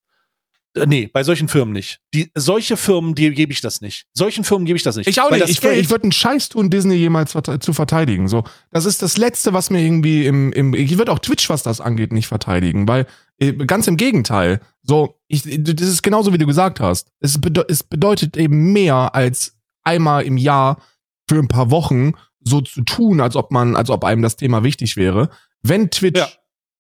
Äh, 0.75 0.87
Nee, 0.87 1.09
bei 1.13 1.25
solchen 1.25 1.49
Firmen 1.49 1.73
nicht. 1.73 1.99
Die, 2.15 2.31
solche 2.37 2.77
Firmen, 2.77 3.15
die 3.17 3.31
gebe 3.33 3.53
ich 3.53 3.61
das 3.61 3.81
nicht. 3.81 4.05
Solchen 4.15 4.45
Firmen 4.45 4.67
gebe 4.67 4.77
ich 4.77 4.83
das 4.85 4.95
nicht. 4.97 5.09
Ich 5.09 5.21
auch 5.21 5.31
nicht. 5.33 5.49
Ich, 5.49 5.61
Geld- 5.61 5.79
ich 5.79 5.91
würde 5.91 6.05
einen 6.05 6.13
Scheiß 6.13 6.51
tun, 6.51 6.71
Disney 6.71 6.95
jemals 6.95 7.33
zu 7.61 7.73
verteidigen. 7.73 8.29
So, 8.29 8.45
das 8.71 8.85
ist 8.85 9.03
das 9.03 9.17
Letzte, 9.17 9.53
was 9.53 9.71
mir 9.71 9.81
irgendwie 9.83 10.27
im, 10.27 10.53
im 10.53 10.75
ich 10.75 10.97
würde 10.97 11.11
auch 11.11 11.19
Twitch, 11.19 11.51
was 11.51 11.65
das 11.65 11.81
angeht, 11.81 12.13
nicht 12.13 12.29
verteidigen, 12.29 12.87
weil 12.87 13.07
äh, 13.39 13.53
ganz 13.53 13.89
im 13.89 13.97
Gegenteil. 13.97 14.61
So, 14.85 15.19
ich, 15.27 15.43
das 15.43 15.89
ist 15.89 16.03
genauso 16.05 16.33
wie 16.33 16.39
du 16.39 16.47
gesagt 16.47 16.79
hast. 16.79 17.11
Es 17.19 17.39
bedeutet 17.41 18.37
eben 18.37 18.73
mehr 18.73 19.15
als 19.15 19.57
einmal 19.83 20.25
im 20.25 20.37
Jahr 20.37 20.83
für 21.29 21.39
ein 21.39 21.49
paar 21.49 21.71
Wochen 21.71 22.13
so 22.41 22.61
zu 22.61 22.83
tun, 22.83 23.21
als 23.21 23.37
ob 23.37 23.51
man, 23.51 23.77
als 23.77 23.91
ob 23.91 24.05
einem 24.05 24.23
das 24.23 24.37
Thema 24.37 24.63
wichtig 24.65 24.97
wäre. 24.97 25.31
Wenn 25.63 25.91
Twitch 25.91 26.19
Ja. 26.21 26.29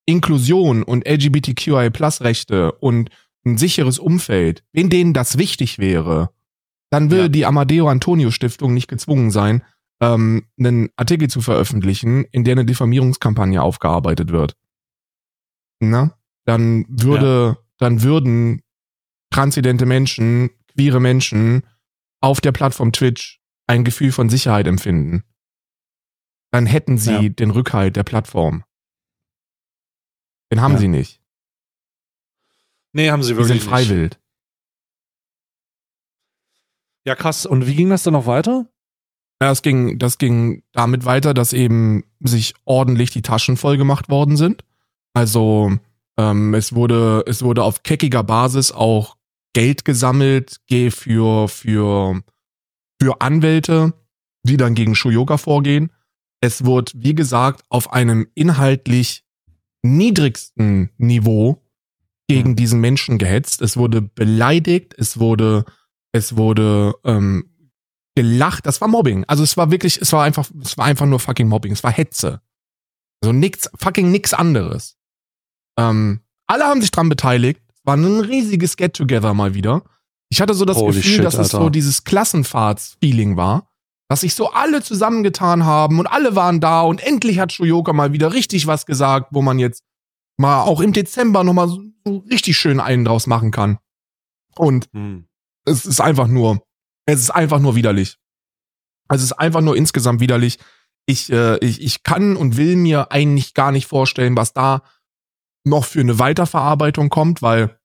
Inklusion 0.07 0.83
und 0.83 1.07
LGBTQI 1.07 1.91
Plus 1.91 2.23
Rechte 2.23 2.73
und 2.73 3.11
ein 3.45 3.59
sicheres 3.59 3.99
Umfeld, 3.99 4.65
wenn 4.73 4.89
denen 4.89 5.13
das 5.13 5.37
wichtig 5.39 5.79
wäre, 5.79 6.31
dann 6.91 7.11
würde 7.11 7.25
Ja. 7.25 7.29
die 7.29 7.47
Amadeo 7.47 7.89
Antonio 7.89 8.31
Stiftung 8.31 8.73
nicht 8.73 8.89
gezwungen 8.89 9.31
sein, 9.31 9.63
ähm, 10.01 10.47
einen 10.59 10.89
Artikel 10.97 11.29
zu 11.29 11.41
veröffentlichen, 11.43 12.25
in 12.31 12.45
der 12.45 12.53
eine 12.53 12.65
Diffamierungskampagne 12.65 13.61
aufgearbeitet 13.63 14.31
wird. 14.33 14.57
Na? 15.81 16.15
Dann 16.45 16.87
würde, 16.89 17.59
dann 17.79 18.03
würden 18.03 18.63
transidente 19.31 19.85
Menschen, 19.87 20.51
queere 20.75 21.01
Menschen 21.01 21.63
auf 22.21 22.41
der 22.41 22.53
Plattform 22.53 22.93
Twitch 22.93 23.38
ein 23.69 23.85
Gefühl 23.85 24.11
von 24.13 24.29
Sicherheit 24.29 24.67
empfinden. 24.67 25.23
Dann 26.51 26.67
hätten 26.67 26.99
sie 26.99 27.13
Ja. 27.13 27.29
den 27.29 27.51
Rückhalt 27.51 27.95
der 27.97 28.03
Plattform. 28.05 28.65
Den 30.51 30.61
haben 30.61 30.73
Ja. 30.75 30.79
sie 30.79 30.89
nicht. 30.89 31.21
nee, 32.95 33.11
haben 33.11 33.23
sie 33.23 33.33
Die 33.33 33.37
wirklich 33.37 33.61
sind 33.63 33.71
nicht. 33.71 33.89
freiwillig. 33.89 34.19
Ja, 37.07 37.15
krass. 37.15 37.47
Und 37.47 37.67
wie 37.67 37.75
ging 37.75 37.91
das 37.91 38.03
dann 38.03 38.13
noch 38.15 38.27
weiter? 38.27 38.67
Ja, 39.41 39.49
das 39.51 39.63
ging, 39.63 39.99
das 39.99 40.19
ging 40.19 40.63
damit 40.73 41.05
weiter, 41.05 41.33
dass 41.33 41.53
eben 41.53 42.05
sich 42.21 42.55
ordentlich 42.65 43.11
die 43.11 43.23
Taschen 43.23 43.57
voll 43.57 43.77
gemacht 43.77 44.09
worden 44.09 44.37
sind. 44.37 44.65
Also 45.15 45.79
ähm, 46.19 46.55
es 46.55 46.75
wurde, 46.75 47.23
es 47.27 47.43
wurde 47.43 47.63
auf 47.63 47.83
keckiger 47.83 48.25
Basis 48.25 48.73
auch 48.73 49.17
Geld 49.55 49.85
gesammelt 49.85 50.61
geh 50.67 50.91
für 50.91 51.49
für 51.49 52.21
für 53.01 53.21
Anwälte, 53.21 53.95
die 54.43 54.57
dann 54.57 54.75
gegen 54.75 54.95
Shuyoka 54.95 55.39
vorgehen. 55.39 55.93
Es 56.41 56.65
wurde, 56.65 56.93
wie 56.95 57.15
gesagt, 57.15 57.65
auf 57.69 57.93
einem 57.93 58.29
inhaltlich 58.35 59.25
niedrigsten 59.83 60.91
Niveau 60.97 61.63
gegen 62.29 62.57
diesen 62.57 62.81
Menschen 62.81 63.19
gehetzt. 63.19 63.63
Es 63.63 63.77
wurde 63.77 64.03
beleidigt, 64.03 64.95
es 64.99 65.19
wurde, 65.19 65.65
es 66.13 66.37
wurde 66.37 66.95
ähm, 67.05 67.51
gelacht. 68.15 68.67
Das 68.67 68.81
war 68.81 68.89
Mobbing. 68.89 69.25
Also 69.27 69.43
es 69.43 69.57
war 69.57 69.71
wirklich, 69.71 70.01
es 70.01 70.13
war 70.13 70.25
einfach, 70.25 70.51
es 70.63 70.77
war 70.77 70.85
einfach 70.85 71.07
nur 71.07 71.21
fucking 71.21 71.49
Mobbing. 71.49 71.73
Es 71.73 71.83
war 71.83 71.93
Hetze. 71.93 72.41
Also 73.23 73.33
nix, 73.33 73.69
fucking 73.77 74.11
nix 74.11 74.35
anderes. 74.35 74.97
Ähm, 75.79 76.21
alle 76.47 76.65
haben 76.65 76.81
sich 76.81 76.91
dran 76.91 77.09
beteiligt. 77.09 77.61
Es 77.73 77.81
war 77.85 77.97
ein 77.97 78.21
riesiges 78.21 78.77
Get-Together 78.77 79.35
mal 79.35 79.55
wieder. 79.55 79.85
Ich 80.31 80.41
hatte 80.41 80.55
so 80.55 80.65
das 80.65 80.77
Holy 80.77 80.97
Gefühl, 80.97 81.13
shit, 81.13 81.25
dass 81.25 81.35
es 81.35 81.55
Alter. 81.55 81.65
so 81.65 81.71
dieses 81.71 82.05
Klassenfahrts-Feeling 82.05 83.37
war. 83.37 83.69
Dass 84.11 84.23
sich 84.23 84.35
so 84.35 84.53
alle 84.53 84.83
zusammengetan 84.83 85.65
haben 85.67 85.99
und 85.99 86.07
alle 86.07 86.35
waren 86.35 86.61
da 86.61 86.81
und 86.81 87.03
endlich 87.03 87.39
hat 87.39 87.53
Shuyoka 87.53 87.93
mal 87.93 88.13
wieder 88.13 88.33
richtig 88.33 88.67
was 88.67 88.87
gesagt, 88.87 89.29
wo 89.33 89.43
man 89.43 89.59
jetzt 89.59 89.83
mal 90.39 90.63
auch 90.63 90.81
im 90.81 90.95
Dezember 90.95 91.45
nochmal 91.45 91.69
so, 91.69 91.83
so 92.07 92.19
richtig 92.31 92.57
schön 92.57 92.81
einen 92.81 93.05
draus 93.05 93.27
machen 93.27 93.51
kann. 93.51 93.79
Und 94.57 94.89
Hm. 94.95 95.27
es 95.67 95.85
ist 95.85 96.01
einfach 96.01 96.27
nur, 96.27 96.63
es 97.07 97.21
ist 97.21 97.31
einfach 97.31 97.59
nur 97.59 97.75
widerlich. 97.75 98.17
Es 99.11 99.23
ist 99.23 99.33
einfach 99.33 99.61
nur 99.61 99.77
insgesamt 99.77 100.21
widerlich. 100.21 100.59
Ich, 101.07 101.31
äh, 101.31 101.59
ich, 101.59 101.83
ich 101.83 102.03
kann 102.03 102.37
und 102.37 102.57
will 102.57 102.77
mir 102.77 103.13
eigentlich 103.13 103.53
gar 103.55 103.73
nicht 103.73 103.87
vorstellen, 103.87 104.37
was 104.37 104.53
da 104.55 104.83
noch 105.65 105.85
für 105.85 106.01
eine 106.01 106.19
Weiterverarbeitung 106.19 107.09
kommt, 107.11 107.43
weil, 107.43 107.79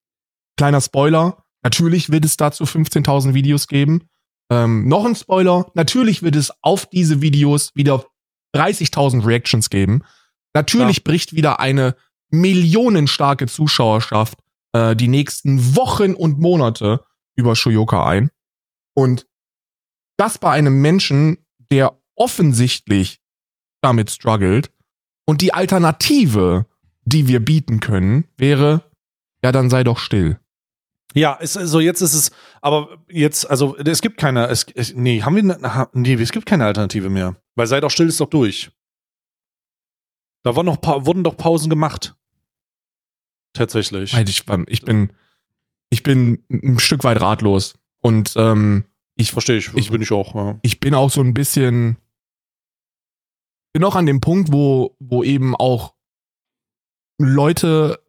kleiner 0.57 0.79
Spoiler, 0.81 1.42
natürlich 1.63 2.11
wird 2.11 2.25
es 2.25 2.37
dazu 2.37 2.63
15.000 2.65 3.33
Videos 3.33 3.67
geben. 3.67 4.09
Ähm, 4.49 4.87
noch 4.87 5.05
ein 5.05 5.15
Spoiler, 5.15 5.71
natürlich 5.73 6.21
wird 6.21 6.35
es 6.35 6.51
auf 6.61 6.85
diese 6.85 7.21
Videos 7.21 7.71
wieder 7.75 8.05
30.000 8.55 9.25
Reactions 9.25 9.69
geben. 9.69 10.03
Natürlich 10.53 10.97
ja. 10.97 11.03
bricht 11.05 11.33
wieder 11.33 11.59
eine 11.59 11.95
millionenstarke 12.29 13.47
Zuschauerschaft 13.47 14.37
äh, 14.73 14.95
die 14.95 15.07
nächsten 15.07 15.75
Wochen 15.75 16.13
und 16.13 16.39
Monate 16.39 17.03
über 17.35 17.55
Shoyoka 17.55 18.05
ein. 18.05 18.29
Und 18.93 19.27
das 20.17 20.37
bei 20.37 20.51
einem 20.51 20.81
Menschen, 20.81 21.37
der 21.71 21.97
offensichtlich 22.15 23.19
damit 23.81 24.11
struggelt. 24.11 24.71
Und 25.25 25.41
die 25.41 25.53
Alternative, 25.53 26.65
die 27.03 27.27
wir 27.27 27.39
bieten 27.43 27.79
können, 27.79 28.25
wäre, 28.37 28.83
ja, 29.43 29.51
dann 29.51 29.69
sei 29.69 29.83
doch 29.83 29.97
still. 29.97 30.39
Ja, 31.13 31.33
ist, 31.33 31.57
also 31.57 31.79
jetzt 31.79 32.01
ist 32.01 32.13
es, 32.13 32.31
aber 32.61 32.97
jetzt, 33.09 33.49
also 33.49 33.77
es 33.77 34.01
gibt 34.01 34.17
keine, 34.17 34.47
es, 34.47 34.65
es, 34.73 34.93
nee, 34.95 35.21
haben 35.21 35.35
wir, 35.35 35.43
ne, 35.43 35.87
nee, 35.93 36.13
es 36.13 36.31
gibt 36.31 36.45
keine 36.45 36.65
Alternative 36.65 37.09
mehr. 37.09 37.35
Weil 37.55 37.67
sei 37.67 37.79
doch 37.79 37.91
still 37.91 38.07
ist 38.07 38.19
doch 38.19 38.29
durch. 38.29 38.71
Da 40.43 40.55
wurden, 40.55 40.67
noch, 40.67 40.81
wurden 41.05 41.23
doch 41.23 41.37
Pausen 41.37 41.69
gemacht. 41.69 42.15
Tatsächlich. 43.53 44.13
Ich, 44.13 44.45
ich 44.67 44.83
bin, 44.83 45.13
ich 45.89 46.03
bin 46.03 46.43
ein 46.49 46.79
Stück 46.79 47.03
weit 47.03 47.21
ratlos. 47.21 47.75
Und 48.01 48.33
ähm, 48.35 48.85
ich 49.15 49.31
verstehe 49.31 49.57
ich, 49.57 49.73
ich 49.75 49.91
bin 49.91 50.01
ich 50.01 50.11
auch. 50.11 50.35
Ja. 50.35 50.59
Ich 50.63 50.79
bin 50.79 50.95
auch 50.95 51.09
so 51.09 51.21
ein 51.21 51.33
bisschen, 51.33 51.97
bin 53.71 53.83
auch 53.83 53.95
an 53.95 54.05
dem 54.05 54.19
Punkt, 54.19 54.51
wo, 54.51 54.97
wo 54.99 55.23
eben 55.23 55.55
auch 55.55 55.93
Leute 57.19 58.02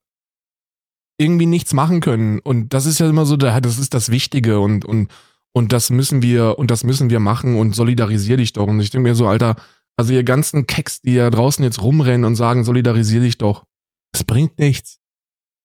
irgendwie 1.25 1.47
nichts 1.47 1.73
machen 1.73 2.01
können. 2.01 2.39
Und 2.39 2.75
das 2.75 2.87
ist 2.87 3.01
ja 3.01 3.09
immer 3.09 3.27
so, 3.27 3.37
das 3.37 3.79
ist 3.79 3.95
das 3.95 4.11
Wichtige 4.11 4.61
und, 4.61 4.85
und, 4.85 5.11
und 5.53 5.73
das 5.73 5.91
müssen 5.91 6.23
wir, 6.23 6.59
und 6.59 6.71
das 6.71 6.85
müssen 6.85 7.11
wir 7.11 7.21
machen 7.21 7.57
und 7.57 7.75
solidarisier 7.75 8.37
dich 8.37 8.53
doch. 8.53 8.67
Und 8.67 8.81
ich 8.81 8.91
denke 8.91 9.09
mir 9.09 9.15
so, 9.15 9.27
Alter, 9.27 9.57
also 9.97 10.13
ihr 10.13 10.25
ganzen 10.25 10.67
Keks, 10.67 11.01
die 11.03 11.15
ja 11.15 11.31
draußen 11.31 11.65
jetzt 11.65 11.83
rumrennen 11.83 12.25
und 12.25 12.37
sagen, 12.37 12.65
solidarisier 12.65 13.21
dich 13.21 13.39
doch, 13.39 13.65
das 14.13 14.25
bringt 14.25 14.59
nichts. 14.59 15.01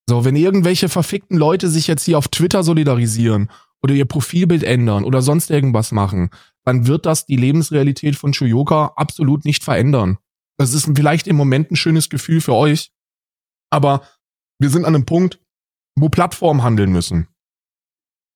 So, 0.07 0.26
wenn 0.26 0.36
irgendwelche 0.36 0.89
verfickten 0.89 1.38
Leute 1.38 1.70
sich 1.70 1.88
jetzt 1.88 2.03
hier 2.05 2.18
auf 2.18 2.28
Twitter 2.28 2.64
solidarisieren 2.64 3.51
oder 3.84 3.93
ihr 3.93 4.05
Profilbild 4.05 4.64
ändern 4.64 5.03
oder 5.03 5.22
sonst 5.22 5.51
irgendwas 5.51 5.91
machen, 5.91 6.30
dann 6.66 6.88
wird 6.88 7.05
das 7.05 7.26
die 7.26 7.36
Lebensrealität 7.36 8.16
von 8.16 8.34
Shuyoka 8.34 8.93
absolut 8.95 9.45
nicht 9.45 9.64
verändern. 9.64 10.18
Das 10.57 10.74
ist 10.74 10.89
vielleicht 10.95 11.28
im 11.28 11.36
Moment 11.36 11.72
ein 11.72 11.76
schönes 11.76 12.10
Gefühl 12.10 12.41
für 12.41 12.53
euch, 12.53 12.91
aber 13.70 14.01
wir 14.60 14.70
sind 14.70 14.86
an 14.86 14.95
einem 14.95 15.05
Punkt, 15.05 15.39
wo 15.96 16.10
Plattformen 16.10 16.64
handeln 16.64 16.92
müssen, 16.92 17.28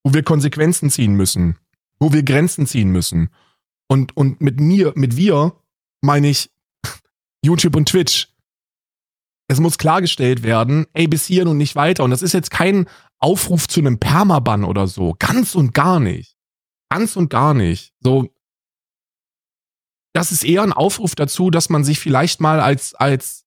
wo 0.03 0.13
wir 0.13 0.23
Konsequenzen 0.23 0.89
ziehen 0.89 1.15
müssen, 1.15 1.57
wo 1.99 2.13
wir 2.13 2.23
Grenzen 2.23 2.67
ziehen 2.67 2.89
müssen. 2.89 3.29
Und, 3.87 4.15
und 4.17 4.41
mit 4.41 4.59
mir, 4.59 4.93
mit 4.95 5.17
wir 5.17 5.55
meine 6.01 6.27
ich 6.27 6.51
YouTube 7.43 7.75
und 7.75 7.89
Twitch. 7.89 8.29
Es 9.47 9.59
muss 9.59 9.77
klargestellt 9.77 10.43
werden, 10.43 10.87
ey, 10.93 11.07
bis 11.07 11.25
hier 11.25 11.47
und 11.47 11.57
nicht 11.57 11.75
weiter. 11.75 12.03
Und 12.03 12.11
das 12.11 12.21
ist 12.21 12.33
jetzt 12.33 12.49
kein 12.49 12.87
Aufruf 13.19 13.67
zu 13.67 13.79
einem 13.79 13.99
Permaban 13.99 14.63
oder 14.63 14.87
so. 14.87 15.15
Ganz 15.19 15.55
und 15.55 15.73
gar 15.73 15.99
nicht. 15.99 16.35
Ganz 16.89 17.15
und 17.15 17.29
gar 17.29 17.53
nicht. 17.53 17.93
So. 17.99 18.29
Das 20.13 20.31
ist 20.31 20.43
eher 20.43 20.63
ein 20.63 20.73
Aufruf 20.73 21.15
dazu, 21.15 21.49
dass 21.49 21.69
man 21.69 21.83
sich 21.83 21.99
vielleicht 21.99 22.39
mal 22.39 22.59
als, 22.59 22.93
als 22.93 23.42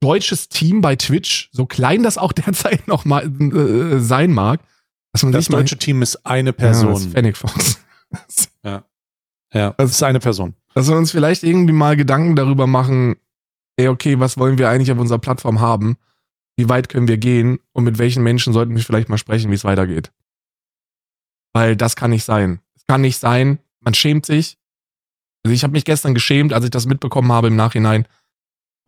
deutsches 0.00 0.48
Team 0.48 0.80
bei 0.80 0.96
Twitch, 0.96 1.50
so 1.52 1.66
klein 1.66 2.02
das 2.02 2.18
auch 2.18 2.32
derzeit 2.34 2.88
noch 2.88 3.04
mal 3.04 3.24
äh, 3.24 4.00
sein 4.00 4.32
mag, 4.32 4.60
dass 5.12 5.22
man 5.22 5.32
das 5.32 5.46
sich 5.46 5.54
deutsche 5.54 5.76
mal, 5.76 5.80
Team 5.80 6.02
ist 6.02 6.26
eine 6.26 6.52
Person. 6.52 6.88
Ja, 6.88 6.92
das 6.94 7.04
ist 7.04 7.12
Fennec 7.12 7.36
Fox. 7.36 7.80
ja. 8.64 8.84
Ja, 9.52 9.74
das 9.78 9.92
ist 9.92 10.02
eine 10.02 10.20
Person. 10.20 10.54
Dass 10.74 10.88
wir 10.88 10.96
uns 10.96 11.10
vielleicht 11.10 11.42
irgendwie 11.42 11.72
mal 11.72 11.96
Gedanken 11.96 12.36
darüber 12.36 12.66
machen, 12.66 13.16
ey, 13.76 13.88
okay, 13.88 14.20
was 14.20 14.36
wollen 14.36 14.58
wir 14.58 14.68
eigentlich 14.68 14.92
auf 14.92 14.98
unserer 14.98 15.18
Plattform 15.18 15.60
haben? 15.60 15.96
Wie 16.56 16.68
weit 16.68 16.88
können 16.88 17.08
wir 17.08 17.16
gehen? 17.16 17.58
Und 17.72 17.84
mit 17.84 17.98
welchen 17.98 18.22
Menschen 18.22 18.52
sollten 18.52 18.76
wir 18.76 18.82
vielleicht 18.82 19.08
mal 19.08 19.18
sprechen, 19.18 19.50
wie 19.50 19.54
es 19.54 19.64
weitergeht? 19.64 20.12
Weil 21.54 21.76
das 21.76 21.96
kann 21.96 22.10
nicht 22.10 22.24
sein. 22.24 22.60
Es 22.76 22.84
kann 22.86 23.00
nicht 23.00 23.18
sein, 23.18 23.58
man 23.80 23.94
schämt 23.94 24.26
sich. 24.26 24.58
Also 25.44 25.54
ich 25.54 25.62
habe 25.62 25.72
mich 25.72 25.84
gestern 25.84 26.14
geschämt, 26.14 26.52
als 26.52 26.64
ich 26.64 26.70
das 26.70 26.86
mitbekommen 26.86 27.32
habe 27.32 27.46
im 27.46 27.56
Nachhinein, 27.56 28.06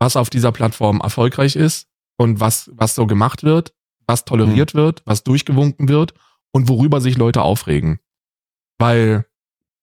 was 0.01 0.15
auf 0.15 0.31
dieser 0.31 0.51
Plattform 0.51 0.99
erfolgreich 0.99 1.55
ist 1.55 1.87
und 2.17 2.39
was, 2.39 2.71
was 2.73 2.95
so 2.95 3.05
gemacht 3.05 3.43
wird, 3.43 3.71
was 4.07 4.25
toleriert 4.25 4.73
mhm. 4.73 4.79
wird, 4.79 5.03
was 5.05 5.23
durchgewunken 5.23 5.89
wird 5.89 6.15
und 6.51 6.67
worüber 6.67 6.99
sich 6.99 7.19
Leute 7.19 7.43
aufregen. 7.43 7.99
Weil, 8.79 9.25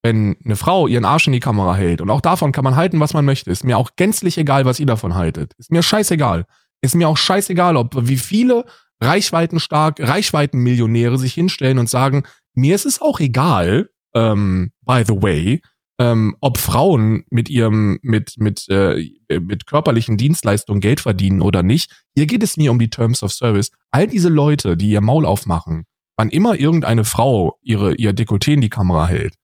wenn 0.03 0.37
eine 0.45 0.57
Frau 0.57 0.89
ihren 0.89 1.05
Arsch 1.05 1.29
in 1.29 1.35
die 1.35 1.41
Kamera 1.41 1.77
hält, 1.77 2.01
und 2.01 2.11
auch 2.11 2.21
davon 2.21 2.51
kann 2.51 2.65
man 2.65 2.75
halten, 2.75 2.99
was 2.99 3.15
man 3.15 3.25
möchte, 3.25 3.53
ist 3.53 3.63
mir 3.63 3.79
auch 3.79 3.91
gänzlich 3.95 4.37
egal, 4.39 4.65
was 4.65 4.81
ihr 4.81 4.87
davon 4.87 5.15
haltet. 5.15 5.55
Ist 5.57 5.71
mir 5.71 5.85
scheißegal. 5.85 6.47
Ist 6.81 6.97
mir 6.97 7.09
auch 7.09 7.17
scheißegal, 7.17 7.77
ob 7.77 7.95
wie 8.09 8.17
viele 8.17 8.65
reichweitenstark, 9.01 10.01
Reichweitenmillionäre 10.01 11.17
sich 11.17 11.35
hinstellen 11.35 11.79
und 11.79 11.89
sagen, 11.89 12.25
mir 12.55 12.75
ist 12.75 12.87
es 12.87 13.01
auch 13.01 13.21
egal, 13.21 13.89
ähm, 14.17 14.73
by 14.85 15.05
the 15.07 15.23
way, 15.23 15.63
ähm, 16.01 16.37
ob 16.41 16.59
Frauen 16.59 17.25
mit 17.31 17.49
ihrem 17.49 17.99
mit 18.03 18.35
mit 18.39 18.69
äh, 18.69 19.11
mit 19.41 19.67
körperlichen 19.67 20.17
Dienstleistungen 20.17 20.81
Geld 20.81 21.01
verdienen 21.01 21.43
oder 21.43 21.63
nicht. 21.63 22.05
Hier 22.15 22.27
geht 22.27 22.43
es 22.43 22.57
mir 22.57 22.71
um 22.71 22.79
die 22.79 22.91
Terms 22.91 23.23
of 23.23 23.33
Service. 23.33 23.73
All 23.91 24.07
diese 24.07 24.29
Leute, 24.29 24.77
die 24.77 24.91
ihr 24.91 25.01
Maul 25.01 25.27
aufmachen, 25.27 25.85
wann 26.17 26.31
immer 26.31 26.59
irgendeine 26.59 27.05
Frau 27.05 27.59
ihre 27.63 27.95
ihr 27.95 28.13
Dekolleté 28.13 28.53
in 28.55 28.61
die 28.61 28.71
Kamera 28.71 29.07
hält 29.09 29.35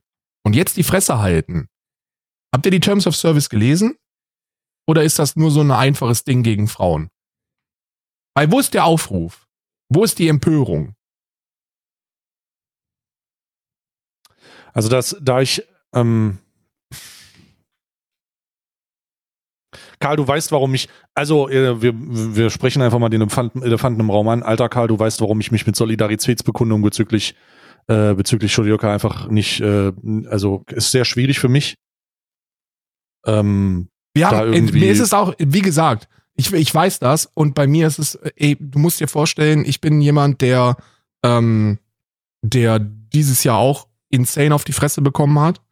und 0.44 0.54
jetzt 0.54 0.76
die 0.76 0.84
Fresse 0.84 1.18
halten. 1.18 1.68
Habt 2.54 2.66
ihr 2.66 2.72
die 2.72 2.80
Terms 2.80 3.06
of 3.06 3.16
Service 3.16 3.48
gelesen? 3.48 3.96
Oder 4.86 5.02
ist 5.02 5.18
das 5.18 5.34
nur 5.34 5.50
so 5.50 5.60
ein 5.60 5.70
einfaches 5.70 6.24
Ding 6.24 6.42
gegen 6.42 6.68
Frauen? 6.68 7.10
Weil 8.36 8.52
wo 8.52 8.60
ist 8.60 8.74
der 8.74 8.84
Aufruf? 8.84 9.46
Wo 9.88 10.04
ist 10.04 10.18
die 10.18 10.28
Empörung? 10.28 10.94
Also 14.72 14.88
das, 14.88 15.16
da 15.20 15.40
ich 15.40 15.62
ähm, 15.94 16.38
Karl, 20.04 20.16
du 20.16 20.28
weißt, 20.28 20.52
warum 20.52 20.74
ich, 20.74 20.90
also 21.14 21.48
äh, 21.48 21.80
wir, 21.80 21.94
wir 21.96 22.50
sprechen 22.50 22.82
einfach 22.82 22.98
mal 22.98 23.08
den 23.08 23.22
Elefanten, 23.22 23.62
Elefanten 23.62 24.00
im 24.00 24.10
Raum 24.10 24.28
an. 24.28 24.42
Alter 24.42 24.68
Karl, 24.68 24.86
du 24.86 24.98
weißt, 24.98 25.22
warum 25.22 25.40
ich 25.40 25.50
mich 25.50 25.66
mit 25.66 25.76
Solidaritätsbekundung 25.76 26.82
bezüglich 26.82 27.34
äh, 27.86 28.12
bezüglich 28.12 28.52
Shoryuka 28.52 28.92
einfach 28.92 29.28
nicht, 29.28 29.62
äh, 29.62 29.92
also 30.28 30.62
ist 30.68 30.90
sehr 30.90 31.06
schwierig 31.06 31.38
für 31.38 31.48
mich. 31.48 31.78
Ähm, 33.24 33.88
ja, 34.14 34.44
mir 34.44 34.90
ist 34.90 35.00
es 35.00 35.14
auch, 35.14 35.34
wie 35.38 35.62
gesagt, 35.62 36.06
ich, 36.34 36.52
ich 36.52 36.74
weiß 36.74 36.98
das 36.98 37.30
und 37.32 37.54
bei 37.54 37.66
mir 37.66 37.86
ist 37.86 37.98
es, 37.98 38.16
ey, 38.36 38.58
du 38.60 38.78
musst 38.78 39.00
dir 39.00 39.08
vorstellen, 39.08 39.64
ich 39.64 39.80
bin 39.80 40.02
jemand, 40.02 40.42
der, 40.42 40.76
ähm, 41.22 41.78
der 42.42 42.78
dieses 42.78 43.42
Jahr 43.42 43.56
auch 43.56 43.88
insane 44.10 44.54
auf 44.54 44.64
die 44.64 44.72
Fresse 44.72 45.00
bekommen 45.00 45.40
hat. 45.40 45.62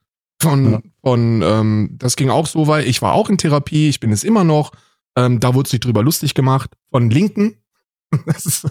Von, 0.43 0.72
ja. 0.72 0.80
von 1.03 1.43
ähm, 1.43 1.90
das 1.93 2.16
ging 2.16 2.30
auch 2.30 2.47
so 2.47 2.66
weit. 2.66 2.86
Ich 2.86 3.01
war 3.01 3.12
auch 3.12 3.30
in 3.30 3.38
Therapie, 3.38 3.88
ich 3.88 4.01
bin 4.01 4.11
es 4.12 4.24
immer 4.24 4.45
noch. 4.45 4.72
Ähm, 5.16 5.40
da 5.40 5.55
wurde 5.55 5.68
sich 5.68 5.80
drüber 5.80 6.03
lustig 6.03 6.34
gemacht. 6.34 6.70
Von 6.90 7.11
Linken. 7.11 7.57
das, 8.26 8.47
ist, 8.47 8.68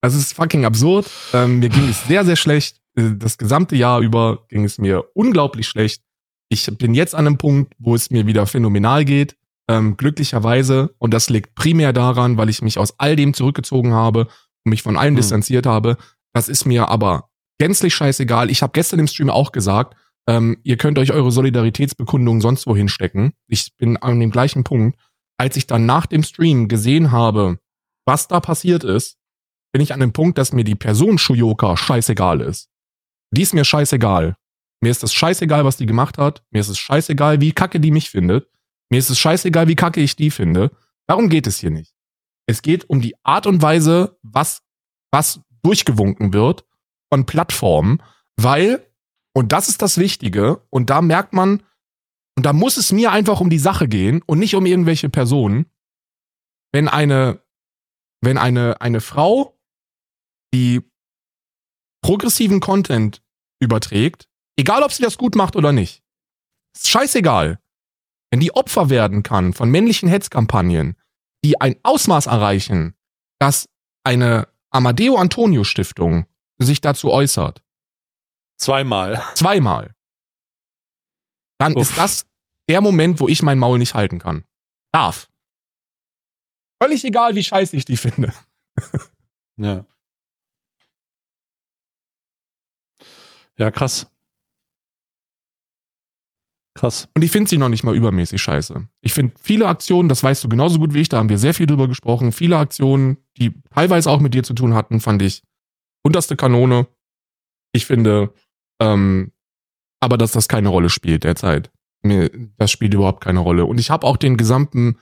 das 0.00 0.14
ist 0.14 0.32
fucking 0.32 0.64
absurd. 0.64 1.10
Ähm, 1.32 1.58
mir 1.58 1.68
ging 1.68 1.88
es 1.88 2.06
sehr, 2.06 2.24
sehr 2.24 2.36
schlecht. 2.36 2.80
Äh, 2.96 3.16
das 3.16 3.36
gesamte 3.36 3.76
Jahr 3.76 4.00
über 4.00 4.46
ging 4.48 4.64
es 4.64 4.78
mir 4.78 5.04
unglaublich 5.14 5.68
schlecht. 5.68 6.02
Ich 6.48 6.66
bin 6.78 6.94
jetzt 6.94 7.14
an 7.14 7.26
einem 7.26 7.38
Punkt, 7.38 7.74
wo 7.78 7.94
es 7.94 8.10
mir 8.10 8.26
wieder 8.26 8.46
phänomenal 8.46 9.04
geht. 9.04 9.36
Ähm, 9.68 9.96
glücklicherweise. 9.96 10.94
Und 10.98 11.12
das 11.12 11.28
liegt 11.28 11.54
primär 11.54 11.92
daran, 11.92 12.36
weil 12.36 12.48
ich 12.48 12.62
mich 12.62 12.78
aus 12.78 12.98
all 12.98 13.16
dem 13.16 13.34
zurückgezogen 13.34 13.92
habe 13.92 14.28
und 14.64 14.70
mich 14.70 14.82
von 14.82 14.96
allem 14.96 15.14
mhm. 15.14 15.18
distanziert 15.18 15.66
habe. 15.66 15.96
Das 16.32 16.48
ist 16.48 16.64
mir 16.64 16.88
aber 16.88 17.28
gänzlich 17.58 17.94
scheißegal. 17.94 18.50
Ich 18.50 18.62
habe 18.62 18.72
gestern 18.72 19.00
im 19.00 19.06
Stream 19.06 19.30
auch 19.30 19.52
gesagt, 19.52 19.94
ähm, 20.26 20.58
ihr 20.62 20.76
könnt 20.76 20.98
euch 20.98 21.12
eure 21.12 21.30
Solidaritätsbekundung 21.30 22.40
sonst 22.40 22.66
wohin 22.66 22.88
stecken. 22.88 23.32
Ich 23.46 23.76
bin 23.76 23.96
an 23.96 24.20
dem 24.20 24.30
gleichen 24.30 24.64
Punkt. 24.64 24.98
Als 25.38 25.56
ich 25.56 25.66
dann 25.66 25.86
nach 25.86 26.06
dem 26.06 26.22
Stream 26.22 26.68
gesehen 26.68 27.12
habe, 27.12 27.58
was 28.06 28.28
da 28.28 28.40
passiert 28.40 28.84
ist, 28.84 29.18
bin 29.72 29.80
ich 29.80 29.94
an 29.94 30.00
dem 30.00 30.12
Punkt, 30.12 30.36
dass 30.36 30.52
mir 30.52 30.64
die 30.64 30.74
Person 30.74 31.18
Shuyoka 31.18 31.76
scheißegal 31.76 32.40
ist. 32.40 32.68
Die 33.30 33.42
ist 33.42 33.54
mir 33.54 33.64
scheißegal. 33.64 34.36
Mir 34.82 34.90
ist 34.90 35.04
es 35.04 35.12
scheißegal, 35.12 35.64
was 35.64 35.76
die 35.76 35.86
gemacht 35.86 36.18
hat. 36.18 36.42
Mir 36.50 36.60
ist 36.60 36.68
es 36.68 36.78
scheißegal, 36.78 37.40
wie 37.40 37.52
kacke 37.52 37.80
die 37.80 37.90
mich 37.90 38.10
findet. 38.10 38.48
Mir 38.90 38.98
ist 38.98 39.10
es 39.10 39.18
scheißegal, 39.18 39.68
wie 39.68 39.76
kacke 39.76 40.00
ich 40.00 40.16
die 40.16 40.30
finde. 40.30 40.70
Darum 41.06 41.28
geht 41.28 41.46
es 41.46 41.58
hier 41.58 41.70
nicht. 41.70 41.94
Es 42.46 42.62
geht 42.62 42.88
um 42.90 43.00
die 43.00 43.14
Art 43.22 43.46
und 43.46 43.62
Weise, 43.62 44.18
was, 44.22 44.62
was 45.12 45.40
durchgewunken 45.62 46.32
wird 46.32 46.64
von 47.12 47.26
Plattformen, 47.26 48.02
weil 48.36 48.89
und 49.34 49.52
das 49.52 49.68
ist 49.68 49.82
das 49.82 49.98
Wichtige. 49.98 50.66
Und 50.70 50.90
da 50.90 51.00
merkt 51.02 51.32
man, 51.32 51.62
Und 52.36 52.46
da 52.46 52.52
muss 52.54 52.78
es 52.78 52.90
mir 52.90 53.12
einfach 53.12 53.40
um 53.40 53.50
die 53.50 53.58
Sache 53.58 53.86
gehen 53.86 54.22
und 54.22 54.38
nicht 54.38 54.54
um 54.54 54.64
irgendwelche 54.64 55.10
Personen. 55.10 55.66
Wenn 56.72 56.88
eine, 56.88 57.42
wenn 58.22 58.38
eine, 58.38 58.80
eine 58.80 59.00
Frau, 59.00 59.60
die 60.54 60.80
progressiven 62.02 62.60
Content 62.60 63.22
überträgt, 63.60 64.26
egal 64.56 64.82
ob 64.82 64.92
sie 64.92 65.02
das 65.02 65.18
gut 65.18 65.34
macht 65.34 65.54
oder 65.54 65.72
nicht, 65.72 66.02
ist 66.74 66.88
scheißegal. 66.88 67.58
Wenn 68.30 68.40
die 68.40 68.54
Opfer 68.54 68.88
werden 68.88 69.22
kann 69.22 69.52
von 69.52 69.70
männlichen 69.70 70.08
Hetzkampagnen, 70.08 70.96
die 71.44 71.60
ein 71.60 71.76
Ausmaß 71.82 72.26
erreichen, 72.26 72.94
dass 73.38 73.68
eine 74.02 74.48
Amadeo 74.70 75.16
Antonio 75.16 75.64
Stiftung 75.64 76.26
sich 76.58 76.80
dazu 76.80 77.10
äußert. 77.10 77.62
Zweimal. 78.60 79.22
Zweimal. 79.34 79.94
Dann 81.58 81.74
Uff. 81.74 81.82
ist 81.90 81.98
das 81.98 82.26
der 82.68 82.80
Moment, 82.80 83.20
wo 83.20 83.28
ich 83.28 83.42
mein 83.42 83.58
Maul 83.58 83.78
nicht 83.78 83.94
halten 83.94 84.18
kann. 84.18 84.44
Darf. 84.92 85.28
Völlig 86.82 87.04
egal, 87.04 87.34
wie 87.34 87.44
scheiße 87.44 87.76
ich 87.76 87.84
die 87.84 87.96
finde. 87.96 88.32
Ja. 89.62 89.84
Ja, 93.58 93.70
krass. 93.70 94.10
Krass. 96.74 97.10
Und 97.14 97.22
ich 97.22 97.30
finde 97.30 97.50
sie 97.50 97.58
noch 97.58 97.68
nicht 97.68 97.84
mal 97.84 97.94
übermäßig 97.94 98.40
scheiße. 98.40 98.88
Ich 99.02 99.12
finde 99.12 99.34
viele 99.38 99.68
Aktionen, 99.68 100.08
das 100.08 100.22
weißt 100.22 100.42
du 100.42 100.48
genauso 100.48 100.78
gut 100.78 100.94
wie 100.94 101.02
ich, 101.02 101.10
da 101.10 101.18
haben 101.18 101.28
wir 101.28 101.36
sehr 101.36 101.52
viel 101.52 101.66
drüber 101.66 101.88
gesprochen, 101.88 102.32
viele 102.32 102.56
Aktionen, 102.56 103.18
die 103.36 103.52
teilweise 103.70 104.10
auch 104.10 104.20
mit 104.20 104.32
dir 104.32 104.42
zu 104.42 104.54
tun 104.54 104.72
hatten, 104.72 105.00
fand 105.00 105.20
ich 105.20 105.42
unterste 106.02 106.36
Kanone. 106.36 106.86
Ich 107.72 107.84
finde, 107.84 108.32
ähm, 108.80 109.32
aber 110.00 110.18
dass 110.18 110.32
das 110.32 110.48
keine 110.48 110.70
Rolle 110.70 110.88
spielt 110.88 111.24
derzeit. 111.24 111.70
Mir, 112.02 112.30
das 112.56 112.70
spielt 112.70 112.94
überhaupt 112.94 113.22
keine 113.22 113.40
Rolle. 113.40 113.66
Und 113.66 113.78
ich 113.78 113.90
habe 113.90 114.06
auch 114.06 114.16
den 114.16 114.36
gesamten 114.36 114.98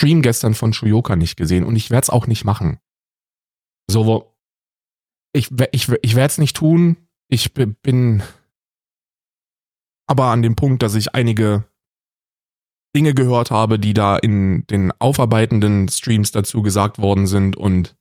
Stream 0.00 0.20
gestern 0.20 0.54
von 0.54 0.72
Shuyoka 0.72 1.16
nicht 1.16 1.36
gesehen 1.36 1.64
und 1.64 1.76
ich 1.76 1.90
werde 1.90 2.04
es 2.04 2.10
auch 2.10 2.26
nicht 2.26 2.44
machen. 2.44 2.78
So, 3.90 4.36
ich, 5.32 5.50
ich, 5.72 5.88
ich 5.88 6.14
werde 6.14 6.30
es 6.30 6.38
nicht 6.38 6.56
tun. 6.56 6.96
Ich 7.28 7.54
bi- 7.54 7.66
bin 7.66 8.22
aber 10.06 10.26
an 10.26 10.42
dem 10.42 10.56
Punkt, 10.56 10.82
dass 10.82 10.94
ich 10.94 11.14
einige 11.14 11.64
Dinge 12.94 13.14
gehört 13.14 13.50
habe, 13.50 13.78
die 13.78 13.94
da 13.94 14.18
in 14.18 14.66
den 14.66 14.92
aufarbeitenden 15.00 15.88
Streams 15.88 16.32
dazu 16.32 16.60
gesagt 16.60 16.98
worden 16.98 17.26
sind 17.26 17.56
und 17.56 17.96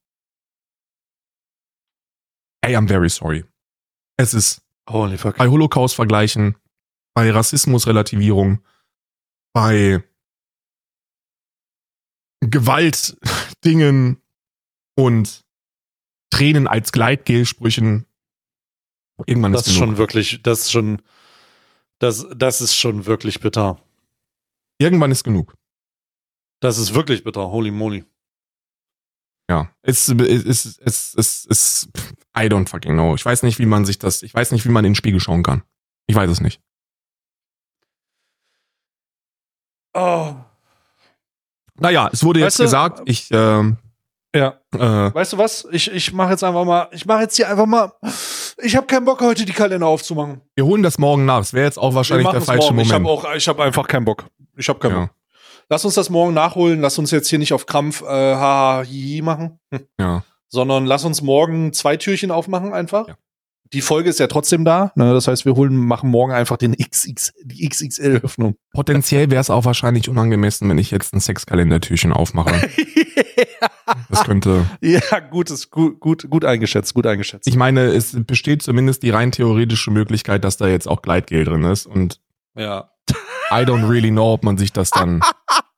I 2.65 2.75
am 2.75 2.89
very 2.89 3.09
sorry. 3.09 3.45
Es 4.17 4.34
ist 4.34 4.61
Holy 4.91 5.17
fuck. 5.17 5.37
bei 5.37 5.47
Holocaust-Vergleichen, 5.47 6.57
bei 7.13 7.31
Rassismus-Relativierung, 7.31 8.63
bei 9.53 10.03
Gewaltdingen 12.41 14.21
und 14.95 15.45
Tränen 16.31 16.67
als 16.67 16.91
Gleitgelsprüchen. 16.91 18.05
Irgendwann 19.27 19.51
Das 19.51 19.61
ist 19.61 19.73
ist 19.73 19.77
schon 19.77 19.97
wirklich, 19.97 20.41
das 20.41 20.61
ist 20.61 20.71
schon, 20.71 21.01
das, 21.99 22.25
das 22.35 22.61
ist 22.61 22.75
schon 22.75 23.05
wirklich 23.05 23.39
bitter. 23.39 23.79
Irgendwann 24.79 25.11
ist 25.11 25.23
genug. 25.23 25.55
Das 26.59 26.79
ist 26.79 26.95
wirklich 26.95 27.23
bitter. 27.23 27.51
Holy 27.51 27.69
moly. 27.69 28.05
Ja, 29.49 29.69
es 29.81 30.07
ist, 30.07 30.21
es, 30.21 30.77
es, 30.79 31.13
es, 31.15 31.47
es, 31.49 31.89
I 32.38 32.43
don't 32.47 32.67
fucking 32.69 32.93
know. 32.93 33.15
Ich 33.15 33.25
weiß 33.25 33.43
nicht, 33.43 33.59
wie 33.59 33.65
man 33.65 33.86
sich 33.86 33.99
das, 33.99 34.23
ich 34.23 34.34
weiß 34.34 34.51
nicht, 34.51 34.65
wie 34.65 34.69
man 34.69 34.86
in 34.86 34.91
den 34.91 34.95
Spiegel 34.95 35.19
schauen 35.19 35.43
kann. 35.43 35.63
Ich 36.07 36.15
weiß 36.15 36.29
es 36.29 36.41
nicht. 36.41 36.61
Oh. 39.93 40.34
Naja, 41.75 42.09
es 42.13 42.23
wurde 42.23 42.39
jetzt 42.39 42.53
Weißt 42.53 42.59
du- 42.59 42.63
gesagt, 42.63 43.01
ich, 43.05 43.27
ähm, 43.32 43.77
Ja. 44.34 44.59
äh, 44.73 45.13
Weißt 45.13 45.34
du 45.34 45.38
was? 45.38 45.67
Ich, 45.71 45.91
ich 45.91 46.13
mache 46.13 46.32
jetzt 46.32 46.43
einfach 46.43 46.63
mal, 46.63 46.88
ich 46.91 47.05
mache 47.05 47.21
jetzt 47.23 47.36
hier 47.36 47.49
einfach 47.49 47.65
mal, 47.65 47.91
ich 48.57 48.75
habe 48.75 48.88
keinen 48.88 49.03
Bock 49.05 49.19
heute 49.21 49.43
die 49.45 49.51
Kalender 49.51 49.88
aufzumachen. 49.88 50.41
wir 50.55 50.65
holen 50.65 50.84
das 50.84 50.97
morgen 50.97 51.25
nach. 51.25 51.39
Das 51.39 51.53
wäre 51.53 51.65
jetzt 51.65 51.77
auch 51.77 51.93
wahrscheinlich 51.93 52.29
der 52.29 52.41
falsche 52.41 52.71
morgen. 52.73 52.79
Ich 52.86 52.93
habe 52.93 53.03
Moment. 53.03 53.25
auch, 53.25 53.36
ich 53.36 53.47
habe 53.47 53.63
einfach 53.63 53.88
keinen 53.88 54.05
Bock. 54.05 54.25
Ich 54.55 54.69
habe 54.69 54.79
keinen 54.79 54.91
Ja. 54.93 54.99
Bock. 55.07 55.09
Lass 55.69 55.84
uns 55.86 55.95
das 55.95 56.09
morgen 56.09 56.34
nachholen. 56.34 56.82
Lass 56.82 56.97
uns 56.97 57.11
jetzt 57.11 57.29
hier 57.29 57.39
nicht 57.39 57.53
auf 57.53 57.65
Krampf 57.65 58.01
äh, 58.01 58.05
haha 58.05 58.84
hihi 58.84 59.21
machen, 59.21 59.59
hm. 59.73 59.88
Ja. 59.99 60.23
Sondern 60.52 60.86
lass 60.86 61.06
uns 61.06 61.22
morgen 61.22 61.74
zwei 61.74 61.97
Türchen 61.97 62.30
aufmachen 62.30 62.74
einfach. 62.74 63.08
Ja. 63.08 63.16
Die 63.74 63.82
Folge 63.82 64.10
ist 64.10 64.20
ja 64.20 64.28
trotzdem 64.28 64.66
da. 64.66 64.91
Ne? 64.95 65.14
Das 65.14 65.30
heißt, 65.30 65.45
wir 65.45 65.56
holen, 65.56 65.78
machen 65.78 66.10
morgen 66.10 66.34
einfach 66.34 66.58
den 66.58 66.76
XX, 66.76 67.32
die 67.45 67.70
XXL-Öffnung. 67.70 68.58
Potenziell 68.74 69.32
wäre 69.32 69.39
es 69.39 69.49
auch 69.49 69.64
wahrscheinlich 69.64 70.10
unangemessen, 70.10 70.70
wenn 70.70 70.78
ich 70.78 70.91
jetzt 70.91 71.14
ein 71.14 71.22
Sexkalendertürchen 71.22 72.14
aufmache. 72.14 72.70
Das 74.10 74.24
könnte. 74.24 74.66
ja, 74.82 75.20
gut, 75.20 75.49
ist 75.52 75.70
gut, 75.70 75.99
gut, 75.99 76.30
gut 76.30 76.45
eingeschätzt, 76.45 76.93
gut 76.93 77.06
eingeschätzt. 77.06 77.47
Ich 77.47 77.56
meine, 77.56 77.86
es 77.86 78.16
besteht 78.26 78.62
zumindest 78.62 79.04
die 79.04 79.10
rein 79.10 79.32
theoretische 79.32 79.91
Möglichkeit, 79.91 80.43
dass 80.43 80.58
da 80.58 80.68
jetzt 80.68 80.88
auch 80.88 81.02
Gleitgel 81.02 81.45
drin 81.45 81.64
ist 81.64 81.86
und 81.86 82.20
ja. 82.56 82.91
I 83.52 83.64
don't 83.64 83.88
really 83.88 84.10
know, 84.10 84.34
ob 84.34 84.43
man 84.43 84.58
sich 84.58 84.74
das 84.74 84.89
dann. 84.89 85.22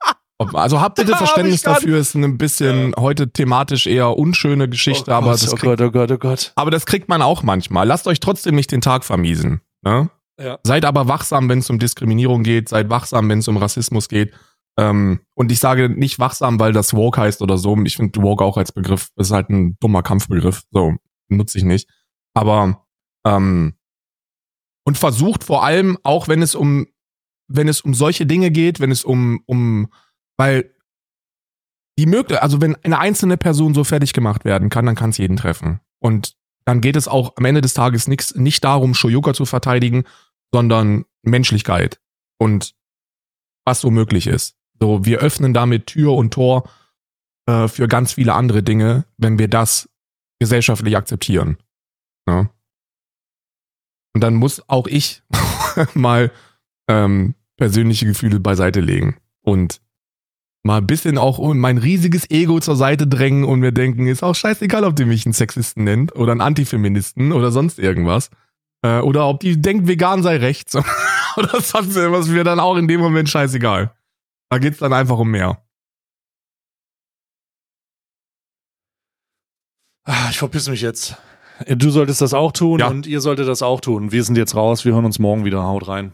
Also 0.54 0.82
habt 0.82 0.96
bitte 0.96 1.12
Hab 1.14 1.20
Verständnis 1.20 1.64
gar 1.64 1.76
dafür, 1.76 1.98
ist 1.98 2.16
ein 2.16 2.38
bisschen 2.38 2.94
heute 2.98 3.32
thematisch 3.32 3.88
eher 3.88 4.18
unschöne 4.18 4.68
Geschichte, 4.70 5.12
oh 5.12 5.16
aber, 5.16 5.32
Gott, 5.32 5.44
das 5.44 5.54
oh 5.54 5.56
kriegt, 5.56 5.78
Gott, 5.78 5.82
oh 5.82 5.92
Gott, 5.92 6.12
oh 6.12 6.18
Gott. 6.18 6.52
aber 6.56 6.72
das 6.72 6.86
kriegt 6.86 7.10
man 7.10 7.22
auch 7.22 7.44
manchmal. 7.44 7.88
Lasst 7.88 8.08
euch 8.08 8.20
trotzdem 8.20 8.56
nicht 8.56 8.72
den 8.72 8.82
Tag 8.82 9.04
vermiesen. 9.04 9.62
Ne? 9.84 10.10
Ja. 10.40 10.60
Seid 10.64 10.86
aber 10.86 11.08
wachsam, 11.08 11.50
wenn 11.50 11.60
es 11.60 11.70
um 11.70 11.80
Diskriminierung 11.80 12.44
geht, 12.44 12.70
seid 12.70 12.90
wachsam, 12.90 13.30
wenn 13.30 13.40
es 13.40 13.48
um 13.48 13.58
Rassismus 13.58 14.10
geht. 14.10 14.34
Ähm, 14.78 15.20
und 15.36 15.52
ich 15.52 15.60
sage 15.60 15.90
nicht 15.90 16.20
wachsam, 16.20 16.60
weil 16.60 16.74
das 16.74 16.96
Woke 16.96 17.22
heißt 17.22 17.42
oder 17.42 17.58
so. 17.58 17.78
Ich 17.84 17.98
finde 17.98 18.22
Woke 18.22 18.44
auch 18.44 18.58
als 18.58 18.72
Begriff 18.72 19.10
ist 19.16 19.32
halt 19.32 19.50
ein 19.50 19.78
dummer 19.80 20.02
Kampfbegriff. 20.02 20.64
So, 20.72 20.96
nutze 21.30 21.60
ich 21.60 21.64
nicht. 21.64 21.88
Aber 22.34 22.84
ähm, 23.26 23.76
und 24.86 24.98
versucht 24.98 25.44
vor 25.44 25.64
allem, 25.64 25.98
auch 26.04 26.28
wenn 26.28 26.42
es 26.42 26.56
um, 26.56 26.88
wenn 27.48 27.68
es 27.68 27.82
um 27.82 27.94
solche 27.94 28.26
Dinge 28.26 28.52
geht, 28.52 28.80
wenn 28.80 28.92
es 28.92 29.04
um, 29.04 29.42
um, 29.46 29.90
weil 30.38 30.74
die 31.98 32.06
möglich, 32.06 32.42
also 32.42 32.62
wenn 32.62 32.76
eine 32.84 33.00
einzelne 33.00 33.38
Person 33.38 33.74
so 33.74 33.84
fertig 33.84 34.14
gemacht 34.14 34.46
werden 34.46 34.70
kann, 34.70 34.86
dann 34.86 34.96
kann 34.96 35.12
es 35.12 35.18
jeden 35.18 35.38
treffen. 35.38 35.80
Und 36.00 36.36
dann 36.66 36.82
geht 36.82 36.96
es 36.96 37.08
auch 37.08 37.34
am 37.36 37.46
Ende 37.46 37.62
des 37.62 37.74
Tages 37.74 38.08
nix, 38.08 38.36
nicht 38.36 38.64
darum, 38.64 38.94
Shoyoka 38.94 39.34
zu 39.34 39.46
verteidigen, 39.46 40.06
sondern 40.52 41.06
Menschlichkeit 41.22 42.00
und 42.40 42.76
was 43.66 43.82
so 43.82 43.92
möglich 43.92 44.28
ist. 44.28 44.58
So, 44.80 45.06
wir 45.06 45.20
öffnen 45.20 45.54
damit 45.54 45.88
Tür 45.88 46.14
und 46.14 46.34
Tor 46.34 46.70
äh, 47.48 47.68
für 47.68 47.88
ganz 47.88 48.14
viele 48.14 48.34
andere 48.34 48.64
Dinge, 48.64 49.06
wenn 49.18 49.40
wir 49.40 49.48
das 49.48 49.90
gesellschaftlich 50.40 50.98
akzeptieren. 50.98 51.58
Ja? 52.28 52.50
Und 54.14 54.22
dann 54.22 54.36
muss 54.36 54.68
auch 54.70 54.88
ich 54.88 55.24
mal 55.94 56.32
ähm, 56.88 57.36
persönliche 57.58 58.06
Gefühle 58.06 58.40
beiseite 58.40 58.82
legen 58.82 59.18
und 59.42 59.82
mal 60.64 60.78
ein 60.78 60.88
bisschen 60.88 61.18
auch 61.18 61.40
mein 61.54 61.78
riesiges 61.78 62.30
Ego 62.32 62.60
zur 62.60 62.76
Seite 62.76 63.06
drängen 63.06 63.44
und 63.44 63.60
mir 63.60 63.72
denken, 63.74 64.08
ist 64.08 64.24
auch 64.24 64.34
scheißegal, 64.36 64.86
ob 64.86 64.96
die 64.96 65.06
mich 65.06 65.26
einen 65.26 65.34
Sexisten 65.34 65.84
nennt 65.84 66.16
oder 66.16 66.32
einen 66.32 66.42
Antifeministen 66.42 67.32
oder 67.34 67.52
sonst 67.52 67.80
irgendwas. 67.80 68.30
Äh, 68.82 69.00
oder 69.00 69.28
ob 69.28 69.42
die 69.42 69.62
denkt, 69.62 69.88
vegan 69.88 70.24
sei 70.24 70.38
rechts 70.38 70.76
oder 71.38 71.62
sonst 71.62 71.96
irgendwas, 71.96 72.28
mir 72.28 72.44
dann 72.44 72.60
auch 72.62 72.78
in 72.78 72.88
dem 72.88 73.02
Moment 73.02 73.30
scheißegal. 73.30 73.94
Da 74.50 74.58
geht's 74.60 74.78
dann 74.80 74.94
einfach 74.94 75.18
um 75.18 75.30
mehr. 75.32 75.62
Ah, 80.06 80.28
Ich 80.30 80.38
verpiss 80.38 80.70
mich 80.70 80.82
jetzt. 80.82 81.18
Du 81.68 81.92
solltest 81.92 82.20
das 82.22 82.34
auch 82.34 82.52
tun 82.52 82.80
Ja. 82.80 82.88
und 82.88 83.06
ihr 83.08 83.22
solltet 83.22 83.48
das 83.48 83.62
auch 83.62 83.80
tun. 83.80 84.12
Wir 84.12 84.24
sind 84.24 84.38
jetzt 84.38 84.56
raus. 84.56 84.86
Wir 84.86 84.94
hören 84.94 85.06
uns 85.06 85.20
morgen 85.20 85.46
wieder. 85.46 85.64
Haut 85.64 85.88
rein. 85.88 86.14